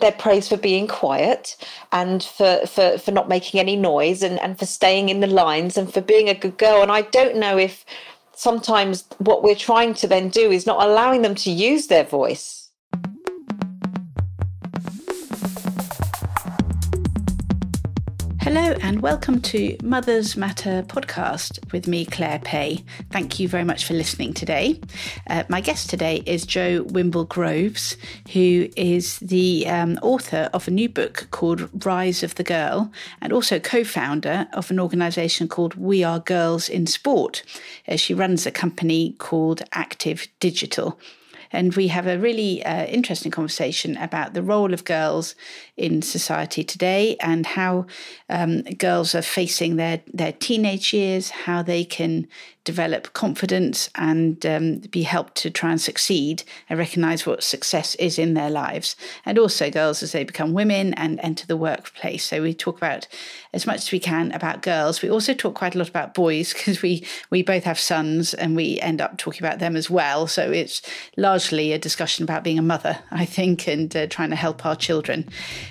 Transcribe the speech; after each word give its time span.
they're 0.00 0.12
praised 0.12 0.48
for 0.48 0.56
being 0.56 0.86
quiet 0.86 1.56
and 1.92 2.22
for, 2.22 2.66
for, 2.66 2.98
for 2.98 3.10
not 3.10 3.28
making 3.28 3.60
any 3.60 3.76
noise 3.76 4.22
and, 4.22 4.40
and 4.40 4.58
for 4.58 4.66
staying 4.66 5.08
in 5.08 5.20
the 5.20 5.26
lines 5.26 5.76
and 5.76 5.92
for 5.92 6.00
being 6.00 6.28
a 6.28 6.34
good 6.34 6.58
girl. 6.58 6.82
And 6.82 6.92
I 6.92 7.02
don't 7.02 7.36
know 7.36 7.58
if 7.58 7.84
sometimes 8.34 9.04
what 9.18 9.42
we're 9.42 9.54
trying 9.54 9.94
to 9.94 10.06
then 10.06 10.28
do 10.28 10.50
is 10.50 10.66
not 10.66 10.86
allowing 10.86 11.22
them 11.22 11.34
to 11.36 11.50
use 11.50 11.86
their 11.86 12.04
voice 12.04 12.63
Hello, 18.56 18.76
and 18.82 19.02
welcome 19.02 19.40
to 19.40 19.76
Mothers 19.82 20.36
Matter 20.36 20.84
podcast 20.84 21.58
with 21.72 21.88
me, 21.88 22.04
Claire 22.04 22.38
Pay. 22.38 22.84
Thank 23.10 23.40
you 23.40 23.48
very 23.48 23.64
much 23.64 23.84
for 23.84 23.94
listening 23.94 24.32
today. 24.32 24.80
Uh, 25.28 25.42
my 25.48 25.60
guest 25.60 25.90
today 25.90 26.22
is 26.24 26.46
Jo 26.46 26.84
Wimble 26.84 27.24
Groves, 27.24 27.96
who 28.32 28.68
is 28.76 29.18
the 29.18 29.66
um, 29.66 29.98
author 30.02 30.50
of 30.52 30.68
a 30.68 30.70
new 30.70 30.88
book 30.88 31.26
called 31.32 31.68
Rise 31.84 32.22
of 32.22 32.36
the 32.36 32.44
Girl 32.44 32.92
and 33.20 33.32
also 33.32 33.58
co 33.58 33.82
founder 33.82 34.46
of 34.52 34.70
an 34.70 34.78
organisation 34.78 35.48
called 35.48 35.74
We 35.74 36.04
Are 36.04 36.20
Girls 36.20 36.68
in 36.68 36.86
Sport. 36.86 37.42
Uh, 37.88 37.96
she 37.96 38.14
runs 38.14 38.46
a 38.46 38.52
company 38.52 39.16
called 39.18 39.62
Active 39.72 40.28
Digital. 40.38 40.96
And 41.54 41.74
we 41.74 41.88
have 41.88 42.06
a 42.06 42.18
really 42.18 42.64
uh, 42.64 42.84
interesting 42.86 43.30
conversation 43.30 43.96
about 43.96 44.34
the 44.34 44.42
role 44.42 44.74
of 44.74 44.84
girls 44.84 45.34
in 45.76 46.02
society 46.02 46.64
today 46.64 47.16
and 47.20 47.46
how 47.46 47.86
um, 48.28 48.62
girls 48.62 49.14
are 49.14 49.22
facing 49.22 49.76
their, 49.76 50.02
their 50.12 50.32
teenage 50.32 50.92
years, 50.92 51.30
how 51.30 51.62
they 51.62 51.84
can 51.84 52.26
develop 52.64 53.12
confidence 53.12 53.90
and 53.94 54.44
um, 54.46 54.78
be 54.90 55.02
helped 55.02 55.34
to 55.36 55.50
try 55.50 55.70
and 55.70 55.80
succeed 55.80 56.42
and 56.68 56.78
recognize 56.78 57.26
what 57.26 57.42
success 57.42 57.94
is 57.96 58.18
in 58.18 58.34
their 58.34 58.50
lives. 58.50 58.96
And 59.26 59.38
also 59.38 59.70
girls 59.70 60.02
as 60.02 60.12
they 60.12 60.24
become 60.24 60.54
women 60.54 60.94
and 60.94 61.20
enter 61.22 61.46
the 61.46 61.58
workplace. 61.58 62.24
So 62.24 62.42
we 62.42 62.54
talk 62.54 62.78
about 62.78 63.06
as 63.52 63.66
much 63.66 63.76
as 63.76 63.92
we 63.92 64.00
can 64.00 64.32
about 64.32 64.62
girls. 64.62 65.02
We 65.02 65.10
also 65.10 65.34
talk 65.34 65.54
quite 65.54 65.74
a 65.74 65.78
lot 65.78 65.88
about 65.88 66.14
boys 66.14 66.52
because 66.54 66.80
we, 66.80 67.06
we 67.30 67.42
both 67.42 67.64
have 67.64 67.78
sons 67.78 68.32
and 68.32 68.56
we 68.56 68.80
end 68.80 69.00
up 69.00 69.18
talking 69.18 69.44
about 69.44 69.58
them 69.58 69.76
as 69.76 69.90
well. 69.90 70.26
So 70.26 70.50
it's 70.50 70.80
largely 71.16 71.72
a 71.72 71.78
discussion 71.78 72.24
about 72.24 72.44
being 72.44 72.58
a 72.58 72.62
mother, 72.62 72.98
I 73.10 73.26
think, 73.26 73.68
and 73.68 73.94
uh, 73.94 74.06
trying 74.06 74.30
to 74.30 74.36
help 74.36 74.64
our 74.64 74.76
children. 74.76 75.28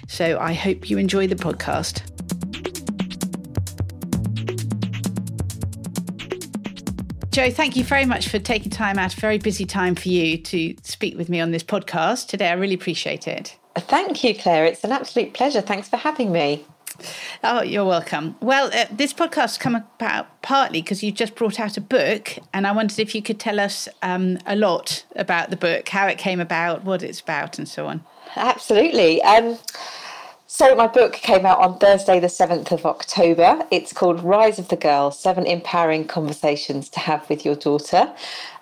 So 0.08 0.38
I 0.40 0.54
hope 0.54 0.90
you 0.90 1.00
enjoy 1.00 1.28
the 1.28 1.36
podcast. 1.36 2.13
Jo, 7.34 7.50
thank 7.50 7.76
you 7.76 7.84
very 7.84 8.06
much 8.06 8.28
for 8.28 8.38
taking 8.38 8.70
time 8.70 9.00
out, 9.00 9.18
a 9.18 9.20
very 9.20 9.40
busy 9.40 9.66
time 9.66 9.96
for 9.96 10.08
you 10.08 10.38
to 10.38 10.76
speak 10.84 11.18
with 11.18 11.30
me 11.30 11.42
on 11.42 11.50
this 11.50 11.64
podcast 11.64 12.28
today. 12.28 12.50
I 12.50 12.54
really 12.54 12.76
appreciate 12.76 13.28
it. 13.28 13.58
Thank 13.76 14.24
you, 14.24 14.36
Claire. 14.36 14.66
It's 14.66 14.84
an 14.84 14.92
absolute 14.92 15.34
pleasure. 15.34 15.62
Thanks 15.62 15.90
for 15.90 15.98
having 15.98 16.32
me. 16.32 16.64
Oh, 17.44 17.64
you're 17.64 17.86
welcome. 17.86 18.36
Well, 18.40 18.70
uh, 18.72 18.86
this 18.92 19.16
podcast 19.16 19.34
has 19.36 19.58
come 19.58 19.74
about 19.74 20.44
partly 20.44 20.84
because 20.84 21.02
you 21.02 21.12
just 21.12 21.34
brought 21.34 21.60
out 21.60 21.76
a 21.76 21.82
book, 21.82 22.38
and 22.54 22.68
I 22.68 22.72
wondered 22.72 23.00
if 23.00 23.16
you 23.16 23.24
could 23.24 23.40
tell 23.40 23.60
us 23.60 23.90
um, 24.04 24.38
a 24.46 24.56
lot 24.56 25.04
about 25.16 25.50
the 25.50 25.58
book, 25.58 25.90
how 25.90 26.06
it 26.06 26.20
came 26.20 26.40
about, 26.40 26.84
what 26.84 27.02
it's 27.02 27.20
about, 27.20 27.58
and 27.58 27.68
so 27.68 27.88
on. 27.88 28.04
Absolutely. 28.36 29.24
Um, 29.24 29.58
so, 30.56 30.76
my 30.76 30.86
book 30.86 31.14
came 31.14 31.48
out 31.48 31.58
on 31.58 31.80
Thursday, 31.80 32.20
the 32.20 32.28
7th 32.28 32.72
of 32.72 32.86
October. 32.86 33.66
It's 33.72 33.92
called 33.92 34.24
Rise 34.24 34.60
of 34.60 34.68
the 34.68 34.76
Girl 34.76 35.10
Seven 35.10 35.48
Empowering 35.48 36.06
Conversations 36.06 36.90
to 36.90 37.00
Have 37.00 37.28
with 37.28 37.44
Your 37.44 37.56
Daughter. 37.56 38.14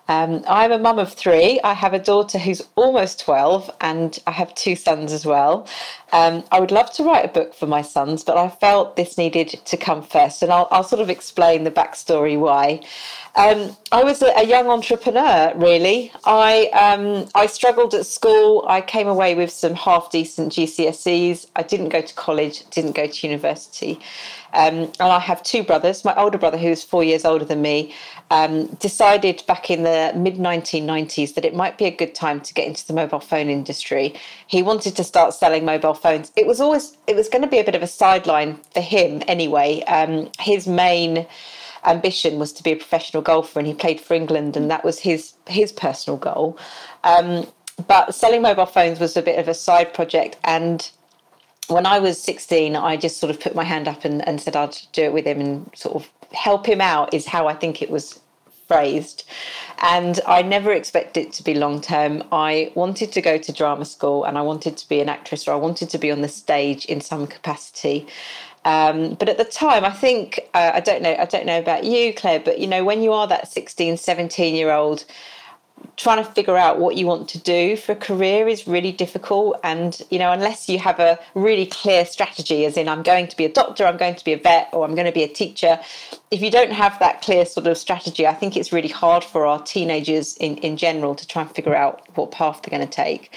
Um, 0.08 0.42
I'm 0.48 0.72
a 0.72 0.80
mum 0.80 1.00
of 1.00 1.12
three. 1.12 1.60
I 1.66 1.74
have 1.74 1.94
a 1.94 2.00
daughter 2.00 2.38
who's 2.40 2.62
almost 2.76 3.20
12, 3.20 3.70
and 3.82 4.18
I 4.26 4.32
have 4.32 4.56
two 4.56 4.78
sons 4.78 5.12
as 5.12 5.26
well. 5.26 5.68
Um, 6.12 6.44
I 6.52 6.60
would 6.60 6.72
love 6.72 6.92
to 6.94 7.04
write 7.04 7.24
a 7.24 7.30
book 7.30 7.54
for 7.54 7.68
my 7.68 7.82
sons, 7.82 8.24
but 8.24 8.38
I 8.38 8.50
felt 8.50 8.96
this 8.96 9.18
needed 9.18 9.50
to 9.66 9.78
come 9.78 10.04
first, 10.04 10.42
and 10.42 10.52
I'll, 10.52 10.68
I'll 10.72 10.84
sort 10.84 11.02
of 11.02 11.10
explain 11.10 11.64
the 11.64 11.72
backstory 11.72 12.38
why. 12.38 12.82
Um, 13.36 13.78
I 13.94 14.04
was 14.04 14.22
a, 14.22 14.38
a, 14.38 14.46
young 14.46 14.68
entrepreneur, 14.68 15.54
really. 15.56 16.12
I 16.26 16.66
um, 16.68 17.30
I 17.34 17.46
struggled 17.46 17.94
at 17.94 18.06
school. 18.06 18.66
I 18.68 18.82
came 18.82 19.08
away 19.08 19.36
with 19.36 19.52
some 19.52 19.74
half 19.74 20.12
decent 20.12 20.52
GCSEs. 20.52 21.48
I 21.56 21.64
didn't 21.64 21.90
go 21.90 22.02
to 22.02 22.14
college, 22.16 22.70
didn't 22.72 22.92
go 22.92 23.08
to 23.08 23.28
university. 23.28 24.00
Um, 24.54 24.92
and 25.00 25.02
I 25.02 25.20
have 25.20 25.42
two 25.44 25.64
brothers. 25.64 26.04
My 26.04 26.14
older 26.16 26.38
brother, 26.38 26.58
who's 26.58 26.84
four 26.84 27.06
years 27.06 27.24
older 27.24 27.46
than 27.46 27.62
me, 27.62 27.94
um, 28.32 28.68
decided 28.76 29.44
back 29.48 29.70
in 29.70 29.84
the 29.84 30.12
mid 30.16 30.36
1990s 30.36 31.34
that 31.36 31.46
it 31.46 31.56
might 31.56 31.78
be 31.78 31.86
a 31.86 31.92
good 31.92 32.14
time 32.14 32.42
to 32.42 32.54
get 32.54 32.68
into 32.68 32.86
the 32.86 32.94
mobile 32.94 33.22
phone 33.22 33.50
industry. 33.50 34.14
He 34.48 34.62
wanted 34.62 34.96
to 34.98 35.06
start 35.06 35.34
selling 35.34 35.64
mobile 35.64 35.94
phones. 36.02 36.32
It 36.36 36.48
was 36.48 36.60
always 36.60 36.98
it 37.08 37.16
was 37.16 37.30
going 37.30 37.42
to 37.42 37.48
be 37.48 37.60
a 37.60 37.64
bit 37.64 37.76
of 37.76 37.84
a 37.84 37.88
sideline 37.88 38.60
for 38.74 38.82
him 38.82 39.22
anyway. 39.28 39.82
Um, 39.84 40.32
his 40.40 40.68
main 40.68 41.28
ambition 41.86 42.40
was 42.40 42.54
to 42.54 42.64
be 42.64 42.72
a 42.72 42.76
professional 42.76 43.24
golfer, 43.24 43.60
and 43.60 43.68
he 43.68 43.74
played 43.74 44.00
for 44.00 44.14
England, 44.14 44.58
and 44.58 44.70
that 44.70 44.84
was 44.84 45.00
his 45.00 45.34
his 45.48 45.72
personal 45.72 46.18
goal. 46.18 46.58
Um, 47.04 47.48
but 47.88 48.14
selling 48.14 48.42
mobile 48.42 48.66
phones 48.66 49.00
was 49.00 49.18
a 49.18 49.22
bit 49.22 49.40
of 49.40 49.48
a 49.48 49.54
side 49.54 49.94
project, 49.94 50.38
and 50.44 50.90
when 51.68 51.86
I 51.86 52.00
was 52.00 52.22
16, 52.22 52.76
I 52.76 52.98
just 52.98 53.18
sort 53.18 53.30
of 53.30 53.40
put 53.40 53.56
my 53.56 53.64
hand 53.64 53.88
up 53.88 54.04
and, 54.04 54.28
and 54.28 54.42
said 54.42 54.56
I'd 54.56 54.78
do 54.92 55.04
it 55.04 55.14
with 55.14 55.26
him 55.26 55.40
and 55.40 55.72
sort 55.74 55.96
of 55.96 56.10
help 56.34 56.66
him 56.66 56.82
out, 56.82 57.14
is 57.14 57.26
how 57.26 57.48
I 57.48 57.54
think 57.54 57.82
it 57.82 57.90
was 57.90 58.20
phrased. 58.72 59.26
And 59.80 60.22
I 60.26 60.42
never 60.44 60.72
expected 60.72 61.28
it 61.28 61.34
to 61.34 61.44
be 61.44 61.56
long 61.56 61.82
term. 61.82 62.24
I 62.32 62.72
wanted 62.76 63.12
to 63.12 63.22
go 63.22 63.38
to 63.38 63.52
drama 63.52 63.84
school 63.84 64.24
and 64.24 64.38
I 64.38 64.42
wanted 64.42 64.78
to 64.78 64.88
be 64.88 65.02
an 65.02 65.10
actress 65.10 65.48
or 65.48 65.52
I 65.52 65.58
wanted 65.58 65.90
to 65.90 65.98
be 65.98 66.10
on 66.10 66.22
the 66.22 66.30
stage 66.30 66.86
in 66.86 67.02
some 67.02 67.28
capacity. 67.28 68.08
Um, 68.64 69.16
but 69.16 69.28
at 69.28 69.38
the 69.38 69.44
time, 69.44 69.84
I 69.84 69.90
think 69.90 70.40
uh, 70.54 70.72
I 70.76 70.80
don't 70.80 71.02
know. 71.02 71.16
I 71.18 71.26
don't 71.26 71.48
know 71.48 71.60
about 71.60 71.84
you, 71.84 72.14
Claire, 72.14 72.40
but 72.40 72.60
you 72.60 72.68
know, 72.68 72.86
when 72.86 73.02
you 73.02 73.12
are 73.12 73.28
that 73.28 73.52
16, 73.52 73.98
17 73.98 74.56
year 74.56 74.72
old, 74.72 75.04
trying 75.98 76.24
to 76.24 76.32
figure 76.32 76.58
out 76.58 76.80
what 76.80 76.96
you 76.96 77.06
want 77.06 77.28
to 77.30 77.38
do 77.38 77.78
for 77.78 77.92
a 77.94 77.96
career 77.96 78.48
is 78.48 78.68
really 78.68 78.92
difficult. 78.92 79.60
And 79.64 80.02
you 80.10 80.20
know, 80.20 80.32
unless 80.32 80.70
you 80.70 80.80
have 80.80 81.00
a 81.00 81.20
really 81.36 81.66
clear 81.66 82.06
strategy, 82.06 82.66
as 82.66 82.78
in 82.78 82.88
I'm 82.88 83.04
going 83.04 83.28
to 83.28 83.38
be 83.38 83.46
a 83.46 83.52
doctor, 83.52 83.86
I'm 83.86 83.98
going 83.98 84.16
to 84.16 84.26
be 84.26 84.34
a 84.34 84.38
vet, 84.38 84.70
or 84.72 84.86
I'm 84.86 84.96
going 84.96 85.06
to 85.06 85.12
be 85.12 85.24
a 85.24 85.28
teacher, 85.28 85.80
if 86.32 86.42
you 86.42 86.52
don't 86.52 86.72
have 86.72 86.98
that 87.00 87.22
clear 87.22 87.46
sort 87.46 87.68
of 87.68 87.78
strategy, 87.78 88.26
I 88.26 88.34
think 88.34 88.56
it's 88.56 88.72
really 88.72 88.90
hard 88.90 89.24
for 89.24 89.46
our 89.46 89.62
teenagers 89.62 90.38
in 90.38 90.58
in 90.58 90.78
general 90.78 91.16
to 91.16 91.28
try 91.28 91.42
and 91.42 91.52
figure 91.52 91.76
out 91.76 92.08
what 92.16 92.32
path 92.32 92.62
they're 92.62 92.78
going 92.78 92.88
to 92.88 92.96
take. 92.96 93.32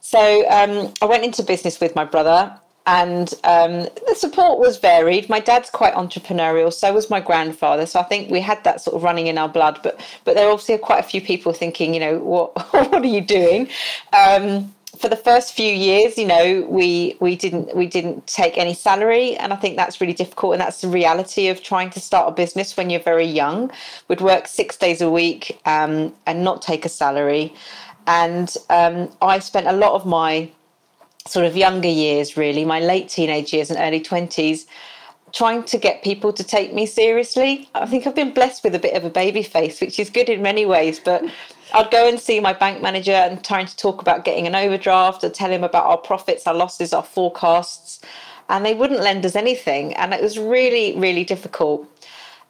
So 0.00 0.48
um, 0.48 0.92
I 1.02 1.04
went 1.04 1.24
into 1.24 1.42
business 1.42 1.80
with 1.80 1.94
my 1.94 2.04
brother 2.04 2.58
and 2.88 3.34
um, 3.44 3.86
the 4.06 4.14
support 4.14 4.58
was 4.58 4.78
varied. 4.78 5.28
My 5.28 5.40
dad's 5.40 5.68
quite 5.68 5.92
entrepreneurial, 5.92 6.72
so 6.72 6.90
was 6.94 7.10
my 7.10 7.20
grandfather. 7.20 7.84
So 7.84 8.00
I 8.00 8.04
think 8.04 8.30
we 8.30 8.40
had 8.40 8.64
that 8.64 8.80
sort 8.80 8.96
of 8.96 9.02
running 9.02 9.26
in 9.26 9.36
our 9.36 9.48
blood. 9.48 9.78
But 9.82 10.00
but 10.24 10.34
there 10.36 10.48
are 10.48 10.78
quite 10.78 11.00
a 11.00 11.02
few 11.02 11.20
people 11.20 11.52
thinking, 11.52 11.92
you 11.92 12.00
know, 12.00 12.18
what 12.18 12.56
what 12.72 12.94
are 12.94 13.06
you 13.06 13.20
doing? 13.20 13.68
Um, 14.16 14.74
for 14.98 15.10
the 15.10 15.16
first 15.16 15.52
few 15.52 15.70
years, 15.70 16.16
you 16.16 16.26
know, 16.26 16.66
we 16.66 17.18
we 17.20 17.36
didn't 17.36 17.76
we 17.76 17.86
didn't 17.86 18.26
take 18.26 18.56
any 18.56 18.72
salary, 18.72 19.36
and 19.36 19.52
I 19.52 19.56
think 19.56 19.76
that's 19.76 20.00
really 20.00 20.14
difficult. 20.14 20.54
And 20.54 20.60
that's 20.62 20.80
the 20.80 20.88
reality 20.88 21.48
of 21.48 21.62
trying 21.62 21.90
to 21.90 22.00
start 22.00 22.26
a 22.30 22.32
business 22.32 22.74
when 22.74 22.88
you're 22.88 23.02
very 23.02 23.26
young. 23.26 23.70
We'd 24.08 24.22
work 24.22 24.48
six 24.48 24.78
days 24.78 25.02
a 25.02 25.10
week 25.10 25.60
um, 25.66 26.14
and 26.24 26.42
not 26.42 26.62
take 26.62 26.86
a 26.86 26.88
salary. 26.88 27.52
And 28.06 28.48
um, 28.70 29.10
I 29.20 29.40
spent 29.40 29.66
a 29.66 29.72
lot 29.72 29.92
of 29.92 30.06
my 30.06 30.50
sort 31.28 31.46
of 31.46 31.56
younger 31.56 31.88
years, 31.88 32.36
really, 32.36 32.64
my 32.64 32.80
late 32.80 33.08
teenage 33.08 33.52
years 33.52 33.70
and 33.70 33.78
early 33.78 34.00
20s, 34.00 34.66
trying 35.32 35.62
to 35.64 35.78
get 35.78 36.02
people 36.02 36.32
to 36.32 36.42
take 36.42 36.72
me 36.72 36.86
seriously. 36.86 37.68
I 37.74 37.86
think 37.86 38.06
I've 38.06 38.14
been 38.14 38.32
blessed 38.32 38.64
with 38.64 38.74
a 38.74 38.78
bit 38.78 38.94
of 38.94 39.04
a 39.04 39.10
baby 39.10 39.42
face, 39.42 39.80
which 39.80 39.98
is 39.98 40.10
good 40.10 40.28
in 40.28 40.42
many 40.42 40.64
ways, 40.66 41.00
but 41.00 41.22
I'd 41.74 41.90
go 41.90 42.08
and 42.08 42.18
see 42.18 42.40
my 42.40 42.54
bank 42.54 42.80
manager 42.82 43.12
and 43.12 43.44
trying 43.44 43.66
to 43.66 43.76
talk 43.76 44.00
about 44.00 44.24
getting 44.24 44.46
an 44.46 44.54
overdraft 44.54 45.22
or 45.22 45.28
tell 45.28 45.50
him 45.50 45.64
about 45.64 45.84
our 45.84 45.98
profits, 45.98 46.46
our 46.46 46.54
losses, 46.54 46.92
our 46.92 47.02
forecasts, 47.02 48.00
and 48.48 48.64
they 48.64 48.72
wouldn't 48.72 49.00
lend 49.00 49.26
us 49.26 49.36
anything. 49.36 49.92
And 49.94 50.14
it 50.14 50.22
was 50.22 50.38
really, 50.38 50.96
really 50.98 51.24
difficult. 51.24 51.86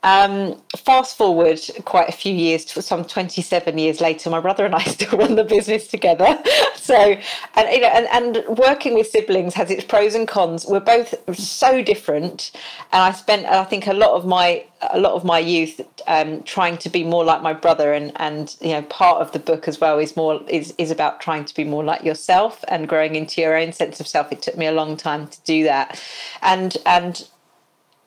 Um, 0.05 0.63
fast 0.77 1.17
forward 1.17 1.61
quite 1.85 2.09
a 2.09 2.13
few 2.13 2.33
years, 2.33 2.71
some 2.85 3.05
27 3.05 3.79
years 3.79 4.01
later, 4.01 4.31
my 4.31 4.39
brother 4.39 4.65
and 4.65 4.75
I 4.75 4.85
still 4.85 5.19
run 5.19 5.35
the 5.35 5.43
business 5.43 5.89
together. 5.89 6.41
so, 6.77 7.17
and 7.55 7.69
you 7.73 7.81
know, 7.81 7.89
and, 7.89 8.37
and 8.37 8.59
working 8.59 8.95
with 8.95 9.09
siblings 9.09 9.55
has 9.55 9.71
its 9.73 9.85
pros 9.85 10.15
and 10.15 10.29
cons. 10.29 10.67
We're 10.67 10.79
both 10.81 11.15
so 11.37 11.83
different, 11.83 12.53
and 12.93 13.03
I 13.03 13.11
spent, 13.11 13.47
I 13.47 13.65
think, 13.65 13.89
a 13.89 13.93
lot 13.93 14.13
of 14.13 14.25
my 14.25 14.65
a 14.93 15.01
lot 15.01 15.15
of 15.15 15.25
my 15.25 15.41
youth 15.41 15.81
um, 16.07 16.45
trying 16.45 16.79
to 16.79 16.89
be 16.89 17.03
more 17.03 17.25
like 17.25 17.43
my 17.43 17.53
brother, 17.53 17.93
and 17.93 18.13
and 18.17 18.57
you 18.61 18.75
know, 18.75 18.83
part 18.83 19.21
of 19.21 19.33
the 19.33 19.41
book 19.41 19.67
as 19.67 19.81
well 19.81 19.99
is 19.99 20.17
more 20.17 20.41
is 20.49 20.75
is 20.79 20.93
about 20.93 21.21
trying 21.21 21.45
to 21.45 21.55
be 21.55 21.65
more 21.65 21.83
like 21.83 22.05
yourself 22.05 22.65
and 22.69 22.89
growing 22.89 23.17
into 23.17 23.41
your 23.41 23.57
own 23.57 23.73
sense 23.73 23.99
of 23.99 24.07
self. 24.07 24.31
It 24.31 24.43
took 24.43 24.57
me 24.57 24.67
a 24.67 24.73
long 24.73 24.97
time 24.97 25.27
to 25.27 25.41
do 25.43 25.65
that, 25.65 26.01
and 26.41 26.77
and 26.87 27.29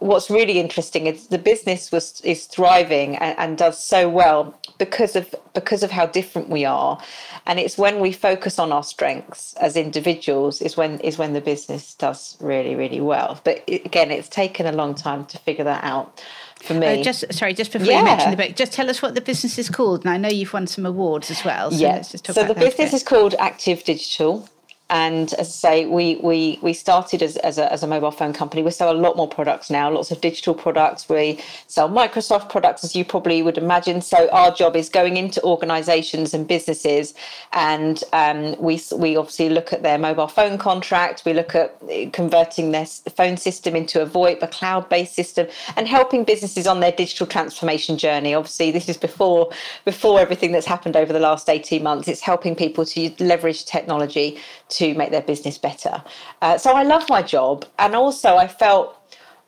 what's 0.01 0.31
really 0.31 0.59
interesting 0.59 1.05
is 1.05 1.27
the 1.27 1.37
business 1.37 1.91
was 1.91 2.21
is 2.21 2.47
thriving 2.47 3.15
and, 3.17 3.37
and, 3.37 3.57
does 3.57 3.77
so 3.77 4.09
well 4.09 4.59
because 4.79 5.15
of 5.15 5.33
because 5.53 5.83
of 5.83 5.91
how 5.91 6.07
different 6.07 6.49
we 6.49 6.65
are 6.65 6.99
and 7.45 7.59
it's 7.59 7.77
when 7.77 7.99
we 7.99 8.11
focus 8.11 8.57
on 8.57 8.71
our 8.71 8.81
strengths 8.81 9.53
as 9.55 9.77
individuals 9.77 10.59
is 10.59 10.75
when 10.75 10.99
is 11.01 11.19
when 11.19 11.33
the 11.33 11.41
business 11.41 11.93
does 11.93 12.35
really 12.41 12.73
really 12.73 12.99
well 12.99 13.39
but 13.43 13.63
again 13.67 14.09
it's 14.09 14.27
taken 14.27 14.65
a 14.65 14.71
long 14.71 14.95
time 14.95 15.23
to 15.23 15.37
figure 15.37 15.63
that 15.63 15.83
out 15.83 16.19
for 16.63 16.73
me. 16.75 17.01
Uh, 17.01 17.03
just 17.03 17.31
sorry, 17.33 17.53
just 17.55 17.71
before 17.71 17.87
yeah. 17.87 17.99
you 17.99 18.05
mention 18.05 18.31
the 18.31 18.37
book, 18.37 18.55
just 18.55 18.71
tell 18.71 18.87
us 18.87 19.01
what 19.01 19.15
the 19.15 19.21
business 19.21 19.57
is 19.57 19.67
called. 19.67 20.01
And 20.01 20.11
I 20.11 20.17
know 20.17 20.29
you've 20.29 20.53
won 20.53 20.67
some 20.67 20.85
awards 20.85 21.31
as 21.31 21.43
well. 21.43 21.71
So 21.71 21.77
yeah. 21.77 22.01
so 22.01 22.43
the 22.43 22.53
business 22.53 22.93
is 22.93 23.01
called 23.01 23.33
Active 23.39 23.83
Digital. 23.83 24.47
And 24.91 25.33
as 25.35 25.47
I 25.47 25.51
say, 25.51 25.85
we 25.85 26.17
we 26.17 26.59
we 26.61 26.73
started 26.73 27.23
as, 27.23 27.37
as, 27.37 27.57
a, 27.57 27.71
as 27.71 27.81
a 27.81 27.87
mobile 27.87 28.11
phone 28.11 28.33
company. 28.33 28.61
We 28.61 28.71
sell 28.71 28.91
a 28.91 28.99
lot 29.05 29.15
more 29.15 29.27
products 29.27 29.69
now, 29.69 29.89
lots 29.89 30.11
of 30.11 30.19
digital 30.19 30.53
products. 30.53 31.07
We 31.07 31.39
sell 31.67 31.89
Microsoft 31.89 32.49
products, 32.49 32.83
as 32.83 32.93
you 32.93 33.05
probably 33.05 33.41
would 33.41 33.57
imagine. 33.57 34.01
So 34.01 34.29
our 34.31 34.51
job 34.53 34.75
is 34.75 34.89
going 34.89 35.15
into 35.15 35.41
organisations 35.43 36.33
and 36.33 36.45
businesses, 36.45 37.13
and 37.53 38.03
um, 38.11 38.55
we 38.59 38.81
we 38.93 39.15
obviously 39.15 39.47
look 39.47 39.71
at 39.71 39.81
their 39.81 39.97
mobile 39.97 40.27
phone 40.27 40.57
contract. 40.57 41.23
We 41.25 41.33
look 41.33 41.55
at 41.55 41.73
converting 42.11 42.71
their 42.71 42.85
phone 42.85 43.37
system 43.37 43.77
into 43.77 44.01
a 44.01 44.05
VoIP, 44.05 44.43
a 44.43 44.47
cloud-based 44.47 45.15
system, 45.15 45.47
and 45.77 45.87
helping 45.87 46.25
businesses 46.25 46.67
on 46.67 46.81
their 46.81 46.91
digital 46.91 47.27
transformation 47.27 47.97
journey. 47.97 48.35
Obviously, 48.35 48.71
this 48.71 48.89
is 48.89 48.97
before 48.97 49.51
before 49.85 50.19
everything 50.19 50.51
that's 50.51 50.67
happened 50.67 50.97
over 50.97 51.13
the 51.13 51.19
last 51.19 51.47
eighteen 51.47 51.81
months. 51.81 52.09
It's 52.09 52.19
helping 52.19 52.57
people 52.57 52.85
to 52.85 53.15
leverage 53.19 53.63
technology 53.63 54.37
to 54.71 54.93
make 54.95 55.11
their 55.11 55.21
business 55.21 55.57
better. 55.57 56.03
Uh, 56.41 56.57
so 56.57 56.73
I 56.73 56.83
love 56.83 57.07
my 57.09 57.21
job, 57.21 57.65
and 57.79 57.95
also 57.95 58.37
I 58.37 58.47
felt 58.47 58.97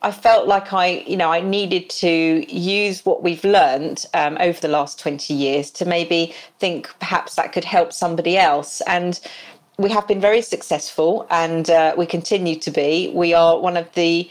I 0.04 0.10
felt 0.10 0.46
like 0.46 0.70
I, 0.74 1.02
you 1.06 1.16
know, 1.16 1.32
I 1.32 1.40
needed 1.40 1.88
to 1.88 2.54
use 2.54 3.06
what 3.06 3.22
we've 3.22 3.42
learned 3.42 4.04
um, 4.12 4.36
over 4.38 4.60
the 4.60 4.68
last 4.68 4.98
20 4.98 5.32
years 5.32 5.70
to 5.70 5.86
maybe 5.86 6.34
think 6.58 6.94
perhaps 6.98 7.36
that 7.36 7.54
could 7.54 7.64
help 7.64 7.90
somebody 7.90 8.36
else. 8.36 8.82
And 8.82 9.18
we 9.78 9.88
have 9.90 10.06
been 10.06 10.20
very 10.20 10.42
successful 10.42 11.26
and 11.30 11.70
uh, 11.70 11.94
we 11.96 12.04
continue 12.04 12.56
to 12.56 12.70
be. 12.70 13.10
We 13.14 13.32
are 13.32 13.58
one 13.58 13.78
of 13.78 13.90
the 13.94 14.28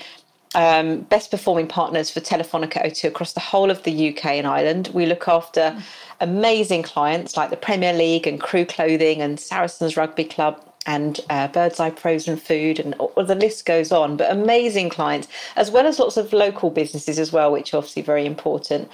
um, 0.53 1.01
best 1.01 1.31
performing 1.31 1.67
partners 1.67 2.11
for 2.11 2.19
Telefonica 2.19 2.85
O2 2.85 3.05
across 3.05 3.33
the 3.33 3.39
whole 3.39 3.71
of 3.71 3.81
the 3.81 4.09
UK 4.09 4.25
and 4.25 4.45
Ireland. 4.45 4.91
We 4.93 5.07
look 5.07 5.27
after 5.27 5.75
amazing 6.19 6.83
clients 6.83 7.35
like 7.35 7.49
the 7.49 7.57
Premier 7.57 7.93
League 7.93 8.27
and 8.27 8.39
Crew 8.39 8.65
Clothing 8.65 9.21
and 9.21 9.39
Saracens 9.39 9.97
Rugby 9.97 10.25
Club 10.25 10.63
and 10.85 11.19
uh, 11.29 11.47
Birdseye 11.47 11.91
Frozen 11.91 12.37
Food, 12.37 12.79
and 12.79 12.95
the 13.15 13.35
list 13.35 13.65
goes 13.65 13.91
on. 13.91 14.17
But 14.17 14.31
amazing 14.31 14.89
clients, 14.89 15.27
as 15.55 15.71
well 15.71 15.87
as 15.87 15.99
lots 15.99 16.17
of 16.17 16.33
local 16.33 16.69
businesses 16.69 17.19
as 17.19 17.31
well, 17.31 17.51
which 17.51 17.73
are 17.73 17.77
obviously 17.77 18.01
very 18.01 18.25
important. 18.25 18.89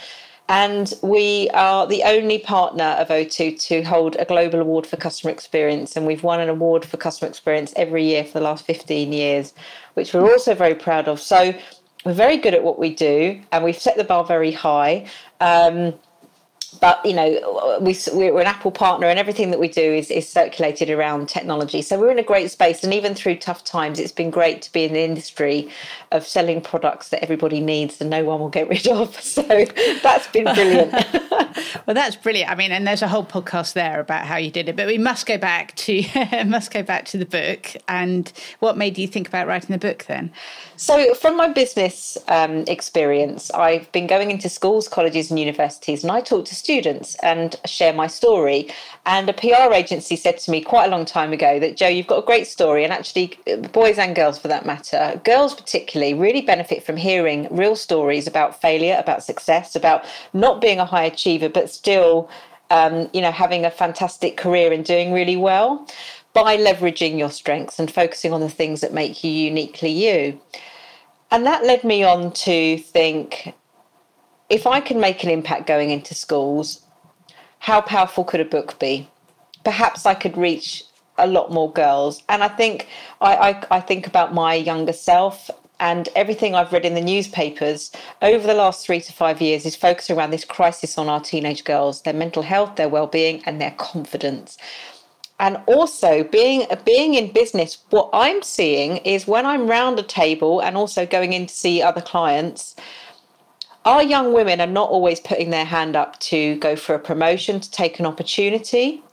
And 0.50 0.92
we 1.04 1.48
are 1.54 1.86
the 1.86 2.02
only 2.04 2.40
partner 2.40 2.84
of 2.84 3.10
O2 3.10 3.62
to 3.68 3.84
hold 3.84 4.16
a 4.16 4.26
global 4.26 4.60
award 4.60 4.88
for 4.88 4.98
customer 4.98 5.32
experience. 5.32 5.96
And 5.96 6.08
we've 6.08 6.24
won 6.24 6.40
an 6.40 6.50
award 6.50 6.84
for 6.84 6.98
customer 6.98 7.30
experience 7.30 7.72
every 7.76 8.04
year 8.04 8.24
for 8.24 8.40
the 8.40 8.46
last 8.46 8.66
15 8.66 9.14
years, 9.14 9.54
which 9.94 10.12
we're 10.12 10.30
also 10.32 10.56
very 10.56 10.74
proud 10.74 11.08
of. 11.08 11.22
So 11.22 11.54
we're 12.04 12.14
very 12.14 12.38
good 12.38 12.56
at 12.56 12.64
what 12.64 12.80
we 12.80 12.96
do, 12.96 13.40
and 13.52 13.64
we've 13.64 13.78
set 13.78 13.98
the 13.98 14.04
bar 14.04 14.24
very 14.24 14.52
high. 14.52 15.06
Um, 15.40 15.94
but 16.82 17.04
you 17.06 17.14
know 17.14 17.80
we, 17.82 17.98
we're 18.14 18.40
an 18.40 18.48
apple 18.48 18.72
partner 18.72 19.08
and 19.08 19.18
everything 19.18 19.52
that 19.52 19.60
we 19.60 19.68
do 19.68 19.82
is, 19.82 20.12
is 20.12 20.28
circulated 20.28 20.90
around 20.90 21.28
technology. 21.28 21.82
So 21.82 22.00
we're 22.00 22.12
in 22.12 22.20
a 22.20 22.24
great 22.24 22.52
space 22.52 22.84
and 22.84 22.94
even 22.94 23.16
through 23.16 23.38
tough 23.38 23.64
times 23.64 24.00
it's 24.00 24.12
been 24.12 24.30
great 24.30 24.62
to 24.64 24.72
be 24.72 24.84
in 24.84 24.94
the 24.94 25.02
industry 25.02 25.70
of 26.12 26.26
selling 26.26 26.62
products 26.62 27.10
that 27.10 27.24
everybody 27.24 27.60
needs 27.60 28.00
and 28.02 28.10
no 28.10 28.24
one 28.24 28.40
will 28.40 28.50
get 28.50 28.68
rid 28.70 28.88
of. 28.88 29.18
So 29.30 29.44
that's 30.04 30.28
been 30.28 30.46
brilliant. 30.46 30.94
Well 31.86 31.94
that's 31.94 32.16
brilliant. 32.16 32.52
I 32.52 32.56
mean 32.56 32.72
and 32.72 32.86
there's 32.88 33.02
a 33.02 33.08
whole 33.08 33.26
podcast 33.26 33.74
there 33.74 34.00
about 34.00 34.26
how 34.26 34.38
you 34.38 34.52
did 34.52 34.70
it 34.70 34.76
but 34.76 34.88
we 34.88 34.98
must 34.98 35.26
go 35.26 35.38
back 35.38 35.76
to 35.78 36.04
must 36.46 36.72
go 36.72 36.84
back 36.84 37.06
to 37.06 37.18
the 37.18 37.26
book. 37.26 37.76
And 37.88 38.32
what 38.60 38.78
made 38.78 38.98
you 38.98 39.08
think 39.08 39.28
about 39.28 39.48
writing 39.48 39.72
the 39.72 39.78
book 39.78 40.06
then? 40.06 40.32
So 40.78 41.14
from 41.14 41.38
my 41.38 41.48
business 41.48 42.18
um, 42.28 42.64
experience 42.68 43.52
i've 43.52 43.92
been 43.92 44.08
going 44.08 44.32
into 44.32 44.50
schools 44.50 44.88
colleges 44.88 45.30
and 45.30 45.40
universities 45.40 46.04
and 46.04 46.12
i 46.12 46.22
talk 46.22 46.46
to 46.46 46.56
students 46.60 47.16
and 47.24 47.56
share 47.66 47.94
my 47.94 48.08
story. 48.08 48.70
And 49.06 49.30
a 49.30 49.34
PR 49.34 49.74
agency 49.74 50.16
said 50.16 50.38
to 50.40 50.52
me 50.52 50.62
quite 50.62 50.86
a 50.86 50.90
long 50.90 51.06
time 51.06 51.34
ago 51.34 51.60
that, 51.60 51.78
Jo, 51.78 51.88
you've 51.88 52.08
got 52.08 52.24
a 52.24 52.26
great 52.26 52.48
story. 52.48 52.84
And 52.84 52.94
actually, 52.94 53.40
boys 53.72 53.98
and 53.98 54.16
girls 54.16 54.38
for 54.38 54.50
that 54.50 54.66
matter, 54.66 55.20
girls 55.24 55.56
particularly, 55.56 56.14
really 56.14 56.42
benefit 56.42 56.84
from 56.84 56.98
hearing 56.98 57.48
real 57.50 57.76
stories 57.76 58.28
about 58.28 58.62
failure, 58.62 58.98
about 59.00 59.24
success, 59.24 59.76
about 59.76 60.06
not 60.34 60.62
being 60.62 60.80
a 60.80 60.86
high 60.86 61.06
achiever, 61.06 61.50
but 61.50 61.70
still, 61.70 62.30
um, 62.70 63.10
you 63.14 63.22
know, 63.22 63.32
having 63.32 63.66
a 63.66 63.72
fantastic 63.72 64.38
career 64.38 64.72
and 64.72 64.86
doing 64.86 65.12
really 65.12 65.38
well 65.38 65.88
by 66.34 66.58
leveraging 66.58 67.18
your 67.18 67.32
strengths 67.32 67.80
and 67.80 67.92
focusing 67.92 68.34
on 68.34 68.42
the 68.42 68.50
things 68.50 68.82
that 68.82 68.94
make 68.94 69.24
you 69.24 69.32
uniquely 69.32 69.90
you. 69.90 70.40
And 71.32 71.46
that 71.46 71.64
led 71.64 71.84
me 71.84 72.04
on 72.04 72.32
to 72.32 72.78
think 72.78 73.54
if 74.50 74.66
I 74.66 74.80
can 74.80 75.00
make 75.00 75.24
an 75.24 75.30
impact 75.30 75.68
going 75.68 75.92
into 75.92 76.14
schools, 76.16 76.82
how 77.60 77.82
powerful 77.82 78.24
could 78.24 78.40
a 78.40 78.46
book 78.46 78.80
be? 78.80 79.10
Perhaps 79.64 80.06
I 80.06 80.14
could 80.16 80.38
reach 80.38 80.84
a 81.18 81.28
lot 81.28 81.52
more 81.52 81.72
girls. 81.72 82.24
And 82.30 82.44
I 82.44 82.48
think 82.48 82.88
I, 83.22 83.36
I, 83.36 83.66
I, 83.78 83.80
think 83.82 84.08
about 84.08 84.34
my 84.34 84.54
younger 84.54 84.94
self 84.94 85.50
and 85.80 86.10
everything 86.16 86.56
I've 86.56 86.74
read 86.74 86.86
in 86.86 86.96
the 86.96 87.02
newspapers 87.02 87.92
over 88.22 88.46
the 88.46 88.54
last 88.54 88.86
three 88.86 89.02
to 89.02 89.14
five 89.14 89.42
years 89.42 89.66
is 89.66 89.76
focused 89.76 90.10
around 90.10 90.32
this 90.32 90.46
crisis 90.46 90.98
on 90.98 91.08
our 91.08 91.20
teenage 91.20 91.64
girls, 91.64 92.02
their 92.02 92.14
mental 92.14 92.44
health, 92.44 92.76
their 92.76 92.90
well-being, 92.90 93.44
and 93.46 93.62
their 93.62 93.72
confidence. 93.72 94.58
And 95.40 95.58
also 95.68 96.24
being 96.24 96.66
being 96.84 97.14
in 97.14 97.32
business, 97.32 97.78
what 97.92 98.10
I'm 98.12 98.42
seeing 98.42 98.98
is 98.98 99.26
when 99.26 99.46
I'm 99.46 99.70
round 99.70 99.98
a 99.98 100.04
table 100.04 100.62
and 100.62 100.76
also 100.76 101.06
going 101.06 101.32
in 101.32 101.46
to 101.46 101.54
see 101.54 101.82
other 101.82 102.02
clients, 102.02 102.76
our 103.86 104.04
young 104.04 104.34
women 104.34 104.60
are 104.62 104.68
not 104.68 104.90
always 104.90 105.20
putting 105.20 105.50
their 105.50 105.66
hand 105.66 105.96
up 105.96 106.20
to 106.20 106.56
go 106.58 106.76
for 106.76 106.96
a 106.96 107.00
promotion, 107.00 107.60
to 107.60 107.72
take 107.72 108.00
an 108.00 108.06
opportunity. 108.06 109.04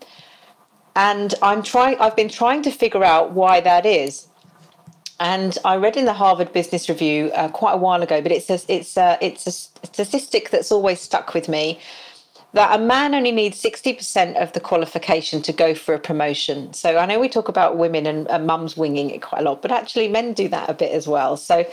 And 0.94 1.34
I'm 1.42 1.62
trying, 1.62 1.98
I've 1.98 2.16
been 2.16 2.28
trying 2.28 2.62
to 2.62 2.70
figure 2.70 3.04
out 3.04 3.32
why 3.32 3.60
that 3.60 3.86
is. 3.86 4.28
And 5.18 5.56
I 5.64 5.76
read 5.76 5.96
in 5.96 6.04
the 6.04 6.12
Harvard 6.12 6.52
Business 6.52 6.88
Review 6.88 7.30
uh, 7.34 7.48
quite 7.48 7.72
a 7.72 7.76
while 7.78 8.02
ago, 8.02 8.20
but 8.20 8.32
it's 8.32 8.50
a, 8.50 8.60
it's 8.68 8.96
a, 8.96 9.16
it's 9.20 9.46
a 9.46 9.52
statistic 9.86 10.50
that's 10.50 10.70
always 10.70 11.00
stuck 11.00 11.32
with 11.32 11.48
me 11.48 11.78
that 12.56 12.78
a 12.78 12.82
man 12.82 13.14
only 13.14 13.32
needs 13.32 13.62
60% 13.62 14.34
of 14.42 14.52
the 14.52 14.60
qualification 14.60 15.42
to 15.42 15.52
go 15.52 15.74
for 15.74 15.94
a 15.94 15.98
promotion. 15.98 16.72
So 16.72 16.96
I 16.96 17.04
know 17.04 17.18
we 17.20 17.28
talk 17.28 17.48
about 17.48 17.76
women 17.76 18.06
and, 18.06 18.26
and 18.28 18.46
mums 18.46 18.76
winging 18.76 19.10
it 19.10 19.20
quite 19.20 19.42
a 19.42 19.44
lot, 19.44 19.60
but 19.60 19.70
actually 19.70 20.08
men 20.08 20.32
do 20.32 20.48
that 20.48 20.70
a 20.70 20.74
bit 20.74 20.92
as 20.92 21.06
well. 21.06 21.36
So 21.36 21.66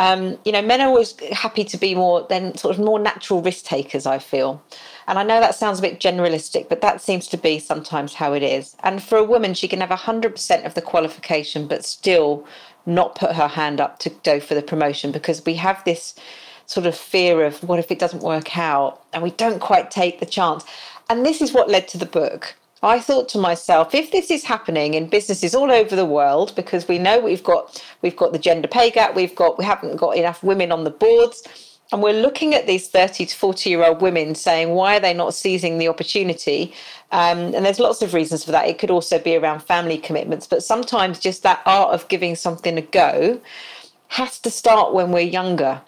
um, 0.00 0.38
you 0.46 0.52
know, 0.52 0.62
men 0.62 0.80
are 0.80 0.88
always 0.88 1.14
happy 1.30 1.62
to 1.62 1.76
be 1.76 1.94
more 1.94 2.26
than 2.30 2.56
sort 2.56 2.74
of 2.74 2.82
more 2.82 2.98
natural 2.98 3.42
risk 3.42 3.66
takers, 3.66 4.06
I 4.06 4.18
feel. 4.18 4.62
And 5.06 5.18
I 5.18 5.22
know 5.22 5.40
that 5.40 5.54
sounds 5.54 5.78
a 5.78 5.82
bit 5.82 6.00
generalistic, 6.00 6.70
but 6.70 6.80
that 6.80 7.02
seems 7.02 7.26
to 7.28 7.36
be 7.36 7.58
sometimes 7.58 8.14
how 8.14 8.32
it 8.32 8.42
is. 8.42 8.74
And 8.82 9.02
for 9.02 9.18
a 9.18 9.24
woman, 9.24 9.52
she 9.52 9.68
can 9.68 9.82
have 9.82 9.90
100% 9.90 10.64
of 10.64 10.72
the 10.72 10.80
qualification, 10.80 11.68
but 11.68 11.84
still 11.84 12.46
not 12.86 13.14
put 13.14 13.36
her 13.36 13.46
hand 13.46 13.78
up 13.78 13.98
to 13.98 14.08
go 14.24 14.40
for 14.40 14.54
the 14.54 14.62
promotion 14.62 15.12
because 15.12 15.44
we 15.44 15.56
have 15.56 15.84
this 15.84 16.14
sort 16.64 16.86
of 16.86 16.96
fear 16.96 17.44
of 17.44 17.62
what 17.62 17.78
if 17.78 17.90
it 17.90 17.98
doesn't 17.98 18.22
work 18.22 18.56
out 18.56 19.02
and 19.12 19.22
we 19.22 19.32
don't 19.32 19.60
quite 19.60 19.90
take 19.90 20.18
the 20.18 20.24
chance. 20.24 20.64
And 21.10 21.26
this 21.26 21.42
is 21.42 21.52
what 21.52 21.68
led 21.68 21.88
to 21.88 21.98
the 21.98 22.06
book. 22.06 22.56
I 22.82 22.98
thought 22.98 23.28
to 23.30 23.38
myself, 23.38 23.94
if 23.94 24.10
this 24.10 24.30
is 24.30 24.44
happening 24.44 24.94
in 24.94 25.08
businesses 25.08 25.54
all 25.54 25.70
over 25.70 25.94
the 25.94 26.06
world, 26.06 26.54
because 26.56 26.88
we 26.88 26.98
know 26.98 27.20
we've 27.20 27.44
got 27.44 27.82
we've 28.00 28.16
got 28.16 28.32
the 28.32 28.38
gender 28.38 28.68
pay 28.68 28.90
gap, 28.90 29.14
we've 29.14 29.34
got 29.34 29.58
we 29.58 29.64
haven't 29.64 29.96
got 29.96 30.16
enough 30.16 30.42
women 30.42 30.72
on 30.72 30.84
the 30.84 30.90
boards, 30.90 31.42
and 31.92 32.02
we're 32.02 32.14
looking 32.14 32.54
at 32.54 32.66
these 32.66 32.88
30 32.88 33.26
to 33.26 33.36
40 33.36 33.68
year 33.68 33.84
old 33.84 34.00
women 34.00 34.34
saying, 34.34 34.70
why 34.70 34.96
are 34.96 35.00
they 35.00 35.12
not 35.12 35.34
seizing 35.34 35.78
the 35.78 35.88
opportunity? 35.88 36.72
Um, 37.10 37.54
and 37.54 37.64
there's 37.66 37.80
lots 37.80 38.00
of 38.00 38.14
reasons 38.14 38.44
for 38.44 38.52
that. 38.52 38.68
It 38.68 38.78
could 38.78 38.90
also 38.90 39.18
be 39.18 39.36
around 39.36 39.60
family 39.60 39.98
commitments, 39.98 40.46
but 40.46 40.62
sometimes 40.62 41.18
just 41.18 41.42
that 41.42 41.62
art 41.66 41.92
of 41.92 42.06
giving 42.08 42.36
something 42.36 42.78
a 42.78 42.82
go 42.82 43.40
has 44.08 44.38
to 44.40 44.50
start 44.50 44.94
when 44.94 45.10
we're 45.10 45.20
younger. 45.20 45.82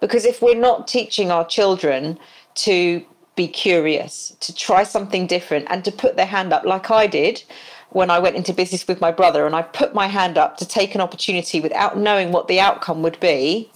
Because 0.00 0.24
if 0.24 0.40
we're 0.40 0.54
not 0.54 0.88
teaching 0.88 1.30
our 1.30 1.44
children 1.44 2.18
to 2.54 3.04
be 3.36 3.48
curious, 3.48 4.36
to 4.40 4.54
try 4.54 4.82
something 4.82 5.26
different, 5.26 5.66
and 5.70 5.84
to 5.84 5.92
put 5.92 6.16
their 6.16 6.26
hand 6.26 6.52
up, 6.52 6.64
like 6.64 6.90
I 6.90 7.06
did 7.06 7.42
when 7.90 8.10
I 8.10 8.18
went 8.18 8.36
into 8.36 8.52
business 8.52 8.86
with 8.86 9.00
my 9.00 9.10
brother. 9.10 9.46
And 9.46 9.54
I 9.54 9.62
put 9.62 9.94
my 9.94 10.06
hand 10.06 10.38
up 10.38 10.56
to 10.58 10.66
take 10.66 10.94
an 10.94 11.00
opportunity 11.00 11.60
without 11.60 11.98
knowing 11.98 12.32
what 12.32 12.48
the 12.48 12.60
outcome 12.60 13.02
would 13.02 13.18
be, 13.20 13.70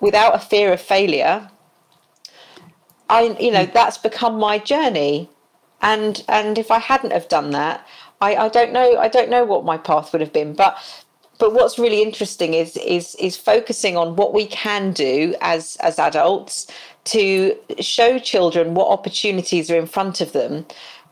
without 0.00 0.34
a 0.34 0.38
fear 0.38 0.72
of 0.72 0.80
failure. 0.80 1.50
I, 3.08 3.36
you 3.38 3.50
know, 3.50 3.66
that's 3.66 3.98
become 3.98 4.38
my 4.38 4.58
journey. 4.58 5.30
And 5.82 6.24
and 6.28 6.58
if 6.58 6.70
I 6.70 6.78
hadn't 6.78 7.12
have 7.12 7.28
done 7.28 7.50
that, 7.50 7.86
I, 8.20 8.36
I 8.36 8.48
don't 8.48 8.72
know 8.72 8.96
I 8.98 9.08
don't 9.08 9.30
know 9.30 9.44
what 9.44 9.64
my 9.64 9.76
path 9.76 10.12
would 10.12 10.22
have 10.22 10.32
been. 10.32 10.54
But 10.54 10.78
but 11.38 11.52
what's 11.52 11.78
really 11.78 12.02
interesting 12.02 12.54
is 12.54 12.76
is 12.78 13.14
is 13.16 13.36
focusing 13.36 13.96
on 13.96 14.16
what 14.16 14.32
we 14.32 14.46
can 14.46 14.92
do 14.92 15.34
as 15.40 15.76
as 15.80 15.98
adults 15.98 16.66
to 17.04 17.56
show 17.80 18.18
children 18.18 18.74
what 18.74 18.88
opportunities 18.88 19.70
are 19.70 19.78
in 19.78 19.86
front 19.86 20.20
of 20.20 20.32
them 20.32 20.66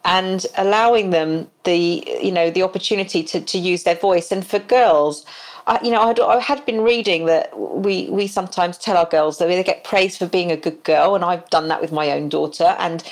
and 0.04 0.46
allowing 0.56 1.10
them 1.10 1.48
the 1.64 2.04
you 2.22 2.32
know 2.32 2.50
the 2.50 2.62
opportunity 2.62 3.22
to, 3.22 3.40
to 3.40 3.58
use 3.58 3.84
their 3.84 3.94
voice. 3.94 4.32
And 4.32 4.46
for 4.46 4.58
girls 4.58 5.24
I, 5.66 5.78
you 5.82 5.90
know 5.90 6.02
I'd, 6.02 6.18
I 6.18 6.40
had 6.40 6.64
been 6.66 6.80
reading 6.80 7.26
that 7.26 7.56
we 7.58 8.08
we 8.10 8.26
sometimes 8.26 8.78
tell 8.78 8.96
our 8.96 9.06
girls 9.06 9.38
that 9.38 9.46
they 9.46 9.62
get 9.62 9.84
praised 9.84 10.18
for 10.18 10.26
being 10.26 10.50
a 10.50 10.56
good 10.56 10.82
girl 10.82 11.14
and 11.14 11.24
I've 11.24 11.48
done 11.50 11.68
that 11.68 11.80
with 11.80 11.92
my 11.92 12.10
own 12.10 12.28
daughter 12.28 12.74
and 12.78 13.04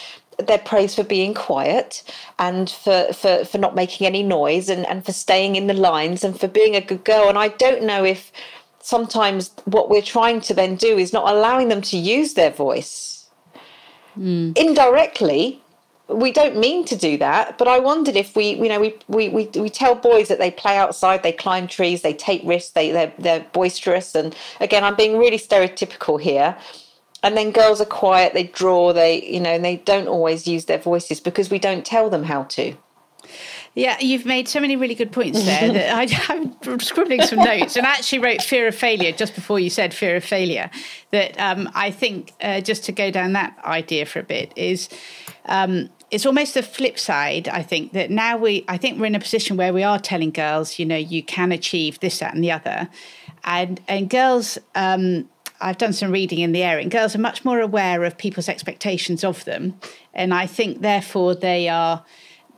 they're 0.46 0.58
praised 0.58 0.96
for 0.96 1.04
being 1.04 1.34
quiet 1.34 2.02
and 2.38 2.70
for, 2.70 3.12
for, 3.12 3.44
for 3.44 3.58
not 3.58 3.75
making 3.75 4.06
any 4.06 4.22
noise 4.22 4.68
and, 4.68 4.87
and 4.87 5.04
for 5.04 5.12
staying 5.12 5.56
in 5.56 5.66
the 5.66 5.75
lines 5.75 6.25
and 6.25 6.38
for 6.38 6.49
being 6.49 6.75
a 6.75 6.80
good 6.80 7.04
girl. 7.04 7.28
And 7.28 7.38
I 7.38 7.49
don't 7.49 7.84
know 7.84 8.04
if 8.04 8.32
sometimes 8.80 9.50
what 9.64 9.90
we're 9.90 10.02
trying 10.02 10.40
to 10.40 10.54
then 10.54 10.76
do 10.76 10.99
is 10.99 11.12
not 11.12 11.32
allowing 11.32 11.68
them 11.68 11.82
to 11.82 11.96
use 11.96 12.34
their 12.34 12.50
voice 12.50 13.26
mm. 14.18 14.56
indirectly 14.56 15.62
we 16.10 16.32
don't 16.32 16.56
mean 16.56 16.84
to 16.87 16.96
do 16.96 17.16
that, 17.18 17.56
but 17.56 17.68
I 17.68 17.78
wondered 17.78 18.16
if 18.16 18.34
we, 18.34 18.50
you 18.50 18.68
know, 18.68 18.80
we, 18.80 18.94
we, 19.08 19.28
we, 19.28 19.46
we 19.46 19.70
tell 19.70 19.94
boys 19.94 20.28
that 20.28 20.38
they 20.38 20.50
play 20.50 20.76
outside, 20.76 21.22
they 21.22 21.32
climb 21.32 21.68
trees, 21.68 22.02
they 22.02 22.14
take 22.14 22.42
risks, 22.44 22.72
they, 22.72 22.90
they're, 22.90 23.12
they're 23.18 23.46
boisterous. 23.52 24.14
And 24.14 24.34
again, 24.60 24.82
I'm 24.82 24.96
being 24.96 25.18
really 25.18 25.38
stereotypical 25.38 26.20
here. 26.20 26.56
And 27.22 27.37
then 27.37 27.52
girls 27.52 27.80
are 27.80 27.87
quiet, 27.87 28.34
they 28.34 28.44
draw, 28.44 28.92
they, 28.92 29.22
you 29.22 29.40
know, 29.40 29.50
and 29.50 29.64
they 29.64 29.76
don't 29.76 30.08
always 30.08 30.46
use 30.46 30.64
their 30.64 30.78
voices 30.78 31.20
because 31.20 31.50
we 31.50 31.58
don't 31.58 31.84
tell 31.84 32.10
them 32.10 32.25
how 32.25 32.44
to. 32.44 32.75
Yeah, 33.75 33.97
you've 34.00 34.27
made 34.27 34.49
so 34.49 34.59
many 34.59 34.75
really 34.77 34.97
good 34.97 35.12
points 35.12 35.45
there 35.45 35.73
that 35.73 35.95
I, 35.95 36.33
am 36.35 36.81
scribbling 36.81 37.23
some 37.23 37.39
notes. 37.39 37.77
And 37.77 37.87
I 37.87 37.91
actually 37.91 38.19
wrote 38.19 38.43
fear 38.43 38.67
of 38.67 38.75
failure 38.75 39.12
just 39.12 39.35
before 39.35 39.61
you 39.61 39.71
said 39.71 39.95
fear 39.95 40.17
of 40.17 40.25
failure. 40.25 40.71
That 41.12 41.39
um, 41.39 41.71
I 41.75 41.91
think 41.91 42.33
uh, 42.41 42.61
just 42.61 42.85
to 42.85 42.93
go 42.93 43.11
down 43.11 43.33
that 43.35 43.57
idea 43.65 44.07
for 44.07 44.19
a 44.19 44.25
bit 44.25 44.53
is 44.57 44.89
um, 45.47 45.89
it's 46.11 46.27
almost 46.27 46.55
the 46.55 46.62
flip 46.62 46.99
side 46.99 47.49
i 47.49 47.62
think 47.62 47.93
that 47.93 48.11
now 48.11 48.37
we 48.37 48.65
i 48.67 48.77
think 48.77 48.99
we're 48.99 49.07
in 49.07 49.15
a 49.15 49.21
position 49.21 49.57
where 49.57 49.73
we 49.73 49.85
are 49.85 49.97
telling 49.97 50.33
girls 50.33 50.77
you 50.77 50.85
know 50.85 50.97
you 50.97 51.23
can 51.23 51.53
achieve 51.53 52.00
this 52.00 52.19
that 52.19 52.35
and 52.35 52.43
the 52.43 52.50
other. 52.50 52.89
And 53.45 53.81
and 53.89 54.11
girls 54.11 54.59
um, 54.75 55.29
I've 55.61 55.79
done 55.79 55.93
some 55.93 56.11
reading 56.11 56.41
in 56.41 56.53
the 56.53 56.62
area, 56.62 56.83
and 56.83 56.91
girls 56.91 57.15
are 57.15 57.21
much 57.21 57.45
more 57.45 57.61
aware 57.61 58.05
of 58.05 58.17
people's 58.17 58.49
expectations 58.49 59.25
of 59.25 59.45
them, 59.45 59.79
and 60.15 60.33
I 60.33 60.47
think 60.47 60.81
therefore 60.81 61.35
they 61.35 61.69
are 61.69 62.05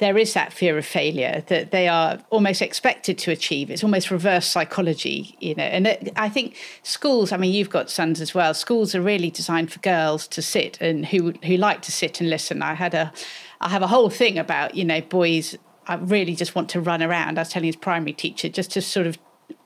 there 0.03 0.19
is 0.19 0.35
that 0.35 0.53
fear 0.53 0.77
of 0.77 0.85
failure 0.85 1.45
that 1.47 1.71
they 1.71 1.87
are 1.87 2.19
almost 2.31 2.61
expected 2.61 3.17
to 3.19 3.31
achieve. 3.31 3.71
It's 3.71 3.85
almost 3.85 4.11
reverse 4.11 4.49
psychology, 4.49 5.37
you 5.39 5.55
know. 5.55 5.63
And 5.63 5.87
it, 5.87 6.13
I 6.17 6.29
think 6.29 6.57
schools. 6.83 7.31
I 7.31 7.37
mean, 7.37 7.55
you've 7.55 7.71
got 7.71 7.89
sons 7.89 8.21
as 8.21 8.35
well. 8.35 8.53
Schools 8.53 8.97
are 8.97 9.01
really 9.01 9.31
designed 9.31 9.73
for 9.73 9.79
girls 9.79 10.27
to 10.29 10.43
sit 10.43 10.81
and 10.81 11.07
who 11.07 11.33
who 11.45 11.57
like 11.57 11.83
to 11.83 11.93
sit 11.93 12.21
and 12.21 12.29
listen. 12.29 12.63
I 12.63 12.75
had 12.75 12.95
a, 12.95 13.13
I 13.61 13.69
have 13.69 13.83
a 13.83 13.87
whole 13.87 14.11
thing 14.11 14.39
about 14.39 14.75
you 14.75 14.85
know 14.85 15.01
boys. 15.03 15.57
I 15.87 15.95
really 15.95 16.35
just 16.35 16.57
want 16.57 16.69
to 16.71 16.81
run 16.81 17.01
around. 17.01 17.39
I 17.39 17.43
was 17.43 17.51
telling 17.51 17.67
his 17.67 17.77
primary 17.77 18.13
teacher 18.13 18.49
just 18.49 18.73
to 18.73 18.83
sort 18.83 19.07
of 19.07 19.19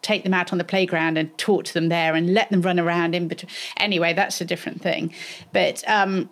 take 0.02 0.22
them 0.22 0.34
out 0.34 0.52
on 0.52 0.58
the 0.58 0.64
playground 0.64 1.16
and 1.16 1.36
talk 1.38 1.64
to 1.64 1.72
them 1.72 1.88
there 1.88 2.14
and 2.14 2.34
let 2.34 2.50
them 2.50 2.60
run 2.60 2.78
around 2.78 3.14
in 3.14 3.26
between. 3.26 3.50
Anyway, 3.78 4.12
that's 4.12 4.40
a 4.42 4.44
different 4.44 4.82
thing. 4.82 5.14
But 5.52 5.82
um, 5.88 6.28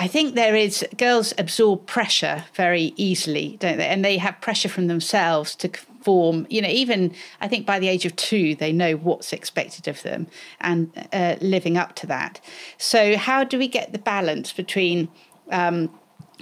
I 0.00 0.06
think 0.06 0.36
there 0.36 0.54
is 0.54 0.86
girls 0.96 1.34
absorb 1.38 1.86
pressure 1.86 2.44
very 2.54 2.94
easily, 2.96 3.56
don't 3.58 3.78
they? 3.78 3.88
And 3.88 4.04
they 4.04 4.16
have 4.18 4.40
pressure 4.40 4.68
from 4.68 4.86
themselves 4.86 5.56
to 5.56 5.68
form. 6.02 6.46
You 6.48 6.62
know, 6.62 6.68
even 6.68 7.12
I 7.40 7.48
think 7.48 7.66
by 7.66 7.80
the 7.80 7.88
age 7.88 8.06
of 8.06 8.14
two, 8.14 8.54
they 8.54 8.72
know 8.72 8.94
what's 8.94 9.32
expected 9.32 9.88
of 9.88 10.00
them 10.04 10.28
and 10.60 10.92
uh, 11.12 11.34
living 11.40 11.76
up 11.76 11.96
to 11.96 12.06
that. 12.06 12.40
So, 12.78 13.16
how 13.16 13.42
do 13.42 13.58
we 13.58 13.66
get 13.66 13.92
the 13.92 13.98
balance 13.98 14.52
between? 14.52 15.08
Um, 15.50 15.90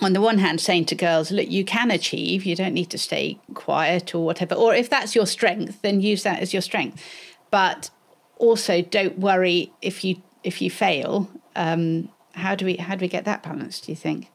on 0.02 0.12
the 0.12 0.20
one 0.20 0.36
hand, 0.36 0.60
saying 0.60 0.84
to 0.86 0.94
girls, 0.94 1.30
look, 1.30 1.48
you 1.48 1.64
can 1.64 1.90
achieve, 1.90 2.44
you 2.44 2.54
don't 2.54 2.74
need 2.74 2.90
to 2.90 2.98
stay 2.98 3.40
quiet 3.54 4.14
or 4.14 4.26
whatever. 4.26 4.54
Or 4.54 4.74
if 4.74 4.90
that's 4.90 5.14
your 5.14 5.26
strength, 5.26 5.80
then 5.80 6.02
use 6.02 6.22
that 6.24 6.40
as 6.40 6.52
your 6.52 6.60
strength. 6.60 7.02
But 7.50 7.88
also 8.36 8.82
don't 8.82 9.18
worry 9.18 9.72
if 9.80 10.04
you 10.04 10.20
if 10.44 10.60
you 10.60 10.70
fail 10.70 11.30
um, 11.54 12.10
how 12.36 12.54
do 12.54 12.64
we 12.64 12.76
how 12.76 12.94
do 12.94 13.04
we 13.04 13.08
get 13.08 13.24
that 13.24 13.42
balance? 13.42 13.80
Do 13.80 13.90
you 13.90 13.96
think? 13.96 14.28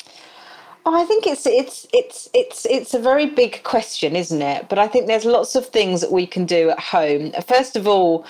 Oh, 0.85 0.99
I 0.99 1.05
think 1.05 1.27
it's 1.27 1.45
it's 1.45 1.87
it's 1.93 2.29
it's 2.33 2.65
it's 2.65 2.93
a 2.93 2.99
very 2.99 3.27
big 3.27 3.63
question, 3.63 4.15
isn't 4.15 4.41
it? 4.41 4.67
But 4.67 4.79
I 4.79 4.87
think 4.87 5.07
there's 5.07 5.25
lots 5.25 5.55
of 5.55 5.67
things 5.67 6.01
that 6.01 6.11
we 6.11 6.25
can 6.25 6.45
do 6.45 6.71
at 6.71 6.79
home. 6.79 7.31
First 7.47 7.75
of 7.75 7.87
all, 7.87 8.25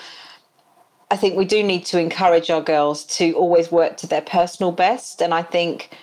I 1.10 1.16
think 1.16 1.36
we 1.36 1.46
do 1.46 1.62
need 1.62 1.86
to 1.86 1.98
encourage 1.98 2.50
our 2.50 2.60
girls 2.60 3.04
to 3.16 3.32
always 3.32 3.72
work 3.72 3.96
to 3.98 4.06
their 4.06 4.20
personal 4.20 4.70
best, 4.70 5.22
and 5.22 5.32
I 5.32 5.42
think 5.42 5.96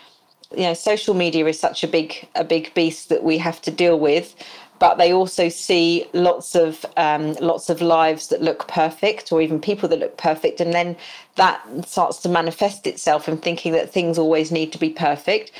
you 0.55 0.63
know 0.63 0.73
social 0.73 1.13
media 1.13 1.45
is 1.45 1.59
such 1.59 1.83
a 1.83 1.87
big 1.87 2.27
a 2.35 2.43
big 2.43 2.73
beast 2.73 3.09
that 3.09 3.23
we 3.23 3.37
have 3.37 3.61
to 3.61 3.71
deal 3.71 3.99
with 3.99 4.35
but 4.79 4.97
they 4.97 5.13
also 5.13 5.49
see 5.49 6.05
lots 6.13 6.55
of 6.55 6.85
um, 6.97 7.33
lots 7.35 7.69
of 7.69 7.81
lives 7.81 8.27
that 8.27 8.41
look 8.41 8.67
perfect 8.67 9.31
or 9.31 9.41
even 9.41 9.59
people 9.59 9.87
that 9.89 9.99
look 9.99 10.17
perfect 10.17 10.59
and 10.59 10.73
then 10.73 10.95
that 11.35 11.61
starts 11.85 12.17
to 12.19 12.29
manifest 12.29 12.87
itself 12.87 13.27
in 13.27 13.37
thinking 13.37 13.73
that 13.73 13.91
things 13.91 14.17
always 14.17 14.51
need 14.51 14.71
to 14.71 14.77
be 14.77 14.89
perfect. 14.89 15.51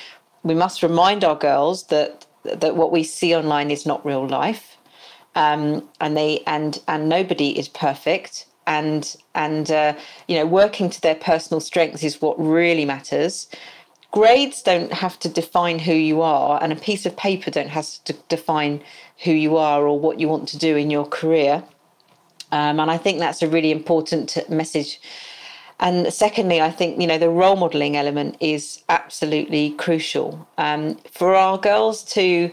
We 0.43 0.55
must 0.55 0.81
remind 0.83 1.23
our 1.23 1.35
girls 1.35 1.83
that 1.87 2.25
that 2.43 2.75
what 2.75 2.91
we 2.91 3.03
see 3.03 3.35
online 3.35 3.69
is 3.69 3.85
not 3.85 4.05
real 4.05 4.25
life 4.25 4.77
um, 5.35 5.87
and 5.99 6.15
they 6.17 6.41
and 6.47 6.81
and 6.87 7.09
nobody 7.09 7.57
is 7.57 7.67
perfect 7.69 8.45
and 8.67 9.15
and 9.35 9.71
uh, 9.71 9.93
you 10.27 10.37
know 10.37 10.45
working 10.45 10.89
to 10.89 11.01
their 11.01 11.15
personal 11.15 11.59
strengths 11.59 12.03
is 12.03 12.21
what 12.21 12.39
really 12.39 12.85
matters 12.85 13.47
grades 14.11 14.61
don't 14.61 14.91
have 14.91 15.19
to 15.19 15.29
define 15.29 15.79
who 15.79 15.93
you 15.93 16.21
are 16.21 16.61
and 16.61 16.73
a 16.73 16.75
piece 16.75 17.05
of 17.05 17.15
paper 17.15 17.51
don't 17.51 17.69
have 17.69 17.87
to 18.05 18.13
define 18.27 18.81
who 19.23 19.31
you 19.31 19.57
are 19.57 19.85
or 19.85 19.99
what 19.99 20.19
you 20.19 20.27
want 20.27 20.47
to 20.49 20.57
do 20.57 20.75
in 20.75 20.89
your 20.89 21.05
career. 21.05 21.63
Um, 22.51 22.79
and 22.79 22.89
I 22.89 22.97
think 22.97 23.19
that's 23.19 23.41
a 23.41 23.47
really 23.47 23.71
important 23.71 24.37
message. 24.49 24.99
And 25.79 26.11
secondly, 26.11 26.59
I 26.59 26.71
think 26.71 26.99
you 26.99 27.07
know 27.07 27.17
the 27.17 27.29
role 27.29 27.55
modelling 27.55 27.95
element 27.95 28.35
is 28.39 28.83
absolutely 28.89 29.71
crucial 29.71 30.47
um, 30.57 30.95
for 31.11 31.35
our 31.35 31.57
girls 31.57 32.03
to 32.15 32.51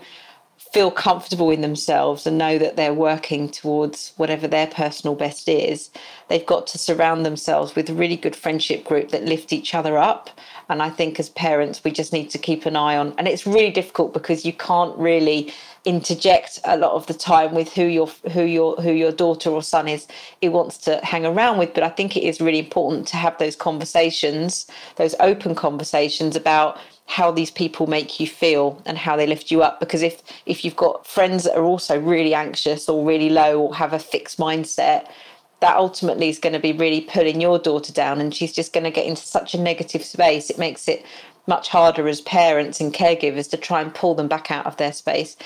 feel 0.72 0.90
comfortable 0.90 1.50
in 1.50 1.60
themselves 1.60 2.26
and 2.26 2.36
know 2.36 2.58
that 2.58 2.76
they're 2.76 2.94
working 2.94 3.48
towards 3.48 4.12
whatever 4.16 4.46
their 4.46 4.66
personal 4.66 5.14
best 5.14 5.48
is. 5.48 5.90
They've 6.28 6.44
got 6.44 6.66
to 6.68 6.78
surround 6.78 7.24
themselves 7.24 7.74
with 7.74 7.88
a 7.88 7.94
really 7.94 8.16
good 8.16 8.36
friendship 8.36 8.84
group 8.84 9.10
that 9.10 9.24
lift 9.24 9.52
each 9.52 9.74
other 9.74 9.96
up. 9.96 10.28
And 10.68 10.82
I 10.82 10.90
think 10.90 11.20
as 11.20 11.28
parents, 11.30 11.84
we 11.84 11.90
just 11.90 12.12
need 12.12 12.30
to 12.30 12.38
keep 12.38 12.66
an 12.66 12.76
eye 12.76 12.96
on. 12.96 13.14
And 13.18 13.28
it's 13.28 13.46
really 13.46 13.70
difficult 13.70 14.12
because 14.12 14.44
you 14.44 14.52
can't 14.52 14.96
really 14.98 15.52
interject 15.86 16.58
a 16.64 16.76
lot 16.76 16.92
of 16.92 17.06
the 17.06 17.14
time 17.14 17.54
with 17.54 17.72
who 17.72 17.84
your 17.84 18.08
who 18.32 18.42
your 18.42 18.74
who 18.76 18.92
your 18.92 19.12
daughter 19.12 19.48
or 19.50 19.62
son 19.62 19.86
is 19.86 20.08
it 20.42 20.48
wants 20.48 20.76
to 20.76 20.96
hang 21.04 21.24
around 21.24 21.58
with 21.58 21.72
but 21.74 21.84
i 21.84 21.88
think 21.88 22.16
it 22.16 22.24
is 22.24 22.40
really 22.40 22.58
important 22.58 23.06
to 23.06 23.16
have 23.16 23.38
those 23.38 23.54
conversations 23.54 24.66
those 24.96 25.14
open 25.20 25.54
conversations 25.54 26.34
about 26.34 26.76
how 27.06 27.30
these 27.30 27.52
people 27.52 27.86
make 27.86 28.18
you 28.18 28.26
feel 28.26 28.82
and 28.84 28.98
how 28.98 29.16
they 29.16 29.28
lift 29.28 29.52
you 29.52 29.62
up 29.62 29.78
because 29.78 30.02
if 30.02 30.22
if 30.44 30.64
you've 30.64 30.74
got 30.74 31.06
friends 31.06 31.44
that 31.44 31.56
are 31.56 31.64
also 31.64 32.00
really 32.00 32.34
anxious 32.34 32.88
or 32.88 33.06
really 33.06 33.30
low 33.30 33.60
or 33.60 33.74
have 33.74 33.92
a 33.92 33.98
fixed 33.98 34.38
mindset 34.38 35.08
that 35.60 35.76
ultimately 35.76 36.28
is 36.28 36.38
going 36.38 36.52
to 36.52 36.58
be 36.58 36.72
really 36.72 37.00
pulling 37.00 37.40
your 37.40 37.58
daughter 37.58 37.92
down 37.92 38.20
and 38.20 38.34
she's 38.34 38.52
just 38.52 38.72
going 38.72 38.84
to 38.84 38.90
get 38.90 39.06
into 39.06 39.22
such 39.22 39.54
a 39.54 39.60
negative 39.60 40.04
space 40.04 40.50
it 40.50 40.58
makes 40.58 40.88
it 40.88 41.04
much 41.46 41.68
harder 41.68 42.08
as 42.08 42.20
parents 42.22 42.80
and 42.80 42.92
caregivers 42.92 43.48
to 43.48 43.56
try 43.56 43.80
and 43.80 43.94
pull 43.94 44.14
them 44.14 44.28
back 44.28 44.50
out 44.50 44.66
of 44.66 44.76
their 44.76 44.92
space 44.92 45.36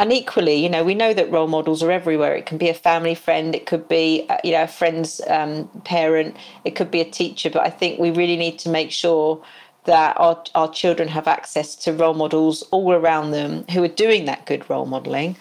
and 0.00 0.14
equally, 0.14 0.54
you 0.54 0.70
know, 0.70 0.82
we 0.82 0.94
know 0.94 1.12
that 1.12 1.30
role 1.30 1.46
models 1.46 1.82
are 1.82 1.90
everywhere. 1.90 2.34
It 2.34 2.46
can 2.46 2.56
be 2.56 2.70
a 2.70 2.74
family 2.74 3.14
friend, 3.14 3.54
it 3.54 3.66
could 3.66 3.86
be, 3.86 4.24
uh, 4.30 4.38
you 4.42 4.52
know, 4.52 4.62
a 4.62 4.66
friend's 4.66 5.20
um, 5.28 5.68
parent, 5.84 6.38
it 6.64 6.70
could 6.70 6.90
be 6.90 7.02
a 7.02 7.04
teacher. 7.04 7.50
But 7.50 7.66
I 7.66 7.68
think 7.68 8.00
we 8.00 8.10
really 8.10 8.38
need 8.38 8.58
to 8.60 8.70
make 8.70 8.90
sure 8.92 9.44
that 9.84 10.16
our, 10.18 10.42
our 10.54 10.72
children 10.72 11.06
have 11.08 11.28
access 11.28 11.74
to 11.74 11.92
role 11.92 12.14
models 12.14 12.62
all 12.70 12.94
around 12.94 13.32
them 13.32 13.66
who 13.72 13.84
are 13.84 13.88
doing 13.88 14.24
that 14.24 14.46
good 14.46 14.68
role 14.70 14.86
modeling, 14.86 15.36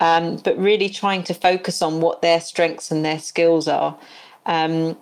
um, 0.00 0.36
but 0.36 0.58
really 0.58 0.88
trying 0.88 1.22
to 1.24 1.34
focus 1.34 1.82
on 1.82 2.00
what 2.00 2.22
their 2.22 2.40
strengths 2.40 2.90
and 2.90 3.04
their 3.04 3.18
skills 3.18 3.68
are. 3.68 3.96
Um, 4.46 4.96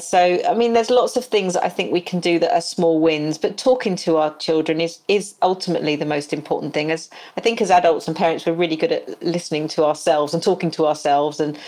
so, 0.00 0.40
I 0.48 0.54
mean, 0.54 0.72
there's 0.72 0.90
lots 0.90 1.16
of 1.16 1.24
things 1.24 1.56
I 1.56 1.68
think 1.68 1.92
we 1.92 2.00
can 2.00 2.20
do 2.20 2.38
that 2.38 2.52
are 2.52 2.60
small 2.60 3.00
wins, 3.00 3.38
but 3.38 3.58
talking 3.58 3.96
to 3.96 4.16
our 4.16 4.34
children 4.36 4.80
is 4.80 5.00
is 5.08 5.34
ultimately 5.42 5.96
the 5.96 6.06
most 6.06 6.32
important 6.32 6.74
thing. 6.74 6.90
As 6.92 7.10
I 7.36 7.40
think, 7.40 7.60
as 7.60 7.70
adults 7.70 8.06
and 8.06 8.16
parents, 8.16 8.46
we're 8.46 8.54
really 8.54 8.76
good 8.76 8.92
at 8.92 9.22
listening 9.22 9.66
to 9.68 9.84
ourselves 9.84 10.32
and 10.32 10.42
talking 10.42 10.70
to 10.72 10.86
ourselves, 10.86 11.40
and 11.40 11.58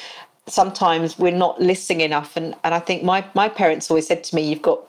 sometimes 0.46 1.18
we're 1.18 1.32
not 1.32 1.60
listening 1.60 2.02
enough. 2.02 2.36
And 2.36 2.54
and 2.62 2.74
I 2.74 2.78
think 2.78 3.02
my 3.02 3.24
my 3.34 3.48
parents 3.48 3.90
always 3.90 4.06
said 4.06 4.22
to 4.24 4.34
me, 4.34 4.48
"You've 4.48 4.62
got." 4.62 4.80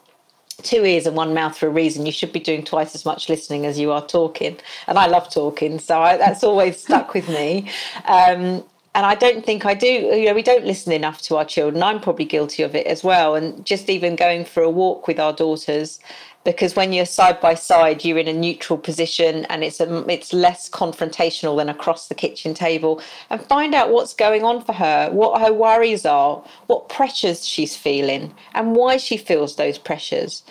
Two 0.64 0.84
ears 0.86 1.06
and 1.06 1.16
one 1.16 1.34
mouth 1.34 1.58
for 1.58 1.68
a 1.68 1.70
reason. 1.70 2.06
You 2.06 2.12
should 2.12 2.34
be 2.34 2.40
doing 2.40 2.64
twice 2.64 2.96
as 2.96 3.06
much 3.06 3.30
listening 3.30 3.66
as 3.66 3.78
you 3.78 3.92
are 3.92 4.06
talking, 4.06 4.58
and 4.88 4.98
I 4.98 5.06
love 5.06 5.32
talking, 5.32 5.78
so 5.80 6.02
I, 6.02 6.18
that's 6.18 6.44
always 6.44 6.80
stuck 6.84 7.14
with 7.14 7.30
me. 7.30 7.70
Um, 8.06 8.64
and 8.98 9.06
I 9.06 9.14
don't 9.14 9.46
think 9.46 9.64
I 9.64 9.76
do. 9.76 9.86
You 9.88 10.26
know, 10.26 10.34
we 10.34 10.42
don't 10.42 10.66
listen 10.66 10.92
enough 10.92 11.22
to 11.24 11.38
our 11.38 11.46
children. 11.46 11.84
I'm 11.84 12.02
probably 12.02 12.26
guilty 12.26 12.64
of 12.64 12.74
it 12.74 12.88
as 12.88 13.04
well. 13.04 13.36
And 13.36 13.64
just 13.64 13.90
even 13.90 14.16
going 14.16 14.44
for 14.44 14.64
a 14.64 14.70
walk 14.72 15.08
with 15.08 15.20
our 15.20 15.34
daughters, 15.34 16.00
because 16.48 16.78
when 16.78 16.94
you're 16.94 17.06
side 17.06 17.42
by 17.42 17.54
side, 17.54 18.06
you're 18.06 18.18
in 18.18 18.30
a 18.30 18.34
neutral 18.34 18.80
position, 18.80 19.44
and 19.50 19.66
it's 19.66 19.82
a, 19.82 20.06
it's 20.08 20.32
less 20.32 20.70
confrontational 20.70 21.58
than 21.58 21.68
across 21.68 22.08
the 22.08 22.16
kitchen 22.16 22.54
table. 22.54 23.02
And 23.30 23.42
find 23.42 23.76
out 23.76 23.90
what's 23.90 24.14
going 24.14 24.46
on 24.46 24.64
for 24.64 24.72
her, 24.72 25.10
what 25.12 25.42
her 25.42 25.52
worries 25.52 26.06
are, 26.06 26.42
what 26.68 26.88
pressures 26.88 27.46
she's 27.46 27.76
feeling, 27.76 28.34
and 28.54 28.78
why 28.78 28.96
she 28.96 29.18
feels 29.18 29.58
those 29.58 29.78
pressures. 29.78 30.44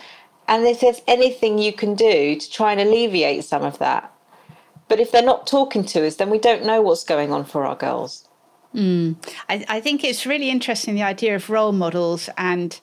And 0.48 0.66
if 0.66 0.80
there's 0.80 1.00
anything 1.08 1.56
you 1.56 1.72
can 1.72 1.94
do 1.94 2.38
to 2.38 2.50
try 2.50 2.72
and 2.72 2.80
alleviate 2.82 3.46
some 3.46 3.62
of 3.62 3.78
that. 3.78 4.12
But 4.88 5.00
if 5.00 5.12
they're 5.12 5.22
not 5.22 5.46
talking 5.46 5.86
to 5.86 6.06
us, 6.06 6.16
then 6.16 6.28
we 6.28 6.38
don't 6.38 6.66
know 6.66 6.82
what's 6.82 7.04
going 7.04 7.32
on 7.32 7.46
for 7.46 7.64
our 7.64 7.74
girls. 7.74 8.28
Mm. 8.74 9.16
I, 9.48 9.64
I, 9.66 9.80
think 9.80 10.04
it's 10.04 10.26
really 10.26 10.50
interesting 10.50 10.94
the 10.94 11.02
idea 11.02 11.34
of 11.34 11.48
role 11.48 11.72
models 11.72 12.28
and 12.36 12.78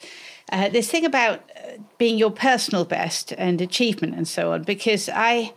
uh, 0.52 0.70
this 0.70 0.90
thing 0.90 1.06
about 1.06 1.40
uh, 1.56 1.78
being 1.98 2.18
your 2.18 2.32
personal 2.32 2.86
best 2.86 3.34
and 3.38 3.62
achievement 3.62 4.16
and 4.16 4.28
so 4.28 4.52
on. 4.52 4.64
Because 4.64 5.10
I, 5.14 5.54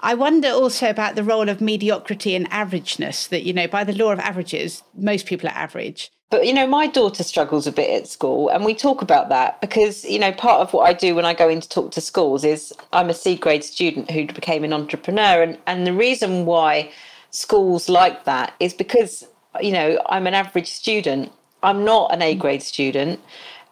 I 0.00 0.14
wonder 0.14 0.48
also 0.48 0.90
about 0.90 1.14
the 1.14 1.24
role 1.24 1.48
of 1.48 1.60
mediocrity 1.60 2.34
and 2.34 2.48
averageness. 2.50 3.28
That 3.28 3.44
you 3.44 3.52
know, 3.52 3.66
by 3.66 3.84
the 3.84 3.94
law 3.94 4.12
of 4.12 4.18
averages, 4.20 4.82
most 4.94 5.26
people 5.26 5.48
are 5.48 5.56
average. 5.56 6.10
But 6.30 6.46
you 6.46 6.52
know, 6.52 6.66
my 6.66 6.86
daughter 6.86 7.24
struggles 7.24 7.66
a 7.66 7.72
bit 7.72 7.90
at 7.90 8.06
school, 8.06 8.50
and 8.50 8.64
we 8.64 8.74
talk 8.74 9.00
about 9.00 9.30
that 9.30 9.60
because 9.60 10.04
you 10.04 10.18
know, 10.18 10.32
part 10.32 10.60
of 10.60 10.72
what 10.72 10.88
I 10.88 10.92
do 10.92 11.14
when 11.14 11.24
I 11.24 11.32
go 11.32 11.48
in 11.48 11.60
to 11.60 11.68
talk 11.68 11.92
to 11.92 12.00
schools 12.00 12.44
is 12.44 12.72
I'm 12.92 13.08
a 13.08 13.14
C 13.14 13.34
grade 13.34 13.64
student 13.64 14.10
who 14.10 14.26
became 14.26 14.62
an 14.62 14.72
entrepreneur, 14.72 15.42
and 15.42 15.58
and 15.66 15.86
the 15.86 15.94
reason 15.94 16.44
why 16.44 16.92
schools 17.30 17.88
like 17.88 18.24
that 18.24 18.54
is 18.60 18.74
because 18.74 19.26
you 19.60 19.72
know, 19.72 20.00
I'm 20.06 20.26
an 20.26 20.34
average 20.34 20.70
student. 20.70 21.32
I'm 21.62 21.84
not 21.84 22.12
an 22.12 22.22
A 22.22 22.34
grade 22.34 22.62
student. 22.62 23.20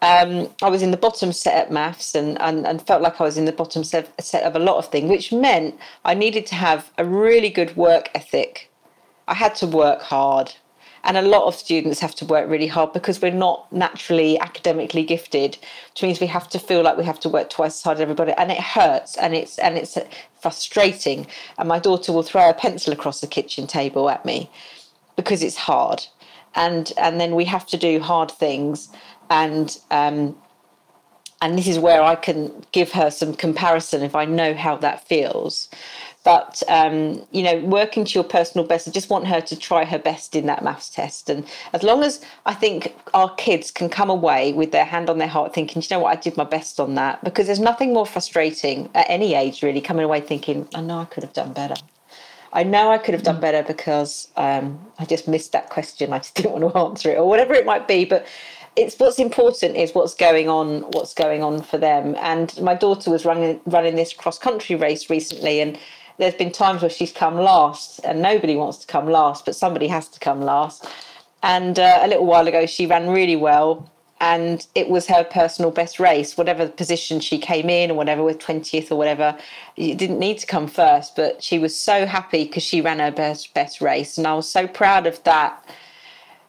Um, 0.03 0.50
I 0.62 0.69
was 0.69 0.83
in 0.83 0.91
the 0.91 0.97
bottom 0.97 1.33
set 1.33 1.55
at 1.55 1.73
maths 1.73 2.15
and, 2.15 2.41
and, 2.41 2.67
and 2.67 2.87
felt 2.87 3.00
like 3.00 3.21
I 3.21 3.25
was 3.25 3.38
in 3.38 3.47
the 3.47 3.53
bottom 3.53 3.83
set, 3.83 4.12
set 4.23 4.43
of 4.43 4.55
a 4.55 4.59
lot 4.59 4.76
of 4.76 4.88
things, 4.88 5.09
which 5.09 5.33
meant 5.33 5.79
I 6.05 6.15
needed 6.15 6.45
to 6.47 6.55
have 6.55 6.91
a 6.99 7.05
really 7.05 7.49
good 7.49 7.75
work 7.76 8.11
ethic. 8.15 8.71
I 9.26 9.35
had 9.35 9.55
to 9.57 9.67
work 9.67 10.03
hard. 10.03 10.55
And 11.03 11.17
a 11.17 11.23
lot 11.23 11.45
of 11.45 11.55
students 11.55 12.00
have 12.00 12.17
to 12.17 12.25
work 12.25 12.50
really 12.50 12.67
hard 12.67 12.93
because 12.93 13.23
we're 13.23 13.31
not 13.31 13.73
naturally 13.73 14.38
academically 14.41 15.05
gifted, 15.05 15.57
which 15.93 16.03
means 16.03 16.21
we 16.21 16.26
have 16.26 16.49
to 16.49 16.59
feel 16.59 16.83
like 16.83 16.99
we 16.99 17.05
have 17.05 17.21
to 17.21 17.29
work 17.29 17.49
twice 17.49 17.76
as 17.76 17.83
hard 17.83 17.99
as 17.99 18.00
everybody, 18.00 18.33
and 18.33 18.50
it 18.50 18.59
hurts 18.59 19.17
and 19.17 19.33
it's 19.33 19.57
and 19.61 19.79
it's 19.79 19.97
frustrating. 20.41 21.29
And 21.59 21.69
my 21.69 21.79
daughter 21.79 22.12
will 22.12 22.25
throw 22.25 22.50
a 22.50 22.55
pencil 22.55 22.93
across 22.93 23.21
the 23.21 23.29
kitchen 23.29 23.69
table 23.69 24.11
at 24.11 24.25
me 24.25 24.50
because 25.15 25.45
it's 25.45 25.57
hard 25.57 26.05
and 26.57 26.93
and 26.97 27.21
then 27.21 27.35
we 27.35 27.45
have 27.45 27.67
to 27.67 27.76
do 27.76 28.00
hard 28.00 28.31
things 28.31 28.88
and 29.30 29.78
um, 29.90 30.37
and 31.42 31.59
this 31.59 31.68
is 31.68 31.78
where 31.78 32.02
I 32.02 32.14
can 32.14 32.64
give 32.73 32.92
her 32.92 33.11
some 33.11 33.35
comparison 33.35 34.02
if 34.02 34.14
I 34.14 34.25
know 34.25 34.54
how 34.54 34.76
that 34.78 35.06
feels. 35.06 35.68
But 36.25 36.62
um, 36.68 37.25
you 37.30 37.42
know, 37.45 37.59
working 37.61 38.04
to 38.04 38.12
your 38.14 38.25
personal 38.25 38.66
best, 38.66 38.88
I 38.88 38.90
just 38.90 39.11
want 39.11 39.28
her 39.28 39.40
to 39.42 39.56
try 39.56 39.85
her 39.85 39.99
best 39.99 40.35
in 40.35 40.47
that 40.47 40.64
maths 40.64 40.88
test. 40.88 41.30
And 41.30 41.47
as 41.73 41.85
long 41.85 42.02
as 42.02 42.21
I 42.47 42.54
think 42.54 42.97
our 43.14 43.33
kids 43.35 43.71
can 43.71 43.88
come 43.88 44.11
away 44.11 44.52
with 44.52 44.73
their 44.73 44.85
hand 44.85 45.09
on 45.09 45.18
their 45.18 45.28
heart, 45.28 45.54
thinking, 45.54 45.83
you 45.83 45.88
know 45.90 46.00
what, 46.00 46.18
I 46.18 46.21
did 46.21 46.37
my 46.37 46.45
best 46.45 46.80
on 46.80 46.95
that, 46.95 47.23
because 47.23 47.47
there's 47.47 47.61
nothing 47.61 47.92
more 47.92 48.06
frustrating 48.06 48.90
at 48.95 49.06
any 49.09 49.35
age, 49.35 49.62
really, 49.62 49.80
coming 49.80 50.04
away 50.04 50.21
thinking, 50.21 50.68
I 50.75 50.80
know 50.80 50.99
I 50.99 51.04
could 51.04 51.23
have 51.23 51.33
done 51.33 51.52
better. 51.52 51.76
I 52.52 52.62
know 52.62 52.90
I 52.90 52.99
could 52.99 53.12
have 53.12 53.23
done 53.23 53.38
better 53.38 53.62
because 53.62 54.28
um, 54.37 54.80
I 54.99 55.04
just 55.04 55.28
missed 55.28 55.52
that 55.52 55.68
question. 55.68 56.12
I 56.12 56.18
just 56.18 56.35
didn't 56.35 56.52
want 56.52 56.73
to 56.73 56.78
answer 56.87 57.11
it, 57.11 57.18
or 57.18 57.28
whatever 57.28 57.54
it 57.54 57.66
might 57.66 57.87
be. 57.87 58.04
But 58.04 58.26
it's 58.76 58.99
what's 58.99 59.18
important 59.18 59.75
is 59.75 59.95
what's 59.95 60.14
going 60.14 60.49
on, 60.49 60.83
what's 60.92 61.14
going 61.14 61.42
on 61.42 61.62
for 61.62 61.78
them. 61.78 62.14
And 62.18 62.54
my 62.61 62.75
daughter 62.75 63.11
was 63.11 63.25
running 63.25 63.61
running 63.64 63.97
this 63.97 64.12
cross 64.12 64.38
country 64.38 64.76
race 64.76 65.09
recently, 65.09 65.61
and 65.61 65.78
there's 66.18 66.35
been 66.35 66.52
times 66.52 66.83
where 66.83 66.90
she's 66.90 67.12
come 67.12 67.37
last, 67.37 68.00
and 68.04 68.21
nobody 68.21 68.54
wants 68.54 68.78
to 68.78 68.87
come 68.87 69.09
last, 69.09 69.47
but 69.47 69.56
somebody 69.56 69.87
has 69.88 70.09
to 70.09 70.21
come 70.21 70.42
last. 70.42 70.87
And 71.42 71.78
uh, 71.78 72.00
a 72.02 72.09
little 72.09 72.26
while 72.26 72.47
ago, 72.47 72.66
she 72.66 72.87
ran 72.87 73.09
really 73.09 73.37
well, 73.37 73.90
and 74.21 74.66
it 74.75 74.88
was 74.88 75.06
her 75.06 75.25
personal 75.25 75.71
best 75.71 75.99
race, 75.99 76.36
whatever 76.36 76.69
position 76.69 77.21
she 77.21 77.39
came 77.39 77.71
in 77.71 77.91
or 77.91 77.95
whatever, 77.95 78.23
with 78.23 78.39
20th 78.39 78.91
or 78.91 78.97
whatever. 78.97 79.36
It 79.76 79.97
didn't 79.99 80.19
need 80.19 80.39
to 80.39 80.47
come 80.47 80.67
first, 80.67 81.17
but 81.17 81.43
she 81.43 81.58
was 81.58 81.76
so 81.76 82.06
happy 82.06 82.45
because 82.45 82.62
she 82.62 82.80
ran 82.80 82.99
her 82.99 83.10
best, 83.10 83.52
best 83.54 83.80
race. 83.80 84.17
And 84.17 84.26
I 84.26 84.34
was 84.34 84.49
so 84.49 84.67
proud 84.67 85.06
of 85.06 85.23
that 85.25 85.62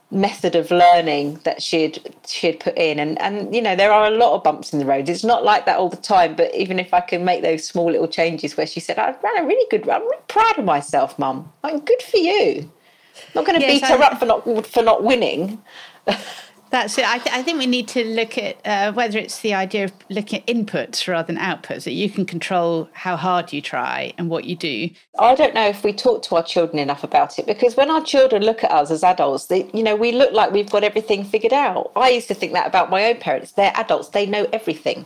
method 0.09 0.55
of 0.55 0.71
learning 0.71 1.39
that 1.43 1.61
she'd 1.61 2.15
she'd 2.25 2.59
put 2.59 2.77
in. 2.77 2.99
And 2.99 3.19
and 3.21 3.53
you 3.53 3.61
know 3.61 3.75
there 3.75 3.91
are 3.91 4.07
a 4.07 4.11
lot 4.11 4.35
of 4.35 4.43
bumps 4.43 4.73
in 4.73 4.79
the 4.79 4.85
road. 4.85 5.09
It's 5.09 5.23
not 5.23 5.43
like 5.43 5.65
that 5.65 5.77
all 5.77 5.89
the 5.89 5.97
time 5.97 6.35
but 6.35 6.53
even 6.55 6.79
if 6.79 6.93
i 6.93 7.01
can 7.01 7.25
make 7.25 7.41
those 7.41 7.65
small 7.65 7.91
little 7.91 8.07
changes 8.07 8.55
where 8.55 8.67
she 8.67 8.79
said 8.79 8.97
i 8.97 9.13
ran 9.23 9.43
a 9.43 9.45
really 9.45 9.67
good 9.69 9.87
i'm 9.89 10.01
really 10.01 10.21
proud 10.27 10.57
of 10.57 10.65
myself 10.65 11.17
mum. 11.19 11.51
I'm 11.63 11.79
good 11.79 12.01
for 12.01 12.17
you. 12.17 12.71
I'm 13.15 13.31
not 13.35 13.45
going 13.45 13.59
to 13.59 13.65
yes, 13.65 13.81
beat 13.81 13.89
I... 13.89 13.97
her 13.97 14.03
up 14.03 14.19
for 14.19 14.25
not 14.25 14.67
for 14.67 14.83
not 14.83 15.03
winning 15.03 15.61
That's 16.69 16.97
it. 16.97 17.07
I, 17.07 17.17
th- 17.17 17.33
I, 17.33 17.43
think 17.43 17.59
we 17.59 17.65
need 17.65 17.87
to 17.89 18.03
look 18.03 18.37
at 18.37 18.57
uh, 18.65 18.91
whether 18.91 19.17
it's 19.17 19.39
the 19.39 19.53
idea 19.53 19.85
of 19.85 19.93
looking 20.09 20.41
at 20.41 20.47
inputs 20.47 21.07
rather 21.07 21.27
than 21.27 21.37
outputs, 21.37 21.85
that 21.85 21.93
you 21.93 22.09
can 22.09 22.25
control 22.25 22.89
how 22.91 23.15
hard 23.15 23.53
you 23.53 23.61
try 23.61 24.13
and 24.17 24.29
what 24.29 24.43
you 24.43 24.55
do. 24.55 24.89
I 25.17 25.35
don't 25.35 25.53
know 25.53 25.67
if 25.67 25.83
we 25.83 25.93
talk 25.93 26.23
to 26.23 26.35
our 26.35 26.43
children 26.43 26.79
enough 26.79 27.03
about 27.03 27.39
it 27.39 27.45
because 27.45 27.77
when 27.77 27.89
our 27.89 28.03
children 28.03 28.43
look 28.43 28.63
at 28.63 28.71
us 28.71 28.91
as 28.91 29.03
adults, 29.03 29.45
they, 29.45 29.69
you 29.73 29.83
know, 29.83 29.95
we 29.95 30.11
look 30.11 30.33
like 30.33 30.51
we've 30.51 30.69
got 30.69 30.83
everything 30.83 31.23
figured 31.23 31.53
out. 31.53 31.91
I 31.95 32.09
used 32.09 32.27
to 32.27 32.33
think 32.33 32.53
that 32.53 32.67
about 32.67 32.89
my 32.89 33.05
own 33.05 33.17
parents. 33.17 33.51
They're 33.51 33.73
adults, 33.75 34.09
they 34.09 34.25
know 34.25 34.47
everything. 34.51 35.05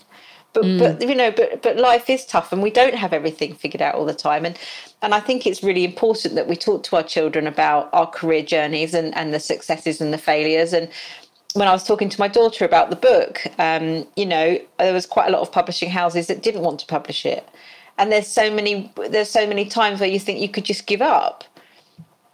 But, 0.53 0.65
mm. 0.65 0.79
but 0.79 1.07
you 1.07 1.15
know, 1.15 1.31
but 1.31 1.61
but 1.61 1.77
life 1.77 2.09
is 2.09 2.25
tough, 2.25 2.51
and 2.51 2.61
we 2.61 2.71
don't 2.71 2.95
have 2.95 3.13
everything 3.13 3.55
figured 3.55 3.81
out 3.81 3.95
all 3.95 4.03
the 4.03 4.13
time. 4.13 4.43
And 4.43 4.57
and 5.01 5.13
I 5.13 5.21
think 5.21 5.47
it's 5.47 5.63
really 5.63 5.85
important 5.85 6.35
that 6.35 6.47
we 6.47 6.57
talk 6.57 6.83
to 6.83 6.97
our 6.97 7.03
children 7.03 7.47
about 7.47 7.89
our 7.93 8.05
career 8.05 8.43
journeys 8.43 8.93
and 8.93 9.15
and 9.15 9.33
the 9.33 9.39
successes 9.39 10.01
and 10.01 10.11
the 10.11 10.17
failures, 10.17 10.73
and 10.73 10.89
when 11.53 11.67
I 11.67 11.71
was 11.71 11.83
talking 11.83 12.09
to 12.09 12.19
my 12.19 12.27
daughter 12.27 12.65
about 12.65 12.89
the 12.89 12.95
book, 12.95 13.45
um, 13.59 14.07
you 14.15 14.25
know, 14.25 14.59
there 14.79 14.93
was 14.93 15.05
quite 15.05 15.27
a 15.27 15.31
lot 15.31 15.41
of 15.41 15.51
publishing 15.51 15.89
houses 15.89 16.27
that 16.27 16.41
didn't 16.43 16.61
want 16.61 16.79
to 16.79 16.85
publish 16.85 17.25
it, 17.25 17.47
and 17.97 18.11
there's 18.11 18.27
so 18.27 18.49
many 18.49 18.91
there's 19.09 19.29
so 19.29 19.45
many 19.47 19.65
times 19.65 19.99
where 19.99 20.09
you 20.09 20.19
think 20.19 20.39
you 20.39 20.49
could 20.49 20.65
just 20.65 20.87
give 20.87 21.01
up. 21.01 21.43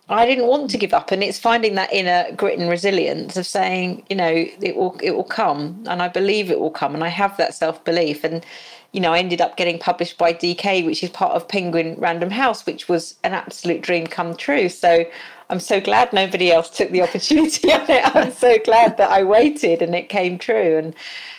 I 0.10 0.26
didn't 0.26 0.48
want 0.48 0.70
to 0.72 0.78
give 0.78 0.94
up, 0.94 1.12
and 1.12 1.22
it's 1.22 1.40
finding 1.40 1.76
that 1.76 1.92
inner 1.92 2.32
grit 2.34 2.58
and 2.58 2.70
resilience 2.70 3.36
of 3.36 3.46
saying, 3.46 4.06
you 4.10 4.16
know, 4.16 4.46
it 4.62 4.76
will 4.76 4.98
it 5.02 5.12
will 5.12 5.24
come, 5.24 5.84
and 5.88 6.02
I 6.02 6.08
believe 6.08 6.52
it 6.52 6.60
will 6.60 6.72
come, 6.72 6.94
and 6.94 7.04
I 7.04 7.10
have 7.10 7.36
that 7.38 7.56
self 7.56 7.84
belief, 7.84 8.24
and 8.24 8.46
you 8.94 9.02
know, 9.02 9.14
I 9.14 9.20
ended 9.20 9.42
up 9.42 9.58
getting 9.58 9.80
published 9.80 10.18
by 10.18 10.34
DK, 10.34 10.86
which 10.86 11.04
is 11.04 11.10
part 11.10 11.34
of 11.34 11.48
Penguin 11.48 11.96
Random 11.98 12.30
House, 12.30 12.66
which 12.66 12.88
was 12.88 13.16
an 13.24 13.34
absolute 13.34 13.82
dream 13.82 14.08
come 14.08 14.36
true. 14.36 14.70
So 14.70 15.06
I'm 15.50 15.60
so 15.60 15.80
glad 15.80 16.12
nobody 16.12 16.52
else 16.52 16.70
took 16.70 16.92
the 16.92 17.02
opportunity 17.02 17.72
on 17.72 17.90
it. 17.90 18.16
I'm 18.16 18.32
so 18.32 18.58
glad 18.64 18.98
that 18.98 19.10
I 19.10 19.24
waited 19.24 19.82
and 19.82 19.96
it 19.96 20.10
came 20.10 20.38
true. 20.38 20.78
And 20.78 20.96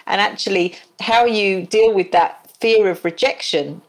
and 0.07 0.21
actually, 0.21 0.75
how 1.01 1.27
you 1.27 1.67
deal 1.67 1.93
with 1.93 2.13
that 2.13 2.51
fear 2.61 2.89
of 2.91 3.05
rejection 3.05 3.83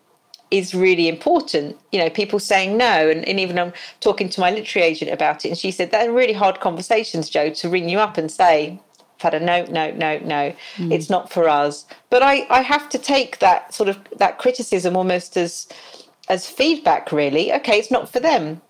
is 0.52 0.76
really 0.76 1.08
important. 1.08 1.78
You 1.92 2.00
know, 2.00 2.10
people 2.10 2.40
saying 2.40 2.76
no, 2.76 3.10
and, 3.10 3.28
and 3.28 3.40
even 3.40 3.58
I'm 3.58 3.74
talking 4.02 4.30
to 4.30 4.42
my 4.42 4.52
literary 4.52 4.88
agent 4.88 5.12
about 5.12 5.46
it, 5.46 5.50
and 5.50 5.58
she 5.58 5.72
said 5.72 5.92
they're 5.92 6.12
really 6.12 6.34
hard 6.34 6.60
conversations, 6.60 7.30
Jo, 7.30 7.50
to 7.52 7.70
ring 7.70 7.88
you 7.88 8.00
up 8.00 8.18
and 8.18 8.30
say, 8.30 8.80
I've 9.16 9.22
had 9.22 9.34
a 9.34 9.40
no, 9.40 9.64
no, 9.66 9.92
no, 9.92 10.20
no. 10.20 10.54
Mm. 10.78 10.92
It's 10.92 11.10
not 11.10 11.32
for 11.32 11.48
us. 11.48 11.86
But 12.10 12.24
I, 12.24 12.46
I 12.50 12.62
have 12.62 12.90
to 12.90 12.98
take 12.98 13.40
that 13.40 13.74
sort 13.74 13.90
of 13.90 14.00
that 14.18 14.40
criticism 14.40 14.98
almost 14.98 15.38
as 15.38 15.68
as 16.28 16.50
feedback. 16.50 17.14
Really, 17.14 17.54
okay, 17.54 17.80
it's 17.80 17.92
not 17.92 18.12
for 18.12 18.20
them 18.20 18.62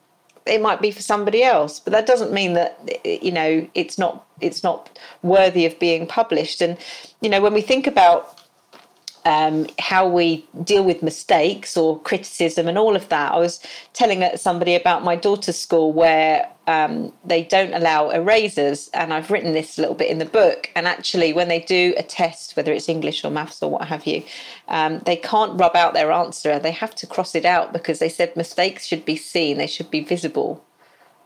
it 0.50 0.62
might 0.62 0.82
be 0.82 0.92
for 0.92 1.02
somebody 1.02 1.44
else 1.44 1.80
but 1.80 1.92
that 1.92 2.06
doesn't 2.06 2.32
mean 2.34 2.54
that 2.54 3.00
you 3.06 3.32
know 3.32 3.68
it's 3.76 3.98
not 3.98 4.26
it's 4.42 4.64
not 4.64 4.98
worthy 5.22 5.66
of 5.66 5.78
being 5.80 6.06
published 6.08 6.62
and 6.62 6.78
you 7.22 7.30
know 7.30 7.42
when 7.42 7.54
we 7.54 7.62
think 7.62 7.88
about 7.88 8.40
um, 9.26 9.68
how 9.80 10.08
we 10.08 10.48
deal 10.64 10.84
with 10.84 11.04
mistakes 11.04 11.78
or 11.78 12.00
criticism 12.02 12.68
and 12.68 12.78
all 12.78 12.96
of 12.96 13.10
that. 13.10 13.34
I 13.34 13.38
was 13.38 13.60
telling 13.94 14.26
somebody 14.38 14.76
about 14.76 15.04
my 15.04 15.16
daughter's 15.16 15.58
school 15.58 15.92
where 15.94 16.50
um, 16.70 17.12
they 17.26 17.44
don't 17.44 17.74
allow 17.74 18.12
erasers, 18.12 18.90
and 18.94 19.12
I've 19.12 19.32
written 19.32 19.54
this 19.54 19.80
a 19.80 19.82
little 19.82 19.96
bit 19.96 20.12
in 20.12 20.20
the 20.20 20.26
book. 20.26 20.70
And 20.76 20.88
actually, 20.88 21.34
when 21.34 21.48
they 21.48 21.62
do 21.62 21.96
a 21.98 22.04
test, 22.04 22.56
whether 22.56 22.72
it's 22.72 22.88
English 22.88 23.26
or 23.26 23.32
maths 23.32 23.64
or 23.64 23.72
what 23.72 23.88
have 23.88 24.06
you, 24.06 24.22
um, 24.68 25.00
they 25.00 25.16
can't 25.16 25.60
rub 25.60 25.76
out 25.76 25.96
their 25.96 26.12
answer. 26.12 26.60
They 26.60 26.72
have 26.72 26.94
to 26.96 27.08
cross 27.08 27.34
it 27.34 27.44
out 27.44 27.74
because 27.74 27.98
they 27.98 28.08
said 28.08 28.36
mistakes 28.36 28.86
should 28.86 29.04
be 29.04 29.16
seen, 29.16 29.58
they 29.58 29.66
should 29.66 29.90
be 29.90 30.02
visible. 30.02 30.64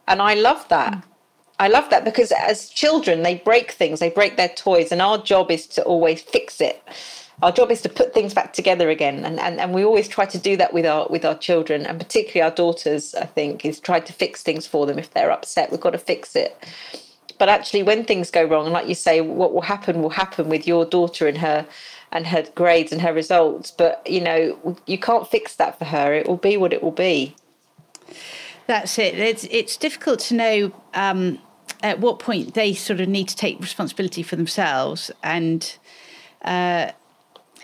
And 0.07 0.21
I 0.21 0.35
love 0.35 0.65
that. 0.69 0.93
Mm. 0.93 1.03
I 1.59 1.67
love 1.67 1.89
that 1.89 2.05
because 2.05 2.31
as 2.31 2.69
children, 2.69 3.23
they 3.23 3.35
break 3.35 3.71
things, 3.73 3.99
they 3.99 4.09
break 4.09 4.37
their 4.37 4.49
toys, 4.49 4.93
and 4.93 5.01
our 5.01 5.17
job 5.17 5.51
is 5.51 5.67
to 5.67 5.83
always 5.83 6.21
fix 6.21 6.61
it 6.61 6.81
our 7.41 7.51
job 7.51 7.71
is 7.71 7.81
to 7.81 7.89
put 7.89 8.13
things 8.13 8.33
back 8.33 8.53
together 8.53 8.89
again 8.89 9.25
and, 9.25 9.39
and 9.39 9.59
and 9.59 9.73
we 9.73 9.83
always 9.83 10.07
try 10.07 10.25
to 10.25 10.37
do 10.37 10.55
that 10.57 10.73
with 10.73 10.85
our 10.85 11.07
with 11.09 11.25
our 11.25 11.37
children 11.37 11.85
and 11.85 11.99
particularly 11.99 12.41
our 12.41 12.55
daughters 12.55 13.15
i 13.15 13.25
think 13.25 13.65
is 13.65 13.79
try 13.79 13.99
to 13.99 14.13
fix 14.13 14.43
things 14.43 14.67
for 14.67 14.85
them 14.85 14.99
if 14.99 15.11
they're 15.11 15.31
upset. 15.31 15.71
We've 15.71 15.79
got 15.79 15.91
to 15.91 15.97
fix 15.97 16.35
it. 16.35 16.55
But 17.39 17.49
actually 17.49 17.83
when 17.83 18.05
things 18.05 18.31
go 18.31 18.43
wrong 18.43 18.71
like 18.71 18.87
you 18.87 18.95
say 18.95 19.21
what 19.21 19.53
will 19.53 19.61
happen 19.61 20.01
will 20.01 20.09
happen 20.09 20.49
with 20.49 20.67
your 20.67 20.85
daughter 20.85 21.27
and 21.27 21.37
her 21.39 21.65
and 22.11 22.27
her 22.27 22.45
grades 22.55 22.91
and 22.91 23.01
her 23.01 23.13
results. 23.13 23.71
But 23.71 24.05
you 24.07 24.21
know 24.21 24.77
you 24.85 24.97
can't 24.97 25.27
fix 25.27 25.55
that 25.55 25.77
for 25.77 25.85
her. 25.85 26.13
It 26.13 26.27
will 26.27 26.37
be 26.37 26.57
what 26.57 26.73
it 26.73 26.83
will 26.83 26.91
be. 26.91 27.35
That's 28.67 28.97
it. 28.97 29.19
It's 29.19 29.45
it's 29.49 29.75
difficult 29.75 30.19
to 30.19 30.35
know 30.35 30.71
um, 30.93 31.39
at 31.81 31.99
what 31.99 32.19
point 32.19 32.53
they 32.53 32.73
sort 32.73 33.01
of 33.01 33.09
need 33.09 33.27
to 33.27 33.35
take 33.35 33.59
responsibility 33.59 34.23
for 34.23 34.35
themselves. 34.35 35.11
And 35.21 35.77
uh, 36.43 36.91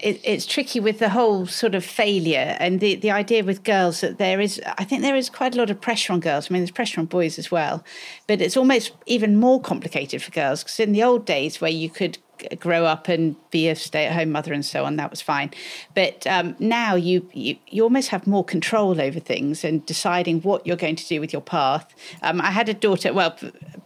it, 0.01 0.19
it's 0.23 0.45
tricky 0.45 0.79
with 0.79 0.99
the 0.99 1.09
whole 1.09 1.45
sort 1.45 1.75
of 1.75 1.83
failure 1.83 2.55
and 2.59 2.79
the, 2.79 2.95
the 2.95 3.11
idea 3.11 3.43
with 3.43 3.63
girls 3.63 4.01
that 4.01 4.17
there 4.17 4.39
is, 4.39 4.61
I 4.77 4.83
think 4.83 5.01
there 5.01 5.15
is 5.15 5.29
quite 5.29 5.55
a 5.55 5.57
lot 5.57 5.69
of 5.69 5.81
pressure 5.81 6.13
on 6.13 6.19
girls. 6.19 6.49
I 6.49 6.53
mean, 6.53 6.61
there's 6.61 6.71
pressure 6.71 6.99
on 6.99 7.05
boys 7.05 7.37
as 7.37 7.51
well, 7.51 7.83
but 8.27 8.41
it's 8.41 8.57
almost 8.57 8.91
even 9.05 9.35
more 9.35 9.61
complicated 9.61 10.21
for 10.21 10.31
girls 10.31 10.63
because 10.63 10.79
in 10.79 10.91
the 10.91 11.03
old 11.03 11.25
days 11.25 11.61
where 11.61 11.71
you 11.71 11.89
could 11.89 12.17
grow 12.59 12.85
up 12.85 13.07
and 13.07 13.35
be 13.51 13.69
a 13.69 13.75
stay-at-home 13.75 14.31
mother 14.31 14.53
and 14.53 14.65
so 14.65 14.85
on. 14.85 14.95
That 14.95 15.09
was 15.09 15.21
fine, 15.21 15.51
but 15.95 16.25
um, 16.27 16.55
now 16.59 16.95
you, 16.95 17.29
you, 17.33 17.57
you 17.67 17.83
almost 17.83 18.09
have 18.09 18.27
more 18.27 18.43
control 18.43 18.99
over 19.01 19.19
things 19.19 19.63
and 19.63 19.85
deciding 19.85 20.41
what 20.41 20.65
you're 20.65 20.77
going 20.77 20.95
to 20.95 21.07
do 21.07 21.19
with 21.19 21.33
your 21.33 21.41
path. 21.41 21.93
Um, 22.21 22.41
I 22.41 22.51
had 22.51 22.69
a 22.69 22.73
daughter. 22.73 23.13
Well, 23.13 23.35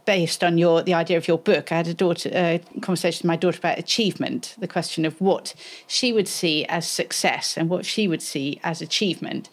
based 0.06 0.44
on 0.44 0.58
your 0.58 0.84
the 0.84 0.94
idea 0.94 1.18
of 1.18 1.28
your 1.28 1.38
book, 1.38 1.72
I 1.72 1.76
had 1.76 1.88
a 1.88 1.94
daughter 1.94 2.30
uh, 2.34 2.80
conversation 2.82 3.20
with 3.20 3.28
my 3.28 3.36
daughter 3.36 3.58
about 3.58 3.80
achievement. 3.80 4.56
The 4.60 4.68
question 4.68 5.06
of 5.06 5.20
what 5.22 5.54
she 5.88 6.12
would 6.12 6.28
see 6.28 6.66
as 6.66 6.88
success 6.88 7.58
and 7.58 7.70
what 7.70 7.86
she 7.86 8.08
would 8.08 8.22
see 8.22 8.60
as 8.64 8.82
achievement 8.82 9.50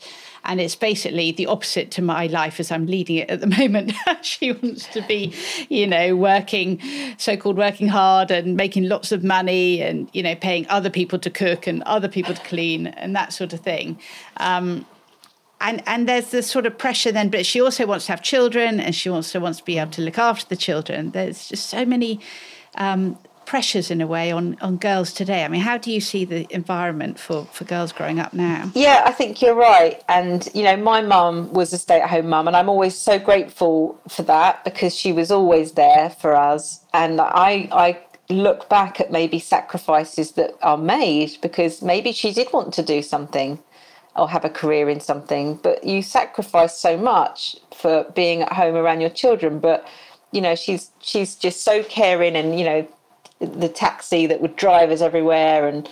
and 0.51 0.61
it's 0.61 0.75
basically 0.75 1.31
the 1.31 1.47
opposite 1.47 1.93
to 1.93 2.03
my 2.03 2.27
life 2.27 2.59
as 2.59 2.73
I'm 2.73 2.87
leading 2.87 3.19
it 3.19 3.31
at 3.31 3.39
the 3.39 3.47
moment. 3.59 3.93
she 4.23 4.51
wants 4.51 4.85
to 4.89 5.01
be, 5.03 5.33
you 5.69 5.87
know, 5.87 6.17
working, 6.17 6.81
so-called 7.19 7.57
working 7.57 7.87
hard 7.87 8.33
and 8.33 8.57
making 8.57 8.89
lots 8.89 9.13
of 9.13 9.23
money, 9.23 9.81
and 9.81 10.11
you 10.13 10.25
know, 10.25 10.35
paying 10.35 10.67
other 10.69 10.91
people 10.91 11.21
to 11.21 11.31
cook 11.31 11.69
and 11.69 11.85
other 11.85 12.09
people 12.09 12.35
to 12.35 12.43
clean 12.43 12.89
and 12.89 13.15
that 13.15 13.33
sort 13.33 13.53
of 13.53 13.61
thing. 13.61 14.01
Um, 14.39 14.87
and 15.61 15.85
and 15.87 16.09
there's 16.09 16.33
this 16.33 16.51
sort 16.51 16.67
of 16.67 16.77
pressure 16.77 17.13
then, 17.13 17.29
but 17.29 17.47
she 17.47 17.61
also 17.61 17.87
wants 17.87 18.07
to 18.07 18.13
have 18.13 18.23
children, 18.23 18.81
and 18.81 18.93
she 18.93 19.09
also 19.09 19.39
wants 19.39 19.59
to 19.59 19.65
be 19.65 19.79
able 19.79 19.93
to 19.93 20.03
look 20.03 20.19
after 20.19 20.49
the 20.49 20.57
children. 20.57 21.13
There's 21.13 21.49
just 21.49 21.71
so 21.71 21.85
many 21.85 22.19
um, 22.75 23.19
pressures 23.51 23.91
in 23.91 24.01
a 24.01 24.07
way 24.07 24.31
on 24.31 24.57
on 24.61 24.77
girls 24.77 25.13
today. 25.13 25.45
I 25.45 25.49
mean, 25.49 25.61
how 25.61 25.77
do 25.77 25.91
you 25.91 26.01
see 26.01 26.25
the 26.25 26.47
environment 26.51 27.19
for 27.19 27.47
for 27.47 27.65
girls 27.65 27.91
growing 27.91 28.21
up 28.21 28.33
now? 28.33 28.71
Yeah, 28.77 29.03
I 29.05 29.11
think 29.11 29.43
you're 29.43 29.57
right. 29.57 30.01
And 30.09 30.49
you 30.55 30.63
know, 30.63 30.77
my 30.77 31.01
mum 31.01 31.53
was 31.53 31.73
a 31.73 31.79
stay-at-home 31.79 32.29
mum, 32.29 32.47
and 32.47 32.57
I'm 32.57 32.69
always 32.69 32.95
so 32.95 33.19
grateful 33.19 34.01
for 34.09 34.23
that 34.35 34.63
because 34.63 34.95
she 34.95 35.11
was 35.13 35.33
always 35.33 35.73
there 35.73 36.11
for 36.11 36.37
us. 36.37 36.85
And 36.95 37.21
I 37.21 37.69
I 37.73 37.99
look 38.33 38.69
back 38.69 39.01
at 39.01 39.11
maybe 39.11 39.41
sacrifices 39.41 40.33
that 40.39 40.53
are 40.63 40.79
made 40.79 41.37
because 41.43 41.83
maybe 41.83 42.13
she 42.13 42.33
did 42.33 42.53
want 42.53 42.73
to 42.75 42.85
do 42.85 43.03
something 43.03 43.59
or 44.15 44.29
have 44.29 44.45
a 44.45 44.51
career 44.61 44.89
in 44.89 45.01
something, 45.01 45.57
but 45.57 45.83
you 45.83 46.03
sacrifice 46.03 46.79
so 46.79 46.97
much 46.97 47.57
for 47.75 48.05
being 48.15 48.43
at 48.43 48.53
home 48.53 48.77
around 48.77 49.01
your 49.01 49.11
children. 49.23 49.59
But 49.59 49.89
you 50.31 50.41
know, 50.41 50.55
she's 50.55 50.93
she's 51.01 51.35
just 51.35 51.65
so 51.65 51.83
caring 51.83 52.37
and 52.37 52.57
you 52.57 52.65
know 52.65 52.89
the 53.41 53.69
taxi 53.69 54.27
that 54.27 54.41
would 54.41 54.57
drive 54.57 54.91
us 54.91 55.01
everywhere 55.01 55.67
and 55.67 55.89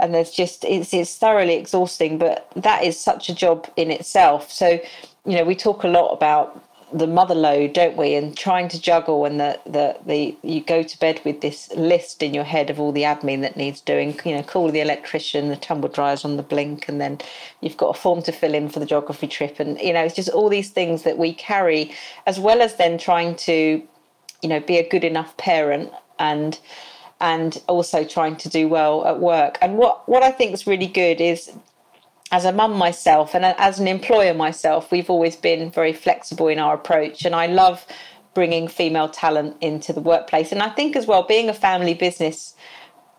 and 0.00 0.14
there's 0.14 0.30
just 0.30 0.64
it's 0.64 0.92
it's 0.92 1.16
thoroughly 1.16 1.54
exhausting 1.54 2.18
but 2.18 2.50
that 2.56 2.82
is 2.82 2.98
such 2.98 3.28
a 3.28 3.34
job 3.34 3.70
in 3.76 3.90
itself. 3.90 4.50
So 4.50 4.80
you 5.26 5.36
know 5.36 5.44
we 5.44 5.54
talk 5.54 5.84
a 5.84 5.88
lot 5.88 6.12
about 6.12 6.64
the 6.92 7.06
mother 7.06 7.34
load 7.34 7.72
don't 7.72 7.96
we? 7.96 8.14
And 8.14 8.36
trying 8.36 8.68
to 8.68 8.80
juggle 8.80 9.24
and 9.24 9.38
the, 9.38 9.60
the 9.64 9.96
the 10.04 10.36
you 10.42 10.60
go 10.62 10.82
to 10.82 10.98
bed 10.98 11.20
with 11.24 11.40
this 11.40 11.70
list 11.76 12.22
in 12.22 12.34
your 12.34 12.44
head 12.44 12.70
of 12.70 12.80
all 12.80 12.92
the 12.92 13.02
admin 13.02 13.42
that 13.42 13.56
needs 13.56 13.80
doing 13.80 14.18
you 14.24 14.34
know 14.34 14.42
call 14.42 14.70
the 14.70 14.80
electrician 14.80 15.48
the 15.48 15.56
tumble 15.56 15.88
dryers 15.88 16.24
on 16.24 16.36
the 16.36 16.42
blink 16.42 16.88
and 16.88 17.00
then 17.00 17.18
you've 17.60 17.76
got 17.76 17.96
a 17.96 17.98
form 17.98 18.22
to 18.22 18.32
fill 18.32 18.54
in 18.54 18.68
for 18.68 18.80
the 18.80 18.86
geography 18.86 19.28
trip. 19.28 19.60
And 19.60 19.78
you 19.80 19.92
know 19.92 20.02
it's 20.02 20.16
just 20.16 20.30
all 20.30 20.48
these 20.48 20.70
things 20.70 21.02
that 21.02 21.18
we 21.18 21.32
carry 21.32 21.92
as 22.26 22.40
well 22.40 22.60
as 22.62 22.76
then 22.76 22.98
trying 22.98 23.36
to 23.36 23.82
you 24.42 24.48
know 24.48 24.60
be 24.60 24.78
a 24.78 24.88
good 24.88 25.04
enough 25.04 25.36
parent 25.36 25.92
and 26.18 26.58
and 27.20 27.60
also 27.68 28.04
trying 28.04 28.36
to 28.36 28.48
do 28.48 28.68
well 28.68 29.06
at 29.06 29.20
work. 29.20 29.58
And 29.60 29.76
what, 29.76 30.08
what 30.08 30.22
I 30.22 30.30
think 30.30 30.52
is 30.52 30.66
really 30.66 30.86
good 30.86 31.20
is 31.20 31.52
as 32.32 32.44
a 32.44 32.52
mum 32.52 32.76
myself 32.76 33.34
and 33.34 33.44
as 33.44 33.78
an 33.78 33.88
employer 33.88 34.32
myself, 34.34 34.90
we've 34.90 35.10
always 35.10 35.36
been 35.36 35.70
very 35.70 35.92
flexible 35.92 36.48
in 36.48 36.58
our 36.58 36.74
approach. 36.74 37.24
And 37.24 37.34
I 37.34 37.46
love 37.46 37.86
bringing 38.34 38.68
female 38.68 39.08
talent 39.08 39.56
into 39.60 39.92
the 39.92 40.00
workplace. 40.00 40.52
And 40.52 40.62
I 40.62 40.70
think 40.70 40.96
as 40.96 41.06
well, 41.06 41.24
being 41.24 41.48
a 41.48 41.54
family 41.54 41.94
business, 41.94 42.54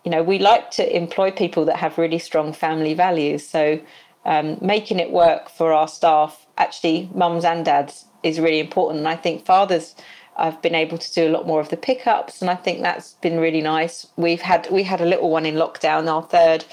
you 0.04 0.10
know, 0.10 0.22
we 0.22 0.38
like 0.38 0.70
to 0.72 0.96
employ 0.96 1.30
people 1.30 1.64
that 1.66 1.76
have 1.76 1.98
really 1.98 2.18
strong 2.18 2.52
family 2.52 2.94
values. 2.94 3.46
So 3.46 3.80
um, 4.24 4.58
making 4.60 4.98
it 4.98 5.10
work 5.10 5.50
for 5.50 5.72
our 5.72 5.88
staff, 5.88 6.46
actually, 6.56 7.10
mums 7.14 7.44
and 7.44 7.64
dads, 7.64 8.06
is 8.22 8.40
really 8.40 8.60
important. 8.60 9.00
And 9.00 9.08
I 9.08 9.16
think 9.16 9.44
fathers 9.44 9.94
I've 10.36 10.60
been 10.62 10.74
able 10.74 10.98
to 10.98 11.14
do 11.14 11.28
a 11.28 11.30
lot 11.30 11.46
more 11.46 11.60
of 11.60 11.68
the 11.68 11.76
pickups, 11.76 12.40
and 12.40 12.50
I 12.50 12.54
think 12.54 12.82
that's 12.82 13.14
been 13.14 13.38
really 13.38 13.60
nice. 13.60 14.06
We've 14.16 14.40
had 14.40 14.68
we 14.70 14.82
had 14.82 15.00
a 15.00 15.06
little 15.06 15.30
one 15.30 15.46
in 15.46 15.56
lockdown. 15.56 16.10
Our 16.10 16.22
third 16.22 16.64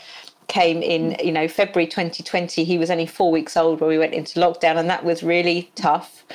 came 0.47 0.81
in, 0.81 1.15
you 1.23 1.31
know, 1.31 1.47
February 1.47 1.87
2020. 1.87 2.63
He 2.63 2.77
was 2.77 2.89
only 2.89 3.05
four 3.05 3.31
weeks 3.31 3.55
old 3.55 3.81
when 3.81 3.89
we 3.89 3.97
went 3.97 4.13
into 4.13 4.39
lockdown, 4.39 4.77
and 4.77 4.89
that 4.89 5.03
was 5.03 5.23
really 5.23 5.71
tough 5.75 6.25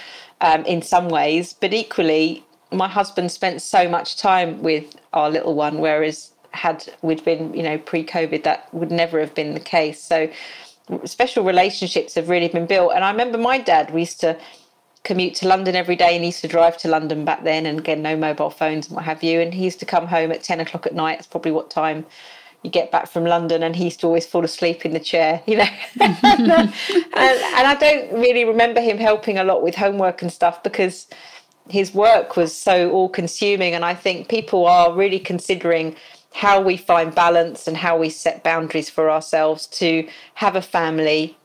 um, 0.40 0.64
in 0.66 0.82
some 0.82 1.08
ways. 1.08 1.52
But 1.52 1.72
equally, 1.72 2.44
my 2.70 2.88
husband 2.88 3.32
spent 3.32 3.62
so 3.62 3.88
much 3.88 4.16
time 4.16 4.62
with 4.62 4.96
our 5.12 5.30
little 5.30 5.54
one, 5.54 5.78
whereas 5.78 6.32
had 6.52 6.88
we'd 7.02 7.24
been, 7.24 7.52
you 7.52 7.62
know, 7.62 7.78
pre-COVID, 7.78 8.44
that 8.44 8.72
would 8.72 8.90
never 8.90 9.18
have 9.18 9.34
been 9.34 9.54
the 9.54 9.60
case. 9.60 10.00
So 10.00 10.30
special 11.04 11.44
relationships 11.44 12.14
have 12.14 12.28
really 12.28 12.48
been 12.48 12.66
built. 12.66 12.92
And 12.94 13.04
I 13.04 13.10
remember 13.10 13.38
my 13.38 13.58
dad. 13.58 13.92
We 13.92 14.00
used 14.00 14.20
to 14.20 14.38
commute 15.04 15.34
to 15.36 15.46
London 15.46 15.76
every 15.76 15.96
day 15.96 16.16
and 16.16 16.24
used 16.24 16.40
to 16.40 16.48
drive 16.48 16.76
to 16.78 16.88
London 16.88 17.24
back 17.24 17.44
then 17.44 17.66
and 17.66 17.78
again 17.78 18.02
no 18.02 18.16
mobile 18.16 18.50
phones 18.50 18.86
and 18.86 18.96
what 18.96 19.04
have 19.04 19.22
you. 19.22 19.40
And 19.40 19.54
he 19.54 19.64
used 19.64 19.78
to 19.80 19.86
come 19.86 20.06
home 20.06 20.32
at 20.32 20.42
10 20.42 20.60
o'clock 20.60 20.86
at 20.86 20.94
night 20.94 21.18
it's 21.18 21.28
probably 21.28 21.52
what 21.52 21.70
time 21.70 22.04
you 22.62 22.70
get 22.70 22.90
back 22.90 23.06
from 23.06 23.24
London 23.24 23.62
and 23.62 23.76
he 23.76 23.84
used 23.84 24.00
to 24.00 24.06
always 24.06 24.26
fall 24.26 24.44
asleep 24.44 24.86
in 24.86 24.94
the 24.94 25.00
chair 25.00 25.42
you 25.46 25.58
know. 25.58 25.68
And, 26.00 26.72
and 27.16 27.66
I 27.66 27.76
don't 27.78 28.12
really 28.14 28.44
remember 28.44 28.80
him 28.80 28.98
helping 28.98 29.38
a 29.38 29.44
lot 29.44 29.62
with 29.62 29.74
homework 29.74 30.22
and 30.22 30.32
stuff 30.32 30.62
because 30.62 31.06
his 31.68 31.94
work 31.94 32.36
was 32.36 32.54
so 32.56 32.90
all 32.90 33.08
consuming 33.08 33.74
and 33.74 33.84
I 33.84 33.94
think 33.94 34.28
people 34.28 34.66
are 34.66 34.92
really 34.92 35.20
considering 35.20 35.96
how 36.32 36.60
we 36.60 36.76
find 36.76 37.14
balance 37.14 37.68
and 37.68 37.76
how 37.76 37.96
we 37.96 38.10
set 38.10 38.42
boundaries 38.42 38.90
for 38.90 39.10
ourselves 39.10 39.66
to 39.68 40.08
have 40.34 40.56
a 40.56 40.62
family 40.62 41.36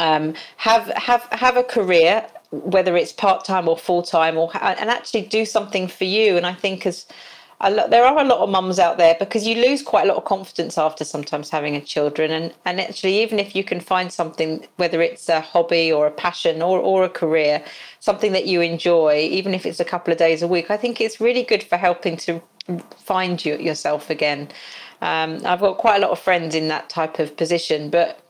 um, 0.00 0.34
have 0.56 0.86
have 0.96 1.22
have 1.30 1.56
a 1.56 1.62
career 1.62 2.26
whether 2.52 2.96
it's 2.96 3.12
part 3.12 3.44
time 3.44 3.68
or 3.68 3.76
full 3.76 4.02
time, 4.02 4.36
or 4.36 4.50
and 4.54 4.90
actually 4.90 5.22
do 5.22 5.44
something 5.44 5.88
for 5.88 6.04
you. 6.04 6.36
And 6.36 6.46
I 6.46 6.54
think 6.54 6.86
as 6.86 7.06
lot, 7.70 7.90
there 7.90 8.04
are 8.04 8.18
a 8.18 8.24
lot 8.24 8.40
of 8.40 8.50
mums 8.50 8.78
out 8.78 8.98
there 8.98 9.16
because 9.18 9.46
you 9.46 9.56
lose 9.56 9.82
quite 9.82 10.04
a 10.04 10.08
lot 10.08 10.16
of 10.16 10.24
confidence 10.24 10.76
after 10.76 11.04
sometimes 11.04 11.50
having 11.50 11.76
a 11.76 11.80
children, 11.80 12.30
and 12.30 12.52
and 12.64 12.80
actually 12.80 13.22
even 13.22 13.38
if 13.38 13.54
you 13.54 13.64
can 13.64 13.80
find 13.80 14.12
something, 14.12 14.66
whether 14.76 15.00
it's 15.00 15.28
a 15.28 15.40
hobby 15.40 15.92
or 15.92 16.06
a 16.06 16.10
passion 16.10 16.62
or 16.62 16.78
or 16.78 17.04
a 17.04 17.08
career, 17.08 17.64
something 18.00 18.32
that 18.32 18.46
you 18.46 18.60
enjoy, 18.60 19.28
even 19.30 19.54
if 19.54 19.64
it's 19.66 19.80
a 19.80 19.84
couple 19.84 20.12
of 20.12 20.18
days 20.18 20.42
a 20.42 20.48
week, 20.48 20.70
I 20.70 20.76
think 20.76 21.00
it's 21.00 21.20
really 21.20 21.42
good 21.42 21.62
for 21.62 21.76
helping 21.76 22.16
to 22.18 22.42
find 22.96 23.44
you 23.44 23.56
yourself 23.58 24.10
again. 24.10 24.48
Um, 25.00 25.40
I've 25.44 25.60
got 25.60 25.78
quite 25.78 25.96
a 25.96 26.00
lot 26.00 26.10
of 26.12 26.18
friends 26.20 26.54
in 26.54 26.68
that 26.68 26.88
type 26.88 27.18
of 27.18 27.36
position, 27.36 27.90
but 27.90 28.20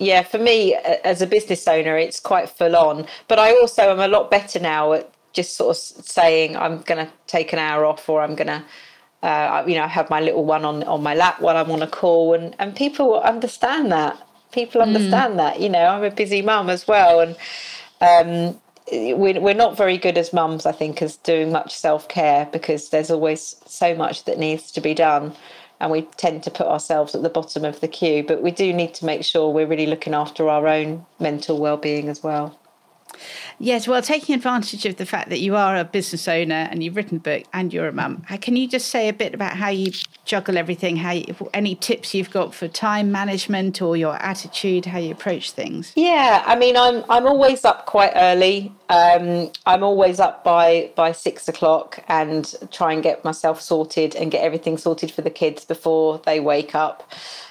yeah, 0.00 0.22
for 0.22 0.38
me 0.38 0.74
as 1.04 1.20
a 1.20 1.26
business 1.26 1.68
owner, 1.68 1.96
it's 1.96 2.18
quite 2.18 2.48
full 2.48 2.74
on. 2.74 3.06
But 3.28 3.38
I 3.38 3.52
also 3.52 3.82
am 3.82 4.00
a 4.00 4.08
lot 4.08 4.30
better 4.30 4.58
now 4.58 4.94
at 4.94 5.12
just 5.34 5.56
sort 5.56 5.76
of 5.76 6.06
saying 6.06 6.56
I'm 6.56 6.80
going 6.80 7.06
to 7.06 7.12
take 7.26 7.52
an 7.52 7.58
hour 7.58 7.84
off, 7.84 8.08
or 8.08 8.22
I'm 8.22 8.34
going 8.34 8.48
to, 8.48 8.64
uh, 9.22 9.62
you 9.66 9.74
know, 9.74 9.86
have 9.86 10.08
my 10.08 10.20
little 10.20 10.44
one 10.46 10.64
on 10.64 10.82
on 10.84 11.02
my 11.02 11.14
lap 11.14 11.42
while 11.42 11.56
I'm 11.56 11.70
on 11.70 11.82
a 11.82 11.86
call, 11.86 12.32
and 12.32 12.56
and 12.58 12.74
people 12.74 13.20
understand 13.20 13.92
that. 13.92 14.18
People 14.52 14.80
hmm. 14.80 14.88
understand 14.88 15.34
mm. 15.34 15.36
that. 15.36 15.60
You 15.60 15.68
know, 15.68 15.84
I'm 15.84 16.02
a 16.02 16.10
busy 16.10 16.40
mum 16.40 16.70
as 16.70 16.88
well, 16.88 17.20
and 17.20 17.36
um, 18.00 18.60
we're, 18.90 19.38
we're 19.38 19.54
not 19.54 19.76
very 19.76 19.98
good 19.98 20.18
as 20.18 20.32
mums, 20.32 20.66
I 20.66 20.72
think, 20.72 21.02
as 21.02 21.16
doing 21.18 21.52
much 21.52 21.74
self 21.74 22.08
care 22.08 22.48
because 22.50 22.88
there's 22.88 23.10
always 23.10 23.56
so 23.66 23.94
much 23.94 24.24
that 24.24 24.38
needs 24.38 24.72
to 24.72 24.80
be 24.80 24.94
done 24.94 25.36
and 25.80 25.90
we 25.90 26.02
tend 26.16 26.42
to 26.44 26.50
put 26.50 26.66
ourselves 26.66 27.14
at 27.14 27.22
the 27.22 27.30
bottom 27.30 27.64
of 27.64 27.80
the 27.80 27.88
queue. 27.88 28.22
But 28.22 28.42
we 28.42 28.50
do 28.50 28.72
need 28.72 28.94
to 28.94 29.06
make 29.06 29.24
sure 29.24 29.50
we're 29.50 29.66
really 29.66 29.86
looking 29.86 30.14
after 30.14 30.48
our 30.48 30.66
own 30.68 31.06
mental 31.18 31.58
well-being 31.58 32.08
as 32.08 32.22
well. 32.22 32.59
Yes, 33.58 33.86
well, 33.86 34.00
taking 34.00 34.34
advantage 34.34 34.86
of 34.86 34.96
the 34.96 35.04
fact 35.04 35.28
that 35.28 35.40
you 35.40 35.54
are 35.54 35.76
a 35.76 35.84
business 35.84 36.26
owner 36.26 36.68
and 36.70 36.82
you've 36.82 36.96
written 36.96 37.18
a 37.18 37.20
book 37.20 37.42
and 37.52 37.72
you're 37.72 37.88
a 37.88 37.92
mum, 37.92 38.24
can 38.40 38.56
you 38.56 38.66
just 38.66 38.88
say 38.88 39.08
a 39.08 39.12
bit 39.12 39.34
about 39.34 39.56
how 39.56 39.68
you 39.68 39.92
juggle 40.24 40.56
everything? 40.56 40.96
How 40.96 41.10
you, 41.10 41.34
any 41.52 41.74
tips 41.74 42.14
you've 42.14 42.30
got 42.30 42.54
for 42.54 42.68
time 42.68 43.12
management 43.12 43.82
or 43.82 43.96
your 43.96 44.16
attitude, 44.16 44.86
how 44.86 44.98
you 44.98 45.12
approach 45.12 45.52
things? 45.52 45.92
Yeah, 45.94 46.42
I 46.46 46.56
mean, 46.56 46.76
I'm 46.76 47.04
I'm 47.10 47.26
always 47.26 47.64
up 47.64 47.86
quite 47.86 48.12
early. 48.14 48.72
Um, 48.88 49.52
I'm 49.66 49.82
always 49.82 50.20
up 50.20 50.42
by 50.42 50.90
by 50.94 51.12
six 51.12 51.48
o'clock 51.48 52.02
and 52.08 52.54
try 52.70 52.92
and 52.92 53.02
get 53.02 53.24
myself 53.24 53.60
sorted 53.60 54.16
and 54.16 54.30
get 54.30 54.42
everything 54.42 54.78
sorted 54.78 55.10
for 55.10 55.22
the 55.22 55.30
kids 55.30 55.64
before 55.64 56.20
they 56.24 56.40
wake 56.40 56.74
up 56.74 57.10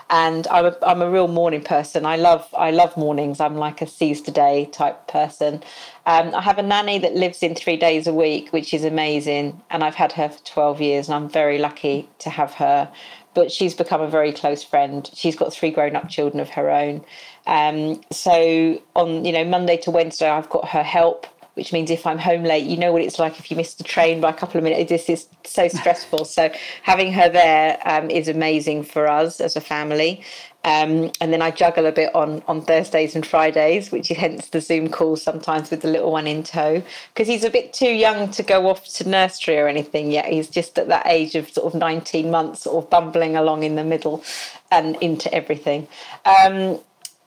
and 0.09 0.47
I'm 0.47 0.65
a, 0.65 0.77
I'm 0.81 1.01
a 1.01 1.09
real 1.09 1.27
morning 1.27 1.61
person. 1.61 2.05
I 2.05 2.15
love 2.15 2.47
I 2.57 2.71
love 2.71 2.97
mornings. 2.97 3.39
I'm 3.39 3.55
like 3.55 3.81
a 3.81 3.87
seize 3.87 4.21
the 4.21 4.31
day 4.31 4.65
type 4.71 5.07
person. 5.07 5.63
Um, 6.05 6.33
I 6.33 6.41
have 6.41 6.57
a 6.57 6.63
nanny 6.63 6.97
that 6.99 7.13
lives 7.13 7.43
in 7.43 7.55
three 7.55 7.77
days 7.77 8.07
a 8.07 8.13
week, 8.13 8.51
which 8.51 8.73
is 8.73 8.83
amazing, 8.83 9.61
and 9.69 9.83
I've 9.83 9.95
had 9.95 10.11
her 10.13 10.29
for 10.29 10.43
12 10.45 10.81
years, 10.81 11.07
and 11.07 11.15
I'm 11.15 11.29
very 11.29 11.59
lucky 11.59 12.09
to 12.19 12.29
have 12.29 12.53
her. 12.55 12.91
But 13.35 13.51
she's 13.51 13.75
become 13.75 14.01
a 14.01 14.09
very 14.09 14.33
close 14.33 14.63
friend. 14.63 15.09
She's 15.13 15.35
got 15.35 15.53
three 15.53 15.69
grown 15.71 15.95
up 15.95 16.09
children 16.09 16.39
of 16.39 16.49
her 16.49 16.71
own. 16.71 17.05
Um, 17.45 18.01
so 18.11 18.81
on 18.95 19.25
you 19.25 19.31
know 19.31 19.43
Monday 19.45 19.77
to 19.77 19.91
Wednesday, 19.91 20.29
I've 20.29 20.49
got 20.49 20.69
her 20.69 20.83
help 20.83 21.27
which 21.59 21.73
means 21.73 21.91
if 21.91 22.07
I'm 22.07 22.17
home 22.17 22.43
late, 22.43 22.65
you 22.65 22.77
know 22.77 22.93
what 22.93 23.01
it's 23.01 23.19
like 23.19 23.37
if 23.37 23.51
you 23.51 23.57
miss 23.57 23.73
the 23.73 23.83
train 23.83 24.21
by 24.21 24.29
a 24.29 24.33
couple 24.33 24.57
of 24.57 24.63
minutes. 24.63 24.89
This 24.89 25.09
is 25.09 25.27
so 25.43 25.67
stressful. 25.79 26.23
so 26.23 26.49
having 26.83 27.11
her 27.11 27.27
there 27.27 27.77
um, 27.83 28.09
is 28.09 28.29
amazing 28.29 28.83
for 28.83 29.09
us 29.09 29.41
as 29.41 29.57
a 29.57 29.61
family. 29.61 30.23
Um, 30.63 31.11
and 31.19 31.33
then 31.33 31.41
I 31.41 31.51
juggle 31.51 31.85
a 31.85 31.91
bit 31.91 32.15
on 32.15 32.41
on 32.47 32.61
Thursdays 32.61 33.13
and 33.13 33.25
Fridays, 33.27 33.91
which 33.91 34.09
is 34.09 34.15
hence 34.15 34.47
the 34.47 34.61
Zoom 34.61 34.87
calls 34.89 35.21
sometimes 35.21 35.69
with 35.69 35.81
the 35.81 35.89
little 35.89 36.13
one 36.13 36.27
in 36.27 36.43
tow, 36.43 36.81
because 37.13 37.27
he's 37.27 37.43
a 37.43 37.49
bit 37.49 37.73
too 37.73 37.91
young 37.91 38.31
to 38.31 38.43
go 38.43 38.69
off 38.69 38.85
to 38.95 39.09
nursery 39.09 39.57
or 39.57 39.67
anything 39.67 40.11
yet. 40.11 40.27
He's 40.27 40.49
just 40.49 40.79
at 40.79 40.87
that 40.87 41.07
age 41.07 41.35
of 41.35 41.49
sort 41.49 41.73
of 41.73 41.77
19 41.77 42.31
months, 42.31 42.63
sort 42.63 42.83
of 42.83 42.89
bumbling 42.89 43.35
along 43.35 43.63
in 43.63 43.75
the 43.75 43.83
middle 43.83 44.23
and 44.71 44.95
into 45.01 45.33
everything. 45.33 45.87
Um, 46.25 46.79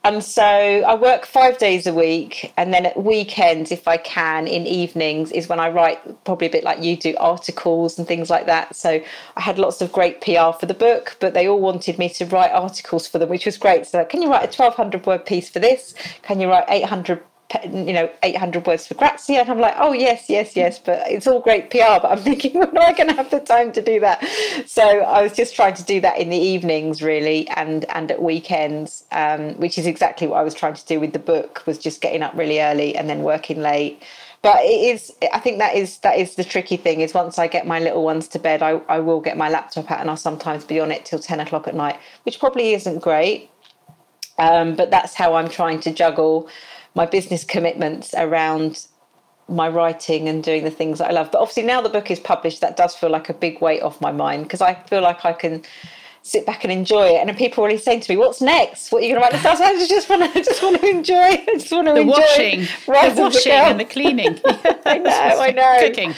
and 0.03 0.23
so 0.23 0.43
I 0.43 0.95
work 0.95 1.25
five 1.25 1.57
days 1.57 1.87
a 1.87 1.93
week, 1.93 2.53
and 2.57 2.73
then 2.73 2.85
at 2.85 3.01
weekends, 3.01 3.71
if 3.71 3.87
I 3.87 3.97
can, 3.97 4.47
in 4.47 4.67
evenings, 4.67 5.31
is 5.31 5.47
when 5.47 5.59
I 5.59 5.69
write, 5.69 6.25
probably 6.25 6.47
a 6.47 6.49
bit 6.49 6.63
like 6.63 6.83
you 6.83 6.97
do, 6.97 7.15
articles 7.19 7.97
and 7.97 8.07
things 8.07 8.29
like 8.29 8.45
that. 8.47 8.75
So 8.75 9.01
I 9.37 9.41
had 9.41 9.57
lots 9.57 9.81
of 9.81 9.91
great 9.93 10.19
PR 10.19 10.51
for 10.59 10.65
the 10.65 10.73
book, 10.73 11.15
but 11.21 11.33
they 11.33 11.47
all 11.47 11.61
wanted 11.61 11.97
me 11.97 12.09
to 12.09 12.25
write 12.25 12.51
articles 12.51 13.07
for 13.07 13.17
them, 13.17 13.29
which 13.29 13.45
was 13.45 13.57
great. 13.57 13.85
So, 13.87 14.03
can 14.03 14.21
you 14.21 14.29
write 14.29 14.43
a 14.43 14.61
1200 14.61 15.05
word 15.05 15.25
piece 15.25 15.49
for 15.49 15.59
this? 15.59 15.95
Can 16.21 16.41
you 16.41 16.49
write 16.49 16.65
800 16.67 17.23
you 17.63 17.93
know, 17.93 18.09
800 18.23 18.65
words 18.65 18.87
for 18.87 18.95
Grazia. 18.95 19.41
And 19.41 19.49
I'm 19.49 19.59
like, 19.59 19.75
oh, 19.77 19.93
yes, 19.93 20.25
yes, 20.29 20.55
yes, 20.55 20.79
but 20.79 21.09
it's 21.09 21.27
all 21.27 21.39
great 21.39 21.69
PR. 21.69 21.99
But 22.01 22.05
I'm 22.05 22.19
thinking, 22.19 22.53
when 22.59 22.69
am 22.69 22.77
I 22.77 22.93
going 22.93 23.09
to 23.09 23.15
have 23.15 23.29
the 23.29 23.39
time 23.39 23.71
to 23.73 23.81
do 23.81 23.99
that? 23.99 24.23
So 24.65 24.83
I 24.83 25.21
was 25.21 25.33
just 25.33 25.55
trying 25.55 25.73
to 25.75 25.83
do 25.83 26.01
that 26.01 26.17
in 26.17 26.29
the 26.29 26.37
evenings, 26.37 27.01
really, 27.01 27.47
and, 27.49 27.85
and 27.89 28.11
at 28.11 28.21
weekends, 28.21 29.05
um, 29.11 29.53
which 29.55 29.77
is 29.77 29.85
exactly 29.85 30.27
what 30.27 30.37
I 30.37 30.43
was 30.43 30.53
trying 30.53 30.75
to 30.75 30.85
do 30.85 30.99
with 30.99 31.13
the 31.13 31.19
book, 31.19 31.63
was 31.65 31.77
just 31.77 32.01
getting 32.01 32.21
up 32.21 32.33
really 32.35 32.61
early 32.61 32.95
and 32.95 33.09
then 33.09 33.23
working 33.23 33.61
late. 33.61 34.03
But 34.41 34.57
it 34.59 34.95
is, 34.95 35.13
I 35.31 35.39
think 35.39 35.59
that 35.59 35.73
is 35.73 35.99
that 35.99 36.19
is 36.19 36.35
the 36.35 36.43
tricky 36.43 36.75
thing. 36.75 36.99
Is 36.99 37.13
once 37.13 37.39
I 37.39 37.47
get 37.47 37.65
my 37.65 37.79
little 37.79 38.03
ones 38.03 38.27
to 38.29 38.39
bed, 38.39 38.61
I, 38.61 38.71
I 38.89 38.99
will 38.99 39.21
get 39.21 39.37
my 39.37 39.47
laptop 39.47 39.89
out 39.89 40.01
and 40.01 40.09
I'll 40.09 40.17
sometimes 40.17 40.65
be 40.65 40.81
on 40.81 40.91
it 40.91 41.05
till 41.05 41.19
ten 41.19 41.39
o'clock 41.39 41.65
at 41.65 41.75
night, 41.75 41.97
which 42.23 42.41
probably 42.41 42.73
isn't 42.73 42.99
great. 42.99 43.49
Um, 44.37 44.75
but 44.75 44.91
that's 44.91 45.13
how 45.13 45.35
I'm 45.35 45.47
trying 45.47 45.79
to 45.81 45.93
juggle 45.93 46.49
my 46.95 47.05
business 47.05 47.43
commitments 47.43 48.13
around 48.15 48.87
my 49.49 49.67
writing 49.67 50.29
and 50.29 50.43
doing 50.43 50.63
the 50.63 50.71
things 50.71 50.99
that 50.99 51.09
I 51.09 51.13
love. 51.13 51.31
But 51.31 51.41
obviously, 51.41 51.63
now 51.63 51.81
the 51.81 51.89
book 51.89 52.09
is 52.09 52.19
published, 52.19 52.61
that 52.61 52.77
does 52.77 52.95
feel 52.95 53.09
like 53.09 53.29
a 53.29 53.33
big 53.33 53.61
weight 53.61 53.81
off 53.81 53.99
my 53.99 54.11
mind 54.11 54.43
because 54.43 54.61
I 54.61 54.75
feel 54.75 55.01
like 55.01 55.25
I 55.25 55.33
can 55.33 55.63
sit 56.25 56.45
back 56.45 56.63
and 56.63 56.71
enjoy 56.71 57.09
it. 57.09 57.27
And 57.27 57.37
people 57.37 57.61
are 57.61 57.67
already 57.67 57.77
saying 57.77 57.99
to 58.01 58.11
me, 58.11 58.17
"What's 58.17 58.41
next? 58.41 58.91
What 58.91 59.03
are 59.03 59.05
you 59.05 59.13
going 59.13 59.29
to 59.29 59.37
write?" 59.37 59.45
I 59.45 59.85
just 59.85 60.09
want 60.09 60.23
to, 60.23 60.29
I 60.39 60.41
just 60.41 60.63
want 60.63 60.81
to 60.81 60.89
enjoy. 60.89 61.15
I 61.15 61.45
just 61.53 61.71
want 61.71 61.87
to 61.87 61.93
the 61.93 62.01
enjoy 62.01 62.13
washing, 62.13 62.61
the 62.61 63.21
washing 63.21 63.51
and 63.51 63.79
the 63.79 63.85
cleaning. 63.85 64.39
I 64.85 64.97
know, 64.97 65.11
I 65.11 65.51
know. 65.51 65.77
Cooking. 65.81 66.15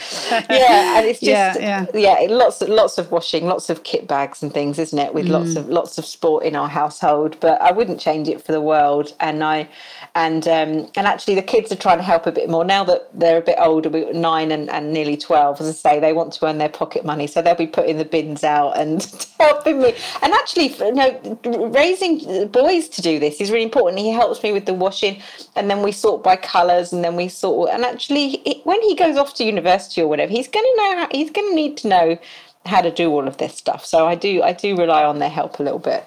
yeah, 0.48 0.98
and 0.98 1.06
it's 1.06 1.20
just 1.20 1.60
yeah, 1.60 1.86
yeah. 1.92 2.20
yeah, 2.20 2.26
lots, 2.30 2.62
lots 2.62 2.98
of 2.98 3.10
washing, 3.10 3.46
lots 3.46 3.68
of 3.68 3.82
kit 3.82 4.06
bags 4.06 4.42
and 4.42 4.54
things, 4.54 4.78
isn't 4.78 4.98
it? 4.98 5.12
With 5.12 5.26
mm. 5.26 5.30
lots 5.30 5.56
of 5.56 5.68
lots 5.68 5.98
of 5.98 6.06
sport 6.06 6.44
in 6.44 6.56
our 6.56 6.68
household. 6.68 7.38
But 7.40 7.60
I 7.60 7.72
wouldn't 7.72 8.00
change 8.00 8.28
it 8.28 8.42
for 8.42 8.52
the 8.52 8.60
world. 8.60 9.12
And 9.20 9.42
I, 9.42 9.68
and 10.16 10.48
um, 10.48 10.90
and 10.96 11.06
actually 11.06 11.34
the 11.34 11.42
kids 11.42 11.70
are 11.70 11.76
trying 11.76 11.98
to 11.98 12.02
help 12.02 12.26
a 12.26 12.32
bit 12.32 12.48
more 12.48 12.64
now 12.64 12.82
that 12.84 13.08
they're 13.12 13.36
a 13.36 13.42
bit 13.42 13.56
older, 13.58 13.90
nine 14.14 14.50
and, 14.50 14.70
and 14.70 14.90
nearly 14.90 15.16
twelve. 15.16 15.60
As 15.60 15.68
I 15.68 15.72
say, 15.72 16.00
they 16.00 16.14
want 16.14 16.32
to 16.32 16.46
earn 16.46 16.56
their 16.56 16.70
pocket 16.70 17.04
money, 17.04 17.26
so 17.26 17.42
they'll 17.42 17.54
be 17.54 17.66
putting 17.66 17.98
the 17.98 18.04
bins 18.06 18.42
out 18.42 18.78
and 18.78 19.06
helping 19.40 19.82
me. 19.82 19.94
And 20.22 20.32
actually, 20.32 20.74
you 20.78 20.94
know, 20.94 21.70
raising 21.70 22.48
boys 22.48 22.88
to 22.88 23.02
do 23.02 23.18
this 23.20 23.42
is 23.42 23.50
really 23.50 23.64
important. 23.64 23.98
He 24.00 24.10
helps 24.10 24.42
me 24.42 24.52
with 24.52 24.64
the 24.64 24.72
washing, 24.72 25.20
and 25.54 25.70
then 25.70 25.82
we 25.82 25.92
sort 25.92 26.24
by 26.24 26.36
colours, 26.36 26.94
and 26.94 27.04
then 27.04 27.14
we 27.14 27.28
sort. 27.28 27.70
And 27.70 27.84
actually, 27.84 28.36
it, 28.46 28.64
when 28.64 28.80
he 28.80 28.96
goes 28.96 29.18
off 29.18 29.34
to 29.34 29.44
university 29.44 30.00
or 30.00 30.08
whatever, 30.08 30.32
he's 30.32 30.48
going 30.48 30.64
to 30.64 30.76
know. 30.78 30.96
How, 30.96 31.08
he's 31.12 31.30
going 31.30 31.50
to 31.50 31.54
need 31.54 31.76
to 31.78 31.88
know 31.88 32.18
how 32.64 32.80
to 32.80 32.90
do 32.90 33.10
all 33.10 33.28
of 33.28 33.36
this 33.36 33.54
stuff. 33.54 33.84
So 33.84 34.06
I 34.06 34.14
do 34.14 34.42
I 34.42 34.54
do 34.54 34.76
rely 34.76 35.04
on 35.04 35.18
their 35.18 35.28
help 35.28 35.58
a 35.58 35.62
little 35.62 35.78
bit. 35.78 36.06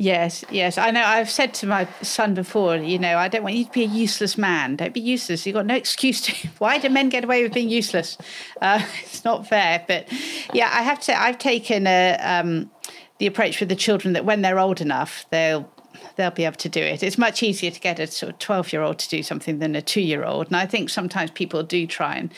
Yes, 0.00 0.44
yes. 0.48 0.78
I 0.78 0.92
know 0.92 1.02
I've 1.02 1.28
said 1.28 1.52
to 1.54 1.66
my 1.66 1.88
son 2.02 2.32
before, 2.32 2.76
you 2.76 3.00
know, 3.00 3.18
I 3.18 3.26
don't 3.26 3.42
want 3.42 3.56
you 3.56 3.64
to 3.64 3.72
be 3.72 3.82
a 3.82 3.88
useless 3.88 4.38
man. 4.38 4.76
Don't 4.76 4.94
be 4.94 5.00
useless. 5.00 5.44
You've 5.44 5.54
got 5.54 5.66
no 5.66 5.74
excuse 5.74 6.20
to. 6.20 6.48
Why 6.58 6.78
do 6.78 6.88
men 6.88 7.08
get 7.08 7.24
away 7.24 7.42
with 7.42 7.52
being 7.52 7.68
useless? 7.68 8.16
Uh, 8.62 8.80
it's 9.02 9.24
not 9.24 9.48
fair. 9.48 9.84
But 9.88 10.06
yeah, 10.52 10.70
I 10.72 10.82
have 10.82 11.00
to, 11.00 11.20
I've 11.20 11.38
taken 11.38 11.88
a, 11.88 12.16
um, 12.22 12.70
the 13.18 13.26
approach 13.26 13.58
with 13.58 13.70
the 13.70 13.74
children 13.74 14.14
that 14.14 14.24
when 14.24 14.42
they're 14.42 14.60
old 14.60 14.80
enough, 14.80 15.26
they'll 15.30 15.68
they'll 16.14 16.30
be 16.30 16.44
able 16.44 16.56
to 16.56 16.68
do 16.68 16.80
it. 16.80 17.02
It's 17.02 17.18
much 17.18 17.42
easier 17.42 17.72
to 17.72 17.80
get 17.80 17.98
a 17.98 18.06
sort 18.06 18.32
of 18.32 18.38
12 18.38 18.72
year 18.72 18.82
old 18.82 19.00
to 19.00 19.08
do 19.08 19.24
something 19.24 19.58
than 19.58 19.74
a 19.74 19.82
two 19.82 20.00
year 20.00 20.24
old. 20.24 20.46
And 20.46 20.56
I 20.56 20.66
think 20.66 20.90
sometimes 20.90 21.32
people 21.32 21.64
do 21.64 21.88
try 21.88 22.16
and 22.16 22.32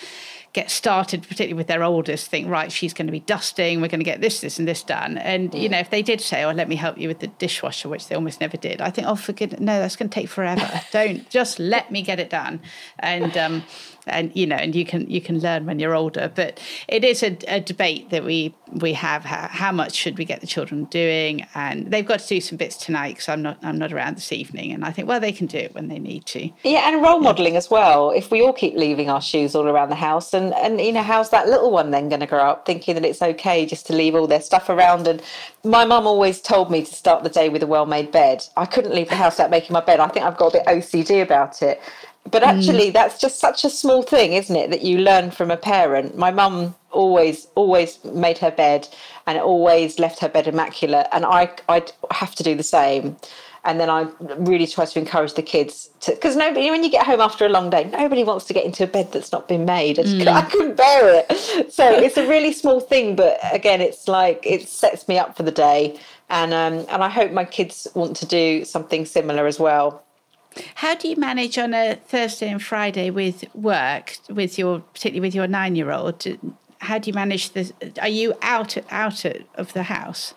get 0.53 0.71
started, 0.71 1.23
particularly 1.23 1.55
with 1.55 1.69
their 1.69 1.85
oldest, 1.85 2.29
think, 2.29 2.49
right, 2.49 2.73
she's 2.73 2.93
going 2.93 3.07
to 3.07 3.13
be 3.13 3.21
dusting, 3.21 3.81
we're 3.81 3.89
going 3.89 4.01
to 4.01 4.05
get 4.05 4.21
this, 4.21 4.41
this, 4.41 4.59
and 4.59 4.67
this 4.67 4.83
done. 4.83 5.17
And, 5.19 5.55
you 5.55 5.69
know, 5.69 5.79
if 5.79 5.91
they 5.91 6.03
did 6.03 6.21
say, 6.21 6.43
oh, 6.43 6.51
let 6.51 6.69
me 6.69 6.75
help 6.75 6.99
you 6.99 7.07
with 7.07 7.21
the 7.21 7.29
dishwasher, 7.29 7.89
which 7.89 8.09
they 8.09 8.17
almost 8.17 8.41
never 8.41 8.57
did, 8.57 8.81
I 8.81 8.91
think, 8.91 9.07
oh, 9.07 9.15
for 9.15 9.33
goodness, 9.33 9.61
no, 9.61 9.79
that's 9.79 9.95
going 9.95 10.09
to 10.09 10.15
take 10.15 10.29
forever. 10.29 10.69
Don't 10.91 11.29
just 11.31 11.61
let 11.61 11.93
me 11.93 12.03
get 12.03 12.19
it 12.19 12.31
done. 12.31 12.61
And, 12.99 13.37
um, 13.37 13.63
and 14.11 14.35
you 14.35 14.47
know, 14.47 14.57
and 14.57 14.75
you 14.75 14.85
can 14.85 15.09
you 15.11 15.21
can 15.21 15.39
learn 15.41 15.67
when 15.67 15.79
you're 15.79 15.95
older. 15.95 16.31
But 16.35 16.61
it 16.89 17.05
is 17.05 17.23
a, 17.23 17.37
a 17.49 17.61
debate 17.61 18.11
that 18.11 18.25
we 18.25 18.55
we 18.73 18.93
have. 18.95 19.25
How, 19.25 19.49
how, 19.49 19.73
much 19.73 19.95
should 19.95 20.19
we 20.19 20.25
get 20.25 20.41
the 20.41 20.47
children 20.47 20.85
doing? 20.85 21.47
And 21.55 21.91
they've 21.91 22.07
got 22.07 22.21
to 22.21 22.29
do 22.29 22.41
some 22.41 22.59
bits 22.59 22.77
tonight 22.77 23.15
because 23.15 23.29
I'm 23.29 23.43
not 23.43 23.59
I'm 23.63 23.79
not 23.79 23.93
around 23.93 24.17
this 24.17 24.33
evening. 24.33 24.73
And 24.73 24.85
I 24.85 24.93
think 24.93 25.09
well 25.09 25.21
they 25.21 25.33
can 25.33 25.47
do 25.47 25.59
it 25.59 25.75
when 25.75 25.89
they 25.89 25.99
need 25.99 26.27
to. 26.27 26.51
Yeah, 26.65 26.89
and 26.89 27.03
role 27.03 27.21
modelling 27.21 27.57
as 27.57 27.71
well. 27.71 28.11
If 28.11 28.31
we 28.31 28.43
all 28.43 28.53
keep 28.53 28.75
leaving 28.75 29.11
our 29.11 29.21
shoes 29.21 29.55
all 29.55 29.69
around 29.69 29.91
the 29.91 29.95
house, 29.95 30.35
and 30.35 30.55
and 30.55 30.81
you 30.81 30.93
know, 30.93 31.03
how's 31.03 31.31
that 31.31 31.49
little 31.49 31.71
one 31.71 31.91
then 31.91 32.09
going 32.09 32.21
to 32.21 32.27
grow 32.27 32.41
up 32.41 32.67
thinking 32.67 32.95
that 32.95 33.05
it's 33.05 33.23
okay 33.23 33.67
just 33.67 33.87
to 33.87 33.93
leave 33.93 34.15
all 34.15 34.27
their 34.27 34.41
stuff 34.41 34.69
around? 34.69 35.07
And 35.07 35.23
my 35.65 35.85
mum 35.85 36.07
always 36.07 36.41
told 36.41 36.71
me 36.71 36.85
to 36.85 36.95
start 36.95 37.23
the 37.23 37.31
day 37.31 37.49
with 37.49 37.63
a 37.63 37.67
well-made 37.67 38.11
bed. 38.11 38.45
I 38.57 38.67
couldn't 38.67 38.95
leave 38.95 39.09
the 39.09 39.17
house 39.17 39.35
without 39.35 39.51
making 39.51 39.73
my 39.73 39.81
bed. 39.81 40.01
I 40.01 40.09
think 40.09 40.25
I've 40.25 40.37
got 40.37 40.55
a 40.55 40.59
bit 40.59 40.67
OCD 40.67 41.23
about 41.23 41.63
it. 41.63 41.81
But 42.29 42.43
actually, 42.43 42.91
mm. 42.91 42.93
that's 42.93 43.21
just 43.21 43.39
such 43.39 43.65
a 43.65 43.71
small 43.71 44.03
thing, 44.03 44.35
isn't 44.35 44.55
it, 44.55 44.71
that 44.71 44.83
you 44.83 44.99
learn 44.99 45.31
from 45.31 45.51
a 45.51 45.57
parent? 45.57 46.17
My 46.17 46.31
mum 46.31 46.75
always, 46.93 47.47
always 47.55 48.03
made 48.05 48.39
her 48.39 48.51
bed 48.51 48.89
and 49.27 49.39
always 49.39 49.99
left 49.99 50.21
her 50.21 50.29
bed 50.29 50.47
immaculate, 50.47 51.07
and 51.13 51.25
I, 51.25 51.51
I'd 51.69 51.93
have 52.11 52.35
to 52.37 52.43
do 52.43 52.55
the 52.55 52.63
same. 52.63 53.17
And 53.63 53.79
then 53.79 53.91
I 53.91 54.09
really 54.39 54.67
try 54.67 54.87
to 54.87 54.99
encourage 54.99 55.35
the 55.35 55.43
kids 55.43 55.91
to, 56.01 56.13
because 56.13 56.35
nobody, 56.35 56.71
when 56.71 56.83
you 56.83 56.91
get 56.91 57.05
home 57.05 57.21
after 57.21 57.45
a 57.45 57.49
long 57.51 57.69
day, 57.69 57.85
nobody 57.85 58.25
wants 58.25 58.47
to 58.47 58.55
get 58.55 58.65
into 58.65 58.85
a 58.85 58.87
bed 58.87 59.13
that's 59.13 59.33
not 59.33 59.49
been 59.49 59.67
made. 59.67 59.99
I, 59.99 60.03
just, 60.03 60.17
mm. 60.17 60.27
I 60.27 60.43
couldn't 60.43 60.77
bear 60.77 61.25
it. 61.29 61.71
So 61.71 61.89
it's 61.89 62.17
a 62.17 62.27
really 62.27 62.53
small 62.53 62.81
thing, 62.81 63.17
but 63.17 63.39
again, 63.53 63.81
it's 63.81 64.09
like 64.09 64.45
it 64.47 64.69
sets 64.69 65.09
me 65.09 65.19
up 65.19 65.37
for 65.37 65.43
the 65.43 65.53
day, 65.53 65.99
and 66.29 66.53
um, 66.53 66.87
and 66.89 67.03
I 67.03 67.09
hope 67.09 67.33
my 67.33 67.45
kids 67.45 67.87
want 67.95 68.17
to 68.17 68.27
do 68.27 68.65
something 68.65 69.05
similar 69.05 69.47
as 69.47 69.59
well. 69.59 70.05
How 70.77 70.95
do 70.95 71.09
you 71.09 71.17
manage 71.17 71.59
on 71.59 71.75
a 71.75 71.97
Thursday 71.97 72.49
and 72.49 72.63
Friday 72.63 73.11
with 73.11 73.45
work, 73.55 74.17
with 74.29 74.59
your 74.59 74.81
particularly 74.81 75.21
with 75.21 75.35
your 75.35 75.47
nine 75.47 75.77
year 75.77 75.93
old? 75.93 76.25
How 76.79 76.99
do 76.99 77.11
you 77.11 77.15
manage 77.15 77.53
this? 77.53 77.73
Are 78.01 78.09
you 78.09 78.35
out 78.43 78.77
out 78.91 79.25
of 79.55 79.73
the 79.73 79.85
house? 79.85 80.35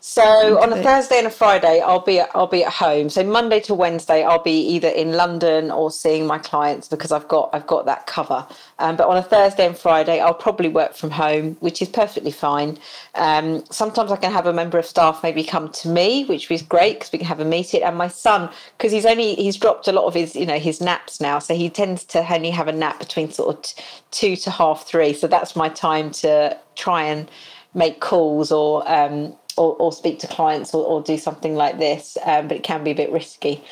So 0.00 0.58
on 0.60 0.72
a 0.72 0.82
Thursday 0.82 1.18
and 1.18 1.26
a 1.26 1.30
Friday, 1.30 1.80
I'll 1.80 2.00
be 2.00 2.20
at, 2.20 2.30
I'll 2.34 2.46
be 2.46 2.64
at 2.64 2.72
home. 2.72 3.10
So 3.10 3.22
Monday 3.22 3.60
to 3.60 3.74
Wednesday, 3.74 4.24
I'll 4.24 4.42
be 4.42 4.58
either 4.68 4.88
in 4.88 5.12
London 5.12 5.70
or 5.70 5.90
seeing 5.90 6.26
my 6.26 6.38
clients 6.38 6.88
because 6.88 7.12
I've 7.12 7.28
got 7.28 7.50
I've 7.52 7.66
got 7.66 7.84
that 7.86 8.06
cover. 8.06 8.46
Um, 8.78 8.96
but 8.96 9.08
on 9.08 9.16
a 9.18 9.22
Thursday 9.22 9.66
and 9.66 9.76
Friday, 9.76 10.20
I'll 10.20 10.32
probably 10.32 10.68
work 10.68 10.94
from 10.94 11.10
home, 11.10 11.56
which 11.60 11.82
is 11.82 11.88
perfectly 11.88 12.30
fine. 12.30 12.78
Um, 13.14 13.64
sometimes 13.70 14.10
I 14.10 14.16
can 14.16 14.32
have 14.32 14.46
a 14.46 14.52
member 14.52 14.78
of 14.78 14.86
staff 14.86 15.22
maybe 15.22 15.44
come 15.44 15.70
to 15.70 15.88
me, 15.88 16.24
which 16.24 16.50
is 16.50 16.62
great 16.62 16.94
because 16.94 17.12
we 17.12 17.18
can 17.18 17.28
have 17.28 17.40
a 17.40 17.44
meeting. 17.44 17.82
And 17.82 17.98
my 17.98 18.08
son, 18.08 18.48
because 18.78 18.92
he's 18.92 19.06
only 19.06 19.34
he's 19.34 19.56
dropped 19.56 19.88
a 19.88 19.92
lot 19.92 20.06
of 20.06 20.14
his 20.14 20.34
you 20.34 20.46
know 20.46 20.58
his 20.58 20.80
naps 20.80 21.20
now, 21.20 21.38
so 21.38 21.54
he 21.54 21.68
tends 21.68 22.04
to 22.04 22.32
only 22.32 22.50
have 22.50 22.68
a 22.68 22.72
nap 22.72 22.98
between 22.98 23.30
sort 23.30 23.56
of 23.56 23.62
t- 23.62 23.82
two 24.12 24.36
to 24.36 24.50
half 24.50 24.86
three. 24.86 25.12
So 25.12 25.26
that's 25.26 25.54
my 25.54 25.68
time 25.68 26.10
to 26.12 26.56
try 26.74 27.02
and 27.02 27.30
make 27.74 28.00
calls 28.00 28.50
or 28.50 28.90
um, 28.90 29.36
or, 29.56 29.74
or 29.76 29.92
speak 29.92 30.18
to 30.20 30.26
clients 30.26 30.74
or, 30.74 30.84
or 30.84 31.02
do 31.02 31.16
something 31.18 31.54
like 31.54 31.78
this, 31.78 32.16
um, 32.24 32.48
but 32.48 32.58
it 32.58 32.62
can 32.62 32.84
be 32.84 32.90
a 32.90 32.94
bit 32.94 33.10
risky. 33.10 33.62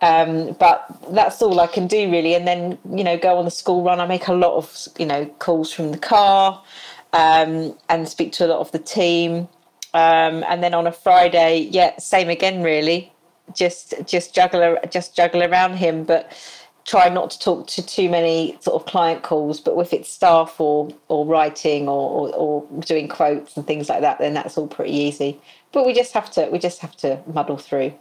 Um, 0.00 0.52
but 0.58 0.84
that's 1.10 1.40
all 1.42 1.60
I 1.60 1.66
can 1.66 1.86
do 1.86 2.10
really. 2.10 2.34
And 2.34 2.46
then, 2.46 2.78
you 2.90 3.04
know, 3.04 3.16
go 3.18 3.38
on 3.38 3.44
the 3.44 3.50
school 3.50 3.82
run. 3.82 4.00
I 4.00 4.06
make 4.06 4.28
a 4.28 4.32
lot 4.32 4.56
of, 4.56 4.88
you 4.98 5.06
know, 5.06 5.26
calls 5.38 5.72
from 5.72 5.92
the 5.92 5.98
car 5.98 6.62
um, 7.12 7.76
and 7.88 8.08
speak 8.08 8.32
to 8.32 8.46
a 8.46 8.48
lot 8.48 8.60
of 8.60 8.72
the 8.72 8.78
team. 8.78 9.48
Um, 9.94 10.44
and 10.48 10.62
then 10.62 10.74
on 10.74 10.86
a 10.86 10.92
Friday, 10.92 11.68
yeah, 11.70 11.96
same 11.98 12.28
again, 12.28 12.62
really. 12.62 13.12
Just 13.54 13.94
just 14.06 14.34
juggle 14.34 14.78
just 14.90 15.14
juggle 15.14 15.42
around 15.42 15.76
him, 15.76 16.04
but 16.04 16.32
try 16.84 17.08
not 17.08 17.30
to 17.30 17.38
talk 17.38 17.66
to 17.66 17.84
too 17.84 18.08
many 18.08 18.58
sort 18.60 18.80
of 18.80 18.86
client 18.86 19.22
calls, 19.22 19.60
but 19.60 19.78
if 19.78 19.92
it's 19.92 20.10
staff 20.10 20.60
or 20.60 20.88
or 21.08 21.26
writing 21.26 21.88
or, 21.88 22.28
or, 22.28 22.34
or, 22.34 22.82
doing 22.82 23.08
quotes 23.08 23.56
and 23.56 23.66
things 23.66 23.88
like 23.88 24.02
that, 24.02 24.18
then 24.18 24.34
that's 24.34 24.58
all 24.58 24.68
pretty 24.68 24.92
easy. 24.92 25.40
But 25.72 25.86
we 25.86 25.94
just 25.94 26.12
have 26.12 26.30
to 26.32 26.48
we 26.50 26.58
just 26.58 26.80
have 26.80 26.96
to 26.98 27.20
muddle 27.26 27.56
through. 27.56 27.94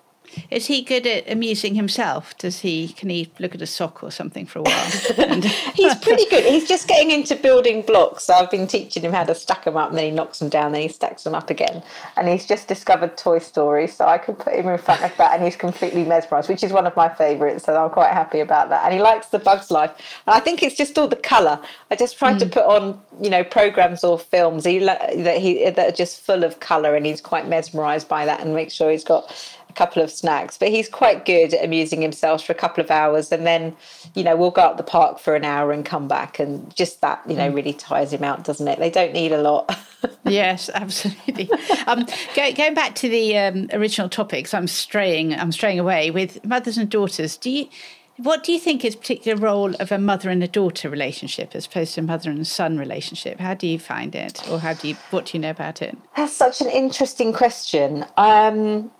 Is 0.49 0.67
he 0.67 0.81
good 0.81 1.05
at 1.05 1.29
amusing 1.29 1.75
himself? 1.75 2.37
Does 2.37 2.59
he 2.59 2.89
can 2.89 3.09
he 3.09 3.31
look 3.39 3.53
at 3.55 3.61
a 3.61 3.67
sock 3.67 4.03
or 4.03 4.11
something 4.11 4.45
for 4.45 4.59
a 4.59 4.61
while? 4.63 4.89
He's 5.73 5.95
pretty 5.95 6.25
good. 6.29 6.45
He's 6.45 6.67
just 6.67 6.87
getting 6.87 7.11
into 7.11 7.35
building 7.35 7.81
blocks. 7.81 8.25
So 8.25 8.33
I've 8.33 8.49
been 8.49 8.67
teaching 8.67 9.03
him 9.03 9.13
how 9.13 9.23
to 9.25 9.35
stack 9.35 9.65
them 9.65 9.77
up, 9.77 9.89
and 9.89 9.97
then 9.97 10.05
he 10.05 10.11
knocks 10.11 10.39
them 10.39 10.49
down, 10.49 10.71
then 10.71 10.81
he 10.81 10.87
stacks 10.87 11.23
them 11.23 11.35
up 11.35 11.49
again. 11.49 11.83
And 12.17 12.27
he's 12.27 12.45
just 12.45 12.67
discovered 12.67 13.17
Toy 13.17 13.39
Story, 13.39 13.87
so 13.87 14.05
I 14.05 14.17
can 14.17 14.35
put 14.35 14.53
him 14.53 14.67
in 14.67 14.77
front 14.77 15.03
of 15.03 15.15
that, 15.17 15.33
and 15.33 15.43
he's 15.43 15.55
completely 15.55 16.03
mesmerised, 16.03 16.49
which 16.49 16.63
is 16.63 16.71
one 16.71 16.87
of 16.87 16.95
my 16.95 17.09
favourites. 17.09 17.65
So 17.65 17.75
I'm 17.75 17.89
quite 17.89 18.11
happy 18.11 18.39
about 18.39 18.69
that. 18.69 18.85
And 18.85 18.93
he 18.93 19.01
likes 19.01 19.27
the 19.27 19.39
Bugs 19.39 19.71
Life, 19.71 19.91
and 20.25 20.35
I 20.35 20.39
think 20.39 20.63
it's 20.63 20.75
just 20.75 20.97
all 20.97 21.07
the 21.07 21.15
colour. 21.15 21.59
I 21.91 21.95
just 21.95 22.17
try 22.17 22.33
mm. 22.33 22.39
to 22.39 22.45
put 22.45 22.65
on, 22.65 22.99
you 23.21 23.29
know, 23.29 23.43
programs 23.43 24.03
or 24.03 24.17
films 24.17 24.63
that 24.63 25.37
he 25.39 25.69
that 25.69 25.89
are 25.89 25.91
just 25.91 26.21
full 26.21 26.43
of 26.43 26.59
colour, 26.59 26.95
and 26.95 27.05
he's 27.05 27.21
quite 27.21 27.47
mesmerised 27.47 28.07
by 28.07 28.25
that, 28.25 28.39
and 28.41 28.53
make 28.53 28.71
sure 28.71 28.91
he's 28.91 29.03
got 29.03 29.31
couple 29.73 30.01
of 30.01 30.11
snacks, 30.11 30.57
but 30.57 30.69
he's 30.69 30.89
quite 30.89 31.25
good 31.25 31.53
at 31.53 31.63
amusing 31.63 32.01
himself 32.01 32.45
for 32.45 32.51
a 32.51 32.55
couple 32.55 32.83
of 32.83 32.91
hours. 32.91 33.31
And 33.31 33.45
then, 33.45 33.75
you 34.15 34.23
know, 34.23 34.35
we'll 34.35 34.51
go 34.51 34.61
up 34.61 34.77
the 34.77 34.83
park 34.83 35.19
for 35.19 35.35
an 35.35 35.45
hour 35.45 35.71
and 35.71 35.85
come 35.85 36.07
back. 36.07 36.39
And 36.39 36.73
just 36.75 37.01
that, 37.01 37.21
you 37.27 37.35
know, 37.35 37.49
mm. 37.49 37.55
really 37.55 37.73
tires 37.73 38.13
him 38.13 38.23
out, 38.23 38.43
doesn't 38.43 38.67
it? 38.67 38.79
They 38.79 38.89
don't 38.89 39.13
need 39.13 39.31
a 39.31 39.41
lot. 39.41 39.77
yes, 40.25 40.69
absolutely. 40.73 41.49
Um, 41.87 42.05
go, 42.35 42.51
going 42.53 42.73
back 42.73 42.95
to 42.95 43.09
the 43.09 43.37
um, 43.37 43.69
original 43.73 44.09
topics, 44.09 44.53
I'm 44.53 44.67
straying, 44.67 45.33
I'm 45.33 45.51
straying 45.51 45.79
away 45.79 46.11
with 46.11 46.43
mothers 46.45 46.77
and 46.77 46.89
daughters. 46.89 47.37
Do 47.37 47.49
you, 47.49 47.69
what 48.17 48.43
do 48.43 48.51
you 48.51 48.59
think 48.59 48.85
is 48.85 48.95
particular 48.95 49.39
role 49.39 49.73
of 49.75 49.91
a 49.91 49.97
mother 49.97 50.29
and 50.29 50.43
a 50.43 50.47
daughter 50.47 50.89
relationship 50.89 51.55
as 51.55 51.65
opposed 51.65 51.95
to 51.95 52.01
a 52.01 52.03
mother 52.03 52.29
and 52.29 52.45
son 52.45 52.77
relationship? 52.77 53.39
How 53.39 53.55
do 53.55 53.67
you 53.67 53.79
find 53.79 54.13
it, 54.13 54.47
or 54.49 54.59
how 54.59 54.73
do 54.73 54.89
you? 54.89 54.95
What 55.09 55.25
do 55.25 55.37
you 55.37 55.41
know 55.41 55.49
about 55.49 55.81
it? 55.81 55.97
That's 56.15 56.33
such 56.33 56.61
an 56.61 56.69
interesting 56.69 57.33
question. 57.33 58.05
Um, 58.15 58.91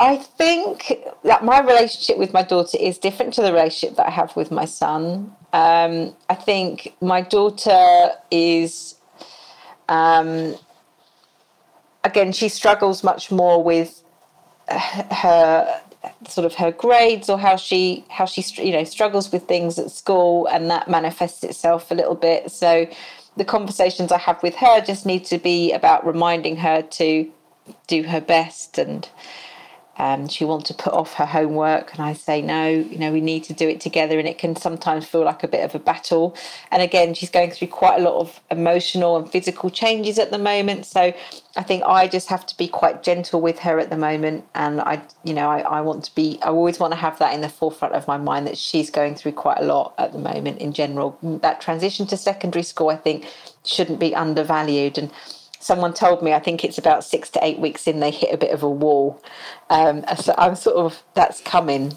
I 0.00 0.16
think 0.16 0.94
that 1.24 1.44
my 1.44 1.60
relationship 1.60 2.16
with 2.16 2.32
my 2.32 2.42
daughter 2.42 2.78
is 2.80 2.96
different 2.96 3.34
to 3.34 3.42
the 3.42 3.52
relationship 3.52 3.98
that 3.98 4.06
I 4.06 4.10
have 4.10 4.34
with 4.34 4.50
my 4.50 4.64
son. 4.64 5.36
Um, 5.52 6.16
I 6.30 6.36
think 6.36 6.94
my 7.02 7.20
daughter 7.20 8.08
is, 8.30 8.94
um, 9.90 10.56
again, 12.02 12.32
she 12.32 12.48
struggles 12.48 13.04
much 13.04 13.30
more 13.30 13.62
with 13.62 14.02
her 14.70 15.82
sort 16.26 16.46
of 16.46 16.54
her 16.54 16.72
grades 16.72 17.28
or 17.28 17.38
how 17.38 17.56
she 17.56 18.02
how 18.08 18.24
she 18.24 18.42
you 18.62 18.72
know 18.72 18.84
struggles 18.84 19.30
with 19.30 19.42
things 19.42 19.78
at 19.78 19.90
school 19.90 20.46
and 20.46 20.70
that 20.70 20.88
manifests 20.88 21.44
itself 21.44 21.90
a 21.90 21.94
little 21.94 22.14
bit 22.14 22.50
so 22.50 22.86
the 23.36 23.44
conversations 23.44 24.10
i 24.12 24.16
have 24.16 24.42
with 24.42 24.54
her 24.54 24.80
just 24.80 25.04
need 25.04 25.24
to 25.24 25.38
be 25.38 25.72
about 25.72 26.06
reminding 26.06 26.56
her 26.56 26.80
to 26.82 27.30
do 27.86 28.02
her 28.04 28.20
best 28.20 28.78
and 28.78 29.08
um, 30.00 30.28
she 30.28 30.46
wants 30.46 30.66
to 30.68 30.74
put 30.74 30.94
off 30.94 31.12
her 31.14 31.26
homework, 31.26 31.92
and 31.92 32.00
I 32.00 32.14
say, 32.14 32.40
no, 32.40 32.66
you 32.66 32.96
know, 32.96 33.12
we 33.12 33.20
need 33.20 33.44
to 33.44 33.52
do 33.52 33.68
it 33.68 33.82
together. 33.82 34.18
And 34.18 34.26
it 34.26 34.38
can 34.38 34.56
sometimes 34.56 35.06
feel 35.06 35.24
like 35.24 35.42
a 35.42 35.48
bit 35.48 35.62
of 35.62 35.74
a 35.74 35.78
battle. 35.78 36.34
And 36.70 36.80
again, 36.80 37.12
she's 37.12 37.28
going 37.28 37.50
through 37.50 37.68
quite 37.68 38.00
a 38.00 38.02
lot 38.02 38.18
of 38.18 38.40
emotional 38.50 39.18
and 39.18 39.30
physical 39.30 39.68
changes 39.68 40.18
at 40.18 40.30
the 40.30 40.38
moment. 40.38 40.86
So 40.86 41.12
I 41.54 41.62
think 41.62 41.84
I 41.84 42.08
just 42.08 42.28
have 42.30 42.46
to 42.46 42.56
be 42.56 42.66
quite 42.66 43.02
gentle 43.02 43.42
with 43.42 43.58
her 43.58 43.78
at 43.78 43.90
the 43.90 43.98
moment. 43.98 44.46
And 44.54 44.80
I, 44.80 45.02
you 45.22 45.34
know, 45.34 45.50
I, 45.50 45.58
I 45.60 45.82
want 45.82 46.04
to 46.04 46.14
be, 46.14 46.38
I 46.40 46.46
always 46.46 46.78
want 46.80 46.94
to 46.94 46.98
have 46.98 47.18
that 47.18 47.34
in 47.34 47.42
the 47.42 47.50
forefront 47.50 47.94
of 47.94 48.08
my 48.08 48.16
mind 48.16 48.46
that 48.46 48.56
she's 48.56 48.88
going 48.88 49.16
through 49.16 49.32
quite 49.32 49.58
a 49.58 49.64
lot 49.64 49.92
at 49.98 50.14
the 50.14 50.18
moment 50.18 50.60
in 50.60 50.72
general. 50.72 51.18
That 51.42 51.60
transition 51.60 52.06
to 52.06 52.16
secondary 52.16 52.62
school, 52.62 52.88
I 52.88 52.96
think, 52.96 53.26
shouldn't 53.66 54.00
be 54.00 54.14
undervalued. 54.14 54.96
And 54.96 55.10
someone 55.60 55.92
told 55.92 56.22
me 56.22 56.32
I 56.32 56.40
think 56.40 56.64
it's 56.64 56.78
about 56.78 57.04
six 57.04 57.30
to 57.30 57.44
eight 57.44 57.60
weeks 57.60 57.86
in 57.86 58.00
they 58.00 58.10
hit 58.10 58.34
a 58.34 58.36
bit 58.36 58.50
of 58.50 58.64
a 58.64 58.68
wall. 58.68 59.22
Um, 59.68 60.04
so 60.20 60.34
I'm 60.36 60.56
sort 60.56 60.76
of 60.76 61.02
that's 61.14 61.40
coming, 61.42 61.96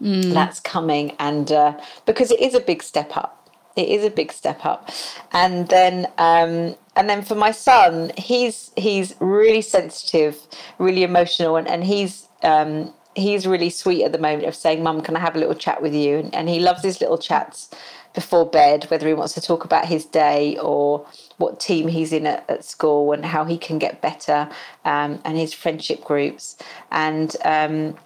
mm. 0.00 0.32
that's 0.32 0.58
coming, 0.58 1.14
and 1.20 1.52
uh, 1.52 1.78
because 2.04 2.32
it 2.32 2.40
is 2.40 2.54
a 2.54 2.60
big 2.60 2.82
step 2.82 3.16
up. 3.16 3.38
It 3.76 3.88
is 3.88 4.04
a 4.04 4.10
big 4.10 4.32
step 4.32 4.66
up, 4.66 4.90
and 5.32 5.68
then 5.68 6.06
um, 6.18 6.74
and 6.96 7.08
then 7.08 7.22
for 7.22 7.34
my 7.34 7.52
son, 7.52 8.12
he's 8.18 8.70
he's 8.76 9.14
really 9.20 9.62
sensitive, 9.62 10.38
really 10.78 11.04
emotional, 11.04 11.56
and 11.56 11.68
and 11.68 11.84
he's 11.84 12.28
um, 12.42 12.92
he's 13.14 13.46
really 13.46 13.70
sweet 13.70 14.04
at 14.04 14.12
the 14.12 14.18
moment 14.18 14.44
of 14.44 14.54
saying, 14.54 14.82
"Mum, 14.82 15.00
can 15.00 15.16
I 15.16 15.20
have 15.20 15.36
a 15.36 15.38
little 15.38 15.54
chat 15.54 15.80
with 15.80 15.94
you?" 15.94 16.18
And, 16.18 16.34
and 16.34 16.48
he 16.50 16.60
loves 16.60 16.82
his 16.82 17.00
little 17.00 17.16
chats 17.18 17.70
before 18.14 18.48
bed, 18.48 18.84
whether 18.90 19.06
he 19.06 19.14
wants 19.14 19.34
to 19.34 19.40
talk 19.40 19.64
about 19.64 19.86
his 19.86 20.04
day 20.04 20.58
or 20.58 21.06
what 21.38 21.60
team 21.60 21.88
he's 21.88 22.12
in 22.12 22.26
at, 22.26 22.48
at 22.48 22.64
school 22.64 23.12
and 23.12 23.24
how 23.24 23.44
he 23.44 23.58
can 23.58 23.78
get 23.78 24.00
better 24.00 24.48
um, 24.84 25.20
and 25.24 25.36
his 25.36 25.54
friendship 25.54 26.04
groups. 26.04 26.56
And 26.90 27.34
um, 27.44 27.96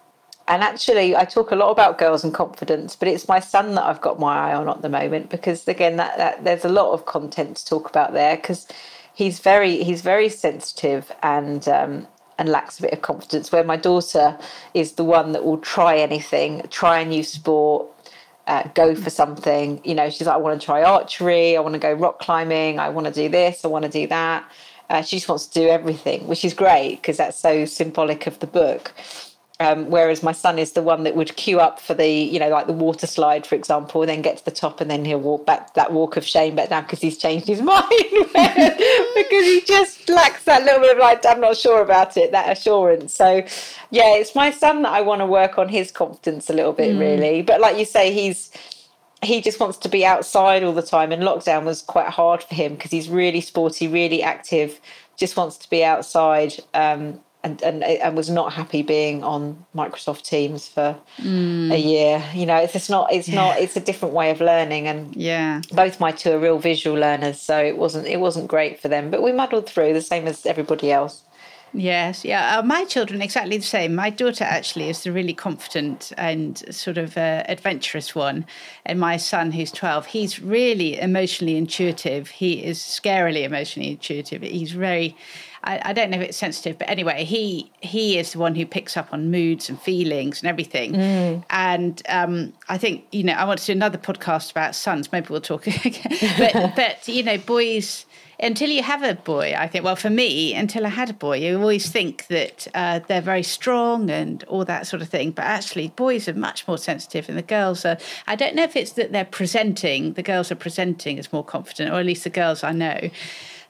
and 0.48 0.62
actually, 0.62 1.16
I 1.16 1.24
talk 1.24 1.50
a 1.50 1.56
lot 1.56 1.70
about 1.70 1.98
girls 1.98 2.22
and 2.22 2.32
confidence, 2.32 2.94
but 2.94 3.08
it's 3.08 3.26
my 3.26 3.40
son 3.40 3.74
that 3.74 3.82
I've 3.84 4.00
got 4.00 4.20
my 4.20 4.50
eye 4.50 4.54
on 4.54 4.68
at 4.68 4.80
the 4.80 4.88
moment 4.88 5.28
because 5.28 5.66
again, 5.66 5.96
that, 5.96 6.18
that 6.18 6.44
there's 6.44 6.64
a 6.64 6.68
lot 6.68 6.92
of 6.92 7.04
content 7.04 7.56
to 7.56 7.66
talk 7.66 7.88
about 7.88 8.12
there 8.12 8.36
because 8.36 8.68
he's 9.12 9.40
very 9.40 9.82
he's 9.82 10.02
very 10.02 10.28
sensitive 10.28 11.10
and 11.22 11.66
um, 11.68 12.06
and 12.38 12.48
lacks 12.48 12.78
a 12.78 12.82
bit 12.82 12.92
of 12.92 13.02
confidence. 13.02 13.50
Where 13.50 13.64
my 13.64 13.76
daughter 13.76 14.38
is 14.72 14.92
the 14.92 15.04
one 15.04 15.32
that 15.32 15.44
will 15.44 15.58
try 15.58 15.96
anything, 15.96 16.62
try 16.70 17.00
a 17.00 17.04
new 17.04 17.24
sport, 17.24 17.88
uh, 18.46 18.68
go 18.74 18.94
for 18.94 19.10
something. 19.10 19.80
You 19.84 19.94
know, 19.94 20.10
she's 20.10 20.26
like, 20.26 20.34
I 20.34 20.38
want 20.38 20.60
to 20.60 20.64
try 20.64 20.82
archery, 20.82 21.56
I 21.56 21.60
want 21.60 21.74
to 21.74 21.78
go 21.78 21.92
rock 21.92 22.18
climbing, 22.20 22.78
I 22.78 22.88
want 22.88 23.06
to 23.06 23.12
do 23.12 23.28
this, 23.28 23.64
I 23.64 23.68
want 23.68 23.84
to 23.84 23.90
do 23.90 24.06
that. 24.08 24.50
Uh, 24.88 25.02
she 25.02 25.16
just 25.16 25.28
wants 25.28 25.46
to 25.46 25.60
do 25.60 25.68
everything, 25.68 26.26
which 26.28 26.44
is 26.44 26.54
great 26.54 26.96
because 26.96 27.16
that's 27.16 27.38
so 27.38 27.64
symbolic 27.64 28.26
of 28.26 28.38
the 28.38 28.46
book. 28.46 28.92
Um, 29.58 29.88
whereas 29.88 30.22
my 30.22 30.32
son 30.32 30.58
is 30.58 30.72
the 30.72 30.82
one 30.82 31.04
that 31.04 31.16
would 31.16 31.34
queue 31.36 31.60
up 31.60 31.80
for 31.80 31.94
the, 31.94 32.06
you 32.06 32.38
know, 32.38 32.50
like 32.50 32.66
the 32.66 32.74
water 32.74 33.06
slide, 33.06 33.46
for 33.46 33.54
example, 33.54 34.02
and 34.02 34.10
then 34.10 34.20
get 34.20 34.36
to 34.36 34.44
the 34.44 34.50
top 34.50 34.82
and 34.82 34.90
then 34.90 35.06
he'll 35.06 35.18
walk 35.18 35.46
back 35.46 35.72
that 35.74 35.94
walk 35.94 36.18
of 36.18 36.26
shame 36.26 36.56
back 36.56 36.68
down 36.68 36.82
because 36.82 37.00
he's 37.00 37.16
changed 37.16 37.46
his 37.46 37.62
mind 37.62 37.86
because 37.88 39.44
he 39.44 39.62
just 39.66 40.06
lacks 40.10 40.44
that 40.44 40.62
little 40.64 40.80
bit 40.80 40.92
of 40.92 40.98
like, 40.98 41.24
I'm 41.24 41.40
not 41.40 41.56
sure 41.56 41.80
about 41.80 42.18
it, 42.18 42.32
that 42.32 42.54
assurance. 42.54 43.14
So, 43.14 43.36
yeah, 43.90 44.16
it's 44.16 44.34
my 44.34 44.50
son 44.50 44.82
that 44.82 44.92
I 44.92 45.00
want 45.00 45.22
to 45.22 45.26
work 45.26 45.58
on 45.58 45.70
his 45.70 45.90
confidence 45.90 46.50
a 46.50 46.52
little 46.52 46.74
bit, 46.74 46.94
mm. 46.94 47.00
really. 47.00 47.40
But 47.40 47.60
like 47.62 47.78
you 47.78 47.86
say, 47.86 48.12
he's 48.12 48.50
he 49.22 49.40
just 49.40 49.58
wants 49.58 49.78
to 49.78 49.88
be 49.88 50.04
outside 50.04 50.62
all 50.62 50.74
the 50.74 50.82
time, 50.82 51.12
and 51.12 51.22
lockdown 51.22 51.64
was 51.64 51.80
quite 51.80 52.08
hard 52.08 52.42
for 52.42 52.54
him 52.54 52.74
because 52.74 52.90
he's 52.90 53.08
really 53.08 53.40
sporty, 53.40 53.88
really 53.88 54.22
active, 54.22 54.78
just 55.16 55.36
wants 55.36 55.56
to 55.58 55.70
be 55.70 55.82
outside. 55.82 56.54
Um, 56.74 57.20
and, 57.46 57.62
and 57.62 57.84
and 57.84 58.16
was 58.16 58.28
not 58.28 58.52
happy 58.52 58.82
being 58.82 59.22
on 59.22 59.64
Microsoft 59.74 60.22
Teams 60.22 60.68
for 60.68 60.96
mm. 61.18 61.72
a 61.72 61.78
year. 61.78 62.22
You 62.34 62.46
know, 62.46 62.56
it's 62.56 62.72
just 62.72 62.90
not 62.90 63.12
it's 63.12 63.28
yeah. 63.28 63.36
not 63.36 63.58
it's 63.60 63.76
a 63.76 63.80
different 63.80 64.14
way 64.14 64.30
of 64.30 64.40
learning 64.40 64.88
and 64.88 65.14
yeah. 65.14 65.62
Both 65.72 66.00
my 66.00 66.12
two 66.12 66.32
are 66.32 66.38
real 66.38 66.58
visual 66.58 66.98
learners, 66.98 67.40
so 67.40 67.62
it 67.62 67.78
wasn't 67.78 68.06
it 68.06 68.20
wasn't 68.20 68.48
great 68.48 68.80
for 68.80 68.88
them, 68.88 69.10
but 69.10 69.22
we 69.22 69.32
muddled 69.32 69.66
through 69.68 69.92
the 69.92 70.02
same 70.02 70.26
as 70.26 70.44
everybody 70.44 70.90
else. 70.90 71.22
Yes, 71.72 72.24
yeah. 72.24 72.58
Uh, 72.58 72.62
my 72.62 72.84
children 72.84 73.20
exactly 73.20 73.58
the 73.58 73.64
same. 73.64 73.94
My 73.94 74.08
daughter 74.08 74.44
actually 74.44 74.88
is 74.88 75.02
the 75.02 75.12
really 75.12 75.34
confident 75.34 76.12
and 76.16 76.62
sort 76.74 76.96
of 76.96 77.18
uh, 77.18 77.42
adventurous 77.48 78.14
one, 78.14 78.46
and 78.86 78.98
my 78.98 79.18
son, 79.18 79.52
who's 79.52 79.70
twelve, 79.70 80.06
he's 80.06 80.40
really 80.40 80.98
emotionally 80.98 81.56
intuitive. 81.56 82.30
He 82.30 82.64
is 82.64 82.78
scarily 82.78 83.42
emotionally 83.44 83.90
intuitive. 83.90 84.42
He's 84.42 84.72
very. 84.72 85.16
I, 85.66 85.80
I, 85.86 85.92
don't 85.92 86.10
know 86.10 86.18
if 86.18 86.22
it's 86.22 86.38
sensitive, 86.38 86.78
but 86.78 86.88
anyway, 86.88 87.24
he 87.24 87.70
he 87.80 88.18
is 88.18 88.32
the 88.32 88.38
one 88.38 88.54
who 88.54 88.64
picks 88.64 88.96
up 88.96 89.12
on 89.12 89.30
moods 89.30 89.68
and 89.68 89.80
feelings 89.80 90.40
and 90.40 90.48
everything. 90.48 90.92
Mm. 90.92 91.44
And 91.50 92.02
um, 92.08 92.52
I 92.68 92.78
think 92.78 93.06
you 93.10 93.24
know 93.24 93.32
I 93.32 93.44
want 93.44 93.60
to 93.60 93.66
do 93.66 93.72
another 93.72 93.98
podcast 93.98 94.50
about 94.52 94.74
sons. 94.74 95.12
Maybe 95.12 95.26
we'll 95.28 95.40
talk 95.40 95.66
again. 95.84 96.18
but 96.38 96.72
but 96.76 97.08
you 97.08 97.22
know 97.22 97.38
boys 97.38 98.06
until 98.38 98.68
you 98.68 98.82
have 98.82 99.02
a 99.02 99.14
boy, 99.14 99.54
I 99.56 99.66
think, 99.66 99.84
well, 99.84 99.96
for 99.96 100.10
me, 100.10 100.52
until 100.54 100.84
I 100.84 100.90
had 100.90 101.08
a 101.08 101.14
boy, 101.14 101.38
you 101.38 101.58
always 101.58 101.88
think 101.88 102.26
that 102.26 102.66
uh, 102.74 103.00
they're 103.06 103.22
very 103.22 103.42
strong 103.42 104.10
and 104.10 104.44
all 104.44 104.64
that 104.66 104.86
sort 104.86 105.00
of 105.00 105.08
thing. 105.08 105.30
But 105.30 105.46
actually, 105.46 105.88
boys 105.88 106.28
are 106.28 106.34
much 106.34 106.68
more 106.68 106.76
sensitive, 106.76 107.28
and 107.28 107.38
the 107.38 107.42
girls 107.42 107.84
are. 107.84 107.96
I 108.26 108.36
don't 108.36 108.54
know 108.54 108.64
if 108.64 108.76
it's 108.76 108.92
that 108.92 109.12
they're 109.12 109.24
presenting, 109.24 110.12
the 110.14 110.22
girls 110.22 110.52
are 110.52 110.56
presenting 110.56 111.18
as 111.18 111.32
more 111.32 111.44
confident, 111.44 111.92
or 111.92 111.98
at 111.98 112.06
least 112.06 112.24
the 112.24 112.30
girls 112.30 112.62
I 112.62 112.72
know. 112.72 113.10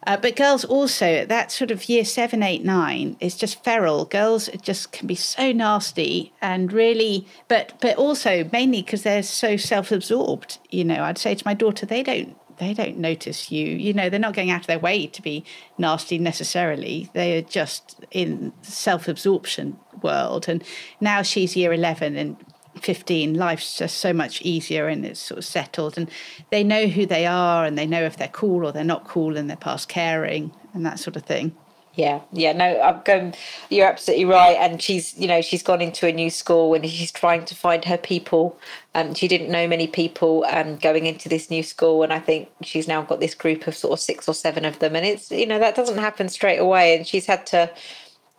Uh, 0.06 0.16
but 0.16 0.36
girls 0.36 0.64
also, 0.64 1.26
that 1.26 1.50
sort 1.50 1.72
of 1.72 1.88
year 1.88 2.04
seven, 2.04 2.42
eight, 2.42 2.64
nine 2.64 3.16
is 3.18 3.36
just 3.36 3.64
feral. 3.64 4.04
Girls 4.04 4.48
just 4.62 4.92
can 4.92 5.08
be 5.08 5.16
so 5.16 5.50
nasty 5.50 6.32
and 6.40 6.72
really, 6.72 7.26
but 7.48 7.72
but 7.80 7.96
also 7.96 8.48
mainly 8.52 8.82
because 8.82 9.02
they're 9.02 9.22
so 9.22 9.56
self-absorbed. 9.56 10.58
You 10.70 10.84
know, 10.84 11.02
I'd 11.02 11.18
say 11.18 11.34
to 11.34 11.42
my 11.44 11.54
daughter, 11.54 11.86
they 11.86 12.04
don't 12.04 12.36
they 12.58 12.72
don't 12.72 12.98
notice 12.98 13.50
you. 13.50 13.66
You 13.66 13.92
know, 13.92 14.08
they're 14.08 14.20
not 14.20 14.34
going 14.34 14.50
out 14.50 14.60
of 14.60 14.66
their 14.68 14.78
way 14.78 15.08
to 15.08 15.22
be 15.22 15.44
nasty 15.76 16.18
necessarily. 16.18 17.10
They 17.12 17.38
are 17.38 17.42
just 17.42 18.04
in 18.12 18.52
self-absorption 18.62 19.76
world. 20.02 20.48
And 20.48 20.62
now 21.00 21.22
she's 21.22 21.56
year 21.56 21.72
eleven 21.72 22.16
and 22.16 22.36
15 22.80 23.34
life's 23.34 23.78
just 23.78 23.98
so 23.98 24.12
much 24.12 24.42
easier 24.42 24.88
and 24.88 25.04
it's 25.04 25.20
sort 25.20 25.38
of 25.38 25.44
settled. 25.44 25.96
And 25.96 26.10
they 26.50 26.64
know 26.64 26.86
who 26.86 27.06
they 27.06 27.26
are 27.26 27.64
and 27.64 27.76
they 27.76 27.86
know 27.86 28.02
if 28.02 28.16
they're 28.16 28.28
cool 28.28 28.64
or 28.64 28.72
they're 28.72 28.84
not 28.84 29.06
cool 29.06 29.36
and 29.36 29.48
they're 29.48 29.56
past 29.56 29.88
caring 29.88 30.52
and 30.74 30.84
that 30.84 30.98
sort 30.98 31.16
of 31.16 31.24
thing. 31.24 31.56
Yeah, 31.96 32.20
yeah, 32.30 32.52
no, 32.52 32.78
I'm 32.82 33.00
going. 33.04 33.34
You're 33.70 33.88
absolutely 33.88 34.26
right, 34.26 34.54
and 34.60 34.82
she's, 34.82 35.16
you 35.18 35.26
know, 35.26 35.40
she's 35.40 35.62
gone 35.62 35.80
into 35.80 36.06
a 36.06 36.12
new 36.12 36.28
school 36.28 36.74
and 36.74 36.84
she's 36.86 37.10
trying 37.10 37.46
to 37.46 37.54
find 37.54 37.86
her 37.86 37.96
people. 37.96 38.58
Um, 38.94 39.14
she 39.14 39.26
didn't 39.28 39.50
know 39.50 39.66
many 39.66 39.86
people 39.86 40.44
um, 40.50 40.76
going 40.76 41.06
into 41.06 41.30
this 41.30 41.48
new 41.48 41.62
school, 41.62 42.02
and 42.02 42.12
I 42.12 42.18
think 42.18 42.50
she's 42.60 42.86
now 42.86 43.00
got 43.00 43.20
this 43.20 43.34
group 43.34 43.66
of 43.66 43.74
sort 43.74 43.94
of 43.94 44.00
six 44.00 44.28
or 44.28 44.34
seven 44.34 44.66
of 44.66 44.78
them, 44.78 44.94
and 44.94 45.06
it's, 45.06 45.30
you 45.30 45.46
know, 45.46 45.58
that 45.58 45.74
doesn't 45.74 45.96
happen 45.96 46.28
straight 46.28 46.58
away, 46.58 46.94
and 46.94 47.06
she's 47.06 47.24
had 47.24 47.46
to, 47.46 47.70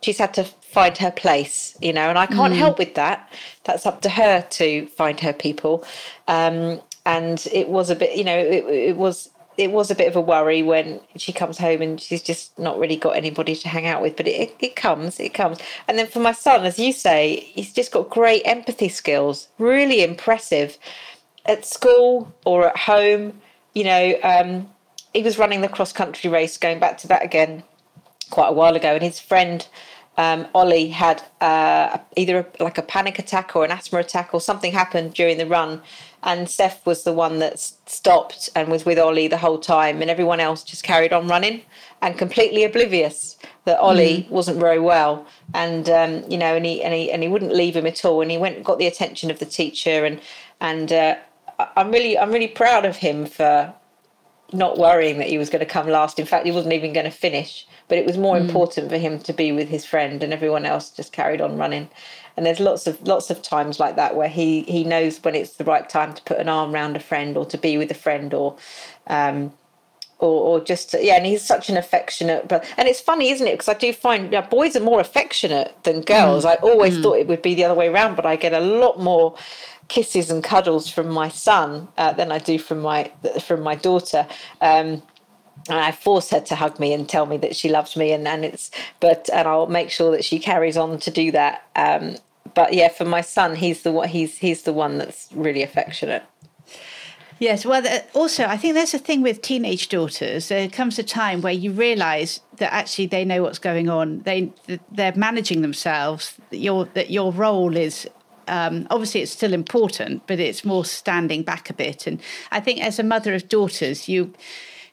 she's 0.02 0.18
had 0.18 0.34
to 0.34 0.44
find 0.44 0.96
her 0.98 1.10
place, 1.10 1.76
you 1.80 1.92
know, 1.92 2.08
and 2.08 2.18
I 2.18 2.26
can't 2.26 2.54
mm. 2.54 2.58
help 2.58 2.78
with 2.78 2.94
that. 2.94 3.32
That's 3.64 3.86
up 3.86 4.02
to 4.02 4.08
her 4.10 4.42
to 4.42 4.86
find 4.88 5.18
her 5.20 5.32
people, 5.32 5.84
um, 6.26 6.80
and 7.04 7.46
it 7.52 7.68
was 7.68 7.90
a 7.90 7.96
bit, 7.96 8.16
you 8.16 8.24
know, 8.24 8.36
it, 8.36 8.64
it 8.66 8.96
was 8.96 9.30
it 9.58 9.72
was 9.72 9.90
a 9.90 9.94
bit 9.94 10.06
of 10.06 10.14
a 10.14 10.20
worry 10.20 10.62
when 10.62 11.00
she 11.16 11.32
comes 11.32 11.58
home 11.58 11.82
and 11.82 12.00
she's 12.00 12.22
just 12.22 12.56
not 12.58 12.78
really 12.78 12.96
got 12.96 13.16
anybody 13.16 13.56
to 13.56 13.68
hang 13.68 13.86
out 13.86 14.00
with. 14.00 14.16
But 14.16 14.28
it, 14.28 14.54
it 14.60 14.76
comes, 14.76 15.18
it 15.18 15.34
comes. 15.34 15.58
And 15.88 15.98
then 15.98 16.06
for 16.06 16.20
my 16.20 16.30
son, 16.30 16.64
as 16.64 16.78
you 16.78 16.92
say, 16.92 17.50
he's 17.54 17.72
just 17.72 17.90
got 17.90 18.08
great 18.08 18.42
empathy 18.44 18.88
skills, 18.88 19.48
really 19.58 20.04
impressive. 20.04 20.78
At 21.44 21.66
school 21.66 22.32
or 22.44 22.68
at 22.68 22.76
home, 22.76 23.40
you 23.74 23.82
know, 23.82 24.14
um, 24.22 24.70
he 25.12 25.24
was 25.24 25.38
running 25.38 25.60
the 25.60 25.68
cross 25.68 25.92
country 25.92 26.30
race, 26.30 26.56
going 26.56 26.78
back 26.78 26.98
to 26.98 27.08
that 27.08 27.24
again 27.24 27.64
quite 28.30 28.48
a 28.48 28.52
while 28.52 28.76
ago, 28.76 28.94
and 28.94 29.02
his 29.02 29.20
friend 29.20 29.66
um, 30.16 30.46
Ollie 30.54 30.88
had 30.88 31.22
uh, 31.40 31.98
either 32.16 32.38
a, 32.38 32.62
like 32.62 32.78
a 32.78 32.82
panic 32.82 33.18
attack 33.18 33.54
or 33.54 33.64
an 33.64 33.70
asthma 33.70 34.00
attack 34.00 34.34
or 34.34 34.40
something 34.40 34.72
happened 34.72 35.14
during 35.14 35.38
the 35.38 35.46
run 35.46 35.80
and 36.22 36.48
Steph 36.48 36.84
was 36.84 37.04
the 37.04 37.12
one 37.12 37.38
that 37.38 37.58
stopped 37.60 38.50
and 38.56 38.68
was 38.68 38.84
with 38.84 38.98
Ollie 38.98 39.28
the 39.28 39.38
whole 39.38 39.58
time, 39.58 40.02
and 40.02 40.10
everyone 40.10 40.40
else 40.40 40.64
just 40.64 40.82
carried 40.82 41.12
on 41.12 41.28
running 41.28 41.62
and 42.02 42.18
completely 42.18 42.64
oblivious 42.64 43.36
that 43.64 43.78
Ollie 43.78 44.22
mm. 44.22 44.30
wasn't 44.30 44.58
very 44.58 44.80
well, 44.80 45.26
and 45.54 45.88
um, 45.88 46.24
you 46.28 46.36
know, 46.36 46.56
and 46.56 46.66
he 46.66 46.82
and 46.82 46.92
he 46.92 47.12
and 47.12 47.22
he 47.22 47.28
wouldn't 47.28 47.54
leave 47.54 47.76
him 47.76 47.86
at 47.86 48.04
all, 48.04 48.20
and 48.20 48.30
he 48.30 48.38
went 48.38 48.56
and 48.56 48.64
got 48.64 48.78
the 48.78 48.86
attention 48.86 49.30
of 49.30 49.38
the 49.38 49.46
teacher, 49.46 50.04
and 50.04 50.20
and 50.60 50.92
uh, 50.92 51.16
I'm 51.76 51.92
really 51.92 52.18
I'm 52.18 52.32
really 52.32 52.48
proud 52.48 52.84
of 52.84 52.96
him 52.96 53.26
for 53.26 53.72
not 54.52 54.78
worrying 54.78 55.18
that 55.18 55.28
he 55.28 55.38
was 55.38 55.50
going 55.50 55.60
to 55.60 55.66
come 55.66 55.86
last. 55.86 56.18
In 56.18 56.26
fact, 56.26 56.46
he 56.46 56.52
wasn't 56.52 56.72
even 56.72 56.92
going 56.92 57.04
to 57.04 57.12
finish, 57.12 57.66
but 57.88 57.98
it 57.98 58.06
was 58.06 58.16
more 58.16 58.36
mm. 58.36 58.40
important 58.42 58.90
for 58.90 58.98
him 58.98 59.18
to 59.20 59.32
be 59.32 59.52
with 59.52 59.68
his 59.68 59.84
friend, 59.84 60.22
and 60.22 60.32
everyone 60.32 60.64
else 60.64 60.90
just 60.90 61.12
carried 61.12 61.40
on 61.40 61.56
running 61.56 61.88
and 62.38 62.46
there's 62.46 62.60
lots 62.60 62.86
of 62.86 63.04
lots 63.06 63.30
of 63.30 63.42
times 63.42 63.80
like 63.80 63.96
that 63.96 64.14
where 64.14 64.28
he 64.28 64.62
he 64.62 64.84
knows 64.84 65.18
when 65.24 65.34
it's 65.34 65.56
the 65.56 65.64
right 65.64 65.88
time 65.88 66.14
to 66.14 66.22
put 66.22 66.38
an 66.38 66.48
arm 66.48 66.72
around 66.72 66.96
a 66.96 67.00
friend 67.00 67.36
or 67.36 67.44
to 67.44 67.58
be 67.58 67.76
with 67.76 67.90
a 67.90 67.94
friend 67.94 68.32
or 68.32 68.56
um 69.08 69.52
or, 70.20 70.42
or 70.44 70.60
just 70.64 70.94
yeah 71.00 71.14
and 71.14 71.26
he's 71.26 71.42
such 71.42 71.68
an 71.68 71.76
affectionate 71.76 72.46
but 72.46 72.64
and 72.76 72.86
it's 72.86 73.00
funny 73.00 73.30
isn't 73.30 73.48
it 73.48 73.54
because 73.54 73.68
i 73.68 73.74
do 73.74 73.92
find 73.92 74.32
yeah, 74.32 74.40
boys 74.40 74.76
are 74.76 74.80
more 74.80 75.00
affectionate 75.00 75.74
than 75.82 76.00
girls 76.02 76.44
mm. 76.44 76.50
i 76.50 76.54
always 76.56 76.96
mm. 76.96 77.02
thought 77.02 77.18
it 77.18 77.26
would 77.26 77.42
be 77.42 77.56
the 77.56 77.64
other 77.64 77.74
way 77.74 77.88
around 77.88 78.14
but 78.14 78.24
i 78.24 78.36
get 78.36 78.52
a 78.52 78.60
lot 78.60 79.00
more 79.00 79.36
kisses 79.88 80.30
and 80.30 80.44
cuddles 80.44 80.88
from 80.88 81.08
my 81.08 81.28
son 81.28 81.88
uh, 81.98 82.12
than 82.12 82.30
i 82.30 82.38
do 82.38 82.56
from 82.56 82.78
my 82.78 83.10
from 83.42 83.62
my 83.62 83.74
daughter 83.74 84.24
um, 84.60 85.02
and 85.68 85.78
I 85.78 85.92
force 85.92 86.30
her 86.30 86.40
to 86.40 86.54
hug 86.54 86.78
me 86.78 86.92
and 86.92 87.08
tell 87.08 87.26
me 87.26 87.36
that 87.38 87.56
she 87.56 87.68
loves 87.68 87.96
me, 87.96 88.12
and, 88.12 88.26
and 88.26 88.44
it's 88.44 88.70
but 89.00 89.28
and 89.32 89.46
I'll 89.48 89.66
make 89.66 89.90
sure 89.90 90.10
that 90.12 90.24
she 90.24 90.38
carries 90.38 90.76
on 90.76 90.98
to 91.00 91.10
do 91.10 91.32
that. 91.32 91.66
Um, 91.76 92.16
but 92.54 92.72
yeah, 92.72 92.88
for 92.88 93.04
my 93.04 93.20
son, 93.20 93.56
he's 93.56 93.82
the 93.82 93.92
one. 93.92 94.08
He's 94.08 94.38
he's 94.38 94.62
the 94.62 94.72
one 94.72 94.98
that's 94.98 95.28
really 95.34 95.62
affectionate. 95.62 96.24
Yes, 97.40 97.64
well, 97.64 97.84
also, 98.14 98.46
I 98.46 98.56
think 98.56 98.74
there's 98.74 98.94
a 98.94 98.98
thing 98.98 99.22
with 99.22 99.42
teenage 99.42 99.88
daughters. 99.88 100.48
There 100.48 100.68
comes 100.68 100.98
a 100.98 101.04
time 101.04 101.40
where 101.40 101.52
you 101.52 101.70
realise 101.70 102.40
that 102.56 102.72
actually 102.72 103.06
they 103.06 103.24
know 103.24 103.42
what's 103.42 103.60
going 103.60 103.88
on. 103.88 104.22
They 104.22 104.52
they're 104.90 105.14
managing 105.14 105.62
themselves. 105.62 106.34
That 106.50 106.58
your 106.58 106.86
that 106.94 107.10
your 107.10 107.32
role 107.32 107.76
is 107.76 108.08
um, 108.48 108.86
obviously 108.90 109.22
it's 109.22 109.32
still 109.32 109.52
important, 109.52 110.26
but 110.26 110.40
it's 110.40 110.64
more 110.64 110.84
standing 110.84 111.42
back 111.42 111.70
a 111.70 111.74
bit. 111.74 112.06
And 112.06 112.20
I 112.50 112.60
think 112.60 112.80
as 112.80 112.98
a 112.98 113.04
mother 113.04 113.34
of 113.34 113.48
daughters, 113.48 114.08
you 114.08 114.32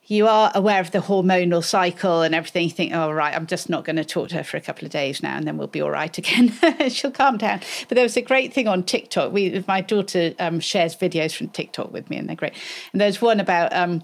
you 0.07 0.27
are 0.27 0.51
aware 0.53 0.79
of 0.79 0.91
the 0.91 0.99
hormonal 0.99 1.63
cycle 1.63 2.21
and 2.21 2.35
everything. 2.35 2.65
You 2.65 2.69
think, 2.69 2.93
oh, 2.93 3.11
right, 3.11 3.33
I'm 3.33 3.47
just 3.47 3.69
not 3.69 3.85
going 3.85 3.95
to 3.95 4.05
talk 4.05 4.29
to 4.29 4.35
her 4.35 4.43
for 4.43 4.57
a 4.57 4.61
couple 4.61 4.85
of 4.85 4.91
days 4.91 5.23
now 5.23 5.35
and 5.35 5.47
then 5.47 5.57
we'll 5.57 5.67
be 5.67 5.81
all 5.81 5.89
right 5.89 6.15
again. 6.17 6.53
She'll 6.89 7.11
calm 7.11 7.37
down. 7.37 7.61
But 7.87 7.95
there 7.95 8.03
was 8.03 8.15
a 8.15 8.21
great 8.21 8.53
thing 8.53 8.67
on 8.67 8.83
TikTok. 8.83 9.31
We, 9.31 9.63
my 9.67 9.81
daughter 9.81 10.33
um, 10.39 10.59
shares 10.59 10.95
videos 10.95 11.35
from 11.35 11.49
TikTok 11.49 11.91
with 11.91 12.09
me 12.09 12.17
and 12.17 12.29
they're 12.29 12.35
great. 12.35 12.53
And 12.91 13.01
there's 13.01 13.21
one 13.21 13.39
about 13.39 13.73
um, 13.73 14.03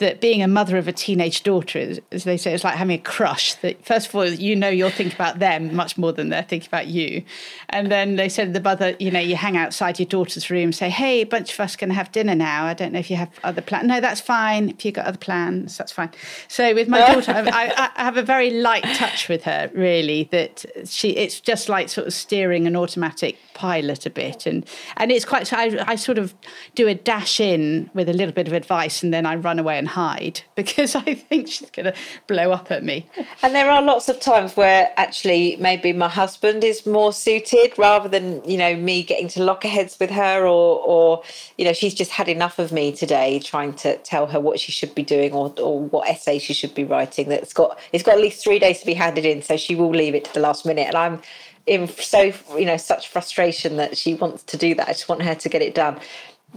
that 0.00 0.20
being 0.20 0.42
a 0.42 0.48
mother 0.48 0.78
of 0.78 0.88
a 0.88 0.92
teenage 0.92 1.42
daughter, 1.42 1.94
as 2.10 2.24
they 2.24 2.36
say, 2.36 2.54
it's 2.54 2.64
like 2.64 2.74
having 2.74 2.98
a 2.98 3.02
crush. 3.02 3.54
That 3.56 3.84
first 3.84 4.08
of 4.08 4.14
all, 4.14 4.26
you 4.26 4.56
know, 4.56 4.68
you'll 4.68 4.90
think 4.90 5.14
about 5.14 5.38
them 5.38 5.74
much 5.76 5.98
more 5.98 6.10
than 6.12 6.30
they're 6.30 6.42
thinking 6.42 6.68
about 6.68 6.86
you. 6.86 7.22
And 7.68 7.92
then 7.92 8.16
they 8.16 8.30
said 8.30 8.54
the 8.54 8.62
mother, 8.62 8.96
you 8.98 9.10
know, 9.10 9.20
you 9.20 9.36
hang 9.36 9.58
outside 9.58 9.98
your 9.98 10.06
daughter's 10.06 10.50
room, 10.50 10.72
say, 10.72 10.88
"Hey, 10.88 11.20
a 11.20 11.26
bunch 11.26 11.52
of 11.52 11.60
us 11.60 11.76
going 11.76 11.90
to 11.90 11.94
have 11.94 12.10
dinner 12.12 12.34
now. 12.34 12.64
I 12.64 12.74
don't 12.74 12.92
know 12.92 12.98
if 12.98 13.10
you 13.10 13.16
have 13.16 13.30
other 13.44 13.60
plans. 13.60 13.86
No, 13.86 14.00
that's 14.00 14.22
fine. 14.22 14.70
If 14.70 14.84
you've 14.84 14.94
got 14.94 15.06
other 15.06 15.18
plans, 15.18 15.76
that's 15.76 15.92
fine." 15.92 16.10
So 16.48 16.74
with 16.74 16.88
my 16.88 16.98
daughter, 17.12 17.32
I, 17.32 17.90
I 17.96 18.02
have 18.02 18.16
a 18.16 18.22
very 18.22 18.50
light 18.50 18.84
touch 18.96 19.28
with 19.28 19.44
her. 19.44 19.70
Really, 19.74 20.28
that 20.32 20.64
she, 20.86 21.10
it's 21.10 21.40
just 21.40 21.68
like 21.68 21.90
sort 21.90 22.06
of 22.06 22.14
steering 22.14 22.66
an 22.66 22.74
automatic 22.74 23.36
pilot 23.52 24.06
a 24.06 24.10
bit, 24.10 24.46
and 24.46 24.66
and 24.96 25.12
it's 25.12 25.26
quite. 25.26 25.52
I, 25.52 25.84
I 25.86 25.96
sort 25.96 26.16
of 26.16 26.34
do 26.74 26.88
a 26.88 26.94
dash 26.94 27.38
in 27.38 27.90
with 27.92 28.08
a 28.08 28.14
little 28.14 28.32
bit 28.32 28.48
of 28.48 28.54
advice, 28.54 29.02
and 29.02 29.12
then 29.12 29.26
I 29.26 29.36
run 29.36 29.58
away 29.58 29.78
and 29.78 29.89
hide 29.90 30.40
because 30.54 30.94
I 30.94 31.14
think 31.14 31.48
she's 31.48 31.70
going 31.70 31.86
to 31.86 31.94
blow 32.26 32.52
up 32.52 32.70
at 32.70 32.82
me. 32.82 33.08
And 33.42 33.54
there 33.54 33.70
are 33.70 33.82
lots 33.82 34.08
of 34.08 34.20
times 34.20 34.56
where 34.56 34.92
actually 34.96 35.56
maybe 35.56 35.92
my 35.92 36.08
husband 36.08 36.64
is 36.64 36.86
more 36.86 37.12
suited 37.12 37.78
rather 37.78 38.08
than, 38.08 38.42
you 38.48 38.56
know, 38.56 38.74
me 38.76 39.02
getting 39.02 39.28
to 39.28 39.40
lockerheads 39.40 39.98
with 40.00 40.10
her 40.10 40.46
or, 40.46 40.80
or, 40.80 41.22
you 41.58 41.64
know, 41.64 41.72
she's 41.72 41.94
just 41.94 42.10
had 42.10 42.28
enough 42.28 42.58
of 42.58 42.72
me 42.72 42.92
today 42.92 43.38
trying 43.38 43.74
to 43.74 43.96
tell 43.98 44.26
her 44.26 44.40
what 44.40 44.58
she 44.58 44.72
should 44.72 44.94
be 44.94 45.02
doing 45.02 45.32
or, 45.32 45.52
or 45.58 45.80
what 45.80 46.08
essay 46.08 46.38
she 46.38 46.54
should 46.54 46.74
be 46.74 46.84
writing 46.84 47.28
that's 47.28 47.52
got, 47.52 47.78
it's 47.92 48.04
got 48.04 48.14
at 48.14 48.20
least 48.20 48.42
three 48.42 48.58
days 48.58 48.80
to 48.80 48.86
be 48.86 48.94
handed 48.94 49.24
in. 49.24 49.42
So 49.42 49.56
she 49.56 49.74
will 49.74 49.90
leave 49.90 50.14
it 50.14 50.24
to 50.24 50.34
the 50.34 50.40
last 50.40 50.64
minute. 50.64 50.86
And 50.86 50.96
I'm, 50.96 51.20
in 51.66 51.86
so 51.88 52.32
you 52.56 52.64
know 52.64 52.76
such 52.76 53.08
frustration 53.08 53.76
that 53.76 53.96
she 53.96 54.14
wants 54.14 54.42
to 54.44 54.56
do 54.56 54.74
that. 54.74 54.88
I 54.88 54.92
just 54.92 55.08
want 55.08 55.22
her 55.22 55.34
to 55.34 55.48
get 55.48 55.62
it 55.62 55.74
done 55.74 56.00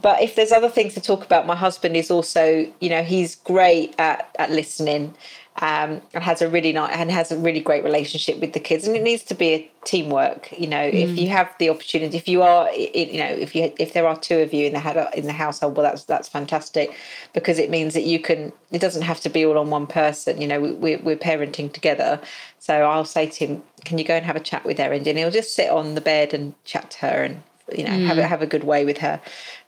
but 0.02 0.22
if 0.22 0.36
there's 0.36 0.52
other 0.52 0.70
things 0.70 0.94
to 0.96 1.02
talk 1.02 1.24
about, 1.24 1.46
my 1.46 1.56
husband 1.56 1.96
is 1.96 2.10
also, 2.10 2.72
you 2.80 2.89
know, 2.89 3.04
he's 3.04 3.36
great 3.36 3.96
at, 4.00 4.30
at 4.39 4.52
listening. 4.52 5.16
um, 5.58 6.02
and 6.14 6.24
has 6.24 6.41
a 6.41 6.50
really 6.50 6.74
nice 6.74 6.96
and 6.96 7.12
has 7.12 7.32
a 7.32 7.38
really 7.38 7.60
great 7.60 7.84
relationship 7.84 8.39
with 8.39 8.54
the 8.54 8.60
kids. 8.60 8.88
And 8.88 8.96
it 8.96 9.04
needs 9.04 9.24
to 9.26 9.36
be 9.36 9.54
a 9.54 9.72
teamwork. 9.86 10.52
You 10.58 10.68
know, 10.68 10.78
mm. 10.78 10.94
if 10.94 11.18
you 11.18 11.30
have 11.30 11.54
the 11.60 11.70
opportunity, 11.70 12.18
if 12.18 12.28
you 12.28 12.41
are, 12.41 12.72
you 12.74 13.20
know, 13.20 13.28
if 13.28 13.56
you 13.56 13.72
if 13.78 13.94
there 13.94 14.08
are 14.08 14.18
two 14.20 14.39
of 14.39 14.52
you 14.54 14.66
in 14.66 14.74
the 14.74 15.12
in 15.16 15.28
the 15.28 15.34
household, 15.34 15.78
well, 15.78 15.84
that's 15.84 16.06
that's 16.06 16.28
fantastic 16.28 16.96
because 17.34 17.60
it 17.60 17.70
means 17.70 17.94
that 17.94 18.04
you 18.04 18.20
can. 18.20 18.52
It 18.72 18.82
doesn't 18.82 19.04
have 19.04 19.22
to 19.22 19.30
be 19.30 19.46
all 19.46 19.60
on 19.60 19.70
one 19.70 19.86
person. 19.86 20.41
You 20.41 20.48
know, 20.48 20.60
we, 20.60 20.96
we're 20.96 21.16
parenting 21.16 21.72
together. 21.72 22.20
So 22.58 22.74
I'll 22.74 23.06
say 23.06 23.28
to 23.28 23.46
him, 23.46 23.64
"Can 23.86 24.00
you 24.00 24.06
go 24.06 24.16
and 24.16 24.26
have 24.26 24.36
a 24.36 24.39
chat 24.39 24.66
with 24.66 24.80
Erin?" 24.80 25.08
And 25.08 25.18
he'll 25.20 25.30
just 25.30 25.54
sit 25.54 25.70
on 25.70 25.94
the 25.94 26.02
bed 26.02 26.34
and 26.34 26.56
chat 26.66 26.89
to 26.91 26.98
her 27.00 27.24
and 27.24 27.44
you 27.72 27.84
know 27.84 27.91
mm. 27.91 28.05
have 28.07 28.18
a, 28.18 28.28
have 28.28 28.41
a 28.41 28.47
good 28.47 28.64
way 28.64 28.86
with 28.86 28.97
her, 28.99 29.22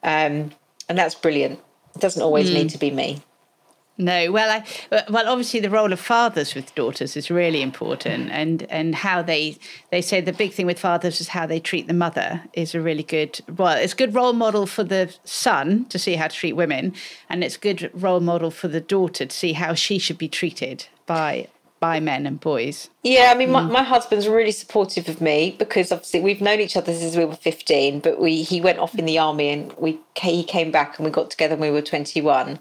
um, 0.03 0.51
and 0.89 0.97
that's 0.97 1.15
brilliant. 1.15 1.59
It 1.95 2.01
doesn't 2.01 2.21
always 2.21 2.49
mm. 2.49 2.55
need 2.55 2.69
to 2.69 2.77
be 2.77 2.91
me. 2.91 3.21
No, 3.97 4.29
well, 4.29 4.61
I, 4.91 5.05
well, 5.09 5.29
obviously 5.29 5.61
the 5.61 5.69
role 5.69 5.93
of 5.93 6.01
fathers 6.01 6.53
with 6.53 6.75
daughters 6.75 7.15
is 7.15 7.31
really 7.31 7.61
important, 7.61 8.29
and 8.29 8.63
and 8.63 8.93
how 8.93 9.21
they 9.21 9.57
they 9.89 10.01
say 10.01 10.19
the 10.19 10.33
big 10.33 10.51
thing 10.51 10.65
with 10.65 10.79
fathers 10.79 11.21
is 11.21 11.29
how 11.29 11.45
they 11.45 11.61
treat 11.61 11.87
the 11.87 11.93
mother 11.93 12.43
is 12.51 12.75
a 12.75 12.81
really 12.81 13.03
good 13.03 13.39
well, 13.57 13.77
it's 13.77 13.93
a 13.93 13.95
good 13.95 14.13
role 14.13 14.33
model 14.33 14.65
for 14.65 14.83
the 14.83 15.15
son 15.23 15.85
to 15.85 15.97
see 15.97 16.15
how 16.15 16.27
to 16.27 16.35
treat 16.35 16.53
women, 16.53 16.93
and 17.29 17.41
it's 17.41 17.55
a 17.55 17.59
good 17.59 17.89
role 17.93 18.19
model 18.19 18.51
for 18.51 18.67
the 18.67 18.81
daughter 18.81 19.25
to 19.25 19.35
see 19.35 19.53
how 19.53 19.73
she 19.73 19.97
should 19.97 20.17
be 20.17 20.27
treated 20.27 20.87
by 21.05 21.47
by 21.79 21.99
men 21.99 22.25
and 22.25 22.39
boys. 22.39 22.89
Yeah, 23.03 23.31
I 23.31 23.37
mean, 23.37 23.51
my, 23.51 23.61
mm. 23.61 23.71
my 23.71 23.83
husband's 23.83 24.27
really 24.27 24.51
supportive 24.51 25.09
of 25.09 25.21
me 25.21 25.55
because 25.59 25.91
obviously 25.91 26.21
we've 26.21 26.41
known 26.41 26.59
each 26.59 26.77
other 26.77 26.93
since 26.93 27.15
we 27.15 27.25
were 27.25 27.35
15, 27.35 27.99
but 27.99 28.19
we 28.19 28.43
he 28.43 28.61
went 28.61 28.79
off 28.79 28.95
in 28.95 29.05
the 29.05 29.19
army 29.19 29.49
and 29.49 29.73
we 29.73 29.99
he 30.17 30.43
came 30.43 30.71
back 30.71 30.97
and 30.97 31.05
we 31.05 31.11
got 31.11 31.29
together 31.29 31.55
when 31.55 31.71
we 31.71 31.75
were 31.75 31.81
21 31.81 32.59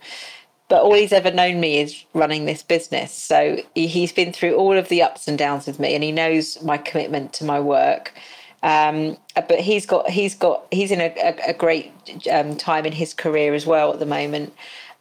but 0.68 0.82
all 0.82 0.94
he's 0.94 1.12
ever 1.12 1.30
known 1.30 1.60
me 1.60 1.78
is 1.78 2.04
running 2.14 2.46
this 2.46 2.62
business. 2.62 3.12
So 3.12 3.58
he's 3.74 4.12
been 4.12 4.32
through 4.32 4.54
all 4.54 4.76
of 4.76 4.88
the 4.88 5.02
ups 5.02 5.28
and 5.28 5.36
downs 5.36 5.66
with 5.66 5.78
me, 5.78 5.94
and 5.94 6.02
he 6.02 6.12
knows 6.12 6.62
my 6.62 6.78
commitment 6.78 7.32
to 7.34 7.44
my 7.44 7.60
work. 7.60 8.12
Um, 8.62 9.18
but 9.34 9.60
he's 9.60 9.84
got 9.84 10.08
he's 10.08 10.34
got 10.34 10.66
he's 10.70 10.90
in 10.90 11.00
a, 11.00 11.14
a, 11.22 11.50
a 11.50 11.54
great 11.54 11.92
um, 12.32 12.56
time 12.56 12.86
in 12.86 12.92
his 12.92 13.12
career 13.12 13.52
as 13.54 13.66
well 13.66 13.92
at 13.92 13.98
the 13.98 14.06
moment, 14.06 14.54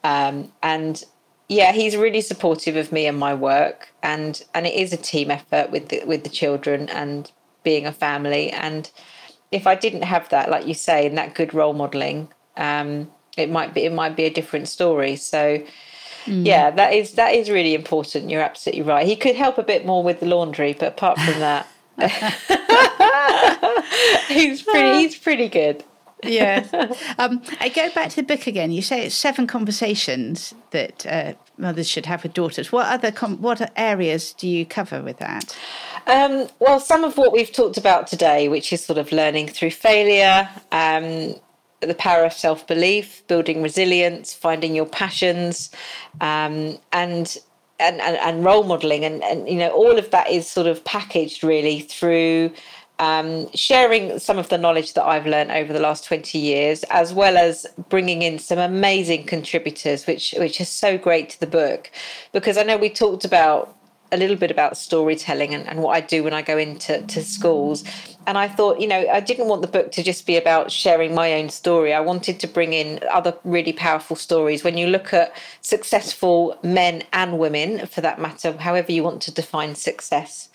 um, 0.03 0.51
and 0.61 1.03
yeah, 1.49 1.71
he's 1.71 1.97
really 1.97 2.21
supportive 2.21 2.75
of 2.75 2.91
me 2.91 3.05
and 3.05 3.17
my 3.17 3.33
work, 3.33 3.89
and 4.01 4.41
and 4.53 4.65
it 4.65 4.73
is 4.73 4.93
a 4.93 4.97
team 4.97 5.29
effort 5.29 5.71
with 5.71 5.89
the, 5.89 6.03
with 6.05 6.23
the 6.23 6.29
children 6.29 6.89
and 6.89 7.31
being 7.63 7.85
a 7.85 7.91
family. 7.91 8.49
And 8.49 8.89
if 9.51 9.67
I 9.67 9.75
didn't 9.75 10.03
have 10.03 10.29
that, 10.29 10.49
like 10.49 10.67
you 10.67 10.73
say, 10.73 11.05
and 11.05 11.17
that 11.17 11.35
good 11.35 11.53
role 11.53 11.73
modelling, 11.73 12.29
um, 12.57 13.11
it 13.37 13.49
might 13.49 13.73
be 13.73 13.83
it 13.83 13.93
might 13.93 14.15
be 14.15 14.25
a 14.25 14.29
different 14.29 14.67
story. 14.67 15.15
So 15.15 15.63
mm. 16.25 16.45
yeah, 16.45 16.71
that 16.71 16.93
is 16.93 17.13
that 17.13 17.33
is 17.33 17.49
really 17.49 17.73
important. 17.73 18.29
You're 18.29 18.41
absolutely 18.41 18.83
right. 18.83 19.05
He 19.05 19.15
could 19.15 19.35
help 19.35 19.57
a 19.57 19.63
bit 19.63 19.85
more 19.85 20.03
with 20.03 20.19
the 20.19 20.25
laundry, 20.25 20.73
but 20.73 20.89
apart 20.89 21.19
from 21.19 21.39
that, 21.39 21.67
he's 24.27 24.61
pretty 24.61 24.99
he's 24.99 25.17
pretty 25.17 25.49
good. 25.49 25.83
Yeah. 26.25 26.67
Um, 27.19 27.41
I 27.59 27.69
go 27.69 27.89
back 27.91 28.09
to 28.09 28.15
the 28.17 28.23
book 28.23 28.47
again. 28.47 28.71
You 28.71 28.81
say 28.81 29.05
it's 29.05 29.15
seven 29.15 29.45
conversations 29.45 30.53
that 30.71 31.05
uh, 31.05 31.33
mothers 31.57 31.87
should 31.87 32.05
have 32.05 32.23
with 32.23 32.33
daughters. 32.33 32.71
What 32.71 32.87
other 32.87 33.11
com- 33.11 33.41
what 33.41 33.71
areas 33.75 34.33
do 34.33 34.47
you 34.47 34.65
cover 34.65 35.01
with 35.01 35.17
that? 35.19 35.55
Um, 36.07 36.47
well, 36.59 36.79
some 36.79 37.03
of 37.03 37.17
what 37.17 37.31
we've 37.31 37.51
talked 37.51 37.77
about 37.77 38.07
today, 38.07 38.49
which 38.49 38.73
is 38.73 38.83
sort 38.83 38.97
of 38.97 39.11
learning 39.11 39.47
through 39.47 39.71
failure, 39.71 40.49
um, 40.71 41.35
the 41.81 41.95
power 41.97 42.25
of 42.25 42.33
self 42.33 42.65
belief, 42.67 43.25
building 43.27 43.61
resilience, 43.61 44.33
finding 44.33 44.75
your 44.75 44.85
passions, 44.85 45.71
um, 46.21 46.77
and, 46.91 47.37
and, 47.79 48.01
and 48.01 48.17
and 48.17 48.43
role 48.43 48.63
modeling, 48.63 49.05
and 49.05 49.23
and 49.23 49.47
you 49.47 49.57
know 49.57 49.69
all 49.69 49.97
of 49.97 50.09
that 50.11 50.29
is 50.29 50.47
sort 50.47 50.67
of 50.67 50.83
packaged 50.83 51.43
really 51.43 51.81
through. 51.81 52.51
Um, 52.99 53.51
sharing 53.53 54.19
some 54.19 54.37
of 54.37 54.49
the 54.49 54.57
knowledge 54.57 54.93
that 54.93 55.03
I've 55.03 55.25
learned 55.25 55.51
over 55.51 55.73
the 55.73 55.79
last 55.79 56.05
20 56.05 56.37
years, 56.37 56.83
as 56.91 57.13
well 57.13 57.37
as 57.37 57.65
bringing 57.89 58.21
in 58.21 58.37
some 58.37 58.59
amazing 58.59 59.25
contributors, 59.25 60.05
which 60.05 60.33
which 60.37 60.61
is 60.61 60.69
so 60.69 60.97
great 60.97 61.31
to 61.31 61.39
the 61.39 61.47
book, 61.47 61.91
because 62.31 62.57
I 62.57 62.63
know 62.63 62.77
we 62.77 62.89
talked 62.89 63.25
about 63.25 63.75
a 64.13 64.17
little 64.17 64.35
bit 64.35 64.51
about 64.51 64.77
storytelling 64.77 65.53
and, 65.53 65.67
and 65.67 65.81
what 65.81 65.95
I 65.95 66.01
do 66.01 66.23
when 66.23 66.33
I 66.33 66.43
go 66.43 66.57
into 66.57 67.01
to 67.01 67.23
schools. 67.23 67.83
And 68.25 68.37
I 68.37 68.47
thought, 68.47 68.79
you 68.79 68.87
know, 68.87 69.05
I 69.11 69.19
didn't 69.19 69.47
want 69.47 69.63
the 69.63 69.67
book 69.67 69.91
to 69.93 70.03
just 70.03 70.25
be 70.25 70.37
about 70.37 70.71
sharing 70.71 71.13
my 71.13 71.33
own 71.33 71.49
story. 71.49 71.93
I 71.93 71.99
wanted 71.99 72.39
to 72.39 72.47
bring 72.47 72.71
in 72.71 72.99
other 73.11 73.35
really 73.43 73.73
powerful 73.73 74.15
stories. 74.15 74.63
When 74.63 74.77
you 74.77 74.87
look 74.87 75.13
at 75.13 75.35
successful 75.61 76.57
men 76.63 77.03
and 77.11 77.39
women, 77.39 77.85
for 77.87 78.01
that 78.01 78.21
matter, 78.21 78.53
however 78.53 78.91
you 78.91 79.03
want 79.03 79.21
to 79.23 79.31
define 79.31 79.75
success, 79.75 80.47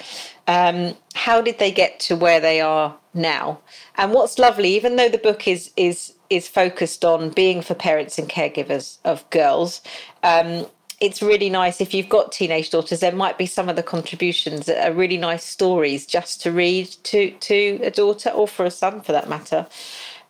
um, 0.47 0.97
how 1.15 1.43
did 1.43 1.59
they 1.59 1.73
get 1.73 2.01
to 2.01 2.17
where 2.17 2.41
they 2.41 2.61
are 2.61 2.97
now? 3.13 3.61
And 3.97 4.13
what's 4.13 4.39
lovely, 4.39 4.75
even 4.75 4.97
though 4.97 5.11
the 5.11 5.19
book 5.19 5.47
is 5.47 5.73
is 5.77 6.15
is 6.31 6.47
focused 6.47 7.05
on 7.05 7.31
being 7.31 7.63
for 7.63 7.75
parents 7.75 8.19
and 8.19 8.29
caregivers 8.29 8.99
of 9.05 9.29
girls, 9.31 9.81
um, 10.23 10.67
it's 11.01 11.23
really 11.23 11.49
nice 11.49 11.81
if 11.81 11.95
you've 11.95 12.09
got 12.09 12.33
teenage 12.33 12.71
daughters 12.71 13.01
there 13.01 13.13
might 13.13 13.39
be 13.39 13.47
some 13.47 13.69
of 13.69 13.77
the 13.77 13.83
contributions 13.83 14.67
that 14.67 14.85
are 14.85 14.93
really 14.93 15.17
nice 15.17 15.45
stories 15.45 16.07
just 16.07 16.41
to 16.43 16.51
read 16.51 16.87
to 17.05 17.31
to 17.39 17.79
a 17.83 17.91
daughter 17.91 18.31
or 18.31 18.49
for 18.49 18.65
a 18.65 18.71
son 18.71 19.01
for 19.01 19.13
that 19.13 19.29
matter. 19.29 19.67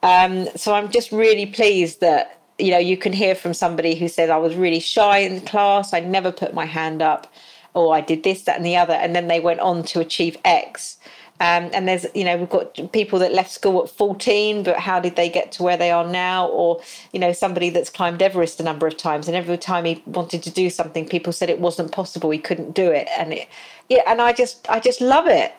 Um, 0.03 0.49
so 0.57 0.75
i'm 0.75 0.91
just 0.91 1.11
really 1.11 1.47
pleased 1.47 2.01
that 2.01 2.41
you 2.59 2.71
know 2.71 2.79
you 2.79 2.97
can 2.97 3.13
hear 3.13 3.35
from 3.35 3.55
somebody 3.55 3.95
who 3.95 4.09
said 4.09 4.31
i 4.31 4.37
was 4.37 4.55
really 4.55 4.81
shy 4.81 5.19
in 5.19 5.41
class. 5.41 5.93
I 5.93 6.01
never 6.01 6.31
put 6.31 6.55
my 6.55 6.67
hand 6.67 7.03
up 7.03 7.33
or 7.75 7.95
i 7.95 8.01
did 8.01 8.23
this 8.23 8.43
that 8.43 8.57
and 8.57 8.67
the 8.67 8.77
other 8.77 8.95
and 8.95 9.17
then 9.17 9.29
they 9.29 9.41
went 9.41 9.61
on 9.61 9.83
to 9.85 10.01
achieve 10.01 10.37
x 10.45 10.99
um, 11.41 11.71
and 11.73 11.87
there's, 11.87 12.05
you 12.15 12.25
know, 12.25 12.37
we've 12.37 12.51
got 12.51 12.93
people 12.93 13.21
that 13.21 13.33
left 13.33 13.53
school 13.53 13.83
at 13.85 13.91
14, 13.91 14.65
but 14.65 14.77
how 14.77 14.99
did 14.99 15.15
they 15.15 15.29
get 15.29 15.53
to 15.53 15.63
where 15.63 15.77
they 15.77 15.93
are 15.93 16.07
now? 16.07 16.49
Or, 16.49 16.81
you 17.13 17.21
know, 17.21 17.33
somebody 17.33 17.71
that's 17.71 17.91
climbed 17.91 18.23
Everest 18.23 18.59
a 18.59 18.65
number 18.65 18.89
of 18.89 18.97
times, 18.97 19.29
and 19.29 19.37
every 19.37 19.57
time 19.57 19.85
he 19.85 20.03
wanted 20.07 20.43
to 20.43 20.51
do 20.51 20.69
something, 20.69 21.07
people 21.07 21.33
said 21.33 21.49
it 21.49 21.61
wasn't 21.61 21.93
possible, 21.93 22.31
he 22.31 22.39
couldn't 22.39 22.75
do 22.75 22.91
it. 22.91 23.09
And 23.17 23.33
it, 23.33 23.49
yeah, 23.89 24.03
and 24.07 24.21
I 24.21 24.33
just, 24.33 24.69
I 24.69 24.81
just 24.81 25.01
love 25.01 25.29
it. 25.29 25.55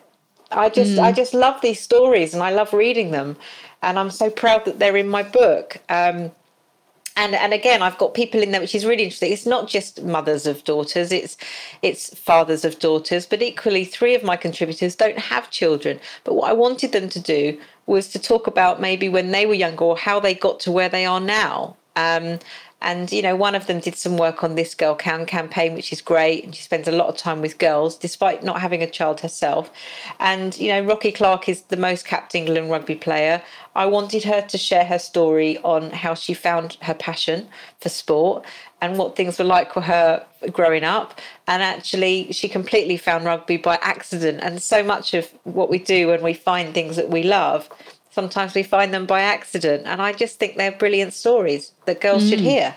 I 0.50 0.68
just, 0.68 0.92
mm. 0.92 1.02
I 1.02 1.12
just 1.12 1.32
love 1.32 1.60
these 1.62 1.80
stories, 1.80 2.34
and 2.34 2.42
I 2.42 2.50
love 2.50 2.74
reading 2.74 3.12
them, 3.12 3.36
and 3.82 3.98
I'm 3.98 4.10
so 4.10 4.28
proud 4.28 4.66
that 4.66 4.78
they're 4.78 4.96
in 4.96 5.08
my 5.08 5.22
book. 5.22 5.78
Um, 5.88 6.32
and 7.16 7.34
and 7.34 7.52
again 7.52 7.82
i've 7.82 7.98
got 7.98 8.14
people 8.14 8.42
in 8.42 8.50
there 8.50 8.60
which 8.60 8.74
is 8.74 8.84
really 8.86 9.04
interesting. 9.04 9.32
It's 9.32 9.46
not 9.46 9.68
just 9.68 10.02
mothers 10.02 10.46
of 10.46 10.64
daughters 10.64 11.12
it's 11.12 11.36
it's 11.82 12.14
fathers 12.18 12.64
of 12.64 12.78
daughters 12.78 13.26
but 13.26 13.42
equally 13.42 13.84
three 13.84 14.14
of 14.14 14.22
my 14.22 14.36
contributors 14.36 14.96
don't 14.96 15.18
have 15.18 15.50
children. 15.50 16.00
But 16.24 16.34
what 16.34 16.50
i 16.50 16.52
wanted 16.52 16.92
them 16.92 17.08
to 17.08 17.20
do 17.20 17.58
was 17.86 18.08
to 18.08 18.18
talk 18.18 18.46
about 18.46 18.80
maybe 18.80 19.08
when 19.08 19.32
they 19.32 19.46
were 19.46 19.54
younger 19.54 19.84
or 19.84 19.96
how 19.96 20.20
they 20.20 20.34
got 20.34 20.60
to 20.60 20.72
where 20.72 20.88
they 20.88 21.04
are 21.04 21.20
now. 21.20 21.76
Um, 21.96 22.38
and, 22.82 23.12
you 23.12 23.20
know, 23.20 23.36
one 23.36 23.54
of 23.54 23.66
them 23.66 23.80
did 23.80 23.96
some 23.96 24.16
work 24.16 24.42
on 24.42 24.54
This 24.54 24.74
Girl 24.74 24.94
Can 24.94 25.26
campaign, 25.26 25.74
which 25.74 25.92
is 25.92 26.00
great. 26.00 26.44
And 26.44 26.54
she 26.54 26.62
spends 26.62 26.88
a 26.88 26.92
lot 26.92 27.08
of 27.08 27.16
time 27.16 27.42
with 27.42 27.58
girls, 27.58 27.96
despite 27.96 28.42
not 28.42 28.60
having 28.60 28.82
a 28.82 28.90
child 28.90 29.20
herself. 29.20 29.70
And, 30.18 30.58
you 30.58 30.68
know, 30.68 30.82
Rocky 30.84 31.12
Clark 31.12 31.48
is 31.48 31.62
the 31.62 31.76
most 31.76 32.06
capped 32.06 32.34
England 32.34 32.70
rugby 32.70 32.94
player. 32.94 33.42
I 33.74 33.84
wanted 33.84 34.24
her 34.24 34.40
to 34.40 34.58
share 34.58 34.84
her 34.86 34.98
story 34.98 35.58
on 35.58 35.90
how 35.90 36.14
she 36.14 36.32
found 36.32 36.78
her 36.80 36.94
passion 36.94 37.48
for 37.80 37.90
sport 37.90 38.46
and 38.80 38.96
what 38.96 39.14
things 39.14 39.38
were 39.38 39.44
like 39.44 39.74
for 39.74 39.82
her 39.82 40.24
growing 40.50 40.84
up. 40.84 41.20
And 41.46 41.62
actually, 41.62 42.32
she 42.32 42.48
completely 42.48 42.96
found 42.96 43.26
rugby 43.26 43.58
by 43.58 43.78
accident. 43.82 44.40
And 44.42 44.62
so 44.62 44.82
much 44.82 45.12
of 45.12 45.30
what 45.44 45.68
we 45.68 45.78
do 45.78 46.08
when 46.08 46.22
we 46.22 46.32
find 46.32 46.72
things 46.72 46.96
that 46.96 47.10
we 47.10 47.24
love 47.24 47.68
sometimes 48.10 48.54
we 48.54 48.62
find 48.62 48.92
them 48.92 49.06
by 49.06 49.22
accident. 49.22 49.86
And 49.86 50.02
I 50.02 50.12
just 50.12 50.38
think 50.38 50.56
they're 50.56 50.72
brilliant 50.72 51.14
stories 51.14 51.72
that 51.86 52.00
girls 52.00 52.24
mm. 52.24 52.30
should 52.30 52.40
hear. 52.40 52.76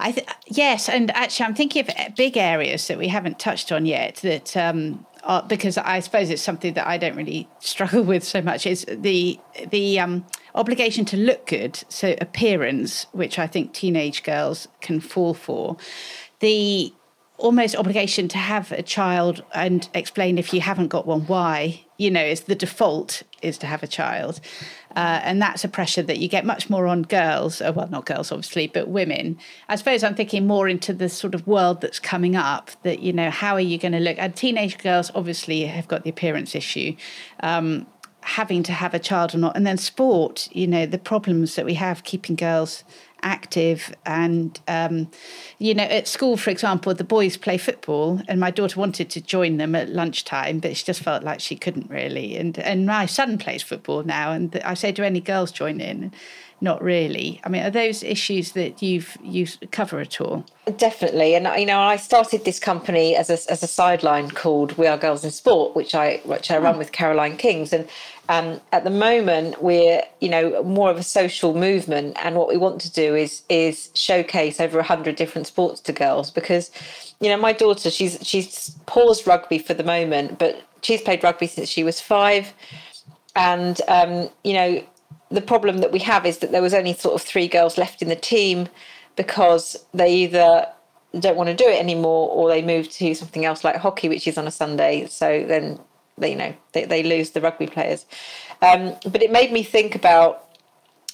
I 0.00 0.12
th- 0.12 0.26
yes, 0.46 0.88
and 0.88 1.10
actually, 1.10 1.46
I'm 1.46 1.54
thinking 1.54 1.86
of 1.86 2.14
big 2.16 2.38
areas 2.38 2.88
that 2.88 2.96
we 2.96 3.08
haven't 3.08 3.38
touched 3.38 3.70
on 3.70 3.84
yet. 3.84 4.16
That 4.16 4.56
um, 4.56 5.04
are, 5.24 5.42
because 5.42 5.76
I 5.76 6.00
suppose 6.00 6.30
it's 6.30 6.40
something 6.40 6.72
that 6.72 6.86
I 6.86 6.96
don't 6.96 7.16
really 7.16 7.48
struggle 7.58 8.02
with 8.12 8.24
so 8.24 8.40
much 8.40 8.66
is 8.66 8.86
the 8.88 9.38
the 9.68 10.00
um, 10.00 10.24
obligation 10.54 11.04
to 11.06 11.18
look 11.18 11.46
good, 11.46 11.84
so 11.90 12.16
appearance, 12.18 13.06
which 13.12 13.38
I 13.38 13.46
think 13.46 13.74
teenage 13.74 14.22
girls 14.22 14.68
can 14.80 15.00
fall 15.00 15.34
for. 15.34 15.76
The 16.40 16.94
almost 17.36 17.76
obligation 17.76 18.28
to 18.28 18.38
have 18.38 18.72
a 18.72 18.82
child 18.82 19.42
and 19.54 19.88
explain 19.94 20.38
if 20.38 20.52
you 20.52 20.60
haven't 20.60 20.88
got 20.88 21.06
one 21.06 21.26
why 21.26 21.82
you 21.96 22.10
know 22.10 22.22
is 22.22 22.42
the 22.42 22.54
default 22.54 23.22
is 23.42 23.58
to 23.58 23.66
have 23.66 23.82
a 23.82 23.86
child. 23.86 24.40
Uh, 24.96 25.20
and 25.22 25.40
that's 25.40 25.64
a 25.64 25.68
pressure 25.68 26.02
that 26.02 26.18
you 26.18 26.28
get 26.28 26.44
much 26.44 26.68
more 26.68 26.86
on 26.88 27.02
girls 27.02 27.60
uh, 27.60 27.72
well 27.74 27.88
not 27.88 28.06
girls 28.06 28.32
obviously 28.32 28.66
but 28.66 28.88
women. 28.88 29.38
I 29.68 29.76
suppose 29.76 30.02
i'm 30.02 30.14
thinking 30.14 30.46
more 30.46 30.68
into 30.68 30.92
the 30.92 31.08
sort 31.08 31.34
of 31.34 31.46
world 31.46 31.80
that's 31.80 32.00
coming 32.00 32.34
up 32.34 32.70
that 32.82 33.00
you 33.00 33.12
know 33.12 33.30
how 33.30 33.54
are 33.54 33.60
you 33.60 33.78
going 33.78 33.92
to 33.92 34.00
look? 34.00 34.16
And 34.18 34.34
teenage 34.34 34.78
girls 34.78 35.10
obviously 35.14 35.64
have 35.64 35.86
got 35.88 36.04
the 36.04 36.10
appearance 36.10 36.54
issue 36.54 36.96
um, 37.40 37.86
having 38.22 38.62
to 38.64 38.72
have 38.72 38.92
a 38.92 38.98
child 38.98 39.34
or 39.34 39.38
not. 39.38 39.56
And 39.56 39.66
then 39.66 39.78
sport 39.78 40.48
you 40.52 40.66
know 40.66 40.86
the 40.86 40.98
problems 40.98 41.54
that 41.54 41.64
we 41.64 41.74
have 41.74 42.02
keeping 42.04 42.36
girls 42.36 42.84
active 43.22 43.94
and 44.06 44.60
um, 44.68 45.10
you 45.58 45.74
know 45.74 45.84
at 45.84 46.08
school 46.08 46.36
for 46.36 46.50
example 46.50 46.94
the 46.94 47.04
boys 47.04 47.36
play 47.36 47.58
football 47.58 48.20
and 48.28 48.40
my 48.40 48.50
daughter 48.50 48.78
wanted 48.78 49.10
to 49.10 49.20
join 49.20 49.56
them 49.56 49.74
at 49.74 49.88
lunchtime 49.88 50.58
but 50.58 50.76
she 50.76 50.84
just 50.84 51.02
felt 51.02 51.22
like 51.22 51.40
she 51.40 51.56
couldn't 51.56 51.88
really 51.90 52.36
and 52.36 52.58
and 52.58 52.86
my 52.86 53.06
son 53.06 53.38
plays 53.38 53.62
football 53.62 54.02
now 54.02 54.32
and 54.32 54.60
i 54.64 54.74
say 54.74 54.92
do 54.92 55.02
any 55.02 55.20
girls 55.20 55.52
join 55.52 55.80
in 55.80 56.12
not 56.60 56.82
really. 56.82 57.40
I 57.44 57.48
mean, 57.48 57.62
are 57.62 57.70
those 57.70 58.02
issues 58.02 58.52
that 58.52 58.82
you've 58.82 59.16
you 59.22 59.46
cover 59.70 60.00
at 60.00 60.20
all? 60.20 60.44
Definitely, 60.76 61.34
and 61.34 61.48
you 61.58 61.66
know, 61.66 61.80
I 61.80 61.96
started 61.96 62.44
this 62.44 62.58
company 62.58 63.16
as 63.16 63.30
a 63.30 63.38
as 63.50 63.62
a 63.62 63.66
sideline 63.66 64.30
called 64.30 64.76
We 64.76 64.86
Are 64.86 64.98
Girls 64.98 65.24
in 65.24 65.30
Sport, 65.30 65.74
which 65.74 65.94
I 65.94 66.20
which 66.24 66.50
I 66.50 66.58
run 66.58 66.74
hmm. 66.74 66.78
with 66.78 66.92
Caroline 66.92 67.36
Kings, 67.38 67.72
and 67.72 67.88
um, 68.30 68.60
at 68.70 68.84
the 68.84 68.90
moment 68.90 69.60
we're 69.60 70.02
you 70.20 70.28
know 70.28 70.62
more 70.62 70.90
of 70.90 70.96
a 70.96 71.02
social 71.02 71.54
movement, 71.54 72.16
and 72.22 72.36
what 72.36 72.48
we 72.48 72.56
want 72.56 72.80
to 72.82 72.92
do 72.92 73.14
is 73.14 73.42
is 73.48 73.90
showcase 73.94 74.60
over 74.60 74.80
hundred 74.82 75.16
different 75.16 75.46
sports 75.46 75.80
to 75.80 75.92
girls 75.92 76.30
because 76.30 76.70
you 77.20 77.28
know 77.28 77.36
my 77.36 77.52
daughter 77.52 77.90
she's 77.90 78.18
she's 78.22 78.70
paused 78.86 79.26
rugby 79.26 79.58
for 79.58 79.74
the 79.74 79.84
moment, 79.84 80.38
but 80.38 80.62
she's 80.82 81.02
played 81.02 81.22
rugby 81.24 81.46
since 81.46 81.68
she 81.68 81.82
was 81.82 82.00
five 82.00 82.54
and 83.34 83.80
um, 83.88 84.28
you 84.44 84.54
know 84.54 84.82
the 85.30 85.42
problem 85.42 85.78
that 85.78 85.92
we 85.92 85.98
have 85.98 86.26
is 86.26 86.38
that 86.38 86.52
there 86.52 86.62
was 86.62 86.74
only 86.74 86.92
sort 86.92 87.14
of 87.14 87.22
three 87.22 87.48
girls 87.48 87.78
left 87.78 88.02
in 88.02 88.08
the 88.08 88.16
team 88.16 88.68
because 89.16 89.76
they 89.94 90.12
either 90.12 90.66
don't 91.18 91.36
want 91.36 91.48
to 91.48 91.54
do 91.54 91.68
it 91.68 91.78
anymore 91.78 92.28
or 92.30 92.48
they 92.48 92.62
move 92.62 92.88
to 92.88 93.14
something 93.14 93.44
else 93.44 93.64
like 93.64 93.76
hockey, 93.76 94.08
which 94.08 94.26
is 94.26 94.38
on 94.38 94.46
a 94.46 94.50
Sunday. 94.50 95.06
So 95.06 95.44
then 95.46 95.78
you 96.28 96.36
know 96.36 96.54
they, 96.72 96.84
they 96.84 97.02
lose 97.02 97.30
the 97.30 97.40
rugby 97.40 97.66
players. 97.66 98.06
Um, 98.62 98.94
but 99.10 99.22
it 99.22 99.32
made 99.32 99.52
me 99.52 99.62
think 99.62 99.94
about 99.94 100.46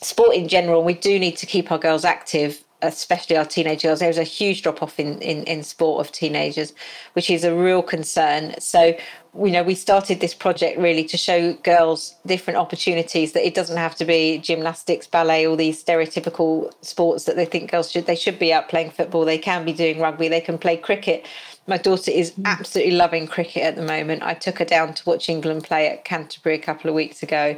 sport 0.03 0.35
in 0.35 0.49
general. 0.49 0.83
We 0.83 0.95
do 0.95 1.19
need 1.19 1.37
to 1.39 1.47
keep 1.47 1.71
our 1.71 1.79
girls 1.79 2.05
active 2.05 2.63
especially 2.83 3.37
our 3.37 3.45
teenage 3.45 3.83
girls, 3.83 4.01
there's 4.01 4.19
a 4.19 4.25
huge 4.25 4.63
drop 4.63 4.83
off 4.83 5.01
in, 5.01 5.21
in, 5.23 5.45
in 5.45 5.63
sport 5.63 6.05
of 6.05 6.13
teenagers, 6.13 6.75
which 7.15 7.31
is 7.31 7.45
a 7.45 7.55
real 7.55 7.83
concern. 7.83 8.55
So, 8.61 8.95
you 9.39 9.51
know, 9.51 9.63
we 9.63 9.75
started 9.75 10.21
this 10.21 10.35
project 10.35 10.79
really 10.79 11.05
to 11.05 11.17
show 11.17 11.55
girls 11.55 12.15
different 12.27 12.59
opportunities 12.59 13.33
that 13.33 13.47
it 13.47 13.55
doesn't 13.55 13.77
have 13.77 13.95
to 13.97 14.05
be 14.05 14.39
gymnastics, 14.39 15.07
ballet, 15.07 15.47
all 15.47 15.57
these 15.57 15.83
stereotypical 15.83 16.73
sports 16.83 17.25
that 17.25 17.37
they 17.37 17.47
think 17.47 17.71
girls 17.71 17.91
should, 17.91 18.07
they 18.07 18.17
should 18.17 18.39
be 18.39 18.53
out 18.53 18.69
playing 18.69 18.91
football. 18.91 19.25
They 19.25 19.39
can 19.39 19.65
be 19.65 19.73
doing 19.73 19.99
rugby, 19.99 20.29
they 20.29 20.41
can 20.41 20.59
play 20.59 20.77
cricket. 20.77 21.27
My 21.67 21.79
daughter 21.79 22.11
is 22.11 22.33
absolutely 22.45 22.95
loving 22.95 23.27
cricket 23.27 23.63
at 23.63 23.77
the 23.77 23.83
moment. 23.83 24.23
I 24.23 24.35
took 24.35 24.59
her 24.59 24.65
down 24.65 24.95
to 24.95 25.03
watch 25.05 25.29
England 25.29 25.65
play 25.65 25.89
at 25.89 26.05
Canterbury 26.05 26.55
a 26.55 26.59
couple 26.59 26.89
of 26.89 26.95
weeks 26.95 27.23
ago, 27.23 27.57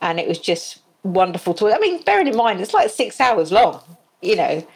and 0.00 0.18
it 0.18 0.26
was 0.26 0.38
just 0.38 0.80
wonderful 1.02 1.54
to. 1.54 1.72
I 1.72 1.78
mean, 1.78 2.02
bearing 2.02 2.28
in 2.28 2.36
mind, 2.36 2.60
it's 2.60 2.74
like 2.74 2.90
six 2.90 3.20
hours 3.20 3.52
long 3.52 3.80
you 4.22 4.36
know. 4.36 4.66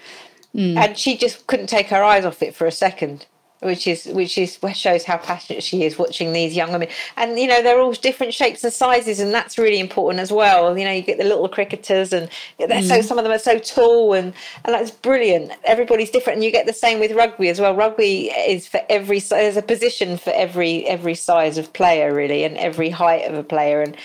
Mm. 0.55 0.77
And 0.77 0.99
she 0.99 1.17
just 1.17 1.47
couldn't 1.47 1.69
take 1.69 1.89
her 1.89 2.03
eyes 2.03 2.25
off 2.25 2.43
it 2.43 2.55
for 2.55 2.67
a 2.67 2.73
second, 2.73 3.27
which 3.67 3.87
is 3.87 4.07
which 4.07 4.39
is 4.39 4.59
shows 4.75 5.05
how 5.05 5.19
passionate 5.19 5.63
she 5.63 5.85
is 5.85 5.99
watching 5.99 6.33
these 6.33 6.57
young 6.57 6.73
women. 6.73 6.89
And 7.17 7.39
you 7.39 7.47
know 7.47 7.63
they're 7.63 7.81
all 7.81 7.93
different 7.93 8.33
shapes 8.33 8.65
and 8.65 8.73
sizes, 8.73 9.21
and 9.21 9.35
that's 9.35 9.59
really 9.59 9.81
important 9.81 10.21
as 10.21 10.33
well. 10.33 10.79
You 10.79 10.85
know, 10.85 10.93
you 10.93 11.03
get 11.03 11.19
the 11.19 11.25
little 11.25 11.49
cricketers, 11.49 12.13
and 12.13 12.29
they're 12.59 12.69
mm. 12.69 12.89
so 12.89 13.03
some 13.03 13.19
of 13.19 13.25
them 13.25 13.33
are 13.33 13.39
so 13.39 13.59
tall, 13.59 14.15
and 14.15 14.33
and 14.65 14.75
that's 14.75 14.91
brilliant. 14.91 15.53
Everybody's 15.65 16.11
different, 16.11 16.37
and 16.37 16.45
you 16.45 16.51
get 16.51 16.67
the 16.67 16.73
same 16.73 17.01
with 17.01 17.13
rugby 17.13 17.49
as 17.49 17.61
well. 17.61 17.75
Rugby 17.75 18.29
is 18.29 18.67
for 18.67 18.81
every 18.89 19.21
there's 19.21 19.57
a 19.57 19.63
position 19.63 20.17
for 20.17 20.31
every 20.31 20.87
every 20.87 21.15
size 21.15 21.59
of 21.59 21.73
player 21.73 22.15
really, 22.15 22.45
and 22.45 22.57
every 22.57 22.91
height 22.91 23.29
of 23.29 23.35
a 23.35 23.43
player, 23.43 23.83
and 23.83 23.97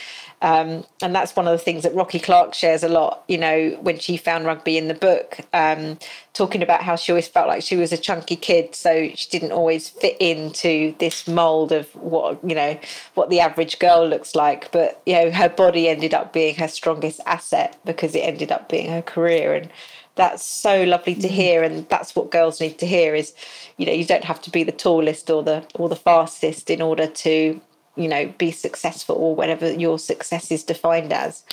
um, 0.42 0.84
and 1.04 1.14
that's 1.14 1.36
one 1.36 1.48
of 1.48 1.52
the 1.52 1.64
things 1.64 1.84
that 1.84 1.94
Rocky 1.94 2.20
Clark 2.20 2.56
shares 2.56 2.84
a 2.84 2.89
lot, 2.89 3.24
you 3.28 3.38
know, 3.38 3.78
when 3.82 4.00
she 4.00 4.18
found 4.18 4.46
rugby 4.46 4.76
in 4.76 4.88
the 4.88 4.96
book, 4.96 5.38
um, 5.54 6.00
talking 6.34 6.64
about 6.64 6.82
how 6.82 6.96
she 6.96 7.12
always 7.12 7.28
felt 7.28 7.48
like 7.48 7.62
she 7.62 7.76
was 7.76 7.94
a 7.94 7.98
chunky 7.98 8.36
kid, 8.36 8.74
so 8.74 9.10
she 9.14 9.30
didn't 9.30 9.52
always 9.52 9.89
fit 9.89 10.18
into 10.20 10.96
this 10.98 11.28
mold 11.28 11.72
of 11.72 11.88
what, 11.96 12.39
you 12.44 12.56
know, 12.56 12.80
what 13.14 13.30
the 13.30 13.39
average 13.39 13.78
girl 13.78 14.08
looks 14.08 14.34
like. 14.34 14.72
But, 14.72 15.00
you 15.06 15.14
know, 15.14 15.32
her 15.32 15.50
body 15.50 15.88
ended 15.88 16.16
up 16.16 16.34
being 16.34 16.56
her 16.56 16.68
strongest 16.68 17.20
asset 17.28 17.78
because 17.86 18.16
it 18.16 18.22
ended 18.22 18.52
up 18.52 18.68
being 18.68 18.89
her 18.89 19.04
career. 19.04 19.54
And 19.54 19.72
that's 20.16 20.44
so 20.44 20.84
lovely 20.86 21.14
to 21.16 21.28
mm. 21.28 21.32
hear. 21.32 21.62
And 21.62 21.88
that's 21.89 22.16
what 22.16 22.32
girls 22.32 22.60
need 22.60 22.80
to 22.80 22.88
hear 22.88 23.14
is, 23.14 23.36
you 23.78 23.86
know, 23.86 23.94
you 23.94 24.06
don't 24.06 24.24
have 24.24 24.42
to 24.42 24.50
be 24.50 24.64
the 24.64 24.72
tallest 24.72 25.30
or 25.30 25.44
the, 25.44 25.68
or 25.76 25.88
the 25.88 25.96
fastest 25.96 26.72
in 26.72 26.82
order 26.82 27.06
to 27.06 27.62
you 27.96 28.08
know 28.08 28.34
be 28.38 28.52
successful 28.52 29.16
or 29.16 29.36
whatever 29.36 29.72
your 29.72 30.00
success 30.00 30.52
is 30.52 30.64
defined 30.64 31.14
as. 31.14 31.44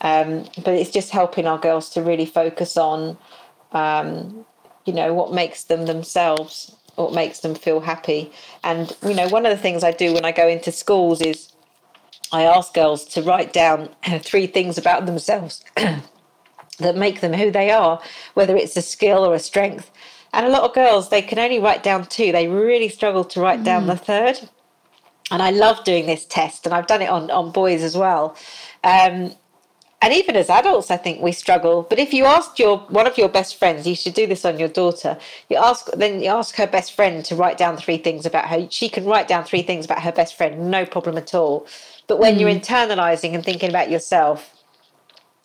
Um, 0.00 0.44
but 0.64 0.74
it's 0.74 0.90
just 0.90 1.10
helping 1.10 1.46
our 1.46 1.58
girls 1.58 1.88
to 1.90 2.02
really 2.02 2.26
focus 2.26 2.76
on 2.76 3.16
um, 3.72 4.44
you 4.84 4.92
know 4.92 5.14
what 5.14 5.32
makes 5.32 5.64
them 5.64 5.86
themselves 5.86 6.74
what 6.96 7.12
makes 7.12 7.40
them 7.40 7.54
feel 7.54 7.80
happy. 7.80 8.30
And 8.62 8.96
you 9.02 9.14
know 9.14 9.28
one 9.28 9.46
of 9.46 9.50
the 9.50 9.62
things 9.62 9.82
i 9.84 9.90
do 9.92 10.12
when 10.12 10.24
i 10.24 10.32
go 10.32 10.48
into 10.48 10.72
schools 10.72 11.20
is 11.20 11.52
i 12.32 12.42
ask 12.42 12.74
girls 12.74 13.04
to 13.04 13.22
write 13.22 13.52
down 13.52 13.88
three 14.20 14.46
things 14.46 14.78
about 14.78 15.06
themselves 15.06 15.64
that 16.78 16.96
make 16.96 17.20
them 17.20 17.32
who 17.32 17.50
they 17.50 17.70
are 17.70 18.00
whether 18.34 18.56
it's 18.56 18.76
a 18.76 18.82
skill 18.82 19.24
or 19.24 19.34
a 19.34 19.38
strength. 19.38 19.90
And 20.32 20.46
a 20.46 20.48
lot 20.48 20.62
of 20.62 20.74
girls 20.74 21.10
they 21.10 21.22
can 21.22 21.38
only 21.38 21.60
write 21.60 21.84
down 21.84 22.06
two. 22.06 22.32
They 22.32 22.48
really 22.48 22.88
struggle 22.88 23.24
to 23.26 23.40
write 23.40 23.60
mm. 23.60 23.64
down 23.64 23.86
the 23.86 23.96
third 23.96 24.48
and 25.30 25.42
I 25.42 25.50
love 25.50 25.84
doing 25.84 26.06
this 26.06 26.26
test, 26.26 26.66
and 26.66 26.74
I've 26.74 26.86
done 26.86 27.02
it 27.02 27.08
on 27.08 27.30
on 27.30 27.50
boys 27.50 27.82
as 27.82 27.96
well. 27.96 28.36
Um, 28.82 29.34
and 30.04 30.12
even 30.12 30.36
as 30.36 30.50
adults, 30.50 30.90
I 30.90 30.98
think 30.98 31.22
we 31.22 31.32
struggle. 31.32 31.86
But 31.88 31.98
if 31.98 32.12
you 32.12 32.26
ask 32.26 32.58
your 32.58 32.80
one 32.90 33.06
of 33.06 33.16
your 33.16 33.30
best 33.30 33.56
friends, 33.56 33.86
you 33.86 33.96
should 33.96 34.12
do 34.12 34.26
this 34.26 34.44
on 34.44 34.58
your 34.58 34.68
daughter. 34.68 35.16
You 35.48 35.56
ask 35.56 35.86
then 35.92 36.20
you 36.20 36.28
ask 36.28 36.54
her 36.56 36.66
best 36.66 36.92
friend 36.92 37.24
to 37.24 37.34
write 37.34 37.56
down 37.56 37.78
three 37.78 37.96
things 37.96 38.26
about 38.26 38.48
her. 38.48 38.68
She 38.70 38.90
can 38.90 39.06
write 39.06 39.28
down 39.28 39.44
three 39.44 39.62
things 39.62 39.86
about 39.86 40.02
her 40.02 40.12
best 40.12 40.36
friend, 40.36 40.70
no 40.70 40.84
problem 40.84 41.16
at 41.16 41.34
all. 41.34 41.66
But 42.06 42.18
when 42.18 42.34
mm. 42.34 42.40
you're 42.40 42.50
internalizing 42.50 43.34
and 43.34 43.42
thinking 43.42 43.70
about 43.70 43.90
yourself, 43.90 44.54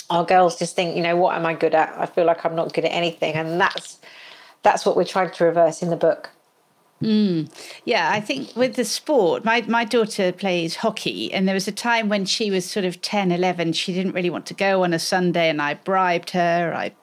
our 0.10 0.26
girls 0.26 0.60
just 0.60 0.76
think, 0.76 0.98
you 0.98 1.04
know, 1.04 1.16
what 1.16 1.38
am 1.38 1.46
I 1.46 1.54
good 1.54 1.74
at? 1.74 1.94
I 1.98 2.06
feel 2.06 2.26
like 2.26 2.44
I'm 2.44 2.56
not 2.56 2.74
good 2.74 2.84
at 2.84 2.92
anything, 2.92 3.36
and 3.36 3.62
that's 3.62 4.00
that's 4.64 4.86
what 4.86 4.98
we're 4.98 5.06
trying 5.06 5.32
to 5.32 5.44
reverse 5.46 5.82
in 5.82 5.90
the 5.90 5.96
book. 5.96 6.32
Mm. 7.02 7.50
Yeah, 7.86 8.10
I 8.12 8.20
think 8.20 8.56
with 8.56 8.76
the 8.76 8.84
sport, 8.84 9.46
my, 9.46 9.62
my 9.68 9.86
daughter 9.86 10.32
plays 10.32 10.78
hockey, 10.78 11.32
and 11.32 11.48
there 11.48 11.56
was 11.56 11.68
a 11.68 11.72
time 11.72 12.10
when 12.10 12.26
she 12.26 12.52
was 12.52 12.66
sort 12.66 12.86
of 12.86 13.02
10, 13.02 13.32
11, 13.32 13.74
she 13.74 13.94
didn't 13.94 14.14
really 14.14 14.30
want 14.30 14.46
to 14.48 14.54
go 14.54 14.84
on 14.84 14.94
a 14.94 15.00
Sunday, 15.00 15.50
and 15.50 15.62
I 15.62 15.76
bribed 15.76 16.32
her. 16.32 16.74
I 16.76 16.94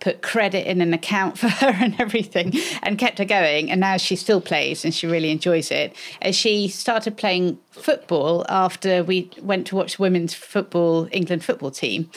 put 0.00 0.22
credit 0.22 0.66
in 0.66 0.80
an 0.80 0.94
account 0.94 1.38
for 1.38 1.48
her 1.48 1.74
and 1.80 2.00
everything 2.00 2.52
and 2.82 2.98
kept 2.98 3.18
her 3.18 3.24
going. 3.24 3.70
And 3.70 3.80
now 3.80 3.96
she 3.96 4.16
still 4.16 4.40
plays 4.40 4.84
and 4.84 4.94
she 4.94 5.06
really 5.06 5.30
enjoys 5.30 5.70
it. 5.70 5.94
As 6.22 6.36
she 6.36 6.68
started 6.68 7.16
playing 7.16 7.58
football 7.70 8.46
after 8.48 9.02
we 9.02 9.30
went 9.42 9.66
to 9.68 9.76
watch 9.76 9.98
women's 9.98 10.34
football, 10.34 11.08
England 11.12 11.44
football 11.44 11.70
team. 11.70 12.10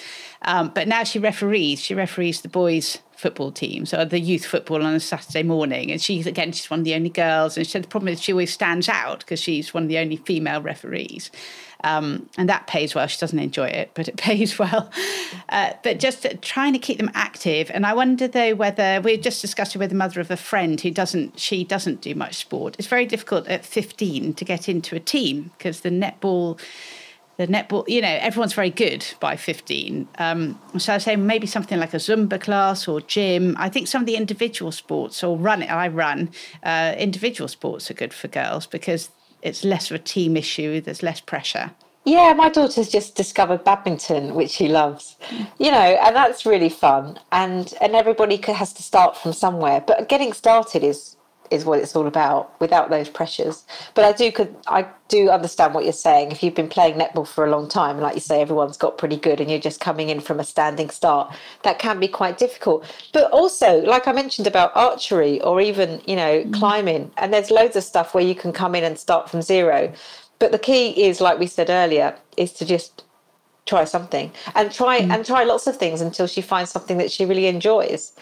Um, 0.43 0.71
but 0.73 0.87
now 0.87 1.03
she 1.03 1.19
referees. 1.19 1.81
She 1.81 1.93
referees 1.93 2.41
the 2.41 2.49
boys' 2.49 2.99
football 3.21 3.51
team, 3.51 3.85
so 3.85 4.03
the 4.03 4.19
youth 4.19 4.45
football 4.45 4.83
on 4.83 4.95
a 4.95 4.99
Saturday 4.99 5.43
morning. 5.43 5.91
And 5.91 6.01
she's 6.01 6.25
again, 6.25 6.51
she's 6.51 6.69
one 6.69 6.79
of 6.79 6.85
the 6.85 6.95
only 6.95 7.09
girls. 7.09 7.55
And 7.55 7.65
she 7.65 7.71
said 7.71 7.83
the 7.83 7.87
problem 7.87 8.11
is 8.11 8.21
she 8.21 8.33
always 8.33 8.51
stands 8.51 8.89
out 8.89 9.19
because 9.19 9.39
she's 9.39 9.73
one 9.73 9.83
of 9.83 9.89
the 9.89 9.99
only 9.99 10.17
female 10.17 10.61
referees. 10.61 11.29
Um, 11.83 12.29
and 12.37 12.49
that 12.49 12.67
pays 12.67 12.93
well. 12.93 13.07
She 13.07 13.19
doesn't 13.19 13.39
enjoy 13.39 13.67
it, 13.67 13.91
but 13.93 14.07
it 14.07 14.17
pays 14.17 14.57
well. 14.57 14.91
Uh, 15.49 15.73
but 15.83 15.99
just 15.99 16.25
trying 16.41 16.73
to 16.73 16.79
keep 16.79 16.97
them 16.97 17.11
active. 17.13 17.69
And 17.71 17.85
I 17.85 17.93
wonder 17.93 18.27
though 18.27 18.55
whether 18.55 18.99
we're 19.01 19.17
just 19.17 19.41
discussing 19.41 19.79
with 19.79 19.89
the 19.89 19.95
mother 19.95 20.19
of 20.19 20.31
a 20.31 20.37
friend 20.37 20.81
who 20.81 20.91
doesn't, 20.91 21.39
she 21.39 21.63
doesn't 21.63 22.01
do 22.01 22.15
much 22.15 22.35
sport. 22.35 22.75
It's 22.79 22.87
very 22.87 23.05
difficult 23.05 23.47
at 23.47 23.65
15 23.65 24.33
to 24.33 24.45
get 24.45 24.67
into 24.67 24.95
a 24.95 24.99
team 24.99 25.51
because 25.57 25.81
the 25.81 25.89
netball 25.89 26.59
the 27.41 27.47
netball, 27.47 27.83
you 27.87 28.01
know, 28.01 28.17
everyone's 28.21 28.53
very 28.53 28.69
good 28.69 29.05
by 29.19 29.35
15. 29.35 30.07
Um, 30.19 30.59
so 30.77 30.93
I 30.93 30.99
say 30.99 31.15
maybe 31.15 31.47
something 31.47 31.79
like 31.79 31.93
a 31.93 31.97
Zumba 31.97 32.39
class 32.39 32.87
or 32.87 33.01
gym. 33.01 33.55
I 33.57 33.67
think 33.67 33.87
some 33.87 34.01
of 34.01 34.05
the 34.05 34.15
individual 34.15 34.71
sports 34.71 35.23
or 35.23 35.37
run, 35.37 35.63
it 35.63 35.71
I 35.71 35.87
run, 35.87 36.29
uh, 36.63 36.93
individual 36.97 37.47
sports 37.47 37.89
are 37.89 37.95
good 37.95 38.13
for 38.13 38.27
girls 38.27 38.67
because 38.67 39.09
it's 39.41 39.63
less 39.63 39.89
of 39.89 39.95
a 39.95 39.99
team 39.99 40.37
issue, 40.37 40.81
there's 40.81 41.01
less 41.01 41.19
pressure. 41.19 41.71
Yeah, 42.05 42.33
my 42.33 42.49
daughter's 42.49 42.89
just 42.89 43.15
discovered 43.15 43.63
badminton, 43.63 44.33
which 44.33 44.51
she 44.51 44.67
loves. 44.67 45.17
You 45.59 45.71
know, 45.71 45.77
and 45.77 46.15
that's 46.15 46.47
really 46.47 46.69
fun. 46.69 47.19
And 47.31 47.73
and 47.79 47.95
everybody 47.95 48.37
has 48.37 48.73
to 48.73 48.81
start 48.83 49.15
from 49.15 49.33
somewhere. 49.33 49.83
But 49.85 50.09
getting 50.09 50.33
started 50.33 50.83
is 50.83 51.15
is 51.51 51.65
what 51.65 51.79
it's 51.79 51.95
all 51.95 52.07
about 52.07 52.59
without 52.59 52.89
those 52.89 53.09
pressures. 53.09 53.65
But 53.93 54.05
I 54.05 54.13
do 54.13 54.31
could 54.31 54.55
I 54.67 54.87
do 55.09 55.29
understand 55.29 55.73
what 55.73 55.83
you're 55.83 55.93
saying. 55.93 56.31
If 56.31 56.41
you've 56.41 56.55
been 56.55 56.69
playing 56.69 56.95
netball 56.95 57.27
for 57.27 57.45
a 57.45 57.49
long 57.49 57.67
time, 57.67 57.99
like 57.99 58.15
you 58.15 58.21
say, 58.21 58.41
everyone's 58.41 58.77
got 58.77 58.97
pretty 58.97 59.17
good, 59.17 59.41
and 59.41 59.49
you're 59.49 59.59
just 59.59 59.79
coming 59.79 60.09
in 60.09 60.21
from 60.21 60.39
a 60.39 60.43
standing 60.43 60.89
start, 60.89 61.33
that 61.63 61.79
can 61.79 61.99
be 61.99 62.07
quite 62.07 62.37
difficult. 62.37 62.85
But 63.13 63.29
also, 63.31 63.81
like 63.81 64.07
I 64.07 64.13
mentioned 64.13 64.47
about 64.47 64.71
archery 64.75 65.41
or 65.41 65.61
even 65.61 66.01
you 66.07 66.15
know 66.15 66.43
mm. 66.43 66.53
climbing, 66.53 67.11
and 67.17 67.33
there's 67.33 67.51
loads 67.51 67.75
of 67.75 67.83
stuff 67.83 68.13
where 68.13 68.23
you 68.23 68.35
can 68.35 68.53
come 68.53 68.73
in 68.73 68.83
and 68.83 68.97
start 68.97 69.29
from 69.29 69.41
zero. 69.41 69.91
But 70.39 70.51
the 70.51 70.59
key 70.59 71.03
is, 71.03 71.21
like 71.21 71.37
we 71.37 71.47
said 71.47 71.69
earlier, 71.69 72.15
is 72.37 72.53
to 72.53 72.65
just 72.65 73.03
try 73.65 73.83
something 73.85 74.31
and 74.55 74.71
try 74.71 75.01
mm. 75.01 75.13
and 75.13 75.25
try 75.25 75.43
lots 75.43 75.67
of 75.67 75.77
things 75.77 76.01
until 76.01 76.27
she 76.27 76.41
finds 76.41 76.71
something 76.71 76.97
that 76.97 77.11
she 77.11 77.25
really 77.25 77.47
enjoys. 77.47 78.13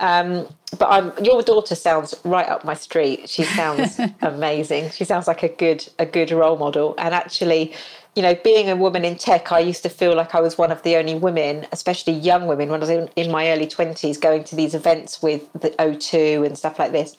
Um, 0.00 0.46
but 0.78 0.86
I'm, 0.90 1.12
your 1.24 1.42
daughter 1.42 1.74
sounds 1.74 2.14
right 2.24 2.46
up 2.46 2.64
my 2.64 2.74
street. 2.74 3.28
She 3.28 3.44
sounds 3.44 3.98
amazing. 4.22 4.90
She 4.90 5.04
sounds 5.04 5.26
like 5.26 5.42
a 5.42 5.48
good 5.48 5.88
a 5.98 6.06
good 6.06 6.30
role 6.30 6.56
model. 6.56 6.94
And 6.98 7.14
actually, 7.14 7.74
you 8.14 8.22
know, 8.22 8.34
being 8.44 8.68
a 8.68 8.76
woman 8.76 9.04
in 9.04 9.16
tech, 9.16 9.50
I 9.50 9.60
used 9.60 9.82
to 9.84 9.88
feel 9.88 10.14
like 10.14 10.34
I 10.34 10.40
was 10.40 10.58
one 10.58 10.70
of 10.70 10.82
the 10.82 10.96
only 10.96 11.14
women, 11.14 11.66
especially 11.72 12.12
young 12.14 12.46
women, 12.46 12.68
when 12.68 12.80
I 12.80 12.82
was 12.82 12.90
in, 12.90 13.08
in 13.16 13.30
my 13.30 13.50
early 13.50 13.66
twenties, 13.66 14.18
going 14.18 14.44
to 14.44 14.56
these 14.56 14.74
events 14.74 15.22
with 15.22 15.50
the 15.54 15.70
O2 15.70 16.46
and 16.46 16.56
stuff 16.56 16.78
like 16.78 16.92
this. 16.92 17.16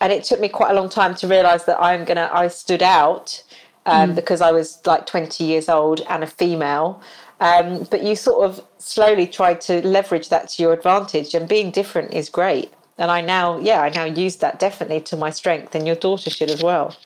And 0.00 0.12
it 0.12 0.24
took 0.24 0.40
me 0.40 0.48
quite 0.48 0.72
a 0.72 0.74
long 0.74 0.88
time 0.88 1.14
to 1.16 1.28
realise 1.28 1.64
that 1.64 1.80
I'm 1.80 2.04
gonna. 2.04 2.28
I 2.32 2.48
stood 2.48 2.82
out 2.82 3.42
um, 3.86 4.10
mm. 4.10 4.14
because 4.14 4.40
I 4.40 4.50
was 4.50 4.80
like 4.86 5.06
20 5.06 5.44
years 5.44 5.68
old 5.68 6.00
and 6.08 6.24
a 6.24 6.26
female. 6.26 7.00
Um, 7.40 7.86
but 7.90 8.02
you 8.02 8.16
sort 8.16 8.44
of 8.44 8.64
slowly 8.78 9.26
try 9.26 9.54
to 9.54 9.86
leverage 9.86 10.28
that 10.28 10.48
to 10.50 10.62
your 10.62 10.72
advantage, 10.72 11.34
and 11.34 11.48
being 11.48 11.70
different 11.70 12.14
is 12.14 12.28
great. 12.28 12.72
And 12.96 13.10
I 13.10 13.20
now, 13.20 13.58
yeah, 13.58 13.82
I 13.82 13.88
now 13.90 14.04
use 14.04 14.36
that 14.36 14.60
definitely 14.60 15.00
to 15.02 15.16
my 15.16 15.30
strength, 15.30 15.74
and 15.74 15.86
your 15.86 15.96
daughter 15.96 16.30
should 16.30 16.50
as 16.50 16.62
well. 16.62 16.96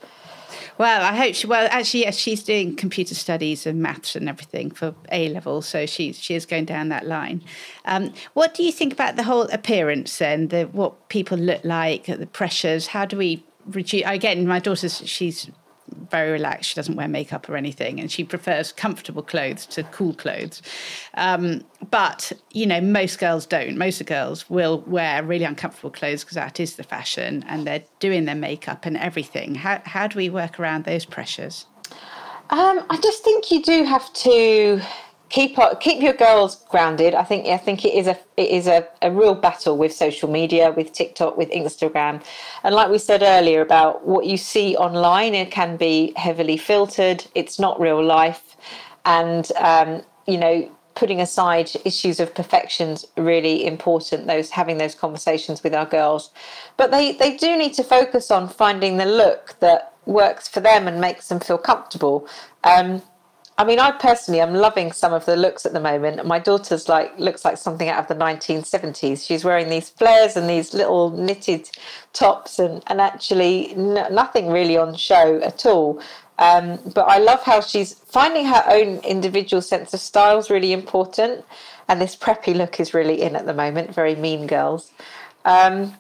Well, 0.79 1.03
I 1.03 1.17
hope 1.17 1.35
she. 1.35 1.47
Well, 1.47 1.67
actually, 1.71 2.01
yes, 2.03 2.17
she's 2.17 2.43
doing 2.43 2.77
computer 2.77 3.15
studies 3.15 3.67
and 3.67 3.83
maths 3.83 4.15
and 4.15 4.29
everything 4.29 4.71
for 4.71 4.95
A 5.11 5.29
level, 5.29 5.61
so 5.61 5.87
she 5.87 6.13
she 6.13 6.35
is 6.35 6.47
going 6.47 6.67
down 6.67 6.89
that 6.91 7.07
line. 7.07 7.43
Um, 7.85 8.13
what 8.35 8.55
do 8.55 8.63
you 8.63 8.71
think 8.71 8.93
about 8.93 9.17
the 9.17 9.25
whole 9.25 9.43
appearance 9.51 10.17
then? 10.19 10.49
the 10.49 10.65
what 10.67 11.09
people 11.09 11.37
look 11.37 11.65
like, 11.65 12.07
the 12.07 12.27
pressures? 12.27 12.89
How 12.89 13.07
do 13.07 13.17
we 13.17 13.45
reduce? 13.67 14.03
Again, 14.07 14.47
my 14.47 14.61
daughter's 14.61 15.03
she's 15.05 15.51
very 16.11 16.31
relaxed. 16.31 16.71
She 16.71 16.75
doesn't 16.75 16.97
wear 16.97 17.09
makeup 17.09 17.49
or 17.49 17.57
anything, 17.57 18.01
and 18.01 18.11
she 18.11 18.25
prefers 18.25 18.73
comfortable 18.73 19.23
clothes 19.23 19.67
to 19.67 19.83
cool 19.85 20.15
clothes. 20.15 20.63
Um, 21.15 21.65
but 21.91 22.33
you 22.53 22.67
know, 22.67 22.81
most 22.81 23.19
girls 23.19 23.47
don't. 23.47 23.77
Most 23.77 24.01
of 24.01 24.07
the 24.07 24.13
girls 24.13 24.49
will 24.51 24.81
wear 24.87 25.23
really 25.23 25.45
uncomfortable 25.45 25.91
clothes 25.91 26.25
because 26.25 26.37
that 26.37 26.61
is 26.61 26.77
the 26.77 26.85
fashion, 26.85 27.45
and 27.49 27.67
they're 27.67 27.85
doing 28.01 28.25
their 28.25 28.35
makeup 28.35 28.87
and 28.87 28.97
everything. 28.97 29.55
How 29.55 29.83
how 29.85 30.07
do 30.07 30.17
we 30.17 30.31
work 30.31 30.59
around 30.59 30.85
those 30.85 31.05
pressures? 31.05 31.67
Um, 32.51 32.85
I 32.89 32.99
just 33.03 33.23
think 33.23 33.51
you 33.51 33.63
do 33.63 33.85
have 33.85 34.11
to 34.15 34.81
keep 35.29 35.57
keep 35.81 36.03
your 36.03 36.15
girls 36.15 36.65
grounded. 36.69 37.15
I 37.15 37.25
think 37.25 37.47
I 37.47 37.57
think 37.57 37.85
it 37.85 37.95
is 37.95 38.07
a 38.07 38.19
it 38.37 38.51
is 38.51 38.67
a, 38.67 38.87
a 39.03 39.11
real 39.11 39.35
battle 39.35 39.77
with 39.77 39.93
social 39.93 40.31
media, 40.31 40.71
with 40.71 40.93
TikTok, 40.93 41.37
with 41.37 41.51
Instagram, 41.51 42.23
and 42.63 42.75
like 42.75 42.91
we 42.91 42.99
said 42.99 43.23
earlier 43.23 43.61
about 43.61 44.07
what 44.07 44.27
you 44.27 44.37
see 44.37 44.77
online, 44.77 45.35
it 45.35 45.51
can 45.51 45.77
be 45.77 46.13
heavily 46.17 46.57
filtered. 46.57 47.27
It's 47.35 47.59
not 47.59 47.81
real 47.81 48.03
life, 48.03 48.57
and 49.05 49.51
um, 49.57 50.03
you 50.27 50.39
know 50.39 50.71
putting 50.95 51.21
aside 51.21 51.71
issues 51.85 52.19
of 52.19 52.35
perfection's 52.35 53.05
really 53.17 53.65
important 53.65 54.27
those 54.27 54.51
having 54.51 54.79
those 54.79 54.97
conversations 54.97 55.63
with 55.63 55.73
our 55.73 55.87
girls 55.87 56.31
but 56.77 56.91
they 56.91 57.13
they 57.13 57.37
do 57.37 57.57
need 57.57 57.73
to 57.73 57.85
focus 57.85 58.33
on 58.33 58.49
finding 58.49 58.97
the 58.97 59.07
look 59.07 59.55
that 59.61 59.93
works 60.07 60.49
for 60.49 60.59
them 60.59 60.89
and 60.89 61.01
makes 61.01 61.29
them 61.29 61.39
feel 61.39 61.57
comfortable 61.57 62.27
um, 62.65 63.01
I 63.59 63.65
mean, 63.65 63.81
I 63.81 63.91
personally 63.91 64.41
am 64.41 64.55
loving 64.55 64.93
some 64.93 65.13
of 65.13 65.27
the 65.27 65.35
looks 65.35 65.67
at 65.67 65.73
the 65.73 65.81
moment. 65.81 66.25
My 66.25 66.39
daughter's 66.39 66.89
like 66.89 67.19
looks 67.19 67.45
like 67.45 67.59
something 67.59 67.89
out 67.89 67.99
of 67.99 68.07
the 68.07 68.15
1970s. 68.15 69.27
She's 69.27 69.45
wearing 69.45 69.69
these 69.69 69.91
flares 69.91 70.37
and 70.37 70.49
these 70.49 70.75
little 70.75 71.11
knitted 71.11 71.69
tops, 72.13 72.61
and 72.61 72.85
and 72.87 73.01
actually 73.01 73.73
n- 73.73 74.15
nothing 74.15 74.53
really 74.53 74.77
on 74.77 74.95
show 74.95 75.41
at 75.43 75.67
all. 75.67 76.01
Um, 76.39 76.79
but 76.95 77.09
I 77.09 77.19
love 77.19 77.43
how 77.43 77.61
she's 77.61 77.95
finding 77.95 78.47
her 78.47 78.63
own 78.69 78.99
individual 78.99 79.61
sense 79.61 79.93
of 79.93 79.99
style 79.99 80.39
is 80.39 80.51
really 80.51 80.73
important, 80.73 81.45
and 81.89 82.01
this 82.01 82.15
preppy 82.15 82.55
look 82.55 82.79
is 82.79 82.95
really 82.95 83.21
in 83.21 83.35
at 83.35 83.47
the 83.47 83.55
moment. 83.55 83.93
Very 83.93 84.15
mean 84.15 84.47
girls. 84.47 84.93
Um, 85.45 85.97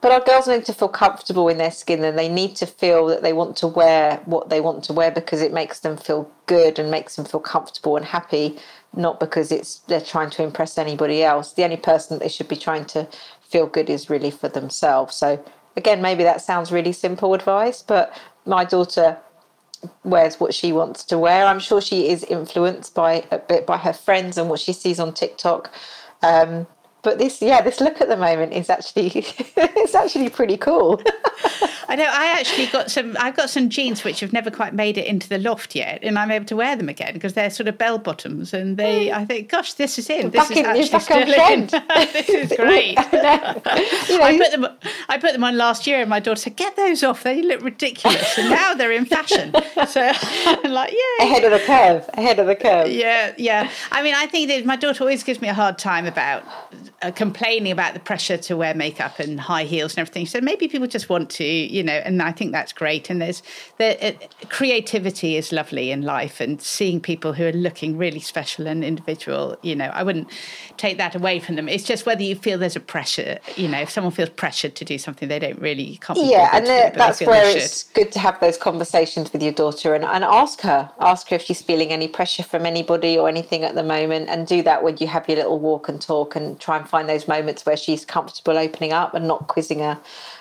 but 0.00 0.12
our 0.12 0.20
girls 0.20 0.46
need 0.46 0.64
to 0.64 0.72
feel 0.72 0.88
comfortable 0.88 1.48
in 1.48 1.58
their 1.58 1.70
skin 1.70 2.04
and 2.04 2.18
they 2.18 2.28
need 2.28 2.54
to 2.56 2.66
feel 2.66 3.06
that 3.06 3.22
they 3.22 3.32
want 3.32 3.56
to 3.56 3.66
wear 3.66 4.20
what 4.26 4.48
they 4.48 4.60
want 4.60 4.84
to 4.84 4.92
wear 4.92 5.10
because 5.10 5.42
it 5.42 5.52
makes 5.52 5.80
them 5.80 5.96
feel 5.96 6.30
good 6.46 6.78
and 6.78 6.90
makes 6.90 7.16
them 7.16 7.24
feel 7.24 7.40
comfortable 7.40 7.96
and 7.96 8.06
happy 8.06 8.56
not 8.94 9.20
because 9.20 9.50
it's 9.50 9.80
they're 9.80 10.00
trying 10.00 10.30
to 10.30 10.42
impress 10.42 10.78
anybody 10.78 11.22
else. 11.22 11.52
The 11.52 11.64
only 11.64 11.76
person 11.76 12.18
they 12.18 12.28
should 12.28 12.48
be 12.48 12.56
trying 12.56 12.84
to 12.86 13.08
feel 13.42 13.66
good 13.66 13.90
is 13.90 14.08
really 14.08 14.30
for 14.30 14.48
themselves. 14.48 15.16
So 15.16 15.44
again 15.76 16.00
maybe 16.00 16.22
that 16.22 16.40
sounds 16.40 16.70
really 16.70 16.92
simple 16.92 17.34
advice 17.34 17.82
but 17.82 18.16
my 18.46 18.64
daughter 18.64 19.18
wears 20.04 20.40
what 20.40 20.54
she 20.54 20.72
wants 20.72 21.04
to 21.04 21.18
wear. 21.18 21.44
I'm 21.46 21.60
sure 21.60 21.80
she 21.80 22.08
is 22.08 22.24
influenced 22.24 22.94
by 22.94 23.24
a 23.30 23.38
bit 23.38 23.66
by 23.66 23.78
her 23.78 23.92
friends 23.92 24.38
and 24.38 24.48
what 24.48 24.60
she 24.60 24.72
sees 24.72 25.00
on 25.00 25.12
tiktok. 25.12 25.72
Um, 26.22 26.66
but 27.02 27.18
this 27.18 27.40
yeah 27.40 27.60
this 27.60 27.80
look 27.80 28.00
at 28.00 28.08
the 28.08 28.16
moment 28.16 28.52
is 28.52 28.68
actually 28.70 29.06
it's 29.56 29.94
actually 29.94 30.28
pretty 30.28 30.56
cool. 30.56 31.00
I 31.90 31.96
know 31.96 32.04
i 32.04 32.26
actually 32.38 32.66
got 32.66 32.90
some 32.90 33.16
i've 33.18 33.34
got 33.34 33.48
some 33.48 33.70
jeans 33.70 34.04
which 34.04 34.20
have 34.20 34.32
never 34.32 34.50
quite 34.50 34.74
made 34.74 34.98
it 34.98 35.06
into 35.06 35.28
the 35.28 35.38
loft 35.38 35.74
yet 35.74 36.00
and 36.02 36.18
i'm 36.18 36.30
able 36.30 36.44
to 36.46 36.56
wear 36.56 36.76
them 36.76 36.88
again 36.88 37.14
because 37.14 37.32
they're 37.32 37.48
sort 37.48 37.66
of 37.66 37.78
bell 37.78 37.98
bottoms 37.98 38.52
and 38.52 38.76
they 38.76 39.06
mm. 39.06 39.14
i 39.14 39.24
think 39.24 39.48
gosh 39.48 39.72
this 39.74 39.98
is 39.98 40.10
in 40.10 40.30
this 40.30 40.48
back 40.48 40.50
is 40.50 40.58
in, 40.58 40.66
actually 40.66 41.00
still 41.00 41.52
in 41.52 41.66
this 42.12 42.28
is 42.28 42.52
great. 42.56 42.98
You 42.98 43.22
know, 43.22 44.24
I 44.24 44.38
put 44.38 44.50
them 44.50 44.66
i 45.08 45.18
put 45.18 45.32
them 45.32 45.44
on 45.44 45.56
last 45.56 45.86
year 45.86 46.00
and 46.00 46.10
my 46.10 46.20
daughter 46.20 46.40
said 46.40 46.56
get 46.56 46.76
those 46.76 47.02
off 47.02 47.22
they 47.22 47.42
look 47.42 47.62
ridiculous. 47.62 48.36
And 48.36 48.50
now 48.50 48.74
they're 48.74 48.92
in 48.92 49.06
fashion. 49.06 49.54
So 49.88 50.12
i'm 50.12 50.72
like 50.72 50.92
yeah 50.92 51.24
ahead 51.24 51.44
of 51.44 51.52
the 51.52 51.64
curve 51.64 52.08
ahead 52.14 52.38
of 52.38 52.46
the 52.46 52.56
curve. 52.56 52.90
Yeah 52.90 53.32
yeah. 53.38 53.70
I 53.92 54.02
mean 54.02 54.14
i 54.14 54.26
think 54.26 54.48
that 54.48 54.66
my 54.66 54.76
daughter 54.76 55.02
always 55.02 55.22
gives 55.22 55.40
me 55.40 55.48
a 55.48 55.54
hard 55.54 55.78
time 55.78 56.06
about 56.06 56.44
uh, 57.02 57.12
complaining 57.12 57.70
about 57.70 57.94
the 57.94 58.00
pressure 58.00 58.36
to 58.36 58.56
wear 58.56 58.74
makeup 58.74 59.20
and 59.20 59.38
high 59.38 59.62
heels 59.64 59.92
and 59.92 60.00
everything. 60.00 60.26
So 60.26 60.40
maybe 60.40 60.66
people 60.66 60.88
just 60.88 61.08
want 61.08 61.30
to, 61.30 61.44
you 61.44 61.82
know, 61.82 61.92
and 61.92 62.20
I 62.20 62.32
think 62.32 62.50
that's 62.50 62.72
great. 62.72 63.08
And 63.08 63.22
there's 63.22 63.42
the 63.76 64.08
uh, 64.08 64.12
creativity 64.48 65.36
is 65.36 65.52
lovely 65.52 65.92
in 65.92 66.02
life, 66.02 66.40
and 66.40 66.60
seeing 66.60 67.00
people 67.00 67.32
who 67.32 67.46
are 67.46 67.52
looking 67.52 67.96
really 67.96 68.18
special 68.18 68.66
and 68.66 68.82
individual. 68.82 69.56
You 69.62 69.76
know, 69.76 69.90
I 69.94 70.02
wouldn't 70.02 70.28
take 70.76 70.98
that 70.98 71.14
away 71.14 71.38
from 71.38 71.54
them. 71.54 71.68
It's 71.68 71.84
just 71.84 72.04
whether 72.04 72.22
you 72.22 72.34
feel 72.34 72.58
there's 72.58 72.74
a 72.74 72.80
pressure. 72.80 73.38
You 73.54 73.68
know, 73.68 73.80
if 73.80 73.90
someone 73.90 74.12
feels 74.12 74.30
pressured 74.30 74.74
to 74.76 74.84
do 74.84 74.98
something 74.98 75.28
they 75.28 75.38
don't 75.38 75.60
really 75.60 75.98
can't. 75.98 76.18
Yeah, 76.18 76.50
and 76.52 76.66
the, 76.66 76.92
that's 76.96 77.20
where 77.20 77.56
it's 77.56 77.84
good 77.84 78.10
to 78.12 78.18
have 78.18 78.40
those 78.40 78.56
conversations 78.56 79.32
with 79.32 79.42
your 79.42 79.52
daughter 79.52 79.94
and, 79.94 80.04
and 80.04 80.24
ask 80.24 80.60
her, 80.62 80.90
ask 80.98 81.28
her 81.28 81.36
if 81.36 81.42
she's 81.42 81.62
feeling 81.62 81.92
any 81.92 82.08
pressure 82.08 82.42
from 82.42 82.66
anybody 82.66 83.16
or 83.16 83.28
anything 83.28 83.62
at 83.62 83.76
the 83.76 83.84
moment, 83.84 84.28
and 84.28 84.48
do 84.48 84.62
that 84.62 84.82
when 84.82 84.96
you 84.98 85.06
have 85.06 85.28
your 85.28 85.36
little 85.36 85.60
walk 85.60 85.88
and 85.88 86.02
talk 86.02 86.34
and 86.34 86.58
try 86.58 86.76
and 86.76 86.87
find 86.88 87.08
those 87.08 87.28
moments 87.28 87.64
where 87.66 87.76
she's 87.76 88.04
comfortable 88.04 88.58
opening 88.58 88.92
up 88.92 89.14
and 89.14 89.28
not 89.28 89.46
quizzing 89.48 89.80
her 89.80 89.98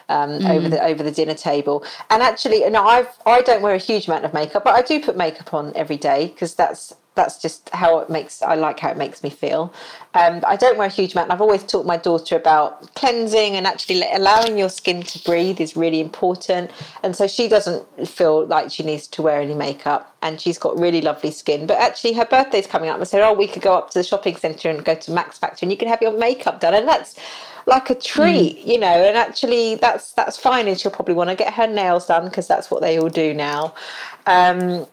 um, 0.09 0.39
mm. 0.39 0.49
over 0.49 0.69
the 0.69 0.83
over 0.83 1.03
the 1.03 1.11
dinner 1.11 1.33
table. 1.33 1.83
And 2.09 2.23
actually, 2.23 2.59
you 2.59 2.69
know, 2.69 2.85
I've 2.85 3.09
I 3.25 3.41
don't 3.41 3.61
wear 3.61 3.75
a 3.75 3.79
huge 3.79 4.07
amount 4.07 4.25
of 4.25 4.33
makeup, 4.33 4.63
but 4.63 4.75
I 4.75 4.81
do 4.81 5.01
put 5.01 5.17
makeup 5.17 5.53
on 5.53 5.73
every 5.75 5.97
day 5.97 6.27
because 6.27 6.55
that's 6.55 6.95
that's 7.17 7.41
just 7.41 7.69
how 7.73 7.99
it 7.99 8.09
makes 8.09 8.41
I 8.41 8.55
like 8.55 8.79
how 8.79 8.89
it 8.91 8.97
makes 8.97 9.21
me 9.23 9.29
feel. 9.29 9.73
Um, 10.13 10.41
I 10.47 10.55
don't 10.55 10.77
wear 10.77 10.87
a 10.87 10.91
huge 10.91 11.13
amount. 11.13 11.31
I've 11.31 11.41
always 11.41 11.63
taught 11.63 11.85
my 11.85 11.97
daughter 11.97 12.37
about 12.37 12.95
cleansing 12.95 13.55
and 13.55 13.67
actually 13.67 14.01
allowing 14.13 14.57
your 14.57 14.69
skin 14.69 15.03
to 15.03 15.23
breathe 15.23 15.59
is 15.59 15.75
really 15.75 15.99
important. 15.99 16.71
And 17.03 17.15
so 17.15 17.27
she 17.27 17.49
doesn't 17.49 17.85
feel 18.07 18.45
like 18.45 18.71
she 18.71 18.83
needs 18.83 19.07
to 19.07 19.21
wear 19.21 19.41
any 19.41 19.53
makeup, 19.53 20.15
and 20.21 20.39
she's 20.39 20.57
got 20.57 20.79
really 20.79 21.01
lovely 21.01 21.31
skin. 21.31 21.67
But 21.67 21.77
actually, 21.79 22.13
her 22.13 22.25
birthday's 22.25 22.67
coming 22.67 22.89
up. 22.89 22.99
I 22.99 23.03
said, 23.03 23.21
oh, 23.21 23.33
we 23.33 23.47
could 23.47 23.61
go 23.61 23.75
up 23.75 23.89
to 23.91 23.99
the 23.99 24.03
shopping 24.03 24.37
centre 24.37 24.69
and 24.69 24.85
go 24.85 24.95
to 24.95 25.11
Max 25.11 25.37
Factor, 25.37 25.65
and 25.65 25.71
you 25.71 25.77
can 25.77 25.87
have 25.87 26.01
your 26.01 26.17
makeup 26.17 26.61
done, 26.61 26.73
and 26.73 26.87
that's 26.87 27.19
like 27.65 27.89
a 27.89 27.95
treat, 27.95 28.59
mm. 28.59 28.67
you 28.67 28.79
know. 28.79 28.87
And 28.87 29.17
actually, 29.17 29.75
that's 29.75 30.13
that's 30.13 30.37
fine, 30.37 30.67
and 30.67 30.79
she'll 30.79 30.91
probably 30.91 31.15
want 31.15 31.29
to 31.29 31.35
get 31.35 31.53
her 31.53 31.67
nails 31.67 32.07
done 32.07 32.25
because 32.25 32.47
that's 32.47 32.71
what 32.71 32.81
they 32.81 32.97
all 32.97 33.09
do 33.09 33.33
now. 33.33 33.73
Um, 34.25 34.87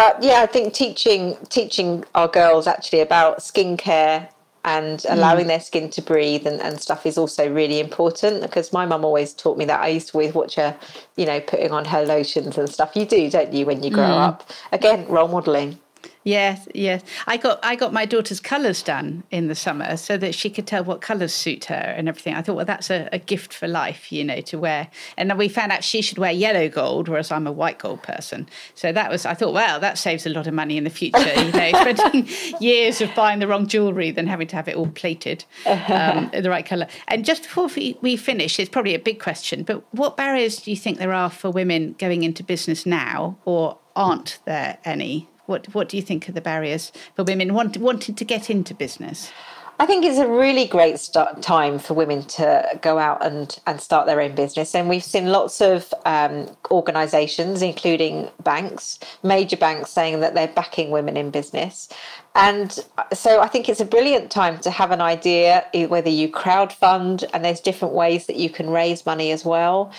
but 0.00 0.22
yeah, 0.22 0.40
I 0.40 0.46
think 0.46 0.72
teaching 0.72 1.36
teaching 1.50 2.04
our 2.14 2.28
girls 2.28 2.66
actually 2.66 3.00
about 3.00 3.40
skincare 3.40 4.28
and 4.64 5.02
hmm. 5.02 5.12
allowing 5.12 5.44
mm. 5.44 5.48
their 5.48 5.60
skin 5.60 5.90
to 5.90 6.02
breathe 6.02 6.46
and, 6.46 6.60
and 6.60 6.80
stuff 6.80 7.04
is 7.04 7.18
also 7.18 7.50
really 7.50 7.80
important 7.80 8.42
because 8.42 8.72
my 8.72 8.86
mum 8.86 9.04
always 9.04 9.34
taught 9.34 9.58
me 9.58 9.64
that. 9.66 9.80
I 9.80 9.88
used 9.88 10.08
to 10.08 10.14
always 10.14 10.34
watch 10.34 10.54
her, 10.56 10.76
you 11.16 11.26
know, 11.26 11.40
putting 11.40 11.72
on 11.72 11.84
her 11.84 12.02
lotions 12.02 12.56
and 12.58 12.68
stuff. 12.68 12.92
You 12.94 13.04
do, 13.06 13.30
don't 13.30 13.52
you, 13.52 13.66
when 13.66 13.82
you 13.82 13.90
grow 13.90 14.04
mm. 14.04 14.28
up? 14.28 14.50
Again, 14.72 15.06
role 15.06 15.28
modelling. 15.28 15.78
Yes, 16.22 16.68
yes. 16.74 17.02
I 17.26 17.38
got 17.38 17.60
I 17.62 17.76
got 17.76 17.94
my 17.94 18.04
daughter's 18.04 18.40
colours 18.40 18.82
done 18.82 19.22
in 19.30 19.48
the 19.48 19.54
summer 19.54 19.96
so 19.96 20.18
that 20.18 20.34
she 20.34 20.50
could 20.50 20.66
tell 20.66 20.84
what 20.84 21.00
colours 21.00 21.32
suit 21.32 21.64
her 21.66 21.74
and 21.74 22.08
everything. 22.08 22.34
I 22.34 22.42
thought, 22.42 22.56
well, 22.56 22.66
that's 22.66 22.90
a, 22.90 23.08
a, 23.10 23.18
gift 23.18 23.54
for 23.54 23.66
life, 23.66 24.12
you 24.12 24.22
know, 24.24 24.42
to 24.42 24.58
wear. 24.58 24.88
And 25.16 25.30
then 25.30 25.38
we 25.38 25.48
found 25.48 25.72
out 25.72 25.82
she 25.82 26.02
should 26.02 26.18
wear 26.18 26.30
yellow 26.30 26.68
gold, 26.68 27.08
whereas 27.08 27.30
I'm 27.30 27.46
a 27.46 27.52
white 27.52 27.78
gold 27.78 28.02
person. 28.02 28.48
So 28.74 28.92
that 28.92 29.10
was 29.10 29.24
I 29.24 29.32
thought, 29.32 29.54
well, 29.54 29.80
that 29.80 29.96
saves 29.96 30.26
a 30.26 30.30
lot 30.30 30.46
of 30.46 30.52
money 30.52 30.76
in 30.76 30.84
the 30.84 30.90
future, 30.90 31.32
you 31.34 31.52
know, 31.52 31.70
spending 31.94 32.28
years 32.60 33.00
of 33.00 33.14
buying 33.14 33.38
the 33.38 33.48
wrong 33.48 33.66
jewellery 33.66 34.10
than 34.10 34.26
having 34.26 34.48
to 34.48 34.56
have 34.56 34.68
it 34.68 34.76
all 34.76 34.88
plated 34.88 35.46
um, 35.64 36.30
the 36.38 36.50
right 36.50 36.66
colour. 36.66 36.86
And 37.08 37.24
just 37.24 37.44
before 37.44 37.68
we, 37.68 37.96
we 38.02 38.16
finish, 38.16 38.60
it's 38.60 38.68
probably 38.68 38.94
a 38.94 38.98
big 38.98 39.20
question, 39.20 39.62
but 39.62 39.82
what 39.94 40.18
barriers 40.18 40.56
do 40.58 40.70
you 40.70 40.76
think 40.76 40.98
there 40.98 41.14
are 41.14 41.30
for 41.30 41.50
women 41.50 41.94
going 41.98 42.24
into 42.24 42.42
business 42.42 42.84
now, 42.84 43.38
or 43.46 43.78
aren't 43.96 44.38
there 44.44 44.76
any? 44.84 45.30
What 45.50 45.66
What 45.74 45.88
do 45.88 45.96
you 45.96 46.02
think 46.02 46.28
are 46.28 46.32
the 46.32 46.40
barriers 46.40 46.92
for 47.16 47.24
women 47.24 47.52
want, 47.52 47.76
wanting 47.76 48.14
to 48.14 48.24
get 48.24 48.48
into 48.48 48.72
business? 48.72 49.32
I 49.80 49.86
think 49.86 50.04
it's 50.04 50.18
a 50.18 50.28
really 50.28 50.66
great 50.66 51.08
time 51.40 51.78
for 51.78 51.94
women 51.94 52.22
to 52.24 52.78
go 52.82 52.98
out 52.98 53.24
and, 53.24 53.58
and 53.66 53.80
start 53.80 54.06
their 54.06 54.20
own 54.20 54.34
business. 54.34 54.74
And 54.74 54.90
we've 54.90 55.02
seen 55.02 55.32
lots 55.32 55.62
of 55.62 55.92
um, 56.04 56.54
organisations, 56.70 57.62
including 57.62 58.28
banks, 58.44 58.98
major 59.22 59.56
banks, 59.56 59.90
saying 59.90 60.20
that 60.20 60.34
they're 60.34 60.48
backing 60.48 60.90
women 60.90 61.16
in 61.16 61.30
business. 61.30 61.88
And 62.34 62.78
so 63.14 63.40
I 63.40 63.48
think 63.48 63.70
it's 63.70 63.80
a 63.80 63.86
brilliant 63.86 64.30
time 64.30 64.58
to 64.60 64.70
have 64.70 64.90
an 64.90 65.00
idea, 65.00 65.64
whether 65.88 66.10
you 66.10 66.28
crowdfund, 66.28 67.24
and 67.32 67.42
there's 67.42 67.60
different 67.60 67.94
ways 67.94 68.26
that 68.26 68.36
you 68.36 68.50
can 68.50 68.68
raise 68.68 69.06
money 69.06 69.32
as 69.32 69.46
well 69.46 69.90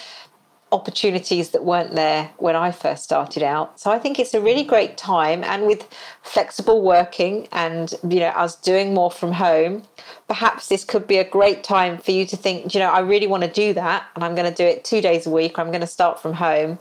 opportunities 0.72 1.49
that 1.49 1.65
weren't 1.65 1.95
there 1.95 2.32
when 2.38 2.55
I 2.55 2.72
first 2.72 3.03
started 3.03 3.43
out. 3.43 3.80
So 3.80 3.91
I 3.91 3.99
think 3.99 4.19
it's 4.19 4.34
a 4.34 4.39
really 4.39 4.63
great 4.63 4.97
time 4.97 5.43
and 5.43 5.65
with 5.67 5.88
flexible 6.22 6.82
working 6.82 7.47
and 7.51 7.93
you 8.07 8.19
know 8.19 8.30
us 8.30 8.55
doing 8.55 8.93
more 8.93 9.11
from 9.11 9.34
home, 9.34 9.84
perhaps 10.28 10.69
this 10.69 10.86
could 10.86 11.07
be 11.07 11.17
a 11.17 11.30
great 11.30 11.63
time 11.63 11.97
for 11.97 12.11
you 12.11 12.26
to 12.26 12.38
think, 12.38 12.74
you 12.74 12.80
know, 12.80 12.89
I 12.89 12.99
really 12.99 13.28
want 13.28 13.43
to 13.43 13.51
do 13.51 13.74
that 13.74 14.05
and 14.15 14.24
I'm 14.24 14.34
going 14.34 14.49
to 14.49 14.55
do 14.55 14.63
it 14.63 14.86
2 14.86 15.01
days 15.01 15.28
a 15.28 15.30
week. 15.30 15.59
I'm 15.59 15.67
going 15.67 15.82
to 15.82 15.88
start 15.88 16.22
from 16.22 16.34
home. 16.34 16.80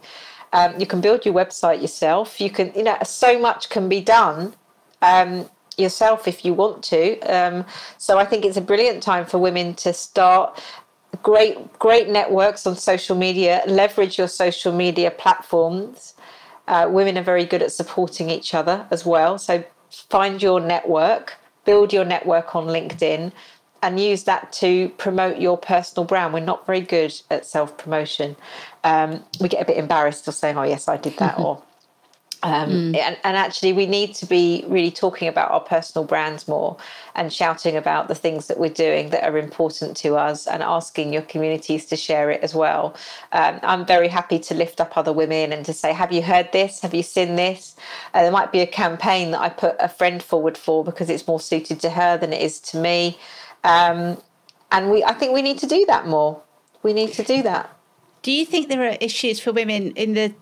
Um, 0.52 0.78
you 0.78 0.86
can 0.86 1.00
build 1.00 1.24
your 1.24 1.34
website 1.34 1.80
yourself. 1.80 2.40
You 2.40 2.50
can, 2.50 2.72
you 2.74 2.82
know, 2.82 2.96
so 3.04 3.38
much 3.38 3.70
can 3.70 3.88
be 3.88 4.00
done 4.00 4.54
um, 5.02 5.48
yourself 5.76 6.28
if 6.28 6.44
you 6.44 6.54
want 6.54 6.82
to. 6.84 7.18
Um, 7.20 7.64
so 7.98 8.18
I 8.18 8.24
think 8.24 8.44
it's 8.44 8.56
a 8.56 8.60
brilliant 8.60 9.02
time 9.02 9.26
for 9.26 9.38
women 9.38 9.74
to 9.74 9.92
start 9.92 10.62
great 11.22 11.78
great 11.78 12.08
networks 12.08 12.66
on 12.66 12.76
social 12.76 13.16
media. 13.16 13.62
Leverage 13.66 14.18
your 14.18 14.28
social 14.28 14.72
media 14.72 15.10
platforms. 15.10 16.14
Uh, 16.68 16.86
women 16.88 17.18
are 17.18 17.22
very 17.22 17.44
good 17.44 17.62
at 17.62 17.72
supporting 17.72 18.30
each 18.30 18.54
other 18.54 18.86
as 18.90 19.04
well. 19.04 19.38
So 19.38 19.64
find 19.90 20.42
your 20.42 20.60
network 20.60 21.36
build 21.64 21.92
your 21.92 22.04
network 22.04 22.56
on 22.56 22.66
linkedin 22.66 23.32
and 23.82 24.00
use 24.00 24.24
that 24.24 24.52
to 24.52 24.88
promote 24.98 25.38
your 25.38 25.56
personal 25.56 26.04
brand. 26.04 26.32
We're 26.34 26.40
not 26.40 26.66
very 26.66 26.80
good 26.80 27.14
at 27.30 27.46
self 27.46 27.76
promotion 27.76 28.36
um, 28.84 29.24
we 29.40 29.48
get 29.48 29.62
a 29.62 29.64
bit 29.64 29.76
embarrassed 29.76 30.26
of 30.28 30.34
saying 30.34 30.56
oh 30.56 30.62
yes 30.62 30.88
i 30.88 30.96
did 30.96 31.16
that 31.18 31.38
or 31.44 31.62
um, 32.42 32.70
mm. 32.70 32.96
and, 32.96 33.18
and, 33.22 33.36
actually, 33.36 33.74
we 33.74 33.84
need 33.84 34.14
to 34.14 34.24
be 34.24 34.64
really 34.66 34.90
talking 34.90 35.28
about 35.28 35.50
our 35.50 35.60
personal 35.60 36.06
brands 36.06 36.48
more 36.48 36.76
and 37.14 37.30
shouting 37.30 37.76
about 37.76 38.08
the 38.08 38.14
things 38.14 38.46
that 38.46 38.58
we're 38.58 38.70
doing 38.70 39.10
that 39.10 39.24
are 39.24 39.36
important 39.36 39.94
to 39.98 40.16
us 40.16 40.46
and 40.46 40.62
asking 40.62 41.12
your 41.12 41.22
communities 41.22 41.84
to 41.86 41.96
share 41.96 42.30
it 42.30 42.40
as 42.42 42.54
well. 42.54 42.96
Um, 43.32 43.60
I'm 43.62 43.84
very 43.84 44.08
happy 44.08 44.38
to 44.38 44.54
lift 44.54 44.80
up 44.80 44.96
other 44.96 45.12
women 45.12 45.52
and 45.52 45.66
to 45.66 45.74
say, 45.74 45.92
Have 45.92 46.12
you 46.12 46.22
heard 46.22 46.50
this? 46.52 46.80
Have 46.80 46.94
you 46.94 47.02
seen 47.02 47.36
this? 47.36 47.76
Uh, 48.14 48.22
there 48.22 48.32
might 48.32 48.52
be 48.52 48.60
a 48.60 48.66
campaign 48.66 49.32
that 49.32 49.40
I 49.40 49.50
put 49.50 49.76
a 49.78 49.88
friend 49.88 50.22
forward 50.22 50.56
for 50.56 50.82
because 50.82 51.10
it's 51.10 51.26
more 51.26 51.40
suited 51.40 51.80
to 51.80 51.90
her 51.90 52.16
than 52.16 52.32
it 52.32 52.40
is 52.40 52.58
to 52.60 52.78
me. 52.78 53.18
Um, 53.64 54.16
and 54.72 54.90
we, 54.90 55.04
I 55.04 55.12
think 55.12 55.34
we 55.34 55.42
need 55.42 55.58
to 55.58 55.66
do 55.66 55.84
that 55.88 56.06
more. 56.06 56.40
We 56.82 56.94
need 56.94 57.12
to 57.14 57.22
do 57.22 57.42
that. 57.42 57.76
Do 58.22 58.32
you 58.32 58.46
think 58.46 58.68
there 58.68 58.84
are 58.88 58.96
issues 59.00 59.40
for 59.40 59.52
women 59.52 59.92
in 59.92 60.14
the 60.14 60.34